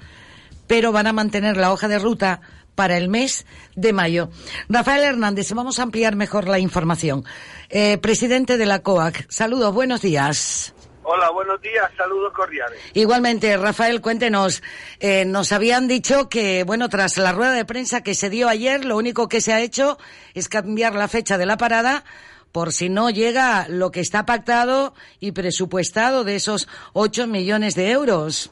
Pero 0.66 0.92
van 0.92 1.06
a 1.06 1.12
mantener 1.12 1.56
la 1.56 1.72
hoja 1.72 1.88
de 1.88 1.98
ruta 1.98 2.40
para 2.74 2.96
el 2.96 3.08
mes 3.08 3.46
de 3.74 3.92
mayo. 3.92 4.28
Rafael 4.68 5.02
Hernández, 5.02 5.52
vamos 5.52 5.78
a 5.78 5.82
ampliar 5.82 6.14
mejor 6.14 6.46
la 6.46 6.58
información. 6.58 7.24
Eh, 7.70 7.98
presidente 7.98 8.58
de 8.58 8.66
la 8.66 8.80
COAC, 8.80 9.26
saludos, 9.28 9.72
buenos 9.74 10.02
días. 10.02 10.74
Hola, 11.08 11.30
buenos 11.30 11.62
días, 11.62 11.88
saludos 11.96 12.32
cordiales. 12.32 12.80
Igualmente, 12.92 13.56
Rafael, 13.56 14.00
cuéntenos, 14.00 14.60
eh, 14.98 15.24
nos 15.24 15.52
habían 15.52 15.86
dicho 15.86 16.28
que, 16.28 16.64
bueno, 16.64 16.88
tras 16.88 17.16
la 17.16 17.30
rueda 17.30 17.52
de 17.52 17.64
prensa 17.64 18.02
que 18.02 18.16
se 18.16 18.28
dio 18.28 18.48
ayer, 18.48 18.84
lo 18.84 18.96
único 18.96 19.28
que 19.28 19.40
se 19.40 19.52
ha 19.52 19.60
hecho 19.60 19.98
es 20.34 20.48
cambiar 20.48 20.96
la 20.96 21.06
fecha 21.06 21.38
de 21.38 21.46
la 21.46 21.56
parada 21.56 22.04
por 22.56 22.72
si 22.72 22.88
no 22.88 23.10
llega 23.10 23.66
lo 23.68 23.90
que 23.90 24.00
está 24.00 24.24
pactado 24.24 24.94
y 25.20 25.32
presupuestado 25.32 26.24
de 26.24 26.36
esos 26.36 26.66
8 26.94 27.26
millones 27.26 27.74
de 27.74 27.90
euros. 27.90 28.50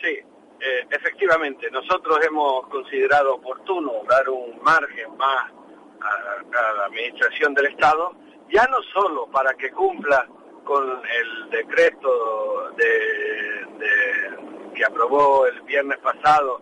Sí, 0.00 0.08
eh, 0.08 0.86
efectivamente, 0.90 1.70
nosotros 1.70 2.18
hemos 2.26 2.66
considerado 2.66 3.36
oportuno 3.36 4.02
dar 4.10 4.28
un 4.28 4.60
margen 4.64 5.16
más 5.16 5.52
a, 6.00 6.74
la 6.76 6.86
Administración 6.86 7.54
del 7.54 7.66
Estado, 7.66 8.16
ya 8.52 8.66
no 8.66 8.78
solo 8.92 9.28
para 9.30 9.54
que 9.54 9.70
cumpla 9.70 10.26
con 10.64 10.82
el 10.84 11.50
decreto 11.50 12.72
de, 12.76 14.74
que 14.74 14.84
aprobó 14.84 15.46
el 15.46 15.60
viernes 15.60 15.98
pasado 15.98 16.60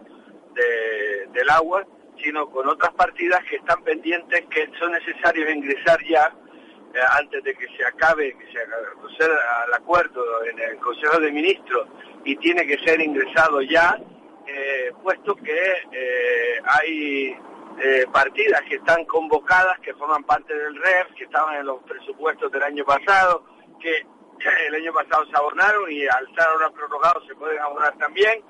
del 0.52 1.48
agua, 1.48 1.86
sino 2.22 2.48
con 2.50 2.68
otras 2.68 2.92
partidas 2.94 3.40
que 3.48 3.56
están 3.56 3.82
pendientes 3.82 4.44
que 4.50 4.70
son 4.78 4.92
necesarios 4.92 5.50
ingresar 5.50 5.98
ya 6.08 6.32
eh, 6.92 6.98
antes 7.20 7.44
de 7.44 7.54
que 7.54 7.68
se 7.76 7.84
acabe, 7.84 8.36
que 8.36 8.46
se 8.46 8.58
proceda 8.98 9.62
al 9.64 9.74
acuerdo 9.74 10.44
en 10.44 10.58
el 10.58 10.76
Consejo 10.78 11.20
de 11.20 11.30
Ministros 11.30 11.86
y 12.24 12.34
tiene 12.36 12.66
que 12.66 12.78
ser 12.78 13.00
ingresado 13.00 13.62
ya, 13.62 13.96
eh, 14.46 14.92
puesto 15.00 15.36
que 15.36 15.72
eh, 15.92 16.60
hay 16.64 17.36
partidas 18.12 18.60
que 18.68 18.74
están 18.74 19.04
convocadas, 19.06 19.78
que 19.78 19.94
forman 19.94 20.24
parte 20.24 20.52
del 20.52 20.74
REF, 20.74 21.14
que 21.16 21.24
estaban 21.24 21.56
en 21.56 21.66
los 21.66 21.80
presupuestos 21.84 22.50
del 22.50 22.62
año 22.64 22.84
pasado, 22.84 23.44
que 23.80 24.04
el 24.66 24.74
año 24.74 24.92
pasado 24.92 25.24
se 25.26 25.36
abonaron 25.36 25.90
y 25.90 26.06
al 26.06 26.28
estar 26.28 26.48
ahora 26.48 26.70
prorrogados 26.70 27.24
se 27.26 27.34
pueden 27.36 27.58
abonar 27.60 27.96
también, 27.98 28.42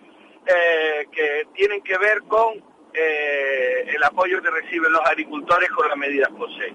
que 1.13 1.47
tienen 1.55 1.83
que 1.83 1.97
ver 1.99 2.23
con 2.23 2.70
eh, 2.93 3.85
el 3.95 4.03
apoyo 4.03 4.43
que 4.43 4.51
reciben 4.51 4.93
los 4.93 5.03
agricultores 5.07 5.71
con 5.71 5.89
las 5.89 5.97
medidas 5.97 6.29
POSEI. 6.31 6.73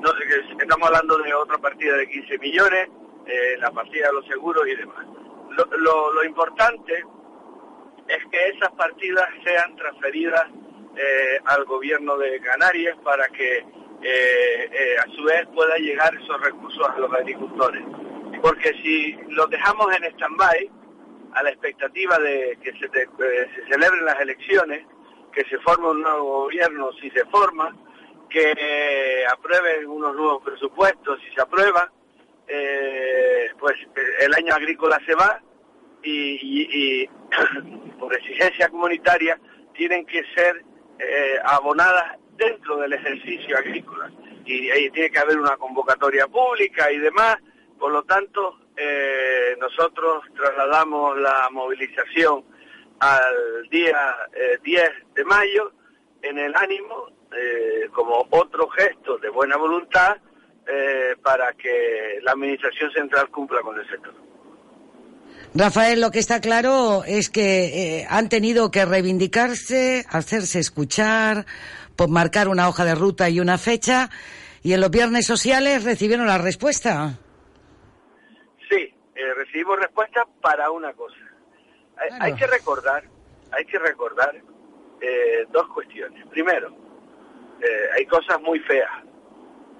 No 0.00 0.12
estamos 0.60 0.88
hablando 0.88 1.18
de 1.18 1.34
otra 1.34 1.58
partida 1.58 1.96
de 1.96 2.08
15 2.08 2.38
millones, 2.38 2.88
eh, 3.26 3.56
la 3.58 3.70
partida 3.72 4.08
de 4.08 4.12
los 4.12 4.26
seguros 4.26 4.66
y 4.68 4.76
demás. 4.76 5.04
Lo, 5.78 6.24
importante 6.24 7.04
es 8.08 8.26
que 8.30 8.48
esas 8.48 8.70
partidas 8.72 9.26
sean 9.44 9.74
transferidas 9.76 10.46
eh, 10.96 11.40
al 11.46 11.64
gobierno 11.64 12.16
de 12.18 12.40
Canarias 12.40 12.96
para 13.02 13.26
que 13.28 13.64
a 14.98 15.16
su 15.16 15.24
vez 15.24 15.46
pueda 15.52 15.76
llegar 15.78 16.14
esos 16.14 16.40
recursos 16.42 16.88
a 16.88 16.98
los 16.98 17.12
agricultores. 17.12 17.82
Porque 18.40 18.72
si 18.82 19.18
los 19.30 19.50
dejamos 19.50 19.88
en 19.96 20.04
stand-by, 20.12 20.70
a 21.32 21.42
la 21.42 21.50
expectativa 21.50 22.18
de 22.18 22.56
que 22.62 22.72
se, 22.72 22.88
se 22.88 23.66
celebren 23.68 24.04
las 24.04 24.20
elecciones, 24.20 24.86
que 25.36 25.44
se 25.44 25.58
forme 25.58 25.88
un 25.88 26.00
nuevo 26.00 26.44
gobierno 26.44 26.92
si 26.94 27.10
se 27.10 27.26
forma, 27.26 27.76
que 28.30 28.54
eh, 28.56 29.26
aprueben 29.30 29.86
unos 29.86 30.16
nuevos 30.16 30.42
presupuestos 30.42 31.20
si 31.20 31.34
se 31.34 31.42
aprueba, 31.42 31.92
eh, 32.48 33.50
pues 33.58 33.74
el 34.20 34.34
año 34.34 34.54
agrícola 34.54 34.98
se 35.04 35.14
va 35.14 35.42
y, 36.02 37.06
por 37.98 38.14
exigencia 38.14 38.70
comunitaria 38.70 39.38
tienen 39.74 40.06
que 40.06 40.24
ser 40.34 40.64
eh, 40.98 41.36
abonadas 41.44 42.18
dentro 42.36 42.78
del 42.78 42.94
ejercicio 42.94 43.58
agrícola. 43.58 44.10
Y 44.46 44.70
ahí 44.70 44.88
tiene 44.90 45.10
que 45.10 45.18
haber 45.18 45.38
una 45.38 45.58
convocatoria 45.58 46.28
pública 46.28 46.90
y 46.90 46.98
demás, 46.98 47.36
por 47.78 47.92
lo 47.92 48.02
tanto 48.04 48.60
nosotros 49.58 50.22
trasladamos 50.34 51.18
la 51.18 51.48
movilización 51.50 52.44
al 53.00 53.68
día 53.70 54.16
10 54.62 54.82
eh, 54.82 54.90
de 55.14 55.24
mayo 55.24 55.72
en 56.22 56.38
el 56.38 56.54
ánimo, 56.54 57.08
eh, 57.32 57.88
como 57.92 58.26
otro 58.30 58.68
gesto 58.68 59.18
de 59.18 59.28
buena 59.28 59.56
voluntad, 59.56 60.16
eh, 60.66 61.14
para 61.22 61.52
que 61.52 62.18
la 62.22 62.32
Administración 62.32 62.90
Central 62.92 63.28
cumpla 63.30 63.60
con 63.60 63.78
el 63.78 63.88
sector. 63.88 64.14
Rafael, 65.54 66.00
lo 66.00 66.10
que 66.10 66.18
está 66.18 66.40
claro 66.40 67.04
es 67.06 67.30
que 67.30 68.04
han 68.08 68.28
tenido 68.28 68.70
que 68.70 68.84
reivindicarse, 68.84 70.04
hacerse 70.10 70.58
escuchar, 70.58 71.46
por 71.94 72.10
marcar 72.10 72.48
una 72.48 72.68
hoja 72.68 72.84
de 72.84 72.94
ruta 72.94 73.30
y 73.30 73.40
una 73.40 73.56
fecha, 73.56 74.10
y 74.62 74.72
en 74.72 74.80
los 74.80 74.90
viernes 74.90 75.26
sociales 75.26 75.84
recibieron 75.84 76.26
la 76.26 76.38
respuesta. 76.38 77.18
Sí, 78.68 78.92
recibimos 79.36 79.78
respuesta 79.78 80.26
para 80.42 80.70
una 80.70 80.92
cosa 80.92 81.25
hay, 82.20 82.34
que 82.34 82.46
recordar, 82.46 83.04
hay 83.52 83.64
que 83.64 83.78
recordar 83.78 84.34
eh, 85.00 85.46
dos 85.50 85.68
cuestiones. 85.68 86.26
Primero, 86.28 86.68
eh, 87.60 87.88
hay 87.96 88.06
cosas 88.06 88.40
muy 88.40 88.58
feas, 88.60 88.90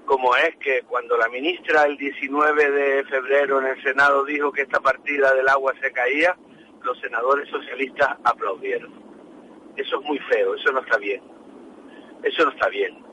como 0.06 0.34
es 0.36 0.56
que 0.56 0.82
cuando 0.82 1.16
la 1.16 1.28
ministra 1.28 1.84
el 1.84 1.96
19 1.96 2.70
de 2.70 3.04
febrero 3.04 3.60
en 3.60 3.66
el 3.66 3.82
Senado 3.82 4.24
dijo 4.24 4.52
que 4.52 4.62
esta 4.62 4.80
partida 4.80 5.34
del 5.34 5.48
agua 5.48 5.74
se 5.80 5.92
caía, 5.92 6.36
los 6.82 6.98
senadores 7.00 7.48
socialistas 7.50 8.16
aplaudieron. 8.24 8.92
Eso 9.76 10.00
es 10.00 10.06
muy 10.06 10.18
feo, 10.20 10.54
eso 10.54 10.72
no 10.72 10.80
está 10.80 10.96
bien. 10.98 11.22
Eso 12.22 12.44
no 12.44 12.50
está 12.50 12.68
bien. 12.68 13.04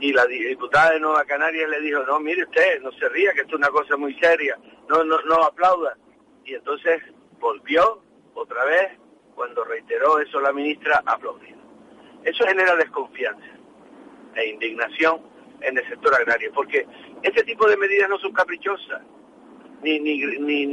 Y 0.00 0.12
la 0.12 0.26
diputada 0.26 0.92
de 0.92 1.00
Nueva 1.00 1.24
Canarias 1.24 1.68
le 1.68 1.80
dijo, 1.80 2.02
no, 2.04 2.20
mire 2.20 2.44
usted, 2.44 2.80
no 2.82 2.92
se 2.92 3.08
ría, 3.08 3.32
que 3.32 3.40
esto 3.40 3.56
es 3.56 3.58
una 3.58 3.68
cosa 3.68 3.96
muy 3.96 4.14
seria, 4.18 4.58
no, 4.88 5.02
no, 5.04 5.20
no 5.22 5.42
aplauda. 5.42 5.96
Y 6.44 6.54
entonces 6.54 7.02
volvió 7.40 8.02
otra 8.36 8.64
vez, 8.64 8.92
cuando 9.34 9.64
reiteró 9.64 10.18
eso 10.18 10.40
la 10.40 10.52
ministra, 10.52 11.02
aplaudido. 11.04 11.56
Eso 12.22 12.46
genera 12.46 12.76
desconfianza 12.76 13.46
e 14.34 14.48
indignación 14.48 15.20
en 15.62 15.78
el 15.78 15.88
sector 15.88 16.14
agrario, 16.14 16.52
porque 16.52 16.86
este 17.22 17.42
tipo 17.44 17.66
de 17.66 17.76
medidas 17.76 18.08
no 18.10 18.18
son 18.18 18.32
caprichosas, 18.32 19.02
ni, 19.82 19.98
ni, 19.98 20.18
ni, 20.18 20.66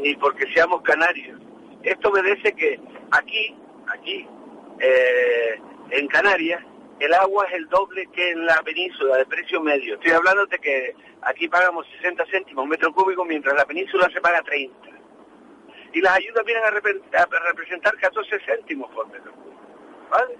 ni, 0.00 0.16
porque 0.16 0.52
seamos 0.52 0.82
canarios. 0.82 1.40
Esto 1.82 2.10
obedece 2.10 2.52
que 2.52 2.78
aquí, 3.10 3.56
aquí, 3.88 4.26
eh, 4.80 5.60
en 5.90 6.06
Canarias, 6.08 6.62
el 7.00 7.14
agua 7.14 7.46
es 7.46 7.54
el 7.54 7.68
doble 7.68 8.06
que 8.12 8.30
en 8.30 8.44
la 8.46 8.62
península 8.62 9.16
de 9.16 9.26
precio 9.26 9.60
medio. 9.60 9.94
Estoy 9.94 10.12
hablando 10.12 10.46
de 10.46 10.58
que 10.58 10.94
aquí 11.22 11.48
pagamos 11.48 11.86
60 11.96 12.24
céntimos 12.26 12.66
metro 12.66 12.92
cúbico, 12.92 13.24
mientras 13.24 13.56
la 13.56 13.64
península 13.64 14.08
se 14.12 14.20
paga 14.20 14.42
30 14.42 15.01
y 15.92 16.00
las 16.00 16.16
ayudas 16.16 16.44
vienen 16.44 16.64
a, 16.64 16.70
representar 16.70 17.96
14 17.96 18.40
céntimos 18.40 18.90
por 18.92 19.06
metro 19.08 19.32
¿vale? 20.10 20.38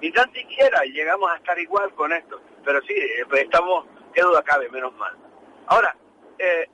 Ni 0.00 0.10
tan 0.12 0.32
siquiera 0.32 0.82
llegamos 0.84 1.30
a 1.30 1.36
estar 1.36 1.58
igual 1.58 1.94
con 1.94 2.12
esto, 2.12 2.40
pero 2.64 2.80
sí, 2.82 2.92
eh, 2.92 3.24
pues 3.28 3.42
estamos, 3.42 3.86
qué 4.12 4.22
duda 4.22 4.42
cabe, 4.42 4.68
menos 4.68 4.92
mal. 4.96 5.16
Ahora, 5.66 5.96
eh, 6.38 6.68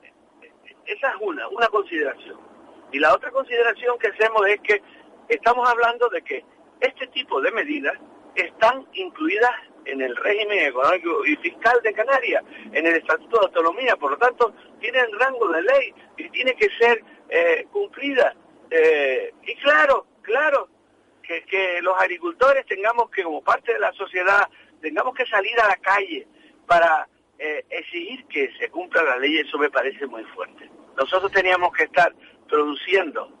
esa 0.85 1.09
es 1.11 1.15
una, 1.21 1.47
una 1.47 1.67
consideración. 1.67 2.39
Y 2.91 2.99
la 2.99 3.13
otra 3.13 3.31
consideración 3.31 3.97
que 3.99 4.07
hacemos 4.07 4.45
es 4.47 4.59
que 4.61 4.81
estamos 5.29 5.69
hablando 5.69 6.09
de 6.09 6.21
que 6.23 6.43
este 6.81 7.07
tipo 7.07 7.39
de 7.41 7.51
medidas 7.51 7.97
están 8.35 8.85
incluidas 8.93 9.51
en 9.85 10.01
el 10.01 10.15
régimen 10.15 10.67
económico 10.67 11.25
y 11.25 11.35
fiscal 11.37 11.79
de 11.83 11.93
Canarias, 11.93 12.43
en 12.71 12.85
el 12.85 12.95
Estatuto 12.95 13.39
de 13.39 13.45
Autonomía, 13.45 13.95
por 13.95 14.11
lo 14.11 14.17
tanto, 14.17 14.53
tienen 14.79 15.05
rango 15.19 15.47
de 15.49 15.61
ley 15.61 15.93
y 16.17 16.29
tiene 16.29 16.53
que 16.55 16.69
ser 16.79 17.03
eh, 17.31 17.65
cumplida. 17.71 18.35
Eh, 18.69 19.33
y 19.43 19.55
claro, 19.55 20.05
claro, 20.21 20.69
que, 21.23 21.43
que 21.43 21.81
los 21.81 21.99
agricultores 21.99 22.65
tengamos 22.65 23.09
que, 23.09 23.23
como 23.23 23.41
parte 23.41 23.73
de 23.73 23.79
la 23.79 23.91
sociedad, 23.93 24.47
tengamos 24.81 25.15
que 25.15 25.25
salir 25.25 25.59
a 25.59 25.67
la 25.67 25.77
calle 25.77 26.27
para 26.67 27.07
eh, 27.39 27.65
exigir 27.69 28.25
que 28.25 28.51
se 28.59 28.69
cumpla 28.69 29.01
la 29.03 29.17
ley, 29.17 29.39
eso 29.39 29.57
me 29.57 29.69
parece 29.69 30.05
muy 30.05 30.23
fuerte. 30.25 30.69
Nosotros 30.97 31.31
teníamos 31.31 31.71
que 31.73 31.85
estar 31.85 32.13
produciendo, 32.47 33.31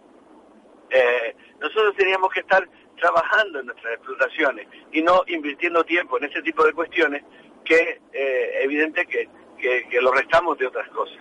eh, 0.89 1.35
nosotros 1.59 1.95
teníamos 1.95 2.31
que 2.33 2.39
estar 2.39 2.67
trabajando 2.99 3.59
en 3.59 3.67
nuestras 3.67 3.93
explotaciones 3.93 4.67
y 4.91 5.01
no 5.01 5.23
invirtiendo 5.27 5.83
tiempo 5.83 6.17
en 6.17 6.25
ese 6.25 6.41
tipo 6.41 6.63
de 6.63 6.73
cuestiones 6.73 7.23
que 7.65 7.75
es 7.75 7.99
eh, 8.13 8.63
evidente 8.63 9.05
que, 9.05 9.29
que, 9.59 10.01
lo 10.01 10.11
restamos 10.11 10.57
de 10.57 10.67
otras 10.67 10.89
cosas. 10.89 11.19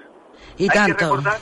Y 0.57 0.65
hay 0.65 0.69
tanto. 0.71 0.97
Que 0.97 1.05
recordar, 1.05 1.39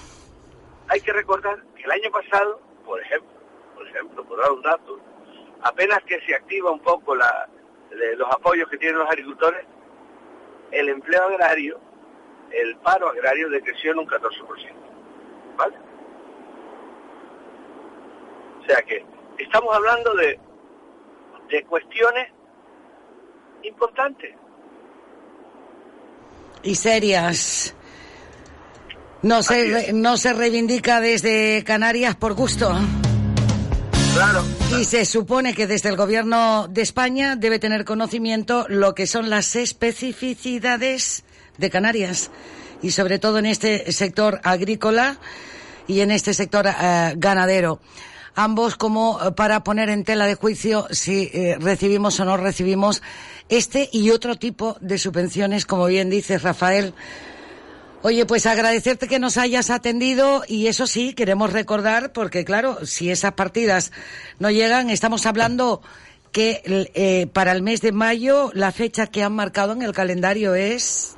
hay 0.88 1.00
que 1.00 1.12
recordar 1.12 1.62
que 1.76 1.82
el 1.82 1.90
año 1.90 2.10
pasado, 2.10 2.60
por 2.84 3.00
ejemplo, 3.00 3.30
por 3.74 3.86
ejemplo, 3.86 4.24
por 4.24 4.40
dar 4.40 4.52
un 4.52 4.62
dato, 4.62 4.98
apenas 5.62 6.02
que 6.04 6.20
se 6.22 6.34
activa 6.34 6.70
un 6.70 6.80
poco 6.80 7.14
los 7.14 8.30
apoyos 8.30 8.68
que 8.68 8.78
tienen 8.78 8.98
los 8.98 9.08
agricultores, 9.08 9.64
el 10.70 10.88
empleo 10.88 11.24
agrario, 11.24 11.80
el 12.50 12.76
paro 12.76 13.08
agrario 13.08 13.48
decreció 13.50 13.92
en 13.92 13.98
un 13.98 14.06
14%. 14.06 14.72
¿Vale? 15.56 15.76
O 18.60 18.64
sea 18.66 18.82
que 18.82 19.04
estamos 19.38 19.74
hablando 19.74 20.14
de, 20.14 20.38
de 21.50 21.64
cuestiones 21.64 22.32
importantes. 23.62 24.34
Y 26.62 26.74
serias. 26.74 27.74
No 29.22 29.42
se, 29.42 29.92
no 29.92 30.16
se 30.16 30.32
reivindica 30.32 31.00
desde 31.00 31.64
Canarias 31.64 32.14
por 32.14 32.34
gusto. 32.34 32.72
Claro. 34.14 34.44
Y 34.78 34.84
se 34.84 35.04
supone 35.04 35.54
que 35.54 35.66
desde 35.66 35.88
el 35.88 35.96
gobierno 35.96 36.68
de 36.68 36.82
España 36.82 37.36
debe 37.36 37.58
tener 37.58 37.84
conocimiento 37.84 38.66
lo 38.68 38.94
que 38.94 39.06
son 39.06 39.28
las 39.30 39.56
especificidades 39.56 41.24
de 41.56 41.70
Canarias 41.70 42.30
y 42.82 42.92
sobre 42.92 43.18
todo 43.18 43.38
en 43.38 43.46
este 43.46 43.90
sector 43.92 44.40
agrícola 44.44 45.18
y 45.86 46.00
en 46.00 46.10
este 46.10 46.34
sector 46.34 46.66
eh, 46.66 47.14
ganadero. 47.16 47.80
Ambos 48.34 48.76
como 48.76 49.18
eh, 49.20 49.32
para 49.32 49.64
poner 49.64 49.88
en 49.88 50.04
tela 50.04 50.26
de 50.26 50.36
juicio 50.36 50.86
si 50.90 51.30
eh, 51.32 51.56
recibimos 51.58 52.20
o 52.20 52.24
no 52.24 52.36
recibimos 52.36 53.02
este 53.48 53.88
y 53.92 54.10
otro 54.10 54.36
tipo 54.36 54.76
de 54.80 54.98
subvenciones, 54.98 55.66
como 55.66 55.86
bien 55.86 56.08
dice 56.08 56.38
Rafael. 56.38 56.94
Oye, 58.02 58.26
pues 58.26 58.46
agradecerte 58.46 59.08
que 59.08 59.18
nos 59.18 59.36
hayas 59.36 59.70
atendido 59.70 60.42
y 60.46 60.68
eso 60.68 60.86
sí, 60.86 61.14
queremos 61.14 61.52
recordar, 61.52 62.12
porque 62.12 62.44
claro, 62.44 62.86
si 62.86 63.10
esas 63.10 63.32
partidas 63.32 63.92
no 64.38 64.50
llegan, 64.50 64.88
estamos 64.88 65.26
hablando 65.26 65.82
que 66.30 66.62
eh, 66.64 67.26
para 67.32 67.50
el 67.52 67.62
mes 67.62 67.80
de 67.80 67.90
mayo 67.90 68.50
la 68.54 68.70
fecha 68.70 69.08
que 69.08 69.24
han 69.24 69.34
marcado 69.34 69.72
en 69.72 69.82
el 69.82 69.92
calendario 69.92 70.54
es... 70.54 71.16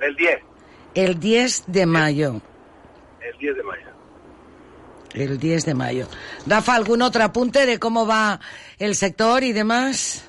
El 0.00 0.14
10. 0.14 0.38
El 0.94 1.18
10 1.18 1.64
de 1.66 1.86
mayo. 1.86 2.40
El 3.20 3.38
10 3.38 3.56
de 3.56 3.62
mayo. 3.62 3.86
El 5.12 5.38
10 5.38 5.64
de 5.66 5.74
mayo. 5.74 6.06
Rafa, 6.46 6.76
¿algún 6.76 7.02
otro 7.02 7.24
apunte 7.24 7.66
de 7.66 7.80
cómo 7.80 8.06
va 8.06 8.40
el 8.78 8.94
sector 8.94 9.42
y 9.42 9.52
demás? 9.52 10.24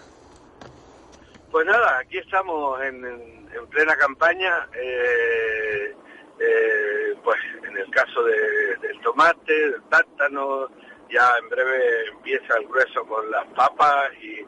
Pues 1.51 1.67
nada, 1.67 1.99
aquí 1.99 2.17
estamos 2.17 2.81
en, 2.81 3.05
en, 3.05 3.40
en 3.53 3.67
plena 3.67 3.95
campaña, 3.95 4.67
eh, 4.73 5.95
eh, 6.39 7.15
pues 7.23 7.39
en 7.67 7.77
el 7.77 7.89
caso 7.91 8.23
de, 8.23 8.87
del 8.87 8.99
tomate, 9.01 9.53
del 9.53 9.81
plátano, 9.83 10.67
ya 11.09 11.33
en 11.41 11.49
breve 11.49 12.07
empieza 12.13 12.57
el 12.57 12.67
grueso 12.67 13.05
con 13.05 13.29
las 13.29 13.45
papas 13.47 14.11
y, 14.21 14.45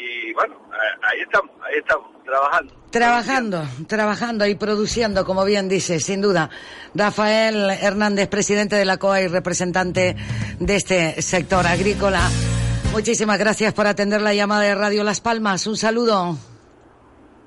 y 0.00 0.32
bueno, 0.34 0.56
ahí 1.02 1.20
estamos, 1.20 1.50
ahí 1.62 1.78
estamos, 1.78 2.10
trabajando. 2.24 2.74
Trabajando, 2.90 3.62
trabajando 3.88 4.46
y 4.46 4.54
produciendo, 4.54 5.24
como 5.24 5.44
bien 5.44 5.68
dice, 5.68 5.98
sin 6.00 6.20
duda. 6.20 6.50
Rafael 6.94 7.70
Hernández, 7.70 8.28
presidente 8.28 8.76
de 8.76 8.84
la 8.84 8.98
COA 8.98 9.22
y 9.22 9.28
representante 9.28 10.16
de 10.60 10.76
este 10.76 11.20
sector 11.20 11.66
agrícola. 11.66 12.20
Muchísimas 12.92 13.38
gracias 13.38 13.74
por 13.74 13.88
atender 13.88 14.22
la 14.22 14.34
llamada 14.34 14.62
de 14.62 14.74
Radio 14.76 15.02
Las 15.02 15.20
Palmas. 15.20 15.66
Un 15.66 15.76
saludo. 15.76 16.38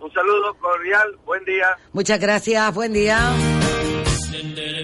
Un 0.08 0.14
saludo 0.14 0.54
cordial, 0.62 1.18
buen 1.26 1.44
día. 1.44 1.78
Muchas 1.92 2.18
gracias, 2.18 2.74
buen 2.74 2.94
día. 2.94 3.20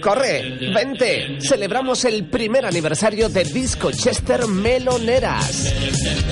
Corre, 0.01 0.57
vente, 0.73 1.39
celebramos 1.39 2.03
el 2.05 2.25
primer 2.25 2.65
aniversario 2.65 3.29
de 3.29 3.43
Disco 3.43 3.91
Chester 3.91 4.47
Meloneras. 4.47 5.73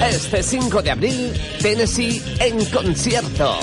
Este 0.09 0.43
5 0.43 0.81
de 0.81 0.91
abril, 0.91 1.33
Tennessee 1.61 2.21
en 2.39 2.65
concierto. 2.65 3.59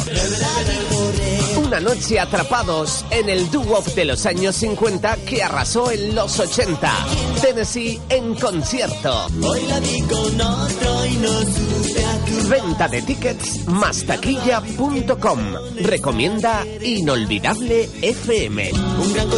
Una 1.56 1.80
noche 1.80 2.18
atrapados 2.18 3.04
en 3.10 3.28
el 3.28 3.50
doo-wop 3.50 3.84
de 3.94 4.04
los 4.06 4.24
años 4.26 4.56
50 4.56 5.16
que 5.26 5.42
arrasó 5.42 5.90
en 5.90 6.14
los 6.14 6.38
80. 6.38 6.92
Tennessee 7.42 8.00
en 8.08 8.34
concierto. 8.34 9.26
Venta 12.48 12.88
de 12.88 13.02
tickets 13.02 13.66
más 13.66 14.04
taquilla.com. 14.04 15.38
Recomienda 15.82 16.64
Inolvidable 16.82 17.88
FM. 18.00 18.70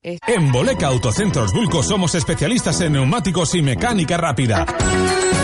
En 0.00 0.52
Boleca 0.52 0.86
Autocentros 0.86 1.52
Bulco 1.52 1.82
somos 1.82 2.14
especialistas 2.14 2.80
en 2.82 2.92
neumáticos 2.92 3.52
y 3.56 3.62
mecánica 3.62 4.16
rápida. 4.16 4.64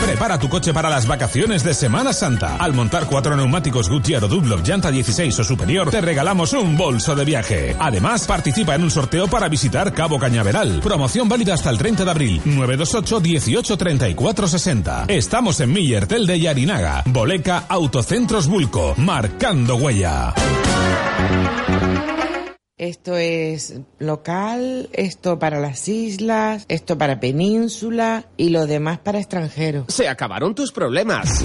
Prepara 0.05 0.39
tu 0.39 0.49
coche 0.49 0.73
para 0.73 0.89
las 0.89 1.09
vacaciones 1.09 1.65
de 1.65 1.75
Semana 1.75 2.13
Santa. 2.13 2.57
Al 2.59 2.73
montar 2.73 3.07
cuatro 3.07 3.37
neumáticos 3.37 3.89
Goodyear 3.89 4.23
o 4.23 4.29
Dunlop 4.29 4.65
llanta 4.65 4.93
16 4.93 5.41
o 5.41 5.45
superior, 5.45 5.91
te 5.91 6.01
regalamos 6.01 6.53
un 6.53 6.77
bolso 6.77 7.17
de 7.17 7.25
viaje. 7.25 7.75
Además, 7.81 8.29
participa 8.29 8.77
en 8.77 8.85
un 8.85 8.93
sorteo 8.93 9.27
para 9.27 9.49
visitar 9.49 9.93
Cabo 9.93 10.21
Cañaveral. 10.21 10.79
Promoción 10.81 11.29
válida 11.29 11.55
hasta 11.55 11.71
el 11.71 11.79
30 11.79 12.05
de 12.05 12.11
abril. 12.13 12.41
928 12.45 13.21
18 13.21 13.77
34 13.77 14.47
60. 14.47 15.05
Estamos 15.09 15.59
en 15.59 15.73
Millertel 15.73 16.29
de 16.29 16.39
Yarinaga. 16.39 17.03
Boleca 17.07 17.65
Autocentros 17.69 18.47
Bulco. 18.47 18.95
Marcando 18.99 19.75
huella. 19.75 20.33
Esto 22.77 23.17
es 23.17 23.75
local, 24.01 24.89
esto 24.93 25.39
para 25.39 25.61
las 25.61 25.87
islas, 25.87 26.65
esto 26.67 26.99
para 26.99 27.21
península 27.21 28.27
y 28.37 28.49
lo 28.49 28.67
demás 28.67 28.99
para 28.99 29.21
extranjeros. 29.21 29.85
Se 29.95 30.09
acabaron 30.09 30.57
tus 30.57 30.73
problemas. 30.73 31.45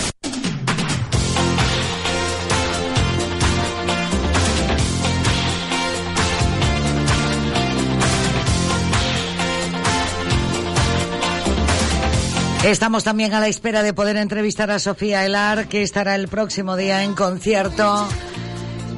Estamos 12.63 13.03
también 13.03 13.33
a 13.33 13.39
la 13.39 13.47
espera 13.47 13.81
de 13.81 13.91
poder 13.91 14.17
entrevistar 14.17 14.69
a 14.69 14.77
Sofía 14.77 15.25
Elar, 15.25 15.67
que 15.67 15.81
estará 15.81 16.13
el 16.13 16.27
próximo 16.27 16.75
día 16.75 17.03
en 17.03 17.15
concierto 17.15 18.07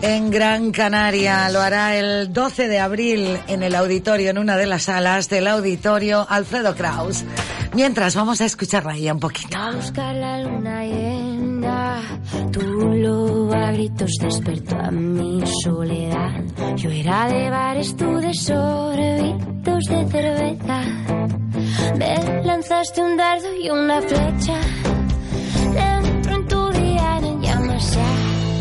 en 0.01 0.29
Gran 0.31 0.71
Canaria. 0.71 1.49
Lo 1.49 1.61
hará 1.61 1.95
el 1.95 2.33
12 2.33 2.67
de 2.67 2.79
abril 2.79 3.39
en 3.47 3.63
el 3.63 3.73
auditorio, 3.75 4.31
en 4.31 4.37
una 4.37 4.57
de 4.57 4.65
las 4.65 4.83
salas 4.83 5.29
del 5.29 5.47
auditorio 5.47 6.27
Alfredo 6.29 6.75
Kraus. 6.75 7.23
Mientras 7.73 8.15
vamos 8.15 8.41
a 8.41 8.45
escucharla 8.45 8.97
ya 8.97 9.13
un 9.13 9.21
poquito. 9.21 9.57
Buscar 9.77 10.13
la 10.13 10.41
luna 10.41 10.85
llena, 11.63 12.01
tu 12.51 12.61
lobo 12.61 13.53
a 13.53 13.71
gritos 13.71 14.11
despertó 14.19 14.75
a 14.77 14.91
mi 14.91 15.41
soledad. 15.63 16.43
Yo 16.75 16.89
era 16.89 17.27
de 17.27 17.49
bares, 17.49 17.95
tú 17.95 18.17
de 18.17 18.33
sorbitos 18.33 19.83
de 19.85 20.07
cerveza. 20.07 20.81
Me 21.97 22.43
lanzaste 22.43 23.01
un 23.01 23.17
dardo 23.17 23.47
y 23.55 23.69
una 23.69 24.01
flecha. 24.01 24.59
Dentro 25.73 26.35
en 26.35 26.47
tu 26.47 26.71
día 26.71 27.19
en 27.23 27.41
llamas 27.41 27.83
se 27.83 28.01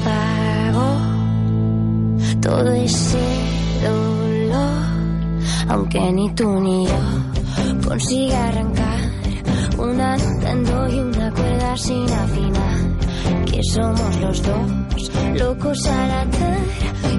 apagó 0.00 0.96
todo 2.40 2.72
ese 2.72 3.18
dolor, 3.82 4.82
aunque 5.68 6.12
ni 6.12 6.34
tú 6.34 6.60
ni 6.60 6.86
yo 6.86 7.22
consigue 7.88 8.34
arrancar 8.34 9.00
una 9.78 10.16
notando 10.16 10.88
y 10.88 10.98
una 10.98 11.30
cuerda 11.32 11.76
sin 11.76 12.10
afinar. 12.10 12.91
Somos 13.70 14.16
los 14.16 14.42
dos 14.42 15.10
locos 15.38 15.86
a 15.86 16.06
la 16.08 16.26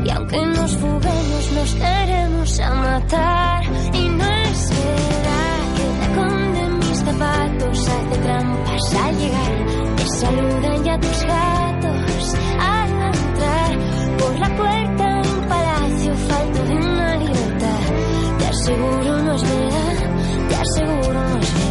y 0.05 0.09
aunque 0.09 0.45
nos 0.45 0.75
fuguemos 0.75 1.51
nos 1.55 1.73
queremos 1.73 2.59
a 2.59 2.73
matar 2.73 3.63
y 3.93 4.09
no 4.09 4.25
es 4.25 4.69
verdad 4.69 5.59
que 5.75 5.83
el 5.83 5.99
tacón 5.99 6.53
de 6.53 6.85
mis 6.85 6.97
zapatos 6.99 7.87
hace 7.87 8.17
trampas 8.23 8.95
al 8.95 9.17
llegar. 9.17 9.95
Te 9.95 10.05
saludan 10.09 10.83
ya 10.83 10.99
tus 10.99 11.23
gatos 11.23 12.35
al 12.59 12.91
entrar 12.91 13.77
por 14.19 14.39
la 14.39 14.57
puerta 14.57 15.21
de 15.21 15.29
un 15.29 15.47
palacio 15.47 16.15
falto 16.15 16.63
de 16.65 16.75
una 16.75 17.15
libertad. 17.17 17.79
Te 18.39 18.45
aseguro 18.47 19.23
no 19.23 19.35
es 19.35 19.43
te 20.49 20.55
aseguro 20.55 21.13
no 21.13 21.37
es 21.39 21.53
verdad. 21.53 21.62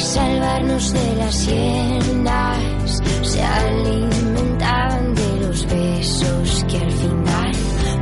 Salvarnos 0.00 0.92
de 0.92 1.16
las 1.16 1.46
hienas, 1.46 3.02
se 3.22 3.42
alimentaban 3.42 5.14
de 5.14 5.40
los 5.46 5.66
besos 5.66 6.64
que 6.68 6.76
al 6.78 6.90
final 6.90 7.52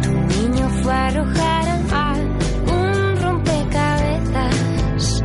tu 0.02 0.10
niño 0.10 0.68
fue 0.82 0.92
a 0.92 1.06
arrojar 1.06 1.68
al 1.68 1.84
mar 1.84 2.18
un 2.66 3.16
rompecabezas. 3.22 5.22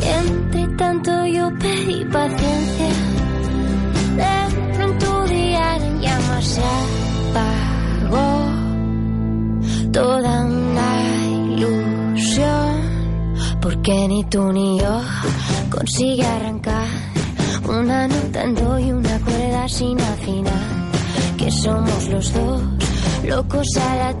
Y 0.00 0.04
entre 0.06 0.66
tanto 0.76 1.26
yo 1.26 1.50
pedí 1.58 2.04
paciencia. 2.04 2.88
Dentro 4.16 4.84
en 4.84 4.98
tu 4.98 5.22
día 5.32 5.76
en 5.76 6.00
llamas 6.00 6.44
se 6.44 6.62
apagó 7.30 8.46
toda 9.92 10.44
una 10.44 11.02
ilusión. 11.26 12.88
Porque 13.60 14.08
ni 14.08 14.24
tú 14.24 14.52
ni 14.52 14.78
yo 14.80 15.00
consigue 15.70 16.24
arrancar 16.24 16.86
una 17.68 18.08
nota 18.08 18.42
en 18.42 18.54
do 18.54 18.78
y 18.78 18.92
una 18.92 19.18
cuerda 19.20 19.68
sin 19.68 20.00
afinar. 20.00 20.78
Que 21.36 21.50
somos 21.50 22.08
los 22.08 22.32
dos 22.32 22.62
locos 23.24 23.66
a 23.76 23.96
la 23.96 24.14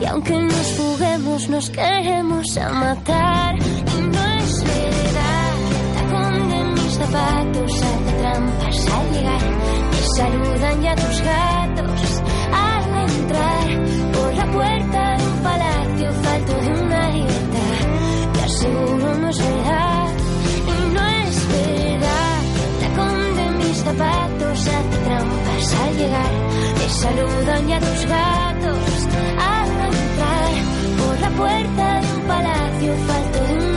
y 0.00 0.04
aunque 0.04 0.36
nos 0.36 0.66
fuguemos 0.76 1.48
nos 1.48 1.70
queremos 1.70 2.56
a 2.56 2.68
matar. 2.70 3.56
Y 3.56 4.02
no 4.02 4.24
es 4.38 4.64
verdad 4.64 5.54
tacón 5.96 6.48
de 6.50 6.64
mis 6.74 6.92
zapatos 6.94 7.72
hace 7.72 8.12
trampas 8.20 8.86
al 8.94 9.12
llegar. 9.12 9.42
Te 9.92 10.02
saludan 10.16 10.82
ya 10.82 10.94
tus 10.96 11.22
gatos 11.22 12.22
al 12.52 13.10
entrar 13.10 13.66
por 14.12 14.34
la 14.34 14.46
puerta 14.50 15.16
de 15.16 15.24
un 15.24 15.42
palacio 15.42 16.12
falto 16.22 16.52
de 16.52 16.82
una 16.82 17.10
libertad. 17.10 18.32
Te 18.32 18.42
aseguro 18.42 19.18
no 19.18 19.28
es 19.28 19.38
verdad. 19.38 20.01
Zapatos 23.84 24.58
hace 24.66 24.96
trampas 25.04 25.74
al 25.82 25.96
llegar. 25.96 26.32
Te 26.78 26.88
saludan 26.88 27.68
ya 27.68 27.78
tus 27.80 28.06
gatos 28.06 29.08
al 29.38 29.70
entrar 29.90 30.52
por 31.00 31.20
la 31.20 31.30
puerta 31.30 32.00
de 32.00 32.14
un 32.16 32.22
palacio 32.22 32.94
falto 33.06 33.38
de 33.46 33.54
una 33.54 33.71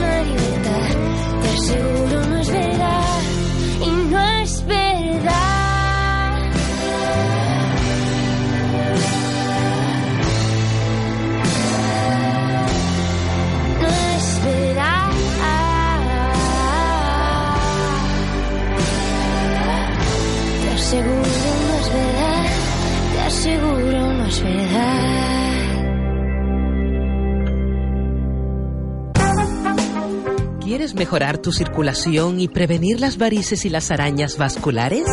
mejorar 31.06 31.38
tu 31.38 31.52
circulación 31.52 32.40
y 32.40 32.48
prevenir 32.48 32.98
las 32.98 33.16
varices 33.16 33.64
y 33.64 33.68
las 33.68 33.92
arañas 33.92 34.36
vasculares? 34.38 35.06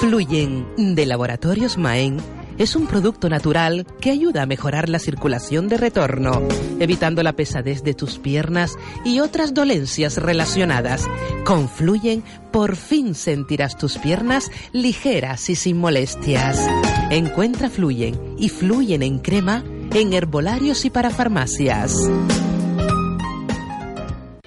Fluyen 0.00 0.94
de 0.94 1.04
Laboratorios 1.04 1.76
Maen 1.76 2.16
es 2.56 2.76
un 2.76 2.86
producto 2.86 3.28
natural 3.28 3.86
que 4.00 4.10
ayuda 4.10 4.40
a 4.40 4.46
mejorar 4.46 4.88
la 4.88 4.98
circulación 4.98 5.68
de 5.68 5.76
retorno, 5.76 6.40
evitando 6.80 7.22
la 7.22 7.34
pesadez 7.34 7.82
de 7.82 7.92
tus 7.92 8.18
piernas 8.18 8.78
y 9.04 9.20
otras 9.20 9.52
dolencias 9.52 10.16
relacionadas. 10.16 11.06
Con 11.44 11.68
Fluyen, 11.68 12.24
por 12.50 12.74
fin 12.74 13.14
sentirás 13.14 13.76
tus 13.76 13.98
piernas 13.98 14.50
ligeras 14.72 15.50
y 15.50 15.56
sin 15.56 15.76
molestias. 15.76 16.58
Encuentra 17.10 17.68
Fluyen 17.68 18.18
y 18.38 18.48
Fluyen 18.48 19.02
en 19.02 19.18
crema 19.18 19.62
en 19.92 20.14
herbolarios 20.14 20.86
y 20.86 20.90
para 20.90 21.10
farmacias. 21.10 21.94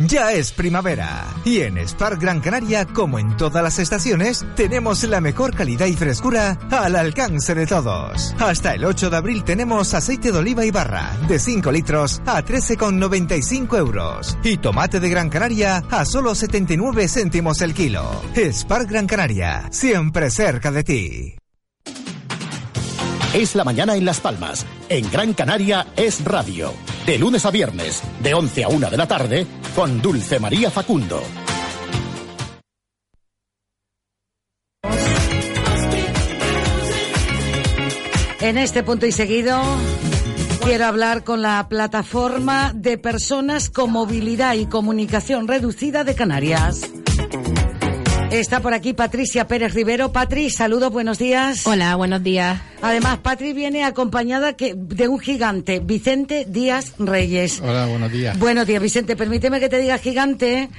Ya 0.07 0.33
es 0.33 0.51
primavera 0.51 1.25
y 1.45 1.61
en 1.61 1.77
Spark 1.77 2.19
Gran 2.19 2.39
Canaria, 2.39 2.85
como 2.85 3.17
en 3.17 3.35
todas 3.37 3.63
las 3.63 3.79
estaciones, 3.79 4.45
tenemos 4.55 5.03
la 5.03 5.19
mejor 5.19 5.55
calidad 5.55 5.87
y 5.87 5.93
frescura 5.93 6.59
al 6.69 6.95
alcance 6.95 7.55
de 7.55 7.65
todos. 7.65 8.35
Hasta 8.39 8.75
el 8.75 8.85
8 8.85 9.09
de 9.09 9.17
abril 9.17 9.43
tenemos 9.43 9.93
aceite 9.93 10.31
de 10.31 10.37
oliva 10.37 10.65
y 10.65 10.71
barra 10.71 11.17
de 11.27 11.39
5 11.39 11.71
litros 11.71 12.21
a 12.25 12.43
13,95 12.43 13.77
euros 13.77 14.37
y 14.43 14.57
tomate 14.57 14.99
de 14.99 15.09
Gran 15.09 15.29
Canaria 15.29 15.83
a 15.89 16.05
solo 16.05 16.35
79 16.35 17.07
céntimos 17.07 17.61
el 17.61 17.73
kilo. 17.73 18.21
Spark 18.35 18.89
Gran 18.89 19.07
Canaria, 19.07 19.67
siempre 19.71 20.29
cerca 20.29 20.71
de 20.71 20.83
ti. 20.83 21.35
Es 23.35 23.53
la 23.53 23.65
mañana 23.65 23.97
en 23.97 24.05
Las 24.05 24.21
Palmas. 24.21 24.65
En 24.87 25.11
Gran 25.11 25.33
Canaria 25.33 25.87
es 25.97 26.23
radio. 26.23 26.71
De 27.05 27.17
lunes 27.17 27.45
a 27.45 27.51
viernes, 27.51 28.01
de 28.23 28.33
11 28.33 28.63
a 28.63 28.69
1 28.69 28.89
de 28.89 28.95
la 28.95 29.09
tarde, 29.09 29.45
con 29.75 30.01
Dulce 30.01 30.39
María 30.39 30.71
Facundo. 30.71 31.21
En 38.39 38.57
este 38.57 38.83
punto 38.83 39.05
y 39.05 39.11
seguido 39.11 39.61
quiero 40.63 40.85
hablar 40.85 41.25
con 41.25 41.41
la 41.41 41.67
plataforma 41.67 42.71
de 42.73 42.97
personas 42.97 43.69
con 43.69 43.91
movilidad 43.91 44.53
y 44.53 44.67
comunicación 44.67 45.49
reducida 45.49 46.05
de 46.05 46.15
Canarias. 46.15 46.89
Está 48.31 48.59
por 48.59 48.73
aquí 48.73 48.93
Patricia 48.93 49.47
Pérez 49.47 49.73
Rivero. 49.73 50.11
Patri, 50.11 50.49
saludos, 50.49 50.91
buenos 50.91 51.17
días. 51.17 51.65
Hola, 51.65 51.95
buenos 51.95 52.21
días. 52.23 52.59
Además, 52.81 53.19
Patri 53.19 53.53
viene 53.53 53.83
acompañada 53.83 54.53
que, 54.53 54.73
de 54.75 55.07
un 55.07 55.19
gigante, 55.19 55.79
Vicente 55.79 56.45
Díaz 56.47 56.93
Reyes. 56.97 57.61
Hola, 57.61 57.85
buenos 57.85 58.11
días. 58.11 58.37
Buenos 58.37 58.67
días, 58.67 58.81
Vicente. 58.81 59.15
Permíteme 59.15 59.59
que 59.59 59.69
te 59.69 59.79
diga 59.79 59.97
gigante, 59.99 60.69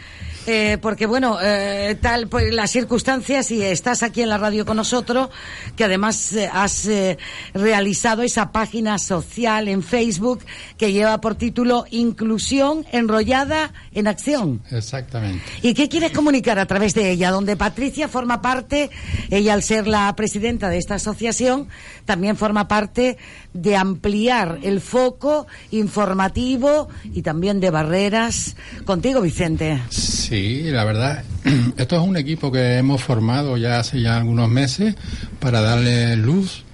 eh, 0.47 0.79
porque 0.81 1.07
bueno, 1.07 1.39
eh, 1.43 1.97
tal 2.01 2.29
pues, 2.29 2.55
las 2.55 2.71
circunstancias 2.71 3.51
y 3.51 3.63
estás 3.63 4.03
aquí 4.03 4.23
en 4.23 4.29
la 4.29 4.39
radio 4.39 4.65
con 4.65 4.77
nosotros, 4.77 5.29
que 5.75 5.85
además 5.85 6.33
eh, 6.33 6.49
has 6.53 6.87
eh, 6.87 7.19
realizado 7.55 8.23
esa 8.23 8.53
página 8.53 8.99
social 8.99 9.69
en 9.69 9.83
Facebook 9.83 10.45
que 10.79 10.93
lleva 10.93 11.21
por 11.21 11.35
título 11.35 11.85
Inclusión 11.91 12.87
enrollada 12.93 13.73
en 13.93 14.07
acción. 14.07 14.63
Exactamente. 14.71 15.43
¿Y 15.63 15.75
qué 15.75 15.89
quieres 15.89 16.13
comunicar 16.13 16.59
a 16.59 16.67
través 16.67 16.95
de 16.95 17.11
ella? 17.11 17.31
Donde 17.31 17.57
Patricia 17.57 18.09
forma 18.09 18.41
parte, 18.41 18.91
ella 19.31 19.55
al 19.55 19.63
ser 19.63 19.87
la 19.87 20.15
presidenta 20.15 20.69
de 20.69 20.79
esta 20.79 20.95
asociación, 20.95 21.69
también 22.05 22.37
forma 22.37 22.69
parte 22.69 23.19
de 23.57 23.77
ampliar 23.77 24.59
el 24.63 24.81
foco 24.81 25.47
informativo 25.71 26.89
y 27.13 27.23
también 27.23 27.61
de 27.61 27.71
barreras. 27.71 28.57
Contigo, 28.85 29.21
Vicente. 29.21 29.81
Sí, 29.91 30.65
la 30.65 30.85
verdad, 30.85 31.25
Esto 31.77 31.97
es 31.97 32.03
un 32.03 32.17
equipo 32.17 32.51
que 32.51 32.79
hemos 32.79 33.03
formado 33.03 33.57
ya 33.57 33.79
hace 33.79 34.01
ya 34.01 34.17
algunos 34.17 34.49
meses 34.49 34.95
para 35.39 35.61
darle 35.61 36.17
luz 36.17 36.65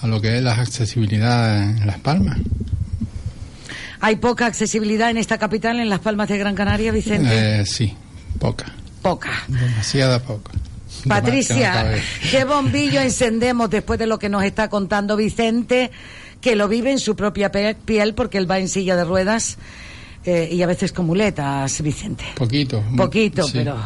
a 0.00 0.06
lo 0.06 0.20
que 0.20 0.36
es 0.36 0.42
la 0.42 0.52
accesibilidad 0.52 1.62
en 1.62 1.86
Las 1.86 1.98
Palmas. 1.98 2.38
¿Hay 4.00 4.16
poca 4.16 4.46
accesibilidad 4.46 5.10
en 5.10 5.16
esta 5.16 5.38
capital, 5.38 5.80
en 5.80 5.88
Las 5.88 6.00
Palmas 6.00 6.28
de 6.28 6.38
Gran 6.38 6.54
Canaria, 6.54 6.92
Vicente? 6.92 7.60
Eh, 7.60 7.66
sí, 7.66 7.94
poca. 8.38 8.72
Poca. 9.02 9.30
Demasiada 9.48 10.20
poca. 10.20 10.52
Patricia, 11.06 11.94
¿qué 12.30 12.44
bombillo 12.44 13.00
encendemos 13.00 13.70
después 13.70 13.98
de 13.98 14.06
lo 14.06 14.18
que 14.18 14.28
nos 14.28 14.42
está 14.42 14.68
contando 14.68 15.16
Vicente, 15.16 15.90
que 16.48 16.56
lo 16.56 16.66
vive 16.66 16.90
en 16.90 16.98
su 16.98 17.14
propia 17.14 17.52
piel 17.52 18.14
porque 18.14 18.38
él 18.38 18.50
va 18.50 18.58
en 18.58 18.68
silla 18.68 18.96
de 18.96 19.04
ruedas 19.04 19.58
eh, 20.24 20.48
y 20.50 20.62
a 20.62 20.66
veces 20.66 20.92
con 20.92 21.04
muletas, 21.04 21.82
Vicente? 21.82 22.24
Poquito. 22.36 22.82
Poquito, 22.96 23.42
Sí. 23.42 23.50
pero 23.52 23.76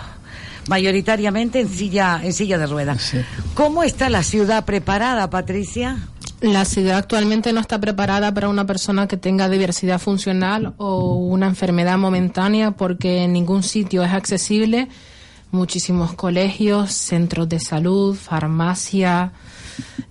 mayoritariamente 0.68 1.58
en 1.58 1.68
silla, 1.68 2.20
en 2.22 2.32
silla 2.32 2.58
de 2.58 2.66
ruedas. 2.68 3.14
¿Cómo 3.54 3.82
está 3.82 4.08
la 4.10 4.22
ciudad 4.22 4.64
preparada, 4.64 5.28
Patricia? 5.28 5.98
La 6.40 6.64
ciudad 6.64 6.98
actualmente 6.98 7.52
no 7.52 7.60
está 7.60 7.80
preparada 7.80 8.32
para 8.32 8.48
una 8.48 8.64
persona 8.64 9.08
que 9.08 9.16
tenga 9.16 9.48
diversidad 9.48 9.98
funcional 9.98 10.74
o 10.76 11.16
una 11.16 11.46
enfermedad 11.48 11.98
momentánea 11.98 12.70
porque 12.70 13.24
en 13.24 13.32
ningún 13.32 13.64
sitio 13.64 14.04
es 14.04 14.12
accesible. 14.12 14.86
Muchísimos 15.50 16.14
colegios, 16.14 16.92
centros 16.92 17.48
de 17.48 17.58
salud, 17.58 18.14
farmacia, 18.16 19.32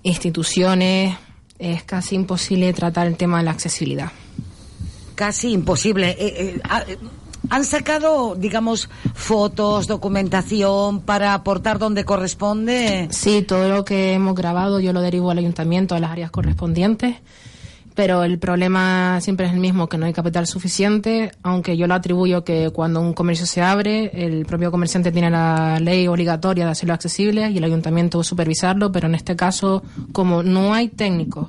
instituciones. 0.02 1.16
Es 1.62 1.84
casi 1.84 2.16
imposible 2.16 2.72
tratar 2.72 3.06
el 3.06 3.16
tema 3.16 3.38
de 3.38 3.44
la 3.44 3.52
accesibilidad. 3.52 4.10
Casi 5.14 5.52
imposible. 5.52 6.10
Eh, 6.10 6.16
eh, 6.18 6.60
ah, 6.68 6.82
eh, 6.88 6.98
¿Han 7.50 7.64
sacado, 7.64 8.34
digamos, 8.34 8.90
fotos, 9.14 9.86
documentación 9.86 11.02
para 11.02 11.34
aportar 11.34 11.78
donde 11.78 12.04
corresponde? 12.04 13.06
Sí, 13.12 13.42
todo 13.42 13.68
lo 13.68 13.84
que 13.84 14.14
hemos 14.14 14.34
grabado 14.34 14.80
yo 14.80 14.92
lo 14.92 15.00
derivo 15.00 15.30
al 15.30 15.38
ayuntamiento, 15.38 15.94
a 15.94 16.00
las 16.00 16.10
áreas 16.10 16.32
correspondientes, 16.32 17.18
pero 17.94 18.24
el 18.24 18.38
problema 18.38 19.20
siempre 19.20 19.46
es 19.46 19.52
el 19.52 19.60
mismo, 19.60 19.88
que 19.88 19.98
no 19.98 20.06
hay 20.06 20.12
capital 20.12 20.46
suficiente, 20.46 21.32
aunque 21.42 21.76
yo 21.76 21.86
lo 21.86 21.94
atribuyo 21.94 22.44
que 22.44 22.70
cuando 22.70 23.00
un 23.00 23.12
comercio 23.12 23.46
se 23.46 23.62
abre, 23.62 24.10
el 24.14 24.46
propio 24.46 24.70
comerciante 24.70 25.12
tiene 25.12 25.30
la 25.30 25.78
ley 25.80 26.08
obligatoria 26.08 26.64
de 26.64 26.70
hacerlo 26.70 26.94
accesible 26.94 27.50
y 27.50 27.58
el 27.58 27.64
ayuntamiento 27.64 28.22
supervisarlo, 28.22 28.92
pero 28.92 29.08
en 29.08 29.14
este 29.14 29.36
caso, 29.36 29.82
como 30.12 30.42
no 30.42 30.74
hay 30.74 30.88
técnicos 30.88 31.48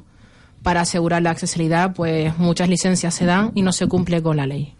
para 0.63 0.81
asegurar 0.81 1.21
la 1.21 1.31
accesibilidad, 1.31 1.93
pues 1.93 2.37
muchas 2.37 2.69
licencias 2.69 3.13
se 3.13 3.25
dan 3.25 3.51
y 3.53 3.61
no 3.61 3.73
se 3.73 3.87
cumple 3.87 4.23
con 4.23 4.37
la 4.37 4.47
ley. 4.47 4.73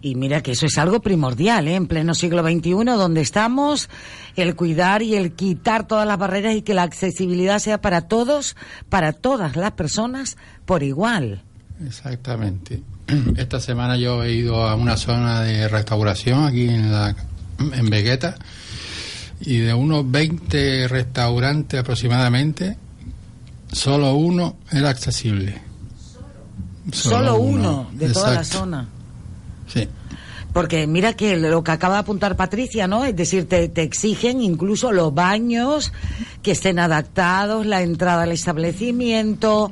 Y 0.00 0.14
mira 0.16 0.42
que 0.42 0.52
eso 0.52 0.66
es 0.66 0.78
algo 0.78 1.00
primordial, 1.00 1.66
¿eh? 1.66 1.74
en 1.74 1.86
pleno 1.86 2.14
siglo 2.14 2.42
XXI, 2.42 2.84
donde 2.84 3.20
estamos, 3.20 3.88
el 4.36 4.54
cuidar 4.54 5.02
y 5.02 5.16
el 5.16 5.32
quitar 5.32 5.86
todas 5.86 6.06
las 6.06 6.18
barreras 6.18 6.54
y 6.54 6.62
que 6.62 6.74
la 6.74 6.82
accesibilidad 6.82 7.58
sea 7.58 7.80
para 7.80 8.02
todos, 8.02 8.54
para 8.90 9.12
todas 9.12 9.56
las 9.56 9.72
personas, 9.72 10.36
por 10.64 10.82
igual. 10.82 11.42
Exactamente. 11.86 12.82
Esta 13.36 13.60
semana 13.60 13.96
yo 13.96 14.22
he 14.22 14.32
ido 14.32 14.66
a 14.66 14.74
una 14.74 14.96
zona 14.96 15.42
de 15.42 15.68
restauración 15.68 16.44
aquí 16.44 16.68
en 16.68 16.92
la 16.92 17.14
en 17.58 17.88
Vegueta 17.90 18.36
y 19.40 19.58
de 19.58 19.74
unos 19.74 20.10
20 20.10 20.88
restaurantes 20.88 21.80
aproximadamente, 21.80 22.76
solo 23.70 24.14
uno 24.14 24.56
era 24.70 24.90
accesible. 24.90 25.60
Solo, 26.92 27.38
uno, 27.38 27.88
de 27.92 28.10
toda 28.10 28.34
la 28.34 28.44
zona. 28.44 28.88
Sí. 29.72 29.88
Porque 30.52 30.86
mira 30.86 31.14
que 31.14 31.36
lo 31.36 31.64
que 31.64 31.72
acaba 31.72 31.94
de 31.94 32.00
apuntar 32.00 32.36
Patricia, 32.36 32.86
¿no? 32.86 33.04
Es 33.04 33.16
decir, 33.16 33.48
te, 33.48 33.68
te 33.68 33.82
exigen 33.82 34.40
incluso 34.42 34.92
los 34.92 35.12
baños 35.12 35.92
que 36.42 36.52
estén 36.52 36.78
adaptados, 36.78 37.66
la 37.66 37.82
entrada 37.82 38.22
al 38.22 38.32
establecimiento, 38.32 39.70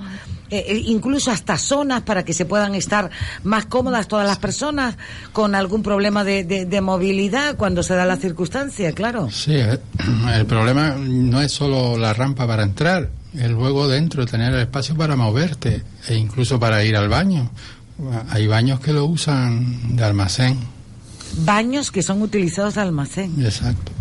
eh, 0.53 0.65
eh, 0.69 0.83
incluso 0.87 1.31
hasta 1.31 1.57
zonas 1.59 2.03
para 2.03 2.25
que 2.25 2.33
se 2.35 2.45
puedan 2.45 2.75
estar 2.75 3.11
más 3.43 3.67
cómodas 3.67 4.07
todas 4.07 4.27
las 4.27 4.39
personas 4.39 4.97
con 5.33 5.55
algún 5.55 5.83
problema 5.83 6.23
de, 6.25 6.45
de- 6.45 6.67
de 6.67 6.81
movilidad 6.81 7.57
cuando 7.57 7.83
se 7.83 7.95
da 7.95 8.05
la 8.07 8.17
circunstancia, 8.17 8.93
claro. 8.93 9.31
Sí, 9.31 9.55
eh, 9.55 9.79
el 10.35 10.47
problema 10.47 10.95
no 10.99 11.41
es 11.41 11.51
solo 11.53 11.97
la 11.97 12.13
rampa 12.13 12.47
para 12.47 12.63
entrar, 12.63 13.09
es 13.35 13.51
luego 13.51 13.89
dentro 13.89 14.27
tener 14.27 14.53
el 14.53 14.61
espacio 14.61 14.95
para 14.95 15.17
moverte 15.17 15.83
e 16.09 16.15
incluso 16.17 16.61
para 16.61 16.85
ir 16.85 16.97
al 16.97 17.09
baño. 17.09 17.51
Hay 18.31 18.47
baños 18.47 18.79
que 18.81 18.93
lo 18.93 19.05
usan 19.07 19.97
de 19.97 20.05
almacén. 20.05 20.59
Baños 21.45 21.91
que 21.91 22.03
son 22.03 22.21
utilizados 22.21 22.75
de 22.75 22.81
almacén. 22.83 23.33
Exacto. 23.43 23.93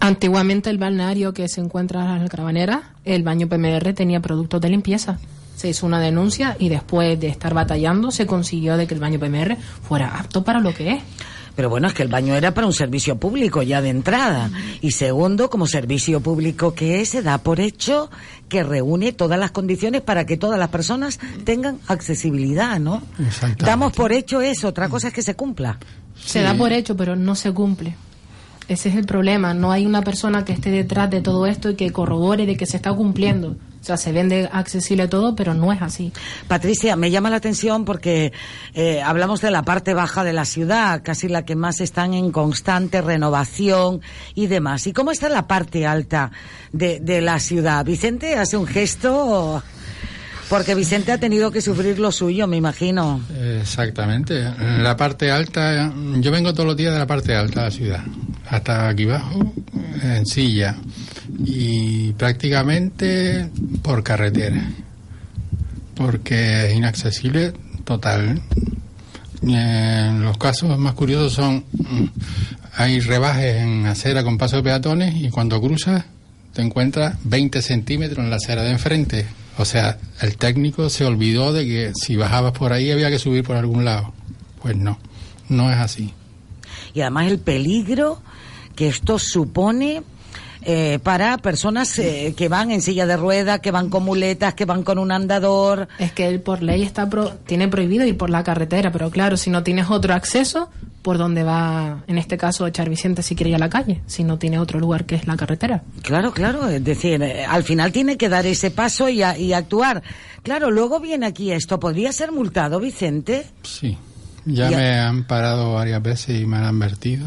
Antiguamente 0.00 0.70
el 0.70 0.78
balneario 0.78 1.34
que 1.34 1.46
se 1.48 1.60
encuentra 1.60 2.14
en 2.16 2.20
las 2.22 2.30
Carabaneras, 2.30 2.80
el 3.04 3.22
baño 3.22 3.48
PMR 3.48 3.92
tenía 3.92 4.20
productos 4.20 4.60
de 4.60 4.70
limpieza. 4.70 5.18
Se 5.60 5.68
hizo 5.68 5.84
una 5.84 6.00
denuncia 6.00 6.56
y 6.58 6.70
después 6.70 7.20
de 7.20 7.28
estar 7.28 7.52
batallando 7.52 8.10
se 8.10 8.24
consiguió 8.24 8.78
de 8.78 8.86
que 8.86 8.94
el 8.94 9.00
baño 9.00 9.20
PMR 9.20 9.58
fuera 9.86 10.18
apto 10.18 10.42
para 10.42 10.58
lo 10.58 10.72
que 10.72 10.92
es. 10.92 11.02
Pero 11.54 11.68
bueno, 11.68 11.86
es 11.86 11.92
que 11.92 12.02
el 12.02 12.08
baño 12.08 12.34
era 12.34 12.54
para 12.54 12.66
un 12.66 12.72
servicio 12.72 13.18
público 13.18 13.60
ya 13.60 13.82
de 13.82 13.90
entrada. 13.90 14.50
Y 14.80 14.92
segundo, 14.92 15.50
como 15.50 15.66
servicio 15.66 16.22
público 16.22 16.72
que 16.72 17.02
es, 17.02 17.10
se 17.10 17.20
da 17.20 17.36
por 17.36 17.60
hecho 17.60 18.10
que 18.48 18.62
reúne 18.62 19.12
todas 19.12 19.38
las 19.38 19.50
condiciones 19.50 20.00
para 20.00 20.24
que 20.24 20.38
todas 20.38 20.58
las 20.58 20.70
personas 20.70 21.20
tengan 21.44 21.78
accesibilidad, 21.88 22.80
¿no? 22.80 23.02
Exactamente. 23.18 23.66
Damos 23.66 23.92
por 23.92 24.12
hecho 24.12 24.40
eso, 24.40 24.68
otra 24.68 24.88
cosa 24.88 25.08
es 25.08 25.12
que 25.12 25.20
se 25.20 25.34
cumpla. 25.34 25.78
Se 26.24 26.40
da 26.40 26.54
por 26.54 26.72
hecho, 26.72 26.96
pero 26.96 27.16
no 27.16 27.34
se 27.34 27.52
cumple. 27.52 27.96
Ese 28.66 28.88
es 28.88 28.96
el 28.96 29.04
problema. 29.04 29.52
No 29.52 29.72
hay 29.72 29.84
una 29.84 30.00
persona 30.00 30.42
que 30.42 30.54
esté 30.54 30.70
detrás 30.70 31.10
de 31.10 31.20
todo 31.20 31.44
esto 31.44 31.68
y 31.68 31.74
que 31.74 31.92
corrobore 31.92 32.46
de 32.46 32.56
que 32.56 32.64
se 32.64 32.78
está 32.78 32.94
cumpliendo. 32.94 33.56
O 33.80 33.84
sea, 33.84 33.96
se 33.96 34.12
vende 34.12 34.48
accesible 34.52 35.08
todo, 35.08 35.34
pero 35.34 35.54
no 35.54 35.72
es 35.72 35.80
así. 35.80 36.12
Patricia, 36.48 36.96
me 36.96 37.10
llama 37.10 37.30
la 37.30 37.36
atención 37.36 37.86
porque 37.86 38.32
eh, 38.74 39.00
hablamos 39.00 39.40
de 39.40 39.50
la 39.50 39.62
parte 39.62 39.94
baja 39.94 40.22
de 40.22 40.34
la 40.34 40.44
ciudad, 40.44 41.00
casi 41.02 41.28
la 41.28 41.44
que 41.46 41.56
más 41.56 41.80
están 41.80 42.12
en 42.12 42.30
constante 42.30 43.00
renovación 43.00 44.02
y 44.34 44.48
demás. 44.48 44.86
¿Y 44.86 44.92
cómo 44.92 45.12
está 45.12 45.30
la 45.30 45.46
parte 45.46 45.86
alta 45.86 46.30
de, 46.72 47.00
de 47.00 47.22
la 47.22 47.38
ciudad? 47.40 47.84
Vicente 47.84 48.36
hace 48.36 48.58
un 48.58 48.66
gesto 48.66 49.62
porque 50.50 50.74
Vicente 50.74 51.12
ha 51.12 51.18
tenido 51.18 51.52
que 51.52 51.62
sufrir 51.62 52.00
lo 52.00 52.10
suyo, 52.10 52.48
me 52.48 52.56
imagino. 52.56 53.20
Exactamente. 53.60 54.40
En 54.40 54.82
la 54.82 54.96
parte 54.96 55.30
alta, 55.30 55.92
yo 56.16 56.32
vengo 56.32 56.52
todos 56.52 56.66
los 56.66 56.76
días 56.76 56.92
de 56.92 56.98
la 56.98 57.06
parte 57.06 57.36
alta 57.36 57.60
de 57.60 57.66
la 57.66 57.70
ciudad, 57.70 58.04
hasta 58.48 58.88
aquí 58.88 59.04
abajo, 59.04 59.54
en 60.02 60.26
silla, 60.26 60.74
y 61.38 62.10
prácticamente 62.14 63.48
por 63.80 64.02
carretera, 64.02 64.60
porque 65.94 66.66
es 66.66 66.74
inaccesible 66.74 67.52
total. 67.84 68.42
Eh, 69.48 70.18
los 70.18 70.36
casos 70.36 70.76
más 70.78 70.94
curiosos 70.94 71.32
son, 71.32 71.64
hay 72.74 72.98
rebajes 72.98 73.62
en 73.62 73.86
acera 73.86 74.24
con 74.24 74.36
paso 74.36 74.56
de 74.56 74.64
peatones 74.64 75.14
y 75.14 75.30
cuando 75.30 75.60
cruzas 75.60 76.04
te 76.52 76.60
encuentras 76.60 77.14
20 77.22 77.62
centímetros 77.62 78.18
en 78.18 78.30
la 78.30 78.36
acera 78.36 78.64
de 78.64 78.72
enfrente. 78.72 79.39
O 79.60 79.64
sea, 79.64 79.98
el 80.22 80.36
técnico 80.36 80.88
se 80.90 81.04
olvidó 81.04 81.52
de 81.52 81.64
que 81.66 81.92
si 81.94 82.16
bajabas 82.16 82.52
por 82.52 82.72
ahí 82.72 82.90
había 82.90 83.10
que 83.10 83.18
subir 83.18 83.44
por 83.44 83.56
algún 83.56 83.84
lado. 83.84 84.12
Pues 84.62 84.76
no, 84.76 84.98
no 85.48 85.70
es 85.70 85.76
así. 85.78 86.12
Y 86.94 87.02
además 87.02 87.26
el 87.30 87.38
peligro 87.38 88.20
que 88.74 88.88
esto 88.88 89.18
supone 89.18 90.02
eh, 90.62 90.98
para 91.02 91.38
personas 91.38 91.98
eh, 91.98 92.34
que 92.36 92.48
van 92.48 92.70
en 92.70 92.82
silla 92.82 93.06
de 93.06 93.16
ruedas, 93.16 93.60
que 93.60 93.70
van 93.70 93.88
con 93.90 94.02
muletas, 94.04 94.54
que 94.54 94.64
van 94.64 94.82
con 94.82 94.98
un 94.98 95.12
andador. 95.12 95.88
Es 95.98 96.12
que 96.12 96.26
él 96.28 96.40
por 96.40 96.62
ley 96.62 96.82
está 96.82 97.08
pro- 97.08 97.34
tiene 97.46 97.68
prohibido 97.68 98.04
ir 98.06 98.16
por 98.16 98.30
la 98.30 98.42
carretera, 98.44 98.90
pero 98.92 99.10
claro, 99.10 99.36
si 99.36 99.50
no 99.50 99.62
tienes 99.62 99.88
otro 99.90 100.12
acceso, 100.14 100.70
¿por 101.02 101.18
dónde 101.18 101.42
va, 101.42 102.04
en 102.06 102.18
este 102.18 102.36
caso, 102.36 102.66
echar 102.66 102.88
Vicente 102.88 103.22
si 103.22 103.34
quiere 103.34 103.50
ir 103.50 103.56
a 103.56 103.58
la 103.58 103.68
calle? 103.70 104.02
Si 104.06 104.22
no 104.24 104.38
tiene 104.38 104.58
otro 104.58 104.78
lugar 104.80 105.04
que 105.06 105.14
es 105.14 105.26
la 105.26 105.36
carretera. 105.36 105.82
Claro, 106.02 106.32
claro, 106.32 106.68
es 106.68 106.82
decir, 106.84 107.22
eh, 107.22 107.44
al 107.44 107.62
final 107.64 107.92
tiene 107.92 108.16
que 108.16 108.28
dar 108.28 108.46
ese 108.46 108.70
paso 108.70 109.08
y, 109.08 109.22
a- 109.22 109.38
y 109.38 109.52
actuar. 109.52 110.02
Claro, 110.42 110.70
luego 110.70 111.00
viene 111.00 111.26
aquí 111.26 111.52
esto, 111.52 111.80
¿podría 111.80 112.12
ser 112.12 112.32
multado, 112.32 112.80
Vicente? 112.80 113.46
Sí. 113.62 113.96
Ya 114.46 114.70
Ya. 114.70 114.76
me 114.78 114.98
han 114.98 115.24
parado 115.24 115.74
varias 115.74 116.02
veces 116.02 116.40
y 116.40 116.46
me 116.46 116.56
han 116.56 116.64
advertido 116.64 117.26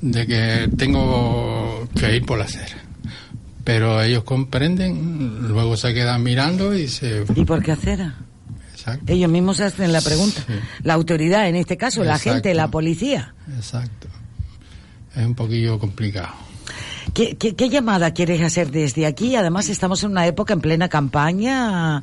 de 0.00 0.26
que 0.26 0.68
tengo 0.76 1.88
que 1.98 2.16
ir 2.16 2.24
por 2.26 2.38
la 2.38 2.44
acera. 2.44 2.76
Pero 3.64 4.02
ellos 4.02 4.24
comprenden, 4.24 5.48
luego 5.48 5.76
se 5.76 5.94
quedan 5.94 6.22
mirando 6.22 6.74
y 6.76 6.86
se... 6.88 7.24
¿Y 7.34 7.44
por 7.44 7.62
qué 7.62 7.72
acera? 7.72 8.14
Exacto. 8.86 9.12
Ellos 9.12 9.30
mismos 9.30 9.60
hacen 9.60 9.92
la 9.92 10.02
pregunta. 10.02 10.42
Sí. 10.46 10.52
La 10.82 10.94
autoridad, 10.94 11.48
en 11.48 11.56
este 11.56 11.78
caso, 11.78 12.04
la 12.04 12.18
gente, 12.18 12.52
la 12.52 12.68
policía. 12.68 13.34
Exacto. 13.56 14.08
Es 15.16 15.24
un 15.24 15.34
poquillo 15.34 15.78
complicado. 15.78 16.28
¿Qué, 17.14 17.36
qué, 17.36 17.54
qué 17.54 17.68
llamada 17.70 18.12
quieres 18.12 18.42
hacer 18.42 18.70
desde 18.70 19.06
aquí? 19.06 19.36
Además, 19.36 19.68
estamos 19.68 20.02
en 20.04 20.10
una 20.10 20.26
época 20.26 20.52
en 20.52 20.60
plena 20.60 20.88
campaña, 20.88 22.02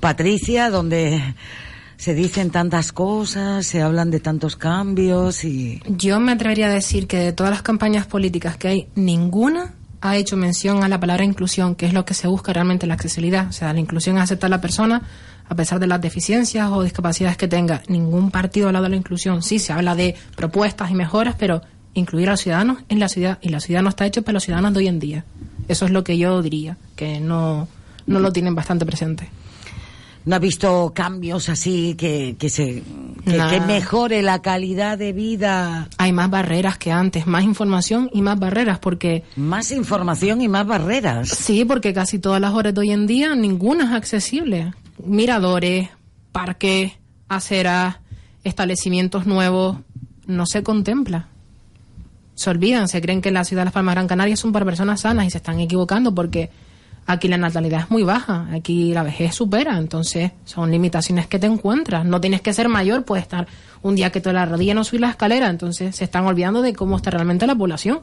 Patricia, 0.00 0.68
donde 0.68 1.34
se 1.96 2.14
dicen 2.14 2.50
tantas 2.50 2.92
cosas, 2.92 3.66
se 3.66 3.80
hablan 3.80 4.10
de 4.10 4.20
tantos 4.20 4.56
cambios 4.56 5.44
y... 5.44 5.82
Yo 5.88 6.20
me 6.20 6.32
atrevería 6.32 6.66
a 6.66 6.70
decir 6.70 7.06
que 7.06 7.18
de 7.18 7.32
todas 7.32 7.50
las 7.50 7.62
campañas 7.62 8.06
políticas 8.06 8.56
que 8.56 8.68
hay, 8.68 8.88
ninguna 8.94 9.74
ha 10.00 10.16
hecho 10.16 10.36
mención 10.36 10.84
a 10.84 10.88
la 10.88 11.00
palabra 11.00 11.24
inclusión, 11.24 11.74
que 11.74 11.86
es 11.86 11.92
lo 11.92 12.04
que 12.04 12.14
se 12.14 12.28
busca 12.28 12.52
realmente 12.52 12.86
la 12.86 12.94
accesibilidad. 12.94 13.48
O 13.48 13.52
sea, 13.52 13.72
la 13.72 13.80
inclusión 13.80 14.16
es 14.16 14.22
aceptar 14.22 14.48
a 14.48 14.56
la 14.56 14.60
persona 14.60 15.02
a 15.48 15.54
pesar 15.54 15.80
de 15.80 15.86
las 15.86 16.00
deficiencias 16.00 16.68
o 16.70 16.82
discapacidades 16.82 17.36
que 17.36 17.48
tenga. 17.48 17.82
Ningún 17.88 18.30
partido 18.30 18.66
ha 18.66 18.68
hablado 18.68 18.84
de 18.84 18.90
la 18.90 18.96
inclusión. 18.96 19.42
Sí, 19.42 19.58
se 19.58 19.72
habla 19.72 19.94
de 19.94 20.14
propuestas 20.36 20.90
y 20.90 20.94
mejoras, 20.94 21.36
pero 21.38 21.62
incluir 21.94 22.28
a 22.28 22.32
los 22.32 22.40
ciudadanos 22.40 22.78
en 22.88 23.00
la 23.00 23.08
ciudad. 23.08 23.38
Y 23.40 23.48
la 23.48 23.60
ciudad 23.60 23.82
no 23.82 23.88
está 23.88 24.06
hecha 24.06 24.22
para 24.22 24.34
los 24.34 24.44
ciudadanos 24.44 24.74
de 24.74 24.80
hoy 24.80 24.88
en 24.88 24.98
día. 24.98 25.24
Eso 25.68 25.86
es 25.86 25.90
lo 25.90 26.04
que 26.04 26.18
yo 26.18 26.42
diría, 26.42 26.76
que 26.96 27.20
no, 27.20 27.68
no 28.06 28.20
lo 28.20 28.32
tienen 28.32 28.54
bastante 28.54 28.86
presente. 28.86 29.28
¿No 30.24 30.36
ha 30.36 30.38
visto 30.38 30.92
cambios 30.94 31.48
así 31.48 31.94
que, 31.94 32.36
que 32.38 32.50
se 32.50 32.82
que, 33.24 33.38
que 33.50 33.60
mejore 33.60 34.20
la 34.20 34.42
calidad 34.42 34.98
de 34.98 35.14
vida? 35.14 35.88
Hay 35.96 36.12
más 36.12 36.28
barreras 36.28 36.76
que 36.76 36.92
antes, 36.92 37.26
más 37.26 37.44
información 37.44 38.10
y 38.12 38.20
más 38.20 38.38
barreras, 38.38 38.78
porque... 38.78 39.24
Más 39.36 39.70
información 39.70 40.42
y 40.42 40.48
más 40.48 40.66
barreras. 40.66 41.28
Sí, 41.28 41.64
porque 41.64 41.94
casi 41.94 42.18
todas 42.18 42.42
las 42.42 42.52
horas 42.52 42.74
de 42.74 42.80
hoy 42.80 42.90
en 42.90 43.06
día 43.06 43.34
ninguna 43.34 43.84
es 43.84 43.92
accesible. 43.92 44.74
Miradores, 45.04 45.88
parques, 46.32 46.92
aceras, 47.28 47.96
establecimientos 48.44 49.26
nuevos, 49.26 49.78
no 50.26 50.46
se 50.46 50.62
contempla. 50.62 51.28
Se 52.34 52.50
olvidan, 52.50 52.88
se 52.88 53.00
creen 53.00 53.20
que 53.20 53.30
la 53.30 53.44
ciudad 53.44 53.62
de 53.62 53.66
Las 53.66 53.74
Palmas 53.74 53.94
Gran 53.94 54.06
Canaria 54.06 54.36
son 54.36 54.52
para 54.52 54.64
personas 54.64 55.00
sanas 55.00 55.26
y 55.26 55.30
se 55.30 55.38
están 55.38 55.58
equivocando 55.58 56.14
porque 56.14 56.50
aquí 57.06 57.26
la 57.26 57.38
natalidad 57.38 57.80
es 57.80 57.90
muy 57.90 58.04
baja, 58.04 58.46
aquí 58.52 58.92
la 58.92 59.02
vejez 59.02 59.34
supera, 59.34 59.78
entonces 59.78 60.32
son 60.44 60.70
limitaciones 60.70 61.26
que 61.26 61.38
te 61.38 61.46
encuentras. 61.46 62.04
No 62.04 62.20
tienes 62.20 62.42
que 62.42 62.52
ser 62.52 62.68
mayor, 62.68 63.04
puedes 63.04 63.22
estar 63.22 63.48
un 63.82 63.96
día 63.96 64.10
que 64.10 64.20
te 64.20 64.32
la 64.32 64.44
rodilla 64.44 64.74
no 64.74 64.84
subir 64.84 65.00
la 65.00 65.10
escalera, 65.10 65.48
entonces 65.48 65.96
se 65.96 66.04
están 66.04 66.26
olvidando 66.26 66.62
de 66.62 66.74
cómo 66.74 66.96
está 66.96 67.10
realmente 67.10 67.46
la 67.46 67.54
población. 67.54 68.00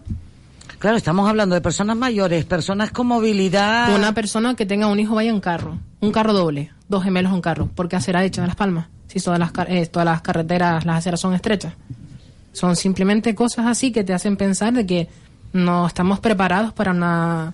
Claro, 0.79 0.97
estamos 0.97 1.27
hablando 1.29 1.55
de 1.55 1.61
personas 1.61 1.95
mayores, 1.97 2.45
personas 2.45 2.91
con 2.91 3.07
movilidad. 3.07 3.95
Una 3.95 4.13
persona 4.13 4.55
que 4.55 4.65
tenga 4.65 4.87
un 4.87 4.99
hijo 4.99 5.15
vaya 5.15 5.29
en 5.31 5.39
carro, 5.39 5.77
un 6.01 6.11
carro 6.11 6.33
doble, 6.33 6.71
dos 6.89 7.03
gemelos 7.03 7.33
en 7.33 7.41
carro, 7.41 7.67
¿por 7.67 7.87
qué 7.89 7.95
hacer 7.95 8.15
hecho 8.17 8.41
en 8.41 8.47
Las 8.47 8.55
Palmas? 8.55 8.87
Si 9.07 9.19
todas 9.19 9.39
las, 9.39 9.51
car- 9.51 9.71
eh, 9.71 9.85
todas 9.87 10.05
las 10.05 10.21
carreteras, 10.21 10.85
las 10.85 10.97
aceras 10.97 11.19
son 11.19 11.33
estrechas. 11.33 11.73
Son 12.51 12.75
simplemente 12.75 13.33
cosas 13.35 13.65
así 13.67 13.91
que 13.91 14.03
te 14.03 14.13
hacen 14.13 14.37
pensar 14.37 14.73
de 14.73 14.85
que 14.85 15.07
no 15.53 15.87
estamos 15.87 16.19
preparados 16.19 16.73
para 16.73 16.91
una, 16.91 17.53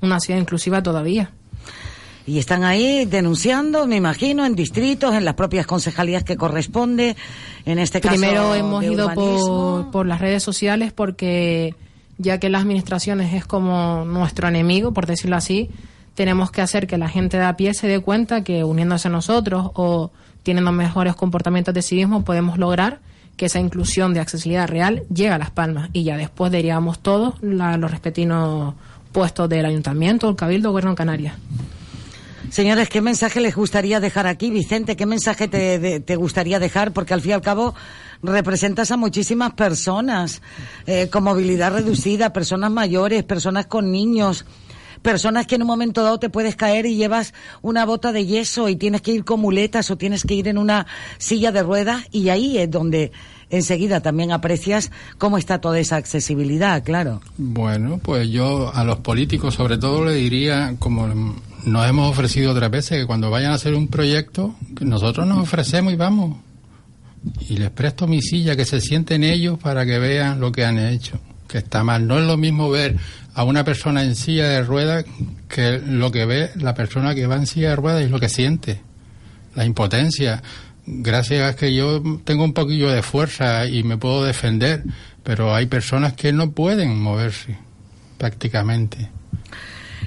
una 0.00 0.20
ciudad 0.20 0.40
inclusiva 0.40 0.82
todavía. 0.82 1.30
Y 2.26 2.38
están 2.38 2.64
ahí 2.64 3.04
denunciando, 3.04 3.86
me 3.86 3.96
imagino, 3.96 4.46
en 4.46 4.54
distritos, 4.54 5.14
en 5.14 5.26
las 5.26 5.34
propias 5.34 5.66
concejalías 5.66 6.24
que 6.24 6.36
corresponde, 6.38 7.16
en 7.66 7.78
este 7.78 8.00
caso. 8.00 8.14
Primero 8.16 8.54
hemos 8.54 8.80
de 8.80 8.92
ido 8.92 9.90
por 9.92 10.06
las 10.06 10.20
redes 10.22 10.42
sociales 10.42 10.92
porque 10.94 11.74
ya 12.18 12.38
que 12.38 12.48
las 12.48 12.62
administraciones 12.62 13.34
es 13.34 13.44
como 13.46 14.04
nuestro 14.04 14.48
enemigo, 14.48 14.92
por 14.92 15.06
decirlo 15.06 15.36
así, 15.36 15.70
tenemos 16.14 16.50
que 16.50 16.62
hacer 16.62 16.86
que 16.86 16.96
la 16.98 17.08
gente 17.08 17.36
de 17.38 17.44
a 17.44 17.56
pie 17.56 17.74
se 17.74 17.88
dé 17.88 18.00
cuenta 18.00 18.44
que 18.44 18.62
uniéndose 18.64 19.08
a 19.08 19.10
nosotros 19.10 19.70
o 19.74 20.10
teniendo 20.42 20.70
mejores 20.72 21.14
comportamientos 21.16 21.74
de 21.74 21.82
civismo 21.82 22.24
podemos 22.24 22.58
lograr 22.58 23.00
que 23.36 23.46
esa 23.46 23.58
inclusión 23.58 24.14
de 24.14 24.20
accesibilidad 24.20 24.68
real 24.68 25.02
llegue 25.12 25.30
a 25.30 25.38
Las 25.38 25.50
Palmas 25.50 25.90
y 25.92 26.04
ya 26.04 26.16
después 26.16 26.52
diríamos 26.52 27.00
todos 27.00 27.34
la- 27.42 27.76
los 27.78 27.90
respectivos 27.90 28.74
puestos 29.10 29.48
del 29.48 29.64
ayuntamiento, 29.66 30.28
el 30.28 30.36
cabildo, 30.36 30.70
gobierno 30.70 30.90
de 30.92 30.96
Canarias. 30.96 31.34
Señores, 32.50 32.88
¿qué 32.88 33.00
mensaje 33.00 33.40
les 33.40 33.56
gustaría 33.56 33.98
dejar 34.00 34.26
aquí? 34.28 34.50
Vicente, 34.50 34.96
¿qué 34.96 35.06
mensaje 35.06 35.48
te, 35.48 35.78
de- 35.80 35.98
te 35.98 36.14
gustaría 36.14 36.60
dejar? 36.60 36.92
Porque 36.92 37.14
al 37.14 37.20
fin 37.20 37.30
y 37.30 37.34
al 37.34 37.40
cabo 37.40 37.74
representas 38.22 38.90
a 38.90 38.96
muchísimas 38.96 39.54
personas 39.54 40.42
eh, 40.86 41.08
con 41.10 41.24
movilidad 41.24 41.72
reducida, 41.72 42.32
personas 42.32 42.70
mayores, 42.70 43.22
personas 43.24 43.66
con 43.66 43.90
niños, 43.90 44.44
personas 45.04 45.46
que 45.46 45.54
en 45.54 45.62
un 45.62 45.68
momento 45.68 46.02
dado 46.02 46.18
te 46.18 46.30
puedes 46.30 46.56
caer 46.56 46.86
y 46.86 46.96
llevas 46.96 47.34
una 47.62 47.84
bota 47.84 48.10
de 48.10 48.26
yeso 48.26 48.68
y 48.68 48.76
tienes 48.76 49.02
que 49.02 49.12
ir 49.12 49.24
con 49.24 49.38
muletas 49.38 49.90
o 49.90 49.96
tienes 49.96 50.24
que 50.24 50.34
ir 50.34 50.48
en 50.48 50.58
una 50.58 50.86
silla 51.18 51.52
de 51.52 51.62
ruedas 51.62 52.04
y 52.10 52.30
ahí 52.30 52.58
es 52.58 52.70
donde 52.70 53.12
enseguida 53.50 54.00
también 54.00 54.32
aprecias 54.32 54.90
cómo 55.18 55.38
está 55.38 55.60
toda 55.60 55.78
esa 55.78 55.96
accesibilidad, 55.96 56.82
claro. 56.82 57.20
Bueno, 57.36 58.00
pues 58.02 58.30
yo 58.30 58.74
a 58.74 58.82
los 58.82 58.98
políticos 58.98 59.54
sobre 59.54 59.78
todo 59.78 60.06
le 60.06 60.14
diría, 60.14 60.74
como 60.78 61.06
nos 61.64 61.88
hemos 61.88 62.10
ofrecido 62.10 62.52
otras 62.52 62.70
veces, 62.70 62.98
que 62.98 63.06
cuando 63.06 63.30
vayan 63.30 63.52
a 63.52 63.56
hacer 63.56 63.74
un 63.74 63.88
proyecto, 63.88 64.54
nosotros 64.80 65.26
nos 65.26 65.38
ofrecemos 65.38 65.92
y 65.92 65.96
vamos. 65.96 66.36
Y 67.48 67.56
les 67.56 67.70
presto 67.70 68.06
mi 68.06 68.20
silla, 68.20 68.56
que 68.56 68.64
se 68.64 68.80
sienten 68.80 69.24
ellos 69.24 69.58
para 69.58 69.86
que 69.86 69.98
vean 69.98 70.40
lo 70.40 70.52
que 70.52 70.64
han 70.64 70.78
hecho, 70.78 71.18
que 71.48 71.58
está 71.58 71.82
mal. 71.82 72.06
No 72.06 72.18
es 72.18 72.26
lo 72.26 72.36
mismo 72.36 72.70
ver 72.70 72.96
a 73.34 73.44
una 73.44 73.64
persona 73.64 74.02
en 74.04 74.14
silla 74.14 74.48
de 74.48 74.62
ruedas 74.62 75.04
que 75.48 75.78
lo 75.78 76.10
que 76.10 76.26
ve 76.26 76.50
la 76.56 76.74
persona 76.74 77.14
que 77.14 77.26
va 77.26 77.36
en 77.36 77.46
silla 77.46 77.70
de 77.70 77.76
ruedas 77.76 78.04
y 78.04 78.08
lo 78.08 78.20
que 78.20 78.28
siente. 78.28 78.80
La 79.54 79.64
impotencia. 79.64 80.42
Gracias 80.86 81.50
a 81.50 81.56
que 81.56 81.74
yo 81.74 82.02
tengo 82.24 82.44
un 82.44 82.52
poquillo 82.52 82.90
de 82.90 83.02
fuerza 83.02 83.66
y 83.66 83.82
me 83.84 83.96
puedo 83.96 84.24
defender, 84.24 84.82
pero 85.22 85.54
hay 85.54 85.66
personas 85.66 86.12
que 86.12 86.32
no 86.32 86.50
pueden 86.50 86.98
moverse 87.00 87.56
prácticamente. 88.18 89.08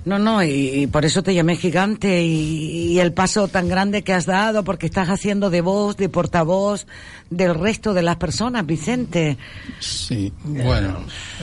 No, 0.07 0.17
no, 0.19 0.41
y, 0.41 0.49
y 0.49 0.87
por 0.87 1.03
eso 1.03 1.21
te 1.21 1.33
llamé 1.33 1.57
gigante 1.57 2.23
y, 2.23 2.93
y 2.93 2.99
el 3.01 3.11
paso 3.11 3.49
tan 3.49 3.67
grande 3.67 4.03
que 4.03 4.13
has 4.13 4.25
dado, 4.25 4.63
porque 4.63 4.85
estás 4.85 5.09
haciendo 5.09 5.49
de 5.49 5.59
voz, 5.59 5.97
de 5.97 6.07
portavoz 6.07 6.87
del 7.29 7.53
resto 7.53 7.93
de 7.93 8.03
las 8.03 8.15
personas, 8.15 8.65
Vicente. 8.65 9.37
Sí, 9.81 10.31
bueno, 10.45 10.99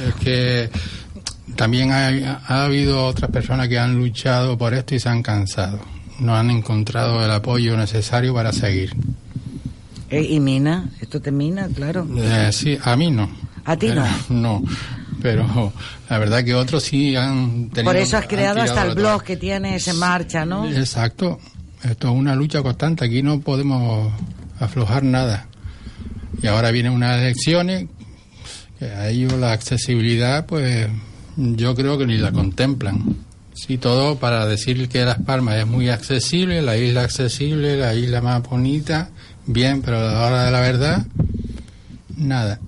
es 0.09 0.15
que 0.15 0.70
también 1.57 1.93
hay- 1.93 2.24
ha, 2.24 2.65
habido 2.65 3.05
otras 3.07 3.31
personas 3.31 3.69
que 3.69 3.78
han 3.78 3.97
luchado 3.97 4.57
por 4.57 4.73
esto 4.73 4.95
y 4.95 4.99
se 4.99 5.11
han 5.11 5.23
cansado. 5.23 5.81
No 6.19 6.35
han 6.35 6.51
encontrado 6.51 7.23
el 7.23 7.31
apoyo 7.31 7.77
necesario 7.77 8.32
para 8.32 8.51
seguir. 8.53 8.97
Eh, 10.09 10.27
y 10.31 10.41
mina, 10.41 10.89
esto 11.03 11.20
te 11.20 11.31
mina, 11.31 11.69
claro. 11.69 12.07
Eh, 12.16 12.49
sí, 12.51 12.78
a 12.82 12.97
mí 12.97 13.11
no. 13.11 13.28
A 13.66 13.77
ti 13.77 13.89
no. 13.89 14.07
Eh, 14.07 14.11
no, 14.31 14.62
pero 15.23 15.73
la 16.09 16.19
verdad 16.19 16.45
que 16.45 16.55
otros 16.55 16.85
sí 16.85 17.16
han 17.16 17.70
tenido. 17.70 17.93
Por 17.93 17.97
eso 17.97 18.16
has 18.16 18.27
creado 18.27 18.61
hasta 18.61 18.85
el 18.85 18.95
blog 18.95 19.23
que 19.23 19.36
tienes 19.36 19.89
en 19.89 19.99
marcha, 19.99 20.45
¿no? 20.45 20.69
Exacto. 20.70 21.39
Esto 21.82 22.09
es 22.09 22.15
una 22.15 22.35
lucha 22.35 22.62
constante. 22.62 23.05
Aquí 23.05 23.23
no 23.23 23.41
podemos 23.41 24.12
aflojar 24.59 25.03
nada. 25.03 25.47
Y 26.43 26.47
ahora 26.47 26.70
vienen 26.70 26.93
unas 26.93 27.20
elecciones 27.20 27.86
que 28.78 28.86
a 28.86 29.09
ellos 29.09 29.32
la 29.35 29.53
accesibilidad, 29.53 30.47
pues 30.47 30.89
yo 31.36 31.74
creo 31.74 31.99
que 31.99 32.07
ni 32.07 32.19
la 32.19 32.32
contemplan. 32.32 33.16
Sí, 33.55 33.78
todo 33.78 34.16
para 34.16 34.47
decir 34.47 34.89
que 34.89 35.05
Las 35.05 35.20
Palmas 35.23 35.57
es 35.57 35.66
muy 35.66 35.89
accesible, 35.89 36.61
la 36.61 36.77
isla 36.77 37.03
accesible, 37.03 37.77
la 37.77 37.95
isla 37.95 38.20
más 38.20 38.43
bonita, 38.43 39.11
bien, 39.47 39.81
pero 39.81 39.99
a 39.99 40.12
la 40.12 40.27
hora 40.27 40.45
de 40.45 40.51
la 40.51 40.61
verdad, 40.61 41.07
nada. 42.16 42.59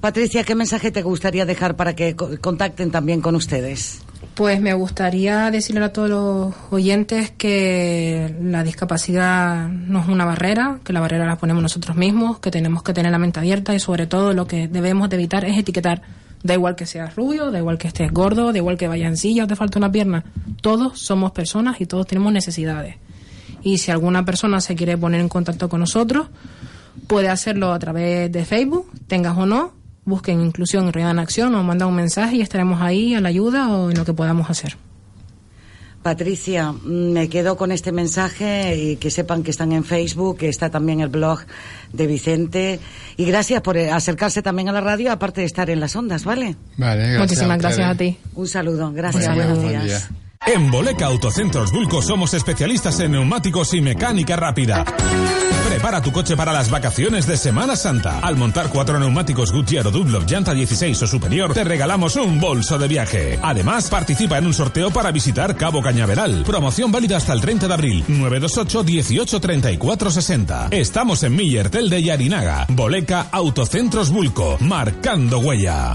Patricia, 0.00 0.44
¿qué 0.44 0.54
mensaje 0.54 0.90
te 0.92 1.02
gustaría 1.02 1.44
dejar 1.44 1.74
para 1.76 1.94
que 1.96 2.14
co- 2.14 2.30
contacten 2.40 2.90
también 2.90 3.20
con 3.20 3.34
ustedes? 3.34 4.00
Pues 4.34 4.60
me 4.60 4.72
gustaría 4.74 5.50
decirle 5.50 5.84
a 5.84 5.92
todos 5.92 6.08
los 6.10 6.54
oyentes 6.70 7.32
que 7.32 8.32
la 8.40 8.62
discapacidad 8.62 9.68
no 9.68 10.00
es 10.00 10.06
una 10.08 10.24
barrera, 10.24 10.78
que 10.84 10.92
la 10.92 11.00
barrera 11.00 11.26
la 11.26 11.36
ponemos 11.36 11.62
nosotros 11.62 11.96
mismos, 11.96 12.38
que 12.38 12.52
tenemos 12.52 12.84
que 12.84 12.92
tener 12.92 13.10
la 13.10 13.18
mente 13.18 13.40
abierta 13.40 13.74
y 13.74 13.80
sobre 13.80 14.06
todo 14.06 14.32
lo 14.34 14.46
que 14.46 14.68
debemos 14.68 15.08
de 15.10 15.16
evitar 15.16 15.44
es 15.44 15.58
etiquetar. 15.58 16.02
Da 16.44 16.54
igual 16.54 16.76
que 16.76 16.86
seas 16.86 17.16
rubio, 17.16 17.50
da 17.50 17.58
igual 17.58 17.78
que 17.78 17.88
estés 17.88 18.12
gordo, 18.12 18.52
da 18.52 18.58
igual 18.58 18.76
que 18.78 18.86
vayas 18.86 19.08
en 19.08 19.16
silla 19.16 19.42
o 19.44 19.46
te 19.48 19.56
falta 19.56 19.80
una 19.80 19.90
pierna. 19.90 20.24
Todos 20.62 21.00
somos 21.00 21.32
personas 21.32 21.80
y 21.80 21.86
todos 21.86 22.06
tenemos 22.06 22.32
necesidades. 22.32 22.94
Y 23.62 23.78
si 23.78 23.90
alguna 23.90 24.24
persona 24.24 24.60
se 24.60 24.76
quiere 24.76 24.96
poner 24.96 25.20
en 25.20 25.28
contacto 25.28 25.68
con 25.68 25.80
nosotros, 25.80 26.28
puede 27.08 27.28
hacerlo 27.28 27.72
a 27.72 27.78
través 27.80 28.30
de 28.30 28.44
Facebook, 28.44 28.88
tengas 29.08 29.36
o 29.36 29.46
no, 29.46 29.72
busquen 30.08 30.40
Inclusión 30.40 30.88
y 30.88 30.90
Realidad 30.90 31.12
en 31.12 31.18
Acción 31.20 31.54
o 31.54 31.62
manda 31.62 31.86
un 31.86 31.94
mensaje 31.94 32.36
y 32.36 32.40
estaremos 32.40 32.80
ahí 32.80 33.14
a 33.14 33.20
la 33.20 33.28
ayuda 33.28 33.68
o 33.68 33.90
en 33.90 33.96
lo 33.96 34.04
que 34.04 34.14
podamos 34.14 34.50
hacer. 34.50 34.76
Patricia, 36.02 36.72
me 36.84 37.28
quedo 37.28 37.56
con 37.56 37.72
este 37.72 37.92
mensaje 37.92 38.76
y 38.76 38.96
que 38.96 39.10
sepan 39.10 39.42
que 39.42 39.50
están 39.50 39.72
en 39.72 39.84
Facebook, 39.84 40.38
que 40.38 40.48
está 40.48 40.70
también 40.70 41.00
el 41.00 41.08
blog 41.08 41.40
de 41.92 42.06
Vicente. 42.06 42.80
Y 43.16 43.24
gracias 43.24 43.60
por 43.62 43.76
eh, 43.76 43.90
acercarse 43.90 44.40
también 44.40 44.68
a 44.68 44.72
la 44.72 44.80
radio, 44.80 45.12
aparte 45.12 45.40
de 45.40 45.46
estar 45.46 45.68
en 45.68 45.80
las 45.80 45.94
ondas, 45.96 46.24
¿vale? 46.24 46.56
Vale, 46.76 47.02
gracias 47.02 47.20
Muchísimas 47.20 47.58
gracias 47.58 47.90
a 47.90 47.94
ti. 47.96 48.16
Un 48.34 48.46
saludo, 48.46 48.92
gracias, 48.92 49.34
buenos 49.34 49.58
buen 49.58 49.68
días. 49.70 49.84
día. 49.84 50.27
En 50.54 50.70
Boleca 50.70 51.04
Autocentros 51.04 51.70
Bulco 51.70 52.00
somos 52.00 52.32
especialistas 52.32 52.98
en 53.00 53.12
neumáticos 53.12 53.74
y 53.74 53.82
mecánica 53.82 54.34
rápida. 54.34 54.82
Prepara 55.68 56.00
tu 56.00 56.10
coche 56.10 56.38
para 56.38 56.54
las 56.54 56.70
vacaciones 56.70 57.26
de 57.26 57.36
Semana 57.36 57.76
Santa. 57.76 58.20
Al 58.20 58.36
montar 58.36 58.70
cuatro 58.70 58.98
neumáticos 58.98 59.52
Goodyear 59.52 59.88
o 59.88 60.20
llanta 60.26 60.54
16 60.54 61.02
o 61.02 61.06
superior, 61.06 61.52
te 61.52 61.64
regalamos 61.64 62.16
un 62.16 62.40
bolso 62.40 62.78
de 62.78 62.88
viaje. 62.88 63.38
Además, 63.42 63.90
participa 63.90 64.38
en 64.38 64.46
un 64.46 64.54
sorteo 64.54 64.90
para 64.90 65.12
visitar 65.12 65.54
Cabo 65.54 65.82
Cañaveral. 65.82 66.44
Promoción 66.44 66.90
válida 66.90 67.18
hasta 67.18 67.34
el 67.34 67.42
30 67.42 67.68
de 67.68 67.74
abril. 67.74 68.04
928 68.08 68.84
18 68.84 69.40
34 69.40 70.10
60. 70.10 70.68
Estamos 70.70 71.22
en 71.24 71.36
Millertel 71.36 71.90
de 71.90 72.02
Yarinaga. 72.02 72.64
Boleca 72.70 73.26
Autocentros 73.30 74.10
Bulco. 74.10 74.56
Marcando 74.60 75.40
huella. 75.40 75.94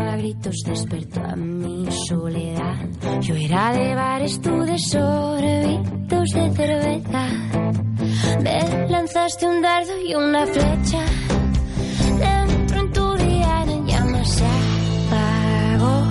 a 0.00 0.16
gritos 0.16 0.56
despertó 0.64 1.20
a 1.20 1.36
mi 1.36 1.90
soledad. 1.90 2.76
Yo 3.20 3.34
era 3.34 3.72
de 3.72 3.94
bares, 3.94 4.40
tú 4.40 4.60
de 4.62 4.78
sorbitos 4.78 6.28
de 6.30 6.50
cerveza. 6.52 7.26
Me 8.42 8.88
lanzaste 8.88 9.46
un 9.46 9.62
dardo 9.62 9.92
y 10.06 10.14
una 10.14 10.46
flecha. 10.46 11.04
Dentro 12.18 12.80
en 12.80 12.92
tu 12.92 13.16
día 13.16 13.64
en 13.66 13.86
llamas 13.86 14.28
se 14.28 14.44
apagó 15.06 16.02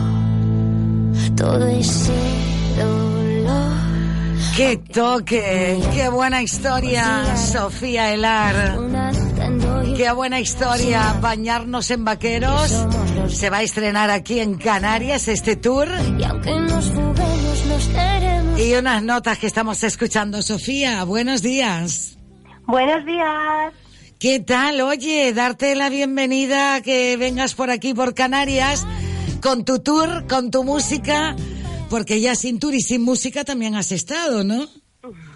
todo 1.36 1.68
ese 1.68 2.14
dolor. 2.78 3.74
¡Qué 4.56 4.78
toque! 4.94 5.80
¡Qué 5.94 6.10
buena 6.10 6.42
historia, 6.42 7.36
Sofía 7.36 8.14
Elar! 8.14 9.29
¡Qué 9.96 10.12
buena 10.12 10.40
historia! 10.40 11.16
Bañarnos 11.22 11.92
en 11.92 12.06
vaqueros. 12.06 12.86
Se 13.30 13.50
va 13.50 13.58
a 13.58 13.64
estrenar 13.64 14.10
aquí 14.10 14.40
en 14.40 14.58
Canarias 14.58 15.28
este 15.28 15.56
tour. 15.56 15.88
Y 16.18 16.24
aunque 16.24 16.52
nos 16.60 16.90
fuguemos, 16.90 17.66
nos 17.66 17.88
queremos. 17.88 18.60
Y 18.60 18.74
unas 18.76 19.04
notas 19.04 19.38
que 19.38 19.48
estamos 19.48 19.84
escuchando. 19.84 20.42
Sofía, 20.42 21.04
buenos 21.04 21.42
días. 21.42 22.18
Buenos 22.66 23.06
días. 23.06 23.74
¿Qué 24.20 24.42
tal? 24.42 24.82
Oye, 24.82 25.34
darte 25.34 25.76
la 25.76 25.90
bienvenida 25.90 26.76
a 26.76 26.82
que 26.82 27.16
vengas 27.18 27.56
por 27.56 27.70
aquí, 27.70 27.94
por 27.94 28.14
Canarias, 28.14 28.86
con 29.42 29.64
tu 29.64 29.80
tour, 29.80 30.28
con 30.28 30.52
tu 30.52 30.66
música, 30.66 31.38
porque 31.90 32.20
ya 32.20 32.36
sin 32.36 32.60
tour 32.60 32.76
y 32.76 32.82
sin 32.82 33.02
música 33.02 33.46
también 33.46 33.76
has 33.76 33.94
estado, 33.94 34.44
¿no? 34.44 34.68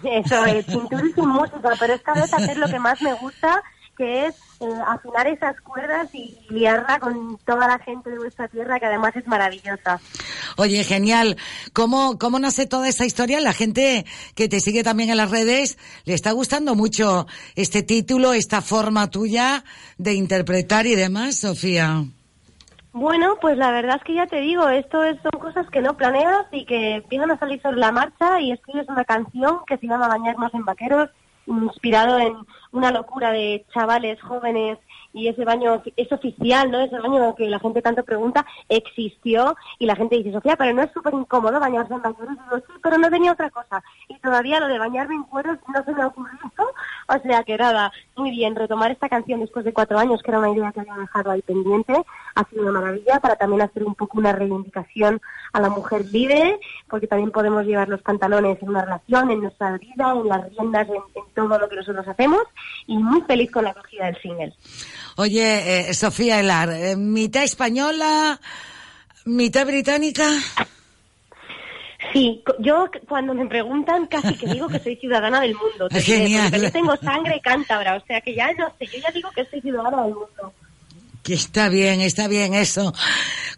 Eso 0.02 0.44
es, 0.44 0.66
sin 0.66 0.86
tour 0.88 1.06
y 1.06 1.12
sin 1.14 1.28
música, 1.28 1.70
pero 1.80 1.94
esta 1.94 2.12
vez 2.12 2.32
hacer 2.34 2.58
lo 2.58 2.68
que 2.68 2.78
más 2.78 3.00
me 3.00 3.14
gusta, 3.14 3.62
que 3.94 4.26
es 4.26 4.34
eh, 4.60 4.66
afinar 4.86 5.26
esas 5.26 5.60
cuerdas 5.60 6.14
y 6.14 6.36
liarla 6.50 6.98
con 7.00 7.38
toda 7.44 7.66
la 7.68 7.78
gente 7.78 8.10
de 8.10 8.18
vuestra 8.18 8.48
tierra, 8.48 8.78
que 8.80 8.86
además 8.86 9.14
es 9.16 9.26
maravillosa. 9.26 10.00
Oye, 10.56 10.84
genial. 10.84 11.36
¿Cómo, 11.72 12.18
¿Cómo 12.18 12.38
nace 12.38 12.66
toda 12.66 12.88
esta 12.88 13.04
historia? 13.04 13.40
La 13.40 13.52
gente 13.52 14.04
que 14.34 14.48
te 14.48 14.60
sigue 14.60 14.82
también 14.84 15.10
en 15.10 15.16
las 15.16 15.30
redes 15.30 15.78
le 16.04 16.14
está 16.14 16.32
gustando 16.32 16.74
mucho 16.74 17.26
este 17.56 17.82
título, 17.82 18.32
esta 18.32 18.60
forma 18.62 19.10
tuya 19.10 19.64
de 19.98 20.14
interpretar 20.14 20.86
y 20.86 20.94
demás, 20.94 21.36
Sofía. 21.36 22.04
Bueno, 22.92 23.36
pues 23.40 23.58
la 23.58 23.72
verdad 23.72 23.96
es 23.96 24.04
que 24.04 24.14
ya 24.14 24.26
te 24.28 24.40
digo, 24.40 24.68
esto 24.68 25.02
es- 25.02 25.20
son 25.20 25.40
cosas 25.40 25.66
que 25.70 25.80
no 25.80 25.96
planeas 25.96 26.46
y 26.52 26.64
que 26.64 26.96
empiezan 26.96 27.30
a 27.32 27.38
salir 27.40 27.60
sobre 27.60 27.78
la 27.78 27.90
marcha 27.90 28.40
y 28.40 28.52
escribes 28.52 28.88
una 28.88 29.04
canción 29.04 29.58
que 29.66 29.76
se 29.78 29.88
llama 29.88 30.06
Bañarnos 30.06 30.54
en 30.54 30.64
Vaqueros, 30.64 31.10
inspirado 31.46 32.18
en 32.18 32.34
una 32.72 32.90
locura 32.90 33.30
de 33.30 33.64
chavales 33.72 34.20
jóvenes 34.20 34.78
y 35.12 35.28
ese 35.28 35.44
baño 35.44 35.80
es 35.96 36.10
oficial, 36.10 36.70
¿no? 36.70 36.80
Ese 36.80 36.98
baño 36.98 37.34
que 37.36 37.48
la 37.48 37.60
gente 37.60 37.80
tanto 37.80 38.02
pregunta 38.02 38.44
existió 38.68 39.56
y 39.78 39.86
la 39.86 39.94
gente 39.94 40.16
dice, 40.16 40.32
Sofía, 40.32 40.56
pero 40.56 40.74
no 40.74 40.82
es 40.82 40.90
súper 40.92 41.14
incómodo 41.14 41.60
bañarse 41.60 41.94
en 41.94 42.02
vaqueros. 42.02 42.34
Y 42.34 42.42
digo, 42.42 42.56
sí, 42.56 42.72
pero 42.82 42.98
no 42.98 43.08
tenía 43.10 43.32
otra 43.32 43.48
cosa. 43.50 43.82
Y 44.08 44.18
todavía 44.18 44.58
lo 44.58 44.66
de 44.66 44.78
bañarme 44.78 45.14
en 45.14 45.22
cueros 45.22 45.58
no 45.72 45.84
se 45.84 45.92
me 45.92 46.04
ocurrió. 46.04 46.38
O 47.08 47.18
sea 47.20 47.42
que 47.44 47.56
nada, 47.56 47.92
muy 48.16 48.30
bien, 48.30 48.54
retomar 48.54 48.90
esta 48.90 49.08
canción 49.08 49.40
después 49.40 49.64
de 49.64 49.72
cuatro 49.72 49.98
años, 49.98 50.22
que 50.22 50.30
era 50.30 50.38
una 50.38 50.50
idea 50.50 50.72
que 50.72 50.80
había 50.80 50.94
dejado 50.94 51.30
ahí 51.30 51.42
pendiente, 51.42 51.92
ha 52.34 52.48
sido 52.48 52.62
una 52.62 52.80
maravilla 52.80 53.20
para 53.20 53.36
también 53.36 53.62
hacer 53.62 53.84
un 53.84 53.94
poco 53.94 54.18
una 54.18 54.32
reivindicación 54.32 55.20
a 55.52 55.60
la 55.60 55.68
mujer 55.70 56.04
libre, 56.06 56.58
porque 56.88 57.06
también 57.06 57.30
podemos 57.30 57.64
llevar 57.64 57.88
los 57.88 58.02
pantalones 58.02 58.60
en 58.62 58.68
una 58.68 58.84
relación, 58.84 59.30
en 59.30 59.40
nuestra 59.40 59.76
vida, 59.78 60.12
en 60.12 60.28
las 60.28 60.48
riendas, 60.50 60.88
en, 60.88 61.22
todo 61.34 61.58
lo 61.58 61.68
que 61.68 61.76
nosotros 61.76 62.06
hacemos, 62.08 62.42
y 62.86 62.96
muy 62.96 63.20
feliz 63.22 63.50
con 63.50 63.64
la 63.64 63.70
acogida 63.70 64.06
del 64.06 64.20
single. 64.20 64.54
Oye, 65.16 65.90
eh, 65.90 65.94
Sofía 65.94 66.40
Elar, 66.40 66.70
eh, 66.70 66.96
mitad 66.96 67.44
española, 67.44 68.40
mitad 69.24 69.66
británica. 69.66 70.28
Sí, 72.14 72.44
yo 72.60 72.88
cuando 73.08 73.34
me 73.34 73.44
preguntan 73.46 74.06
casi 74.06 74.36
que 74.36 74.46
digo 74.46 74.68
que 74.68 74.78
soy 74.78 74.94
ciudadana 74.94 75.40
del 75.40 75.56
mundo. 75.56 75.88
Genial. 76.00 76.48
porque 76.48 76.66
Yo 76.66 76.72
tengo 76.72 76.96
sangre 76.96 77.40
cántabra, 77.42 77.96
o 77.96 78.06
sea 78.06 78.20
que 78.20 78.36
ya 78.36 78.52
no 78.52 78.72
sé, 78.78 78.86
yo 78.86 79.00
ya 79.00 79.10
digo 79.10 79.30
que 79.34 79.44
soy 79.46 79.60
ciudadana 79.60 80.04
del 80.04 80.14
mundo. 80.14 80.52
Que 81.24 81.34
está 81.34 81.68
bien, 81.68 82.00
está 82.00 82.28
bien 82.28 82.54
eso. 82.54 82.94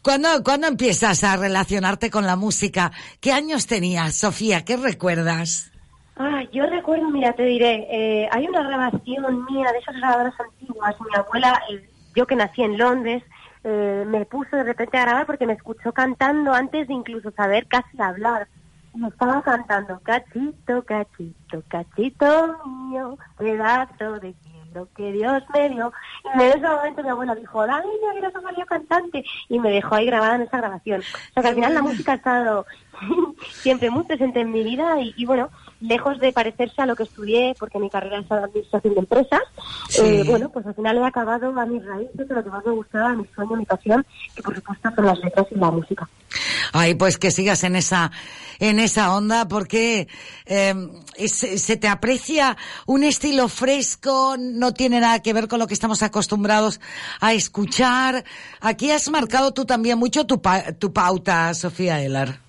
¿Cuándo, 0.01 0.43
¿Cuándo 0.43 0.69
empiezas 0.69 1.23
a 1.23 1.37
relacionarte 1.37 2.11
con 2.11 2.24
la 2.24 2.37
música? 2.37 2.93
¿Qué 3.20 3.31
años 3.33 3.66
tenías, 3.66 4.15
Sofía? 4.15 4.65
¿Qué 4.65 4.78
recuerdas? 4.78 5.70
Ah, 6.16 6.43
yo 6.51 6.65
recuerdo, 6.65 7.11
mira, 7.11 7.35
te 7.35 7.43
diré, 7.45 7.87
eh, 7.91 8.28
hay 8.33 8.47
una 8.47 8.62
grabación 8.62 9.45
mía 9.51 9.70
de 9.70 9.78
esas 9.81 9.97
grabadoras 9.97 10.35
antiguas. 10.41 10.95
Mi 10.99 11.15
abuela, 11.15 11.61
eh, 11.70 11.87
yo 12.15 12.27
que 12.27 12.37
nací 12.37 12.62
en 12.62 12.78
Londres, 12.78 13.23
eh, 13.69 14.05
me 14.07 14.25
puso 14.27 14.57
de 14.57 14.63
repente 14.63 14.97
a 14.97 15.03
grabar 15.03 15.27
porque 15.27 15.45
me 15.45 15.55
escuchó 15.55 15.93
cantando 15.93 16.55
antes 16.55 16.87
de 16.87 16.95
incluso 16.95 17.33
saber 17.33 17.67
casi 17.67 18.01
hablar. 18.01 18.47
Y 18.95 19.05
estaba 19.05 19.43
cantando, 19.43 19.99
cachito, 20.05 20.85
cachito, 20.85 21.65
cachito 21.67 22.61
mío, 22.65 23.19
pedazo 23.37 24.21
de 24.21 24.35
cielo 24.35 24.89
que 24.97 25.11
Dios 25.11 25.43
me 25.53 25.69
dio. 25.69 25.93
Y 26.25 26.43
en 26.43 26.49
ese 26.49 26.61
momento 26.61 27.03
mi 27.03 27.09
abuela 27.09 27.35
dijo, 27.35 27.67
Dani, 27.67 27.89
que 28.15 28.21
no 28.21 28.41
salió 28.41 28.67
cantante. 28.67 29.25
Y 29.49 29.59
me 29.59 29.73
dejó 29.73 29.97
ahí 29.97 30.07
grabada 30.07 30.37
en 30.37 30.43
esa 30.43 30.59
grabación. 30.59 31.01
O 31.01 31.33
sea 31.35 31.43
que 31.43 31.49
al 31.49 31.55
final 31.57 31.75
la 31.75 31.83
música 31.83 32.13
ha 32.13 32.17
estado 32.17 32.67
siempre 33.51 33.91
muy 33.91 34.05
presente 34.05 34.43
en 34.43 34.53
mi 34.53 34.63
vida 34.63 35.01
y, 35.01 35.13
y 35.17 35.27
bueno, 35.27 35.51
lejos 35.81 36.19
de 36.20 36.32
parecerse 36.32 36.81
a 36.82 36.86
lo 36.86 36.97
que 36.97 37.03
estudié, 37.03 37.55
porque 37.59 37.78
mi 37.78 37.90
carrera 37.90 38.19
es 38.20 38.31
administración 38.32 38.94
de 38.94 39.01
empresas, 39.01 39.40
Sí. 39.89 40.01
eh, 40.03 40.23
bueno, 40.27 40.48
pues 40.51 40.65
al 40.66 40.74
final 40.74 40.97
he 40.98 41.05
acabado 41.05 41.59
a 41.59 41.66
mis 41.66 41.85
raíces, 41.85 42.27
lo 42.28 42.43
que 42.43 42.51
más 42.51 42.65
me 42.65 42.73
gustaba, 42.73 43.12
mi 43.15 43.27
sueño, 43.35 43.57
mi 43.57 43.65
pasión, 43.66 44.05
que 44.35 44.43
por 44.43 44.55
supuesto 44.55 44.89
son 44.94 45.07
las 45.07 45.19
letras 45.19 45.47
y 45.51 45.55
la 45.57 45.70
música. 45.70 46.09
Ay, 46.73 46.94
pues 46.94 47.19
que 47.19 47.31
sigas 47.31 47.62
en 47.65 47.77
esa, 47.77 48.11
en 48.59 48.81
esa 48.81 49.15
onda, 49.15 49.48
porque 49.48 50.09
eh, 50.47 50.74
se, 51.28 51.59
se 51.59 51.77
te 51.77 51.89
aprecia 51.89 52.57
un 52.86 53.05
estilo 53.05 53.48
fresco, 53.48 54.36
no 54.39 54.73
tiene 54.74 55.01
nada 55.01 55.20
que 55.23 55.32
ver 55.32 55.47
con 55.48 55.59
lo 55.59 55.66
que 55.66 55.74
estamos 55.74 56.03
acostumbrados 56.03 56.81
a 57.20 57.32
escuchar. 57.35 58.24
Aquí 58.61 58.90
has 58.90 59.09
marcado 59.11 59.53
tú 59.53 59.65
también 59.65 59.98
mucho 59.98 60.27
tu, 60.27 60.43
pa- 60.43 60.73
tu 60.73 60.93
pauta, 60.93 61.53
Sofía 61.55 62.03
Elar. 62.03 62.40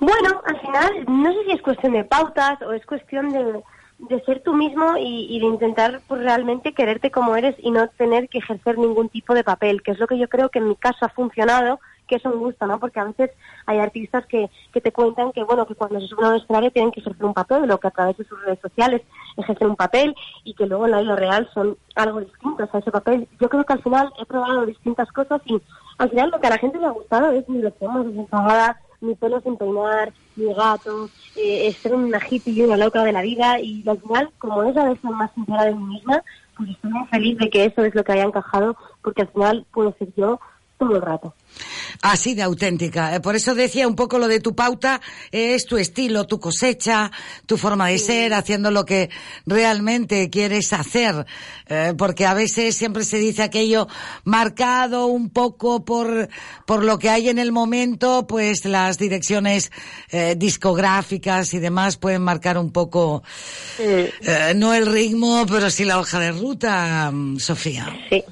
Bueno, 0.00 0.42
al 0.46 0.60
final, 0.60 1.04
no 1.06 1.32
sé 1.32 1.44
si 1.44 1.52
es 1.52 1.62
cuestión 1.62 1.92
de 1.92 2.04
pautas 2.04 2.60
o 2.62 2.72
es 2.72 2.84
cuestión 2.86 3.30
de, 3.30 3.62
de 3.98 4.20
ser 4.24 4.42
tú 4.42 4.54
mismo 4.54 4.96
y, 4.98 5.38
de 5.38 5.46
intentar 5.46 6.00
pues, 6.06 6.20
realmente 6.22 6.74
quererte 6.74 7.10
como 7.10 7.36
eres 7.36 7.54
y 7.58 7.70
no 7.70 7.88
tener 7.88 8.28
que 8.28 8.38
ejercer 8.38 8.78
ningún 8.78 9.08
tipo 9.08 9.34
de 9.34 9.44
papel, 9.44 9.82
que 9.82 9.92
es 9.92 9.98
lo 9.98 10.06
que 10.06 10.18
yo 10.18 10.28
creo 10.28 10.48
que 10.48 10.58
en 10.58 10.68
mi 10.68 10.76
caso 10.76 11.04
ha 11.04 11.08
funcionado, 11.08 11.80
que 12.06 12.16
es 12.16 12.24
un 12.26 12.38
gusto, 12.38 12.66
¿no? 12.66 12.78
Porque 12.78 13.00
a 13.00 13.04
veces 13.04 13.30
hay 13.64 13.78
artistas 13.78 14.26
que, 14.26 14.50
que 14.72 14.80
te 14.80 14.92
cuentan 14.92 15.32
que, 15.32 15.42
bueno, 15.42 15.66
que 15.66 15.74
cuando 15.74 16.00
se 16.00 16.08
suben 16.08 16.26
a 16.26 16.30
un 16.30 16.36
escenario 16.36 16.70
tienen 16.70 16.92
que 16.92 17.00
ejercer 17.00 17.24
un 17.24 17.32
papel, 17.32 17.70
o 17.70 17.78
que 17.78 17.88
a 17.88 17.92
través 17.92 18.16
de 18.18 18.24
sus 18.24 18.42
redes 18.44 18.60
sociales 18.60 19.02
ejercen 19.38 19.70
un 19.70 19.76
papel 19.76 20.14
y 20.42 20.54
que 20.54 20.66
luego 20.66 20.84
en 20.84 20.90
la 20.90 21.00
vida 21.00 21.16
real 21.16 21.48
son 21.54 21.78
algo 21.94 22.20
distintos 22.20 22.68
a 22.74 22.78
ese 22.78 22.90
papel. 22.90 23.26
Yo 23.40 23.48
creo 23.48 23.64
que 23.64 23.72
al 23.72 23.82
final 23.82 24.12
he 24.18 24.26
probado 24.26 24.66
distintas 24.66 25.10
cosas 25.12 25.40
y 25.46 25.60
al 25.96 26.10
final 26.10 26.30
lo 26.30 26.40
que 26.40 26.46
a 26.46 26.50
la 26.50 26.58
gente 26.58 26.78
le 26.78 26.86
ha 26.86 26.90
gustado 26.90 27.30
es 27.30 27.48
mi 27.48 27.62
versión 27.62 27.94
más 27.94 28.06
desenfadada, 28.06 28.80
mi 29.04 29.14
pelo 29.14 29.40
sin 29.40 29.56
peinar, 29.56 30.12
mi 30.36 30.52
gato, 30.52 31.08
eh, 31.36 31.72
ser 31.72 31.94
una 31.94 32.18
hippie 32.18 32.52
y 32.52 32.62
una 32.62 32.76
loca 32.76 33.04
de 33.04 33.12
la 33.12 33.22
vida 33.22 33.60
y 33.60 33.84
al 33.88 34.00
final, 34.00 34.30
como 34.38 34.62
es 34.64 34.76
a 34.76 34.88
veces 34.88 35.04
más 35.04 35.30
sincera 35.34 35.64
de 35.64 35.74
mí 35.74 35.84
misma, 35.84 36.22
pues 36.56 36.70
estoy 36.70 36.90
muy 36.90 37.06
feliz 37.08 37.38
de 37.38 37.50
que 37.50 37.64
eso 37.64 37.84
es 37.84 37.94
lo 37.94 38.04
que 38.04 38.12
haya 38.12 38.24
encajado 38.24 38.76
porque 39.02 39.22
al 39.22 39.28
final 39.28 39.66
puedo 39.72 39.94
ser 39.98 40.08
yo 40.16 40.40
todo 40.78 40.96
el 40.96 41.02
rato. 41.02 41.34
Así 42.02 42.34
de 42.34 42.42
auténtica. 42.42 43.14
Eh, 43.14 43.20
Por 43.20 43.36
eso 43.36 43.54
decía 43.54 43.86
un 43.86 43.94
poco 43.94 44.18
lo 44.18 44.28
de 44.28 44.40
tu 44.40 44.54
pauta, 44.54 45.00
eh, 45.30 45.54
es 45.54 45.66
tu 45.66 45.76
estilo, 45.76 46.26
tu 46.26 46.40
cosecha, 46.40 47.10
tu 47.46 47.56
forma 47.56 47.88
de 47.88 47.98
ser, 47.98 48.34
haciendo 48.34 48.70
lo 48.70 48.84
que 48.84 49.10
realmente 49.46 50.28
quieres 50.30 50.72
hacer. 50.72 51.26
Eh, 51.68 51.94
porque 51.96 52.26
a 52.26 52.34
veces 52.34 52.76
siempre 52.76 53.04
se 53.04 53.18
dice 53.18 53.42
aquello 53.42 53.86
marcado 54.24 55.06
un 55.06 55.30
poco 55.30 55.84
por, 55.84 56.28
por 56.66 56.84
lo 56.84 56.98
que 56.98 57.08
hay 57.08 57.28
en 57.28 57.38
el 57.38 57.52
momento, 57.52 58.26
pues 58.26 58.64
las 58.64 58.98
direcciones 58.98 59.70
eh, 60.10 60.34
discográficas 60.36 61.54
y 61.54 61.58
demás 61.60 61.96
pueden 61.96 62.22
marcar 62.22 62.58
un 62.58 62.72
poco, 62.72 63.22
no 64.56 64.74
el 64.74 64.86
ritmo, 64.86 65.46
pero 65.46 65.70
sí 65.70 65.84
la 65.84 65.98
hoja 65.98 66.18
de 66.18 66.32
ruta, 66.32 67.10
mm, 67.12 67.38
Sofía. 67.38 67.86
Sí, 68.10 68.24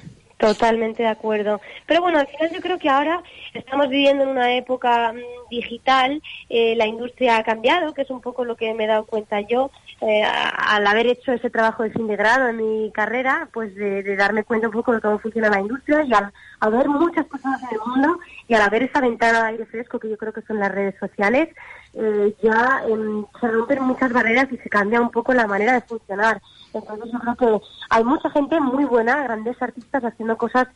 totalmente 0.43 1.03
de 1.03 1.09
acuerdo. 1.09 1.61
Pero 1.85 2.01
bueno, 2.01 2.19
al 2.19 2.27
final 2.27 2.51
yo 2.51 2.59
creo 2.59 2.77
que 2.77 2.89
ahora 2.89 3.23
estamos 3.53 3.87
viviendo 3.87 4.23
en 4.23 4.29
una 4.29 4.53
época 4.55 5.13
mm, 5.13 5.49
digital, 5.49 6.21
eh, 6.49 6.75
la 6.75 6.85
industria 6.85 7.37
ha 7.37 7.43
cambiado, 7.43 7.93
que 7.93 8.01
es 8.01 8.09
un 8.09 8.19
poco 8.19 8.43
lo 8.43 8.57
que 8.57 8.73
me 8.73 8.83
he 8.83 8.87
dado 8.87 9.05
cuenta 9.05 9.39
yo 9.39 9.71
eh, 10.01 10.21
al 10.21 10.85
haber 10.85 11.07
hecho 11.07 11.31
ese 11.31 11.49
trabajo 11.49 11.83
de 11.83 11.91
fin 11.91 12.07
de 12.07 12.17
grado 12.17 12.49
en 12.49 12.57
mi 12.57 12.91
carrera, 12.91 13.47
pues 13.53 13.73
de, 13.75 14.15
darme 14.17 14.43
cuenta 14.43 14.67
un 14.67 14.73
poco 14.73 14.91
de 14.91 14.99
cómo 14.99 15.17
funciona 15.19 15.49
la 15.49 15.61
industria 15.61 16.03
y 16.03 16.11
al, 16.13 16.31
ver 16.71 16.89
muchas 16.89 17.25
personas 17.25 17.61
en 17.63 17.69
el 17.75 17.79
mundo 17.85 18.19
y 18.47 18.53
al 18.53 18.63
haber 18.63 18.83
esa 18.83 18.99
ventana 18.99 19.43
de 19.43 19.47
aire 19.49 19.65
fresco 19.65 19.99
que 19.99 20.09
yo 20.09 20.17
creo 20.17 20.33
que 20.33 20.41
son 20.41 20.59
las 20.59 20.73
redes 20.73 20.95
sociales, 20.99 21.49
eh, 21.93 22.35
ya 22.43 22.83
em, 22.89 23.25
se 23.39 23.47
rompen 23.47 23.83
muchas 23.83 24.11
barreras 24.11 24.51
y 24.51 24.57
se 24.57 24.69
cambia 24.69 24.99
un 24.99 25.11
poco 25.11 25.33
la 25.33 25.47
manera 25.47 25.73
de 25.73 25.81
funcionar. 25.81 26.41
Entonces 26.73 27.11
yo 27.11 27.19
creo 27.19 27.35
que 27.35 27.65
hay 27.89 28.03
mucha 28.03 28.29
gente 28.31 28.59
muy 28.59 28.85
buena, 28.85 29.23
grandes 29.23 29.61
artistas 29.61 30.03
haciendo 30.03 30.37
cosas 30.37 30.67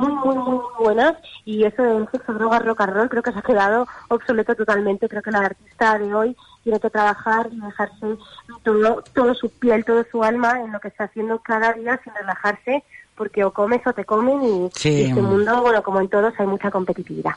muy, 0.00 0.12
muy, 0.12 0.36
muy, 0.36 0.60
buenas 0.78 1.14
y 1.44 1.64
eso 1.64 1.82
de 1.82 2.06
sexo, 2.10 2.32
drogas, 2.34 2.64
rock 2.64 2.80
and 2.82 2.92
roll 2.94 3.08
creo 3.08 3.22
que 3.22 3.32
se 3.32 3.38
ha 3.38 3.42
quedado 3.42 3.86
obsoleto 4.08 4.54
totalmente. 4.54 5.08
Creo 5.08 5.22
que 5.22 5.30
la 5.30 5.40
artista 5.40 5.98
de 5.98 6.12
hoy 6.14 6.36
tiene 6.64 6.80
que 6.80 6.90
trabajar 6.90 7.48
y 7.52 7.60
dejarse 7.60 8.18
todo, 8.64 9.04
todo 9.14 9.34
su 9.34 9.48
piel, 9.50 9.84
todo 9.84 10.04
su 10.10 10.24
alma 10.24 10.60
en 10.60 10.72
lo 10.72 10.80
que 10.80 10.88
está 10.88 11.04
haciendo 11.04 11.38
cada 11.38 11.72
día 11.72 12.00
sin 12.02 12.14
relajarse 12.14 12.82
porque 13.14 13.44
o 13.44 13.52
comes 13.52 13.86
o 13.86 13.92
te 13.92 14.04
comen 14.04 14.42
y, 14.42 14.70
Sí. 14.74 14.90
y 14.90 15.02
este 15.04 15.22
mundo, 15.22 15.62
bueno, 15.62 15.82
como 15.82 16.00
en 16.00 16.08
todos, 16.08 16.34
hay 16.38 16.46
mucha 16.46 16.70
competitividad. 16.70 17.32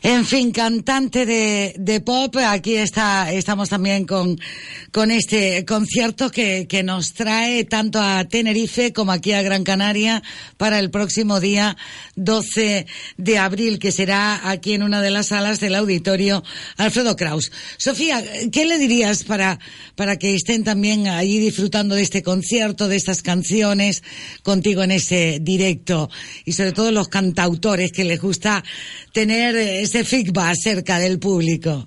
En 0.00 0.24
fin, 0.24 0.52
cantante 0.52 1.26
de, 1.26 1.74
de 1.76 2.00
pop, 2.00 2.36
aquí 2.36 2.76
está, 2.76 3.32
estamos 3.32 3.68
también 3.68 4.06
con, 4.06 4.38
con 4.92 5.10
este 5.10 5.64
concierto 5.64 6.30
que, 6.30 6.68
que 6.68 6.84
nos 6.84 7.14
trae 7.14 7.64
tanto 7.64 8.00
a 8.00 8.24
Tenerife 8.24 8.92
como 8.92 9.10
aquí 9.10 9.32
a 9.32 9.42
Gran 9.42 9.64
Canaria 9.64 10.22
para 10.56 10.78
el 10.78 10.90
próximo 10.90 11.40
día 11.40 11.76
12 12.14 12.86
de 13.16 13.38
abril, 13.38 13.80
que 13.80 13.90
será 13.90 14.48
aquí 14.48 14.74
en 14.74 14.84
una 14.84 15.02
de 15.02 15.10
las 15.10 15.26
salas 15.26 15.58
del 15.58 15.74
auditorio 15.74 16.44
Alfredo 16.76 17.16
Kraus. 17.16 17.50
Sofía, 17.76 18.22
¿qué 18.52 18.66
le 18.66 18.78
dirías 18.78 19.24
para, 19.24 19.58
para 19.96 20.16
que 20.16 20.32
estén 20.32 20.62
también 20.62 21.08
allí 21.08 21.40
disfrutando 21.40 21.96
de 21.96 22.02
este 22.02 22.22
concierto, 22.22 22.86
de 22.86 22.96
estas 22.96 23.22
canciones, 23.22 24.04
contigo 24.44 24.84
en 24.84 24.92
ese 24.92 25.38
directo? 25.42 26.08
Y 26.44 26.52
sobre 26.52 26.70
todo 26.70 26.92
los 26.92 27.08
cantautores 27.08 27.90
que 27.90 28.04
les 28.04 28.20
gusta 28.20 28.62
tener 29.12 29.56
ese 29.88 30.04
feedback 30.04 30.54
cerca 30.54 30.98
del 30.98 31.18
público. 31.18 31.86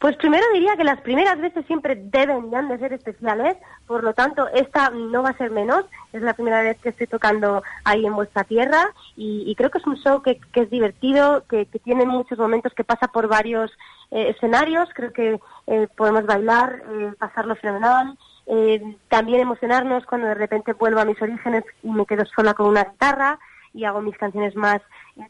Pues 0.00 0.16
primero 0.16 0.44
diría 0.52 0.76
que 0.76 0.84
las 0.84 1.00
primeras 1.00 1.40
veces 1.40 1.64
siempre 1.66 1.94
deben 1.96 2.50
y 2.50 2.54
han 2.54 2.68
de 2.68 2.78
ser 2.78 2.92
especiales, 2.92 3.56
por 3.86 4.02
lo 4.02 4.12
tanto 4.12 4.48
esta 4.48 4.90
no 4.90 5.22
va 5.22 5.30
a 5.30 5.38
ser 5.38 5.50
menos, 5.50 5.86
es 6.12 6.20
la 6.20 6.34
primera 6.34 6.60
vez 6.60 6.76
que 6.82 6.90
estoy 6.90 7.06
tocando 7.06 7.62
ahí 7.84 8.04
en 8.04 8.14
vuestra 8.14 8.44
tierra 8.44 8.90
y, 9.16 9.54
creo 9.54 9.70
que 9.70 9.78
es 9.78 9.86
un 9.86 9.96
show 9.96 10.20
que, 10.20 10.40
que 10.52 10.62
es 10.62 10.70
divertido, 10.70 11.44
que, 11.48 11.64
tiene 11.84 12.04
muchos 12.04 12.38
momentos, 12.38 12.74
que 12.74 12.84
pasa 12.84 13.06
por 13.08 13.28
varios 13.28 13.70
eh, 14.10 14.34
escenarios, 14.34 14.88
creo 14.92 15.12
que 15.12 15.40
eh, 15.68 15.88
podemos 15.96 16.26
bailar, 16.26 16.82
eh, 16.90 17.12
pasarlo 17.18 17.56
fenomenal, 17.56 18.18
eh, 18.46 18.96
también 19.08 19.40
emocionarnos 19.40 20.04
cuando 20.04 20.26
de 20.26 20.34
repente 20.34 20.74
vuelvo 20.74 21.00
a 21.00 21.06
mis 21.06 21.20
orígenes 21.22 21.64
y 21.82 21.88
me 21.88 22.04
quedo 22.04 22.24
sola 22.26 22.52
con 22.52 22.66
una 22.66 22.84
guitarra 22.84 23.38
y 23.72 23.84
hago 23.84 24.00
mis 24.00 24.16
canciones 24.16 24.54
más 24.54 24.80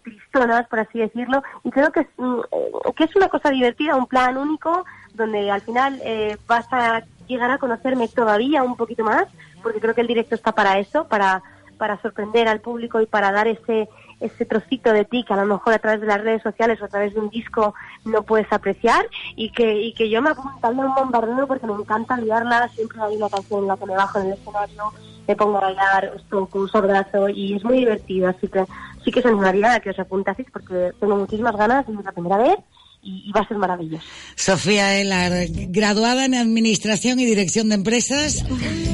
tristonas, 0.02 0.66
por 0.69 0.81
así 0.81 0.98
decirlo, 0.98 1.43
y 1.62 1.70
creo 1.70 1.93
que 1.93 2.01
es, 2.01 2.06
mm, 2.16 2.40
eh, 2.52 2.93
que 2.97 3.05
es 3.05 3.16
una 3.16 3.28
cosa 3.28 3.51
divertida, 3.51 3.97
un 3.97 4.06
plan 4.06 4.36
único, 4.36 4.85
donde 5.15 5.51
al 5.51 5.61
final 5.61 6.01
eh, 6.05 6.36
vas 6.47 6.66
a 6.73 7.02
llegar 7.27 7.51
a 7.51 7.59
conocerme 7.59 8.09
todavía 8.09 8.62
un 8.62 8.77
poquito 8.77 9.05
más, 9.05 9.27
porque 9.62 9.81
creo 9.81 9.94
que 9.94 10.01
el 10.01 10.06
directo 10.06 10.35
está 10.35 10.52
para 10.52 10.78
eso, 10.78 11.06
para, 11.09 11.43
para 11.78 12.01
sorprender 12.02 12.48
al 12.48 12.61
público 12.61 13.01
y 13.01 13.06
para 13.06 13.32
dar 13.32 13.48
ese, 13.48 13.89
ese 14.20 14.44
trocito 14.44 14.93
de 14.93 15.05
ti 15.05 15.24
que 15.24 15.32
a 15.32 15.36
lo 15.36 15.47
mejor 15.47 15.74
a 15.74 15.78
través 15.78 16.01
de 16.01 16.06
las 16.06 16.20
redes 16.20 16.43
sociales 16.43 16.81
o 16.81 16.85
a 16.85 16.89
través 16.89 17.15
de 17.15 17.20
un 17.20 17.31
disco 17.31 17.74
no 18.05 18.23
puedes 18.23 18.51
apreciar 18.52 19.06
y 19.36 19.51
que, 19.51 19.81
y 19.81 19.94
que 19.94 20.09
yo 20.09 20.23
me 20.23 20.31
apunto 20.31 20.66
a 20.66 20.70
un 20.70 20.94
bombardeo 20.94 21.47
porque 21.47 21.66
me 21.66 21.74
encanta 21.74 22.16
liarla, 22.16 22.69
siempre 22.69 22.98
hay 23.01 23.16
una 23.16 23.28
canción 23.28 23.61
en 23.61 23.69
la 23.69 23.77
que 23.77 23.86
me 23.86 23.97
bajo 23.97 24.19
en 24.20 24.27
el 24.27 24.32
escenario, 24.35 24.93
me 25.26 25.36
pongo 25.36 25.59
a 25.59 25.62
bailar, 25.62 26.12
os 26.14 26.22
toco, 26.28 26.60
os 26.60 26.74
abrazo 26.74 27.28
y 27.28 27.55
es 27.55 27.64
muy 27.64 27.78
divertido, 27.78 28.28
así 28.28 28.48
que 28.48 28.64
sí 29.05 29.10
que 29.10 29.20
os 29.20 29.26
animaría 29.26 29.74
a 29.74 29.80
que 29.80 29.90
os 29.90 29.98
apuntaseis 29.98 30.48
porque 30.52 30.92
tengo 31.01 31.16
muchísimas 31.16 31.56
ganas 31.56 31.84
y 31.88 31.92
es 31.92 32.05
la 32.05 32.12
primera 32.12 32.38
vez 32.38 32.59
y, 33.05 33.30
va 33.32 33.40
a 33.40 33.48
ser 33.48 33.59
maravilloso. 33.59 34.05
Sofía 34.34 34.98
Elar, 34.98 35.46
graduada 35.68 36.24
en 36.24 36.34
Administración 36.34 37.20
y 37.20 37.26
Dirección 37.26 37.68
de 37.68 37.76
Empresas 37.76 38.44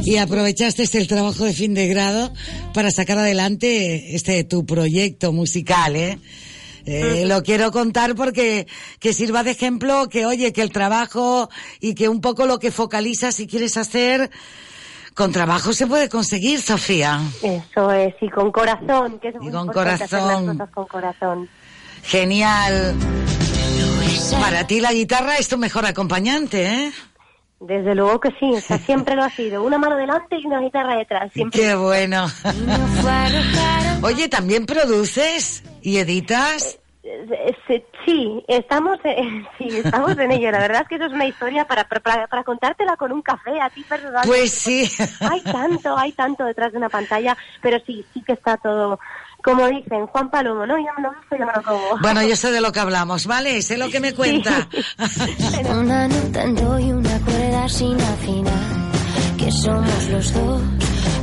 y 0.05 0.17
aprovechaste 0.17 0.85
el 0.99 1.07
trabajo 1.07 1.45
de 1.45 1.53
fin 1.53 1.75
de 1.75 1.89
grado 1.89 2.33
para 2.75 2.91
sacar 2.91 3.19
adelante 3.19 4.15
este 4.15 4.45
tu 4.45 4.67
proyecto 4.67 5.33
musical, 5.33 5.97
¿eh? 5.97 6.19
Eh, 6.87 7.25
lo 7.27 7.43
quiero 7.43 7.71
contar 7.71 8.15
porque 8.15 8.67
que 8.99 9.13
sirva 9.13 9.45
de 9.45 9.51
ejemplo 9.51 10.09
que 10.09 10.25
oye 10.25 10.53
que 10.53 10.63
el 10.63 10.73
trabajo 10.73 11.51
y 11.79 11.95
que 11.95 12.09
un 12.09 12.23
poco 12.23 12.47
lo 12.47 12.59
que 12.59 12.71
focalizas 12.71 13.35
si 13.35 13.47
quieres 13.47 13.77
hacer 13.77 14.31
con 15.21 15.33
trabajo 15.33 15.75
se 15.75 15.87
puede 15.87 16.09
conseguir 16.09 16.63
Sofía 16.63 17.21
Eso 17.43 17.93
es, 17.93 18.15
y 18.23 18.29
con 18.31 18.51
corazón, 18.51 19.19
que 19.21 19.29
es 19.29 19.35
muy 19.35 19.49
Y 19.49 19.51
con 19.51 19.67
importante 19.67 20.05
hacer 20.05 20.19
las 20.23 20.29
corazón. 20.39 20.57
cosas 20.59 20.71
con 20.75 20.87
corazón. 20.87 21.49
genial 22.03 22.95
para 24.41 24.67
ti 24.67 24.81
la 24.81 24.95
guitarra 24.95 25.37
es 25.37 25.47
tu 25.49 25.59
mejor 25.59 25.85
acompañante 25.85 26.65
¿eh? 26.87 26.93
Desde 27.61 27.95
luego 27.95 28.19
que 28.19 28.31
sí, 28.41 28.51
o 28.57 28.61
sea, 28.63 28.79
siempre 28.87 29.15
lo 29.15 29.23
ha 29.25 29.29
sido. 29.29 29.63
Una 29.63 29.77
mano 29.77 29.95
delante 29.97 30.39
y 30.39 30.47
una 30.47 30.61
guitarra 30.61 30.97
detrás. 30.97 31.31
Siempre. 31.35 31.61
Qué 31.61 31.75
bueno. 31.75 32.27
Oye, 34.03 34.29
¿también 34.31 34.65
produces 34.65 35.63
y 35.83 35.99
editas? 35.99 36.79
Sí, 38.05 38.45
estamos, 38.49 38.99
sí, 39.59 39.69
estamos 39.69 40.19
en 40.19 40.33
ello. 40.33 40.51
La 40.51 40.59
verdad 40.59 40.83
es 40.83 40.89
que 40.89 40.95
eso 40.97 41.07
es 41.07 41.13
una 41.13 41.27
historia 41.27 41.65
para, 41.65 41.85
para, 41.85 42.27
para 42.27 42.45
contártela 42.45 42.97
con 42.97 43.13
un 43.13 43.23
café 43.23 43.61
a 43.61 43.71
ti 43.71 43.85
personalmente. 43.89 44.29
Pues 44.29 44.53
sí. 44.53 44.91
Hay 45.21 45.41
tanto, 45.43 45.97
hay 45.97 46.13
tanto 46.13 46.45
detrás 46.45 46.73
de 46.73 46.79
una 46.79 46.89
pantalla, 46.89 47.37
pero 47.61 47.79
sí, 47.87 48.05
sí 48.13 48.23
que 48.23 48.33
está 48.33 48.57
todo, 48.57 48.99
como 49.43 49.67
dicen, 49.69 50.07
Juan 50.07 50.31
Palomo, 50.31 50.67
¿no? 50.67 50.77
Ya 50.79 50.93
me 50.97 51.03
lo 51.03 51.15
gusto, 51.15 51.37
ya 51.37 51.47
me 51.47 51.53
lo 51.53 51.63
como. 51.63 51.99
Bueno, 52.01 52.23
yo 52.23 52.37
sé 52.37 52.51
de 52.51 52.61
lo 52.61 52.73
que 52.73 52.81
hablamos, 52.81 53.27
¿vale? 53.27 53.63
Sé 53.63 53.79
lo 53.79 53.89
que 53.89 54.01
me 54.01 54.15
cuenta. 54.15 54.69
Una 55.71 56.09
nota 56.09 56.43
en 56.43 56.55
do 56.55 56.79
y 56.79 56.93
una 56.93 57.19
cuerda 57.21 57.69
sin 57.69 58.01
afinar. 58.01 59.00
Que 59.41 59.51
somos 59.51 60.09
los 60.11 60.33
dos 60.35 60.63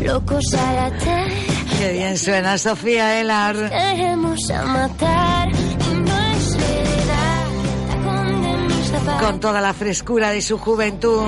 locos 0.02 0.44
a 0.54 0.74
latir. 0.74 1.48
Qué 1.78 1.92
bien 1.94 2.18
suena 2.18 2.58
Sofía 2.58 3.22
Elar. 3.22 3.70
Queremos 3.70 4.50
a 4.50 4.64
matar. 4.64 5.52
Con 9.22 9.40
toda 9.40 9.62
la 9.62 9.74
frescura 9.74 10.32
de 10.32 10.42
su 10.42 10.58
juventud, 10.58 11.24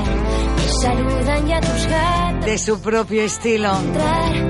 de 2.45 2.57
su 2.57 2.82
propio 2.82 3.24
estilo. 3.24 3.72
La. 3.94 4.49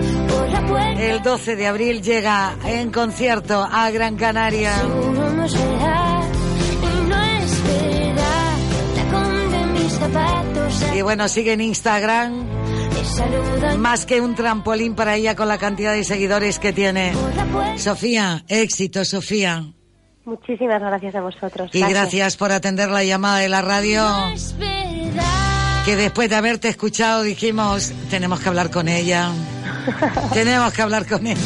El 0.99 1.23
12 1.23 1.55
de 1.55 1.67
abril 1.67 2.01
llega 2.01 2.55
en 2.65 2.91
concierto 2.91 3.65
a 3.69 3.89
Gran 3.91 4.15
Canaria. 4.15 4.73
Y 10.95 11.01
bueno, 11.01 11.27
sigue 11.27 11.53
en 11.53 11.61
Instagram. 11.61 12.45
Más 13.77 14.05
que 14.05 14.21
un 14.21 14.35
trampolín 14.35 14.95
para 14.95 15.15
ella 15.15 15.35
con 15.35 15.47
la 15.47 15.57
cantidad 15.57 15.93
de 15.93 16.03
seguidores 16.03 16.59
que 16.59 16.73
tiene. 16.73 17.13
Sofía, 17.77 18.43
éxito, 18.47 19.05
Sofía. 19.05 19.65
Muchísimas 20.25 20.79
gracias 20.79 21.15
a 21.15 21.21
vosotros. 21.21 21.71
Y 21.73 21.81
gracias 21.81 22.37
por 22.37 22.51
atender 22.51 22.89
la 22.89 23.03
llamada 23.03 23.37
de 23.39 23.49
la 23.49 23.61
radio. 23.61 24.05
Es 24.33 24.57
verdad. 24.57 25.83
Que 25.85 25.95
después 25.95 26.29
de 26.29 26.35
haberte 26.35 26.67
escuchado 26.67 27.23
dijimos, 27.23 27.91
tenemos 28.09 28.39
que 28.39 28.49
hablar 28.49 28.69
con 28.69 28.87
ella. 28.87 29.31
tenemos 30.33 30.73
que 30.73 30.81
hablar 30.81 31.07
con 31.07 31.25
ella. 31.25 31.39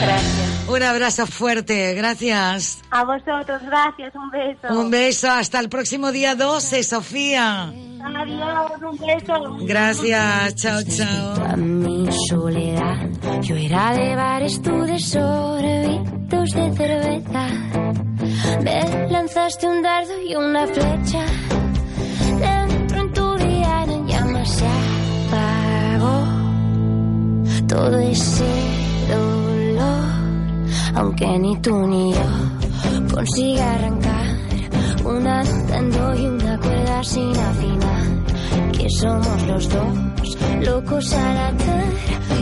Gracias. 0.00 0.47
Un 0.68 0.82
abrazo 0.82 1.26
fuerte, 1.26 1.94
gracias. 1.94 2.82
A 2.90 3.02
vosotros, 3.02 3.62
gracias, 3.62 4.14
un 4.14 4.30
beso. 4.30 4.80
Un 4.80 4.90
beso, 4.90 5.30
hasta 5.30 5.60
el 5.60 5.70
próximo 5.70 6.12
día 6.12 6.34
12, 6.34 6.82
Sofía. 6.82 7.72
Adiós, 8.04 8.72
un 8.82 8.98
beso. 8.98 9.56
Gracias, 9.60 10.54
chao, 10.56 10.80
chao. 10.82 11.44
A 11.46 11.56
mi 11.56 12.06
soledad, 12.28 13.08
yo 13.40 13.56
era 13.56 13.94
de 13.94 14.14
bares, 14.14 14.60
tú 14.60 14.82
de 14.82 14.98
trocitos 16.28 16.54
de 16.54 16.72
cerveza. 16.76 17.46
Me 18.62 19.08
lanzaste 19.08 19.66
un 19.66 19.82
dardo 19.82 20.20
y 20.22 20.34
una 20.34 20.66
flecha. 20.66 21.24
Dentro 22.40 23.00
en 23.00 23.12
tu 23.14 23.36
día 23.36 23.84
en 23.84 24.06
llamas 24.06 24.50
se 24.50 24.66
apagó 25.28 26.24
todo 27.66 27.98
ese 28.00 28.44
dolor. 29.08 29.47
Aunque 30.94 31.38
ni 31.38 31.56
tú 31.60 31.86
ni 31.86 32.12
yo 32.12 33.14
consiga 33.14 33.74
arrancar 33.74 34.26
una 35.04 35.40
andando 35.40 36.14
y 36.14 36.26
una 36.26 36.58
cuerda 36.58 37.04
sin 37.04 37.36
afinar. 37.36 38.72
Que 38.72 38.88
somos 38.90 39.42
los 39.46 39.68
dos 39.68 40.36
locos 40.64 41.12
a 41.12 41.34
la 41.34 41.52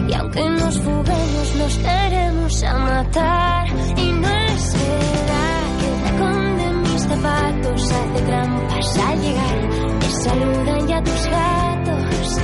y 0.08 0.12
aunque 0.14 0.50
nos 0.50 0.78
fuguemos 0.78 1.54
nos 1.58 1.76
queremos 1.76 2.62
a 2.62 2.78
matar. 2.78 3.66
Y 3.96 4.12
no 4.12 4.28
es 4.28 4.72
verdad 4.72 5.62
que 5.78 5.86
el 5.88 6.02
tacón 6.04 6.58
de 6.58 6.72
mis 6.88 7.02
zapatos 7.02 7.92
hace 7.92 8.22
trampas 8.26 8.98
al 8.98 9.20
llegar. 9.20 9.98
Te 10.00 10.10
saludan 10.10 10.88
ya 10.88 11.02
tus 11.02 11.26
gatos 11.26 12.38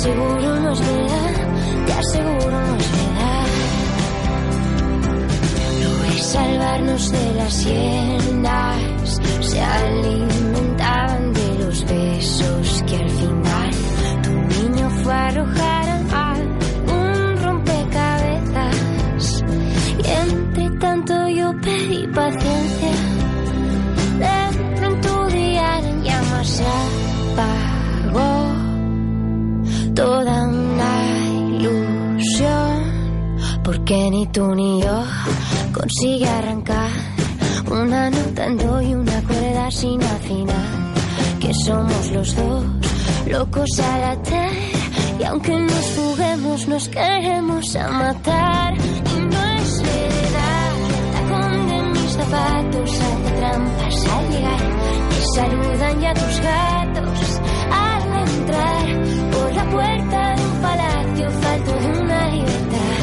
aseguro 0.00 0.48
no 0.60 0.72
es 0.72 0.80
verdad 0.80 1.34
te 1.84 1.92
aseguro 1.92 2.50
no 2.50 2.76
es 2.76 2.92
verdad 2.92 3.46
no 5.82 6.04
es 6.04 6.24
salvarnos 6.24 7.12
de 7.12 7.34
las 7.34 7.66
hienas 7.66 9.20
se 9.40 9.60
alimentaban 9.60 11.34
de 11.34 11.54
los 11.62 11.84
besos 11.84 12.82
que 12.86 12.96
al 12.96 13.10
final 13.10 13.70
tu 14.22 14.30
niño 14.30 14.88
fue 15.02 15.12
a 15.12 15.26
arrojar 15.26 15.90
al 15.90 16.02
un 16.86 17.42
rompecabezas. 17.42 19.44
Y 19.98 20.08
entre 20.08 20.70
tanto 20.78 21.28
yo 21.28 21.52
pedí 21.60 22.06
paciencia 22.06 22.92
dentro 24.18 24.86
en 24.86 25.00
tu 25.02 25.26
día 25.26 25.78
en 25.80 26.02
llamas 26.04 26.48
se 26.48 26.64
toda 30.00 30.44
una 30.48 30.92
ilusión 31.58 32.74
porque 33.62 34.08
ni 34.10 34.26
tú 34.28 34.54
ni 34.54 34.80
yo 34.80 35.04
consigue 35.74 36.26
arrancar 36.26 36.90
una 37.70 38.08
nota 38.08 38.46
en 38.46 38.58
y 38.88 38.94
una 38.94 39.22
cuerda 39.28 39.70
sin 39.70 40.02
afinar. 40.02 40.68
Que 41.38 41.52
somos 41.52 42.10
los 42.12 42.34
dos 42.34 42.64
locos 43.26 43.70
a 43.78 43.98
latir. 43.98 44.52
Y 45.20 45.24
aunque 45.24 45.54
nos 45.58 45.86
fuguemos, 45.96 46.66
nos 46.66 46.88
queremos 46.88 47.76
a 47.76 47.88
matar. 47.90 48.74
Y 48.74 49.20
no 49.32 49.42
es 49.58 49.82
verdad, 49.82 50.72
tacón 51.14 51.68
de 51.68 51.82
mis 51.92 52.12
zapatos 52.12 52.90
hace 52.90 53.30
trampas 53.38 54.06
al 54.14 54.30
llegar. 54.30 54.62
Te 55.10 55.20
saludan 55.34 56.00
ya 56.00 56.14
tus 56.14 56.40
gatos 56.40 57.39
la 59.60 59.70
puerta 59.70 60.34
de 60.36 60.42
un 60.42 60.62
palacio. 60.62 61.30
Falto 61.42 61.72
de 61.72 62.00
una 62.00 62.28
libertad. 62.28 63.00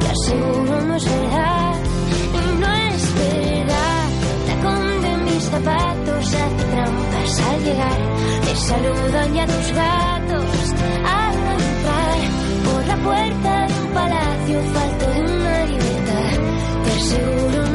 Te 0.00 0.06
aseguro 0.16 0.80
no 0.88 0.94
es 0.96 1.04
verdad. 1.04 1.74
Y 2.38 2.60
no 2.62 2.70
es 2.88 3.02
verdad 3.14 4.04
tacón 4.48 5.24
mis 5.26 5.44
zapatos 5.44 6.24
hace 6.42 6.64
trampas 6.72 7.40
al 7.48 7.64
llegar. 7.64 8.00
Te 8.46 8.56
saludan 8.68 9.34
ya 9.34 9.46
tus 9.46 9.68
gatos 9.82 10.74
al 11.18 11.34
entrar 11.58 12.18
por 12.66 12.82
la 12.90 12.96
puerta 13.08 13.66
de 13.66 13.74
un 13.82 13.90
palacio. 13.98 14.56
Falto 14.74 15.06
de 15.14 15.20
una 15.20 15.64
libertad. 15.72 16.32
Te 16.84 16.90
aseguro 17.00 17.67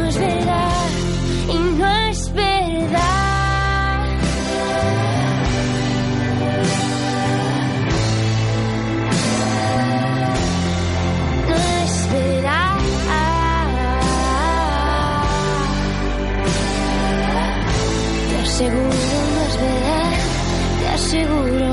aseguro 18.64 18.94
no 19.34 19.42
es 19.44 19.58
te 20.80 20.88
aseguro. 20.88 21.64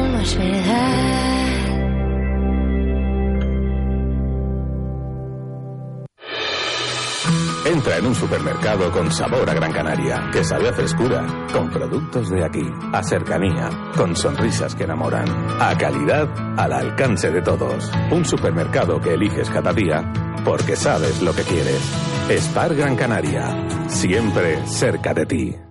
Entra 7.66 7.98
en 7.98 8.06
un 8.06 8.14
supermercado 8.14 8.90
con 8.90 9.12
sabor 9.12 9.48
a 9.48 9.54
Gran 9.54 9.72
Canaria, 9.72 10.28
que 10.32 10.42
sabe 10.42 10.70
a 10.70 10.72
frescura, 10.72 11.24
con 11.52 11.70
productos 11.70 12.28
de 12.28 12.44
aquí, 12.44 12.66
a 12.92 13.02
cercanía, 13.02 13.70
con 13.96 14.16
sonrisas 14.16 14.74
que 14.74 14.84
enamoran, 14.84 15.26
a 15.60 15.76
calidad 15.78 16.28
al 16.58 16.72
alcance 16.72 17.30
de 17.30 17.42
todos. 17.42 17.90
Un 18.10 18.24
supermercado 18.24 18.98
que 18.98 19.14
eliges 19.14 19.48
cada 19.50 19.72
día 19.72 20.12
porque 20.44 20.74
sabes 20.74 21.22
lo 21.22 21.32
que 21.32 21.42
quieres. 21.42 21.80
Spar 22.28 22.74
Gran 22.74 22.96
Canaria, 22.96 23.88
siempre 23.88 24.66
cerca 24.66 25.14
de 25.14 25.26
ti. 25.26 25.69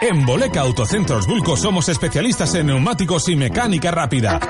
En 0.00 0.24
Boleca 0.24 0.62
Autocentros 0.62 1.26
Bulco 1.26 1.58
somos 1.58 1.90
especialistas 1.90 2.54
en 2.54 2.68
neumáticos 2.68 3.28
y 3.28 3.36
mecánica 3.36 3.90
rápida. 3.90 4.40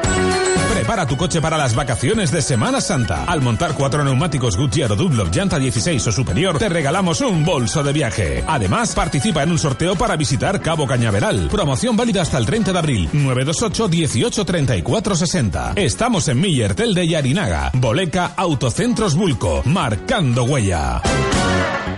Prepara 0.81 1.07
tu 1.07 1.15
coche 1.15 1.43
para 1.43 1.59
las 1.59 1.74
vacaciones 1.74 2.31
de 2.31 2.40
Semana 2.40 2.81
Santa. 2.81 3.24
Al 3.24 3.43
montar 3.43 3.74
cuatro 3.74 4.02
neumáticos 4.02 4.57
Goodyear 4.57 4.90
o 4.93 4.97
Dunlop 4.97 5.31
llanta 5.31 5.59
16 5.59 6.07
o 6.07 6.11
superior, 6.11 6.57
te 6.57 6.70
regalamos 6.70 7.20
un 7.20 7.44
bolso 7.44 7.82
de 7.82 7.93
viaje. 7.93 8.43
Además, 8.47 8.94
participa 8.94 9.43
en 9.43 9.51
un 9.51 9.59
sorteo 9.59 9.94
para 9.94 10.16
visitar 10.16 10.62
Cabo 10.62 10.86
Cañaveral. 10.86 11.48
Promoción 11.51 11.98
válida 11.98 12.23
hasta 12.23 12.39
el 12.39 12.47
30 12.47 12.73
de 12.73 12.78
abril. 12.78 13.11
928 13.12 13.89
18 13.89 14.44
34 14.47 15.16
60. 15.16 15.73
Estamos 15.77 16.28
en 16.28 16.40
Millertel 16.40 16.94
de 16.94 17.07
Yarinaga. 17.07 17.73
Boleca 17.74 18.32
Autocentros 18.35 19.15
Bulco. 19.16 19.61
Marcando 19.66 20.44
huella. 20.44 21.02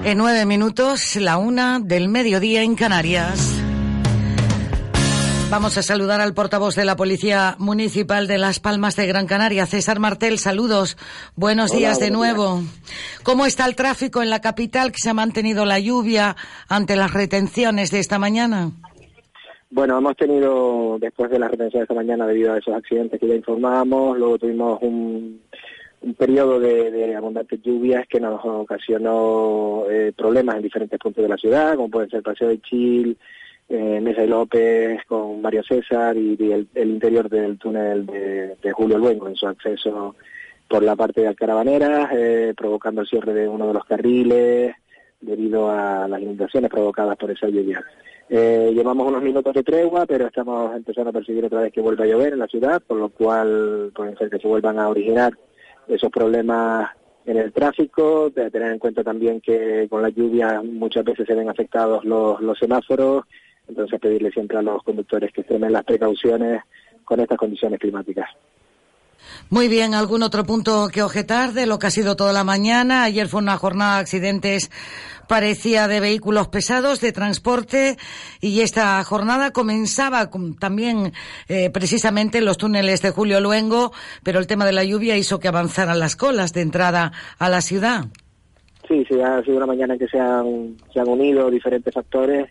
En 0.02 0.18
nueve 0.18 0.44
minutos, 0.44 1.14
la 1.14 1.36
una 1.36 1.78
del 1.78 2.09
mediodía 2.09 2.64
en 2.64 2.74
Canarias. 2.74 3.61
Vamos 5.52 5.76
a 5.76 5.82
saludar 5.82 6.22
al 6.22 6.32
portavoz 6.32 6.76
de 6.76 6.86
la 6.86 6.96
Policía 6.96 7.56
Municipal 7.58 8.26
de 8.26 8.38
Las 8.38 8.58
Palmas 8.58 8.96
de 8.96 9.06
Gran 9.06 9.26
Canaria, 9.26 9.66
César 9.66 9.98
Martel. 9.98 10.38
Saludos. 10.38 10.96
Buenos 11.36 11.72
Hola, 11.72 11.78
días 11.78 12.00
de 12.00 12.10
nuevo. 12.10 12.62
¿Cómo 13.22 13.44
está 13.44 13.66
el 13.66 13.76
tráfico 13.76 14.22
en 14.22 14.30
la 14.30 14.40
capital 14.40 14.92
que 14.92 14.96
se 14.96 15.10
ha 15.10 15.14
mantenido 15.14 15.66
la 15.66 15.78
lluvia 15.78 16.36
ante 16.70 16.96
las 16.96 17.12
retenciones 17.12 17.90
de 17.90 17.98
esta 17.98 18.18
mañana? 18.18 18.70
Bueno, 19.68 19.98
hemos 19.98 20.16
tenido, 20.16 20.96
después 20.98 21.30
de 21.30 21.38
la 21.38 21.48
retención 21.48 21.80
de 21.80 21.84
esta 21.84 21.94
mañana, 21.94 22.26
debido 22.26 22.54
a 22.54 22.58
esos 22.58 22.74
accidentes 22.74 23.20
que 23.20 23.28
ya 23.28 23.34
informábamos, 23.34 24.16
luego 24.16 24.38
tuvimos 24.38 24.78
un, 24.80 25.38
un 26.00 26.14
periodo 26.14 26.60
de, 26.60 26.90
de 26.90 27.14
abundantes 27.14 27.60
lluvias 27.60 28.06
que 28.08 28.20
nos 28.20 28.40
ocasionó 28.42 29.84
eh, 29.90 30.14
problemas 30.16 30.56
en 30.56 30.62
diferentes 30.62 30.98
puntos 30.98 31.22
de 31.22 31.28
la 31.28 31.36
ciudad, 31.36 31.76
como 31.76 31.90
pueden 31.90 32.08
ser 32.08 32.22
Paseo 32.22 32.48
de 32.48 32.58
Chil, 32.62 33.18
eh, 33.73 34.01
Mesa 34.03 34.23
y 34.23 34.28
López, 34.28 35.01
con 35.07 35.40
Mario 35.40 35.62
César 35.62 36.15
y, 36.16 36.36
el, 36.53 36.69
interior 36.74 37.28
del 37.31 37.59
túnel 37.59 38.05
de, 38.05 38.57
de 38.62 38.73
Julio 38.73 38.99
Luengo 38.99 39.28
en 39.28 39.35
su 39.35 39.47
acceso 39.47 40.15
por 40.69 40.82
la 40.82 40.94
parte 40.94 41.23
de 41.23 41.28
Alcarabaneras, 41.28 42.11
eh, 42.12 42.53
provocando 42.57 43.01
el 43.01 43.07
cierre 43.07 43.32
de 43.32 43.49
uno 43.49 43.66
de 43.66 43.74
los 43.74 43.85
carriles 43.86 44.74
debido 45.23 45.70
a 45.70 46.07
las 46.07 46.20
inundaciones 46.20 46.70
provocadas 46.70 47.16
por 47.16 47.31
esa 47.31 47.49
lluvia. 47.49 47.82
Eh, 48.28 48.73
llevamos 48.74 49.07
unos 49.07 49.23
minutos 49.23 49.55
de 49.55 49.62
tregua, 49.62 50.05
pero 50.05 50.27
estamos 50.27 50.77
empezando 50.77 51.09
a 51.09 51.15
percibir 51.15 51.44
otra 51.44 51.62
vez 51.62 51.73
que 51.73 51.81
vuelve 51.81 52.05
a 52.05 52.07
llover 52.07 52.35
en 52.35 52.40
la 52.40 52.47
ciudad, 52.49 52.82
por 52.86 52.99
lo 52.99 53.09
cual 53.09 53.90
pueden 53.94 54.19
ser 54.19 54.28
que 54.28 54.39
se 54.39 54.49
vuelvan 54.49 54.78
a 54.78 54.89
originar 54.89 55.32
esos 55.89 56.11
problemas 56.11 56.90
en 57.24 57.39
el 57.39 57.53
tráfico, 57.53 58.31
de 58.31 58.51
tener 58.51 58.73
en 58.73 58.78
cuenta 58.78 59.03
también 59.03 59.40
que 59.40 59.86
con 59.89 60.03
la 60.03 60.09
lluvia 60.11 60.61
muchas 60.62 61.05
veces 61.05 61.27
se 61.27 61.35
ven 61.35 61.49
afectados 61.49 62.05
los 62.05 62.59
semáforos, 62.59 63.24
entonces 63.68 64.01
pedirle 64.01 64.30
siempre 64.30 64.59
a 64.59 64.62
los 64.62 64.82
conductores 64.82 65.32
que 65.32 65.40
extremen 65.43 65.72
las 65.72 65.84
precauciones 65.84 66.62
con 67.05 67.20
estas 67.20 67.39
condiciones 67.39 67.78
climáticas. 67.80 68.28
Muy 69.51 69.68
bien, 69.68 69.94
¿algún 69.94 70.24
otro 70.24 70.44
punto 70.44 70.89
que 70.93 71.01
objetar 71.02 71.52
de 71.52 71.66
lo 71.66 71.78
que 71.78 71.86
ha 71.86 71.90
sido 71.90 72.16
toda 72.16 72.32
la 72.32 72.43
mañana? 72.43 73.05
Ayer 73.05 73.28
fue 73.28 73.40
una 73.40 73.56
jornada 73.56 73.94
de 73.97 74.01
accidentes, 74.01 74.70
parecía 75.28 75.86
de 75.86 76.01
vehículos 76.01 76.48
pesados, 76.48 77.01
de 77.01 77.12
transporte, 77.12 77.97
y 78.40 78.60
esta 78.62 79.02
jornada 79.05 79.52
comenzaba 79.52 80.28
con- 80.28 80.56
también 80.56 81.12
eh, 81.48 81.70
precisamente 81.70 82.39
en 82.39 82.47
los 82.47 82.59
túneles 82.59 83.01
de 83.01 83.10
Julio 83.10 83.40
Luengo, 83.40 83.93
pero 84.24 84.40
el 84.40 84.48
tema 84.48 84.66
de 84.66 84.72
la 84.72 84.82
lluvia 84.82 85.16
hizo 85.16 85.39
que 85.39 85.47
avanzaran 85.48 86.01
las 86.01 86.16
colas 86.16 86.52
de 86.52 86.62
entrada 86.62 87.12
a 87.39 87.48
la 87.48 87.60
ciudad. 87.60 88.06
Sí, 88.89 89.05
sí, 89.09 89.20
ha 89.20 89.40
sido 89.44 89.56
una 89.59 89.66
mañana 89.66 89.94
en 89.94 90.01
que 90.01 90.09
se 90.09 90.18
han, 90.18 90.76
se 90.93 90.98
han 90.98 91.09
unido 91.09 91.48
diferentes 91.48 91.94
factores 91.94 92.51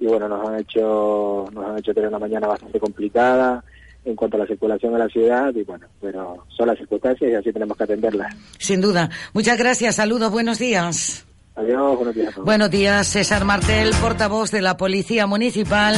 y 0.00 0.06
bueno, 0.06 0.28
nos 0.28 0.48
han 0.48 0.58
hecho, 0.58 1.44
nos 1.52 1.64
han 1.64 1.78
hecho 1.78 1.92
tener 1.92 2.08
una 2.08 2.18
mañana 2.18 2.48
bastante 2.48 2.80
complicada. 2.80 3.62
en 4.02 4.16
cuanto 4.16 4.38
a 4.38 4.40
la 4.40 4.46
circulación 4.46 4.94
a 4.94 4.98
la 4.98 5.08
ciudad 5.08 5.54
y 5.54 5.62
bueno, 5.62 5.86
pero 6.00 6.46
son 6.48 6.68
las 6.68 6.78
circunstancias 6.78 7.30
y 7.30 7.34
así 7.34 7.52
tenemos 7.52 7.76
que 7.76 7.84
atenderlas. 7.84 8.34
Sin 8.58 8.80
duda. 8.80 9.10
Muchas 9.34 9.58
gracias, 9.58 9.96
saludos, 9.96 10.32
buenos 10.32 10.58
días. 10.58 11.26
Adiós, 11.54 11.96
buenos 11.96 12.14
días. 12.14 12.34
Buenos 12.36 12.70
días, 12.70 13.06
César 13.06 13.44
Martel, 13.44 13.90
portavoz 14.00 14.50
de 14.50 14.62
la 14.62 14.78
Policía 14.78 15.26
Municipal 15.26 15.94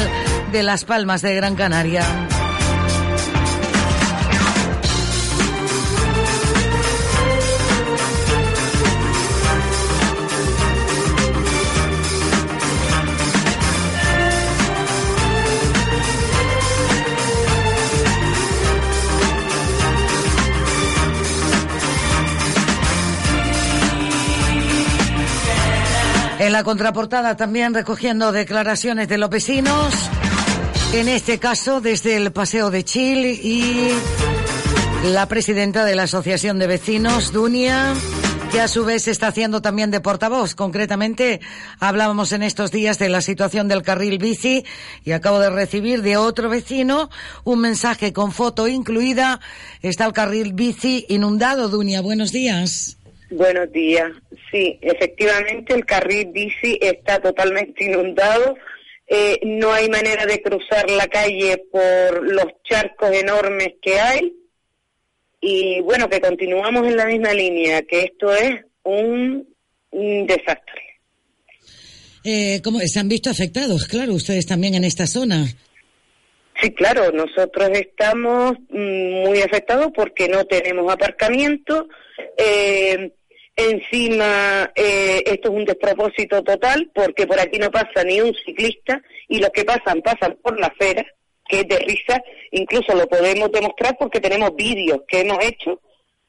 de 0.50 0.62
Las 0.64 0.84
Palmas 0.84 1.22
de 1.22 1.36
Gran 1.36 1.54
Canaria. 1.54 2.02
En 26.52 26.58
la 26.58 26.64
contraportada 26.64 27.34
también 27.34 27.72
recogiendo 27.72 28.30
declaraciones 28.30 29.08
de 29.08 29.16
los 29.16 29.30
vecinos, 29.30 29.94
en 30.92 31.08
este 31.08 31.38
caso 31.38 31.80
desde 31.80 32.14
el 32.16 32.30
Paseo 32.30 32.70
de 32.70 32.84
Chile 32.84 33.32
y 33.32 33.88
la 35.04 35.24
presidenta 35.28 35.86
de 35.86 35.96
la 35.96 36.02
Asociación 36.02 36.58
de 36.58 36.66
Vecinos, 36.66 37.32
Dunia, 37.32 37.94
que 38.50 38.60
a 38.60 38.68
su 38.68 38.84
vez 38.84 39.08
está 39.08 39.28
haciendo 39.28 39.62
también 39.62 39.90
de 39.90 40.02
portavoz. 40.02 40.54
Concretamente, 40.54 41.40
hablábamos 41.80 42.32
en 42.32 42.42
estos 42.42 42.70
días 42.70 42.98
de 42.98 43.08
la 43.08 43.22
situación 43.22 43.66
del 43.66 43.80
carril 43.80 44.18
bici 44.18 44.62
y 45.04 45.12
acabo 45.12 45.38
de 45.38 45.48
recibir 45.48 46.02
de 46.02 46.18
otro 46.18 46.50
vecino 46.50 47.08
un 47.44 47.60
mensaje 47.60 48.12
con 48.12 48.30
foto 48.30 48.68
incluida. 48.68 49.40
Está 49.80 50.04
el 50.04 50.12
carril 50.12 50.52
bici 50.52 51.06
inundado, 51.08 51.70
Dunia. 51.70 52.02
Buenos 52.02 52.30
días. 52.30 52.98
Buenos 53.32 53.72
días. 53.72 54.12
Sí, 54.50 54.78
efectivamente 54.82 55.72
el 55.72 55.86
carril 55.86 56.28
bici 56.32 56.78
está 56.80 57.18
totalmente 57.18 57.84
inundado. 57.84 58.56
Eh, 59.06 59.40
no 59.44 59.72
hay 59.72 59.88
manera 59.88 60.26
de 60.26 60.42
cruzar 60.42 60.90
la 60.90 61.06
calle 61.06 61.64
por 61.70 62.30
los 62.30 62.46
charcos 62.62 63.10
enormes 63.12 63.74
que 63.80 63.98
hay. 63.98 64.34
Y 65.40 65.80
bueno, 65.80 66.10
que 66.10 66.20
continuamos 66.20 66.86
en 66.86 66.96
la 66.96 67.06
misma 67.06 67.32
línea, 67.32 67.82
que 67.82 68.02
esto 68.02 68.34
es 68.34 68.60
un, 68.82 69.48
un 69.90 70.26
desastre. 70.26 70.82
Eh, 72.24 72.60
¿Cómo 72.62 72.80
se 72.80 73.00
han 73.00 73.08
visto 73.08 73.30
afectados? 73.30 73.86
Claro, 73.86 74.12
ustedes 74.12 74.46
también 74.46 74.74
en 74.74 74.84
esta 74.84 75.06
zona. 75.06 75.46
Sí, 76.60 76.70
claro, 76.74 77.10
nosotros 77.12 77.70
estamos 77.72 78.52
mm, 78.68 79.24
muy 79.24 79.40
afectados 79.40 79.88
porque 79.94 80.28
no 80.28 80.44
tenemos 80.44 80.92
aparcamiento. 80.92 81.88
Eh, 82.36 83.12
Encima, 83.54 84.72
eh, 84.74 85.22
esto 85.26 85.48
es 85.48 85.54
un 85.54 85.64
despropósito 85.66 86.42
total 86.42 86.90
porque 86.94 87.26
por 87.26 87.38
aquí 87.38 87.58
no 87.58 87.70
pasa 87.70 88.02
ni 88.04 88.20
un 88.20 88.34
ciclista 88.34 89.02
y 89.28 89.40
los 89.40 89.50
que 89.50 89.64
pasan 89.64 90.00
pasan 90.00 90.38
por 90.42 90.58
la 90.58 90.68
acera, 90.68 91.04
que 91.46 91.60
es 91.60 91.68
de 91.68 91.78
risa. 91.78 92.22
Incluso 92.52 92.94
lo 92.94 93.06
podemos 93.06 93.52
demostrar 93.52 93.96
porque 93.98 94.20
tenemos 94.20 94.56
vídeos 94.56 95.02
que 95.06 95.20
hemos 95.20 95.44
hecho, 95.44 95.80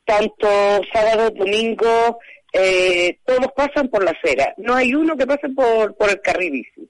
tanto 0.05 0.47
sábados, 0.91 1.33
domingos, 1.35 2.17
eh, 2.51 3.17
todos 3.25 3.47
pasan 3.55 3.87
por 3.87 4.03
la 4.03 4.11
acera. 4.11 4.53
No 4.57 4.75
hay 4.75 4.93
uno 4.93 5.15
que 5.15 5.25
pase 5.25 5.49
por, 5.49 5.95
por 5.95 6.09
el 6.09 6.19
carril 6.19 6.51
bici. 6.51 6.89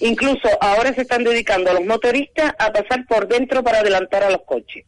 Incluso 0.00 0.48
ahora 0.60 0.92
se 0.92 1.02
están 1.02 1.24
dedicando 1.24 1.70
a 1.70 1.74
los 1.74 1.84
motoristas 1.84 2.52
a 2.58 2.70
pasar 2.72 3.06
por 3.06 3.26
dentro 3.26 3.62
para 3.62 3.78
adelantar 3.78 4.22
a 4.22 4.30
los 4.30 4.42
coches. 4.42 4.84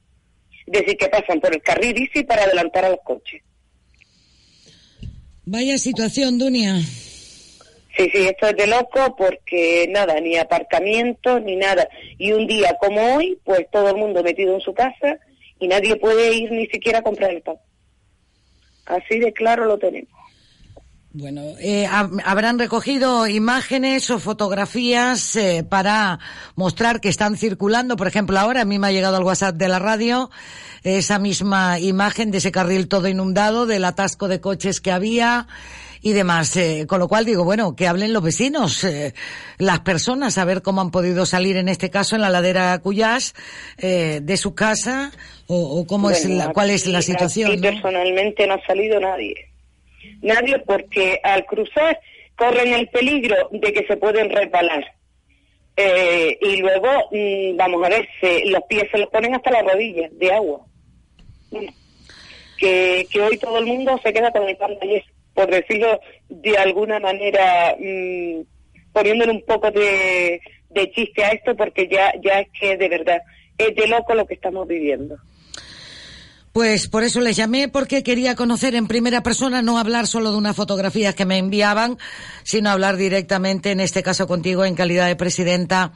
Es 0.66 0.72
decir, 0.72 0.96
que 0.98 1.08
pasan 1.08 1.40
por 1.40 1.54
el 1.54 1.62
carril 1.62 1.94
bici 1.94 2.22
para 2.24 2.42
adelantar 2.42 2.84
a 2.84 2.90
los 2.90 3.00
coches. 3.02 3.42
Vaya 5.46 5.78
situación, 5.78 6.38
Dunia. 6.38 6.80
Sí, 7.96 8.10
sí, 8.12 8.26
esto 8.26 8.48
es 8.48 8.56
de 8.56 8.66
loco 8.66 9.14
porque 9.16 9.86
nada, 9.90 10.18
ni 10.20 10.36
aparcamiento, 10.36 11.38
ni 11.38 11.54
nada. 11.54 11.88
Y 12.18 12.32
un 12.32 12.46
día 12.46 12.76
como 12.80 13.16
hoy, 13.16 13.38
pues 13.44 13.66
todo 13.70 13.90
el 13.90 13.96
mundo 13.96 14.22
metido 14.22 14.54
en 14.54 14.60
su 14.60 14.74
casa 14.74 15.18
y 15.60 15.68
nadie 15.68 15.96
puede 15.96 16.34
ir 16.34 16.50
ni 16.50 16.66
siquiera 16.66 16.98
a 16.98 17.02
comprar 17.02 17.30
el 17.30 17.42
pan. 17.42 17.56
Así 18.86 19.18
de 19.18 19.32
claro 19.32 19.66
lo 19.66 19.78
tenemos. 19.78 20.10
Bueno, 21.16 21.42
eh, 21.60 21.86
habrán 21.86 22.58
recogido 22.58 23.28
imágenes 23.28 24.10
o 24.10 24.18
fotografías 24.18 25.36
eh, 25.36 25.62
para 25.62 26.18
mostrar 26.56 27.00
que 27.00 27.08
están 27.08 27.36
circulando. 27.36 27.94
Por 27.94 28.08
ejemplo, 28.08 28.36
ahora 28.36 28.62
a 28.62 28.64
mí 28.64 28.80
me 28.80 28.88
ha 28.88 28.90
llegado 28.90 29.16
al 29.16 29.22
WhatsApp 29.22 29.54
de 29.54 29.68
la 29.68 29.78
radio 29.78 30.28
esa 30.82 31.20
misma 31.20 31.78
imagen 31.78 32.32
de 32.32 32.38
ese 32.38 32.50
carril 32.50 32.88
todo 32.88 33.06
inundado, 33.06 33.64
del 33.64 33.84
atasco 33.84 34.26
de 34.26 34.40
coches 34.40 34.80
que 34.80 34.90
había 34.90 35.46
y 36.02 36.14
demás. 36.14 36.56
Eh, 36.56 36.86
con 36.88 36.98
lo 36.98 37.06
cual 37.06 37.24
digo, 37.24 37.44
bueno, 37.44 37.76
que 37.76 37.86
hablen 37.86 38.12
los 38.12 38.24
vecinos, 38.24 38.84
las 39.58 39.80
personas, 39.80 40.36
a 40.36 40.44
ver 40.44 40.62
cómo 40.62 40.80
han 40.80 40.90
podido 40.90 41.26
salir 41.26 41.56
en 41.58 41.68
este 41.68 41.90
caso 41.90 42.16
en 42.16 42.22
la 42.22 42.28
ladera 42.28 42.76
Cuyás 42.80 43.34
de 43.78 44.36
su 44.36 44.56
casa 44.56 45.12
o, 45.46 45.86
cómo 45.86 46.10
es 46.10 46.28
la, 46.28 46.52
cuál 46.52 46.70
es 46.70 46.88
la 46.88 47.02
situación. 47.02 47.52
Aquí 47.52 47.60
personalmente 47.60 48.48
no 48.48 48.54
ha 48.54 48.66
salido 48.66 48.98
nadie 48.98 49.53
nadie 50.24 50.58
porque 50.60 51.20
al 51.22 51.44
cruzar 51.46 52.00
corren 52.36 52.72
el 52.72 52.88
peligro 52.88 53.48
de 53.52 53.72
que 53.72 53.86
se 53.86 53.96
pueden 53.96 54.30
repalar. 54.30 54.84
Eh, 55.76 56.38
y 56.40 56.56
luego, 56.56 56.88
mm, 57.10 57.56
vamos 57.56 57.84
a 57.84 57.88
ver, 57.88 58.08
los 58.46 58.62
pies 58.68 58.84
se 58.90 58.98
los 58.98 59.08
ponen 59.10 59.34
hasta 59.34 59.50
las 59.50 59.64
rodillas 59.64 60.10
de 60.18 60.32
agua. 60.32 60.66
Que, 62.58 63.06
que 63.10 63.20
hoy 63.20 63.38
todo 63.38 63.58
el 63.58 63.66
mundo 63.66 64.00
se 64.02 64.12
queda 64.12 64.32
con 64.32 64.48
el 64.48 64.56
pan 64.56 64.78
de 64.80 65.04
por 65.34 65.50
decirlo 65.50 66.00
de 66.28 66.56
alguna 66.56 67.00
manera, 67.00 67.76
mm, 67.78 68.42
poniéndole 68.92 69.32
un 69.32 69.44
poco 69.44 69.70
de, 69.70 70.40
de 70.70 70.90
chiste 70.92 71.24
a 71.24 71.30
esto, 71.30 71.56
porque 71.56 71.88
ya, 71.88 72.12
ya 72.22 72.40
es 72.40 72.48
que 72.58 72.76
de 72.76 72.88
verdad 72.88 73.22
es 73.58 73.74
de 73.74 73.86
loco 73.88 74.14
lo 74.14 74.26
que 74.26 74.34
estamos 74.34 74.66
viviendo. 74.66 75.16
Pues 76.54 76.86
por 76.86 77.02
eso 77.02 77.20
les 77.20 77.34
llamé, 77.34 77.66
porque 77.66 78.04
quería 78.04 78.36
conocer 78.36 78.76
en 78.76 78.86
primera 78.86 79.24
persona, 79.24 79.60
no 79.60 79.76
hablar 79.76 80.06
solo 80.06 80.30
de 80.30 80.38
una 80.38 80.54
fotografía 80.54 81.12
que 81.12 81.24
me 81.24 81.36
enviaban, 81.36 81.98
sino 82.44 82.70
hablar 82.70 82.96
directamente, 82.96 83.72
en 83.72 83.80
este 83.80 84.04
caso 84.04 84.28
contigo, 84.28 84.64
en 84.64 84.76
calidad 84.76 85.08
de 85.08 85.16
presidenta 85.16 85.94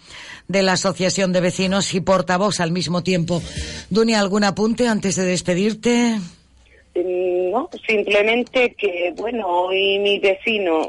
de 0.48 0.64
la 0.64 0.72
Asociación 0.72 1.32
de 1.32 1.42
Vecinos 1.42 1.94
y 1.94 2.00
portavoz 2.00 2.58
al 2.58 2.72
mismo 2.72 3.04
tiempo. 3.04 3.40
Dunia, 3.88 4.18
¿algún 4.18 4.42
apunte 4.42 4.88
antes 4.88 5.14
de 5.14 5.26
despedirte? 5.26 6.18
Mm, 6.96 7.52
no, 7.52 7.70
simplemente 7.86 8.74
que, 8.76 9.12
bueno, 9.14 9.46
hoy 9.46 10.00
mis 10.00 10.20
vecinos, 10.20 10.88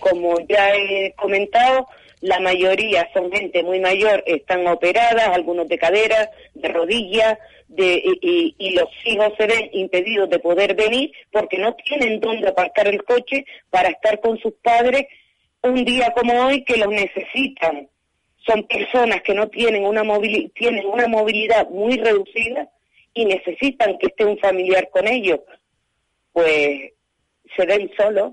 como 0.00 0.38
ya 0.48 0.70
he 0.70 1.12
comentado, 1.18 1.86
la 2.22 2.40
mayoría 2.40 3.06
son 3.12 3.30
gente 3.30 3.62
muy 3.62 3.78
mayor, 3.78 4.24
están 4.26 4.66
operadas, 4.68 5.28
algunos 5.28 5.68
de 5.68 5.76
cadera, 5.76 6.30
de 6.54 6.68
rodillas, 6.68 7.36
de, 7.72 8.02
y, 8.20 8.74
los 8.74 8.88
hijos 9.04 9.32
se 9.38 9.46
ven 9.46 9.70
impedidos 9.72 10.28
de 10.28 10.38
poder 10.38 10.74
venir 10.74 11.10
porque 11.30 11.58
no 11.58 11.74
tienen 11.74 12.20
dónde 12.20 12.48
aparcar 12.48 12.86
el 12.88 13.02
coche 13.04 13.44
para 13.70 13.88
estar 13.88 14.20
con 14.20 14.38
sus 14.38 14.52
padres 14.62 15.06
un 15.62 15.84
día 15.84 16.12
como 16.16 16.46
hoy 16.46 16.64
que 16.64 16.76
los 16.76 16.88
necesitan. 16.88 17.88
Son 18.46 18.66
personas 18.66 19.22
que 19.22 19.34
no 19.34 19.48
tienen 19.48 19.84
una, 19.84 20.02
tienen 20.54 20.86
una 20.86 21.06
movilidad 21.06 21.68
muy 21.70 21.96
reducida 21.96 22.68
y 23.14 23.24
necesitan 23.24 23.98
que 23.98 24.08
esté 24.08 24.24
un 24.24 24.38
familiar 24.38 24.90
con 24.90 25.06
ellos. 25.06 25.40
Pues 26.32 26.92
se 27.56 27.66
ven 27.66 27.90
solos 27.96 28.32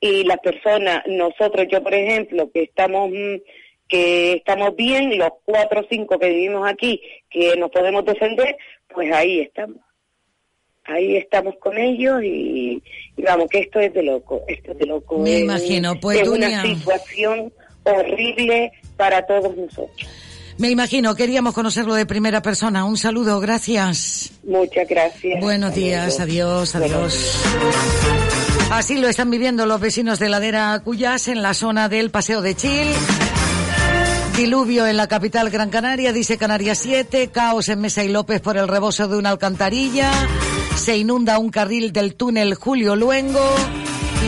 y 0.00 0.24
las 0.24 0.38
personas, 0.38 1.02
nosotros, 1.06 1.66
yo 1.70 1.82
por 1.82 1.94
ejemplo, 1.94 2.50
que 2.52 2.62
estamos 2.62 3.10
mm, 3.10 3.36
que 3.88 4.34
estamos 4.34 4.74
bien, 4.76 5.16
los 5.18 5.30
cuatro 5.44 5.80
o 5.80 5.86
cinco 5.88 6.18
que 6.18 6.28
vivimos 6.28 6.68
aquí, 6.68 7.00
que 7.30 7.56
nos 7.56 7.70
podemos 7.70 8.04
defender, 8.04 8.56
pues 8.92 9.12
ahí 9.12 9.40
estamos. 9.40 9.78
Ahí 10.84 11.16
estamos 11.16 11.56
con 11.58 11.76
ellos 11.76 12.22
y, 12.22 12.80
vamos, 13.18 13.48
que 13.50 13.58
esto 13.58 13.80
es 13.80 13.92
de 13.92 14.04
loco, 14.04 14.42
esto 14.46 14.70
es 14.70 14.78
de 14.78 14.86
loco. 14.86 15.18
Me 15.18 15.40
imagino, 15.40 15.98
pues 16.00 16.20
Es 16.20 16.28
una 16.28 16.62
situación 16.62 17.52
horrible 17.82 18.72
para 18.96 19.26
todos 19.26 19.56
nosotros. 19.56 20.08
Me 20.58 20.70
imagino, 20.70 21.14
queríamos 21.14 21.54
conocerlo 21.54 21.94
de 21.94 22.06
primera 22.06 22.40
persona. 22.40 22.84
Un 22.84 22.96
saludo, 22.96 23.40
gracias. 23.40 24.32
Muchas 24.44 24.88
gracias. 24.88 25.40
Buenos 25.40 25.74
días, 25.74 26.18
adiós, 26.18 26.74
adiós. 26.74 27.42
Así 28.70 28.96
lo 28.98 29.08
están 29.08 29.30
viviendo 29.30 29.66
los 29.66 29.80
vecinos 29.80 30.18
de 30.18 30.28
Ladera 30.28 30.80
Cuyas 30.82 31.28
en 31.28 31.42
la 31.42 31.52
zona 31.52 31.88
del 31.88 32.10
Paseo 32.10 32.42
de 32.42 32.54
Chil. 32.54 32.88
Diluvio 34.36 34.86
en 34.86 34.98
la 34.98 35.08
capital 35.08 35.48
Gran 35.50 35.70
Canaria, 35.70 36.12
dice 36.12 36.36
Canarias 36.36 36.78
7, 36.78 37.30
caos 37.32 37.68
en 37.70 37.80
Mesa 37.80 38.04
y 38.04 38.08
López 38.08 38.40
por 38.42 38.58
el 38.58 38.68
rebozo 38.68 39.08
de 39.08 39.16
una 39.16 39.30
alcantarilla, 39.30 40.10
se 40.76 40.96
inunda 40.98 41.38
un 41.38 41.48
carril 41.50 41.90
del 41.92 42.16
túnel 42.16 42.54
Julio 42.54 42.96
Luengo 42.96 43.54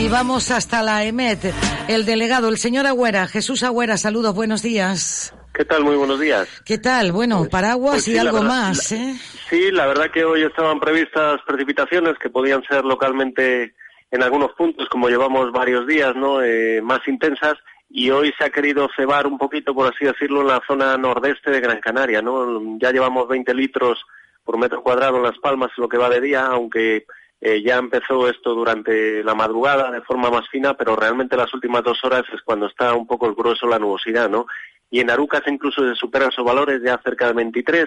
y 0.01 0.07
vamos 0.07 0.49
hasta 0.49 0.81
la 0.81 1.03
EMET. 1.05 1.53
El 1.87 2.05
delegado, 2.05 2.49
el 2.49 2.57
señor 2.57 2.87
Agüera, 2.87 3.27
Jesús 3.27 3.61
Agüera, 3.61 3.97
saludos, 3.97 4.33
buenos 4.33 4.63
días. 4.63 5.31
¿Qué 5.53 5.63
tal? 5.65 5.83
Muy 5.83 5.95
buenos 5.95 6.19
días. 6.19 6.47
¿Qué 6.65 6.79
tal? 6.79 7.11
Bueno, 7.11 7.45
paraguas 7.45 7.95
pues 7.95 8.05
sí, 8.05 8.11
y 8.11 8.15
la 8.15 8.21
algo 8.21 8.39
verdad- 8.41 8.49
más, 8.49 8.91
¿eh? 8.91 9.15
Sí, 9.49 9.71
la 9.71 9.85
verdad 9.85 10.09
que 10.11 10.23
hoy 10.25 10.41
estaban 10.41 10.79
previstas 10.79 11.39
precipitaciones 11.45 12.15
que 12.19 12.29
podían 12.31 12.63
ser 12.63 12.83
localmente 12.83 13.75
en 14.09 14.23
algunos 14.23 14.51
puntos, 14.57 14.87
como 14.89 15.07
llevamos 15.07 15.51
varios 15.51 15.85
días, 15.85 16.15
¿no? 16.15 16.41
Eh, 16.41 16.81
más 16.81 16.99
intensas. 17.07 17.53
Y 17.89 18.11
hoy 18.11 18.31
se 18.37 18.45
ha 18.45 18.49
querido 18.51 18.87
cebar 18.95 19.25
un 19.25 19.37
poquito, 19.37 19.73
por 19.73 19.91
así 19.91 20.05
decirlo, 20.05 20.41
en 20.41 20.47
la 20.47 20.61
zona 20.67 20.95
nordeste 20.97 21.49
de 21.49 21.59
Gran 21.59 21.79
Canaria, 21.79 22.21
¿no? 22.21 22.77
Ya 22.79 22.91
llevamos 22.91 23.27
20 23.27 23.53
litros 23.55 23.99
por 24.43 24.57
metro 24.57 24.83
cuadrado 24.83 25.17
en 25.17 25.23
Las 25.23 25.37
Palmas 25.39 25.71
lo 25.77 25.89
que 25.89 25.97
va 25.97 26.09
de 26.09 26.21
día, 26.21 26.45
aunque 26.45 27.05
eh, 27.41 27.63
ya 27.63 27.77
empezó 27.77 28.27
esto 28.29 28.53
durante 28.53 29.23
la 29.23 29.33
madrugada 29.33 29.91
de 29.91 30.01
forma 30.01 30.29
más 30.29 30.47
fina, 30.49 30.75
pero 30.75 30.95
realmente 30.95 31.37
las 31.37 31.53
últimas 31.53 31.83
dos 31.83 32.03
horas 32.03 32.23
es 32.33 32.41
cuando 32.41 32.67
está 32.67 32.93
un 32.93 33.07
poco 33.07 33.27
el 33.27 33.35
grueso 33.35 33.67
la 33.67 33.79
nubosidad, 33.79 34.29
¿no? 34.29 34.45
Y 34.91 34.99
en 34.99 35.09
Arucas 35.09 35.43
incluso 35.47 35.87
se 35.87 35.95
superan 35.95 36.29
esos 36.29 36.43
valores 36.43 36.81
ya 36.83 36.99
cerca 37.03 37.27
de 37.27 37.33
23. 37.33 37.85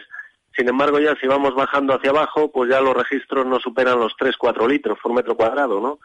Sin 0.57 0.69
embargo, 0.69 0.99
ya 1.01 1.15
si 1.17 1.27
vamos 1.27 1.55
bajando 1.55 1.95
hacia 1.95 2.11
abajo, 2.11 2.51
pues 2.51 2.71
ya 2.71 2.81
los 2.81 2.95
registros 2.95 3.47
no 3.47 3.59
superan 3.59 3.99
los 3.99 4.15
3-4 4.17 4.69
litros 4.69 4.99
por 5.03 5.13
metro 5.13 5.37
cuadrado, 5.37 5.81
¿no? 5.81 5.99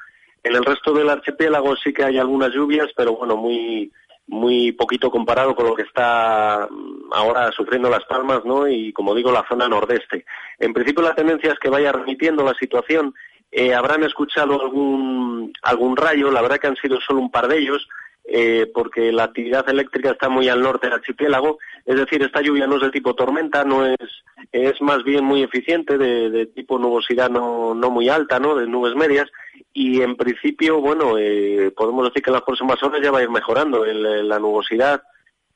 En 0.48 0.56
el 0.56 0.64
resto 0.64 0.94
del 0.94 1.10
archipiélago 1.10 1.76
sí 1.76 1.92
que 1.92 2.06
hay 2.06 2.18
algunas 2.18 2.54
lluvias, 2.54 2.88
pero 2.96 3.18
bueno, 3.18 3.36
muy 3.36 3.92
muy 4.28 4.74
poquito 4.74 5.10
comparado 5.10 5.56
con 5.56 5.68
lo 5.68 5.76
que 5.76 5.84
está 5.84 6.68
mm, 6.70 7.14
ahora 7.14 7.52
sufriendo 7.52 7.90
Las 7.90 8.06
Palmas, 8.06 8.46
¿no? 8.46 8.68
Y 8.68 8.94
como 8.94 9.14
digo, 9.14 9.32
la 9.32 9.46
zona 9.48 9.68
nordeste. 9.68 10.26
En 10.60 10.74
principio 10.74 11.04
la 11.04 11.16
tendencia 11.16 11.52
es 11.52 11.60
que 11.60 11.70
vaya 11.70 11.92
remitiendo 11.92 12.46
la 12.46 12.54
situación. 12.54 13.14
Eh, 13.52 13.74
habrán 13.74 14.04
escuchado 14.04 14.62
algún 14.62 15.52
algún 15.64 15.98
rayo, 15.98 16.32
la 16.32 16.42
verdad 16.42 16.60
que 16.60 16.68
han 16.68 16.76
sido 16.78 17.00
solo 17.02 17.20
un 17.20 17.32
par 17.32 17.50
de 17.50 17.58
ellos, 17.58 17.88
eh, 18.30 18.70
porque 18.74 19.12
la 19.14 19.24
actividad 19.24 19.68
eléctrica 19.70 20.12
está 20.12 20.28
muy 20.30 20.50
al 20.50 20.62
norte 20.62 20.88
del 20.88 20.96
archipiélago, 20.96 21.60
es 21.86 21.96
decir, 21.96 22.22
esta 22.22 22.42
lluvia 22.42 22.68
no 22.68 22.76
es 22.76 22.82
de 22.82 22.92
tipo 22.92 23.16
tormenta, 23.16 23.64
no 23.64 23.86
es, 23.86 23.98
es 24.52 24.82
más 24.82 25.04
bien 25.04 25.24
muy 25.24 25.44
eficiente, 25.44 25.98
de, 25.98 26.46
tipo 26.48 26.78
nubosidad 26.78 27.30
no, 27.30 27.74
no 27.74 27.90
muy 27.90 28.10
alta, 28.10 28.40
¿no? 28.40 28.56
de 28.56 28.68
nubes 28.68 28.96
medias, 28.96 29.30
y 29.74 30.02
en 30.02 30.16
principio, 30.18 30.82
bueno, 30.82 31.18
eh, 31.18 31.72
podemos 31.76 32.04
decir 32.06 32.22
que 32.22 32.30
en 32.30 32.34
las 32.36 32.44
próximas 32.44 32.82
horas 32.84 33.02
ya 33.02 33.12
va 33.12 33.20
a 33.20 33.24
ir 33.24 33.30
mejorando, 33.30 33.86
El- 33.86 34.28
la 34.28 34.40
nubosidad 34.40 35.02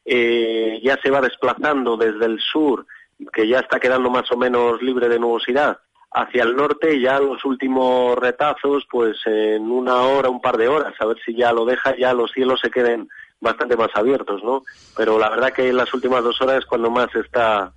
eh, 0.06 0.80
ya 0.84 0.98
se 1.04 1.12
va 1.12 1.22
desplazando 1.22 1.98
desde 1.98 2.26
el 2.26 2.40
sur, 2.40 2.86
que 3.34 3.48
ya 3.48 3.60
está 3.60 3.80
quedando 3.80 4.10
más 4.10 4.32
o 4.32 4.38
menos 4.38 4.82
libre 4.82 5.08
de 5.10 5.20
nubosidad, 5.20 5.78
hacia 6.12 6.44
el 6.44 6.56
norte 6.56 6.96
y 6.96 7.02
ya 7.02 7.20
los 7.20 7.44
últimos 7.46 8.18
retazos, 8.18 8.86
pues 8.90 9.18
en 9.26 9.72
una 9.72 10.02
hora, 10.02 10.30
un 10.30 10.42
par 10.42 10.58
de 10.58 10.68
horas, 10.68 10.94
a 11.00 11.06
ver 11.06 11.18
si 11.26 11.36
ya 11.36 11.54
lo 11.54 11.66
deja, 11.66 11.96
ya 11.98 12.14
los 12.14 12.32
cielos 12.32 12.60
se 12.60 12.70
queden 12.70 13.08
bastante 13.40 13.78
más 13.78 13.90
abiertos, 13.94 14.44
¿no? 14.44 14.64
Pero 14.96 15.18
la 15.18 15.30
verdad 15.30 15.54
que 15.54 15.70
en 15.70 15.78
las 15.78 15.94
últimas 15.94 16.24
dos 16.24 16.40
horas 16.42 16.60
es 16.60 16.66
cuando 16.66 16.90
más 16.90 17.14
está 17.16 17.72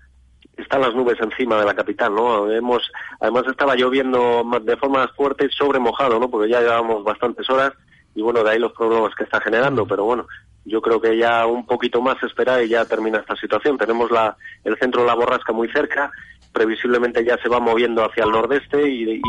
están 0.57 0.83
las 0.83 0.95
nubes 0.95 1.19
encima 1.21 1.59
de 1.59 1.65
la 1.65 1.75
capital, 1.75 2.15
¿no? 2.15 2.51
Hemos, 2.51 2.91
además 3.21 3.45
estaba 3.49 3.75
lloviendo 3.75 4.45
de 4.63 4.77
forma 4.77 5.01
más 5.01 5.13
fuerte 5.13 5.49
sobre 5.51 5.79
mojado, 5.79 6.21
¿no? 6.21 6.31
Porque 6.31 6.51
ya 6.51 6.61
llevábamos 6.61 7.03
bastantes 7.03 7.49
horas 7.51 7.73
y 8.15 8.23
bueno, 8.23 8.45
de 8.45 8.51
ahí 8.51 8.59
los 8.59 8.73
problemas 8.73 9.15
que 9.17 9.25
está 9.25 9.41
generando, 9.41 9.87
pero 9.87 10.05
bueno, 10.05 10.27
yo 10.65 10.81
creo 10.81 11.01
que 11.01 11.17
ya 11.17 11.47
un 11.47 11.67
poquito 11.67 12.01
más 12.01 12.19
se 12.21 12.27
espera 12.27 12.63
y 12.63 12.69
ya 12.69 12.85
termina 12.85 13.19
esta 13.19 13.37
situación. 13.37 13.77
Tenemos 13.77 14.11
la, 14.11 14.37
el 14.63 14.79
centro 14.79 15.03
de 15.03 15.09
la 15.09 15.15
borrasca 15.15 15.53
muy 15.53 15.69
cerca, 15.69 16.11
previsiblemente 16.55 17.25
ya 17.25 17.37
se 17.43 17.49
va 17.49 17.61
moviendo 17.61 18.05
hacia 18.05 18.25
el 18.25 18.31
nordeste 18.31 18.89
y, 18.89 19.05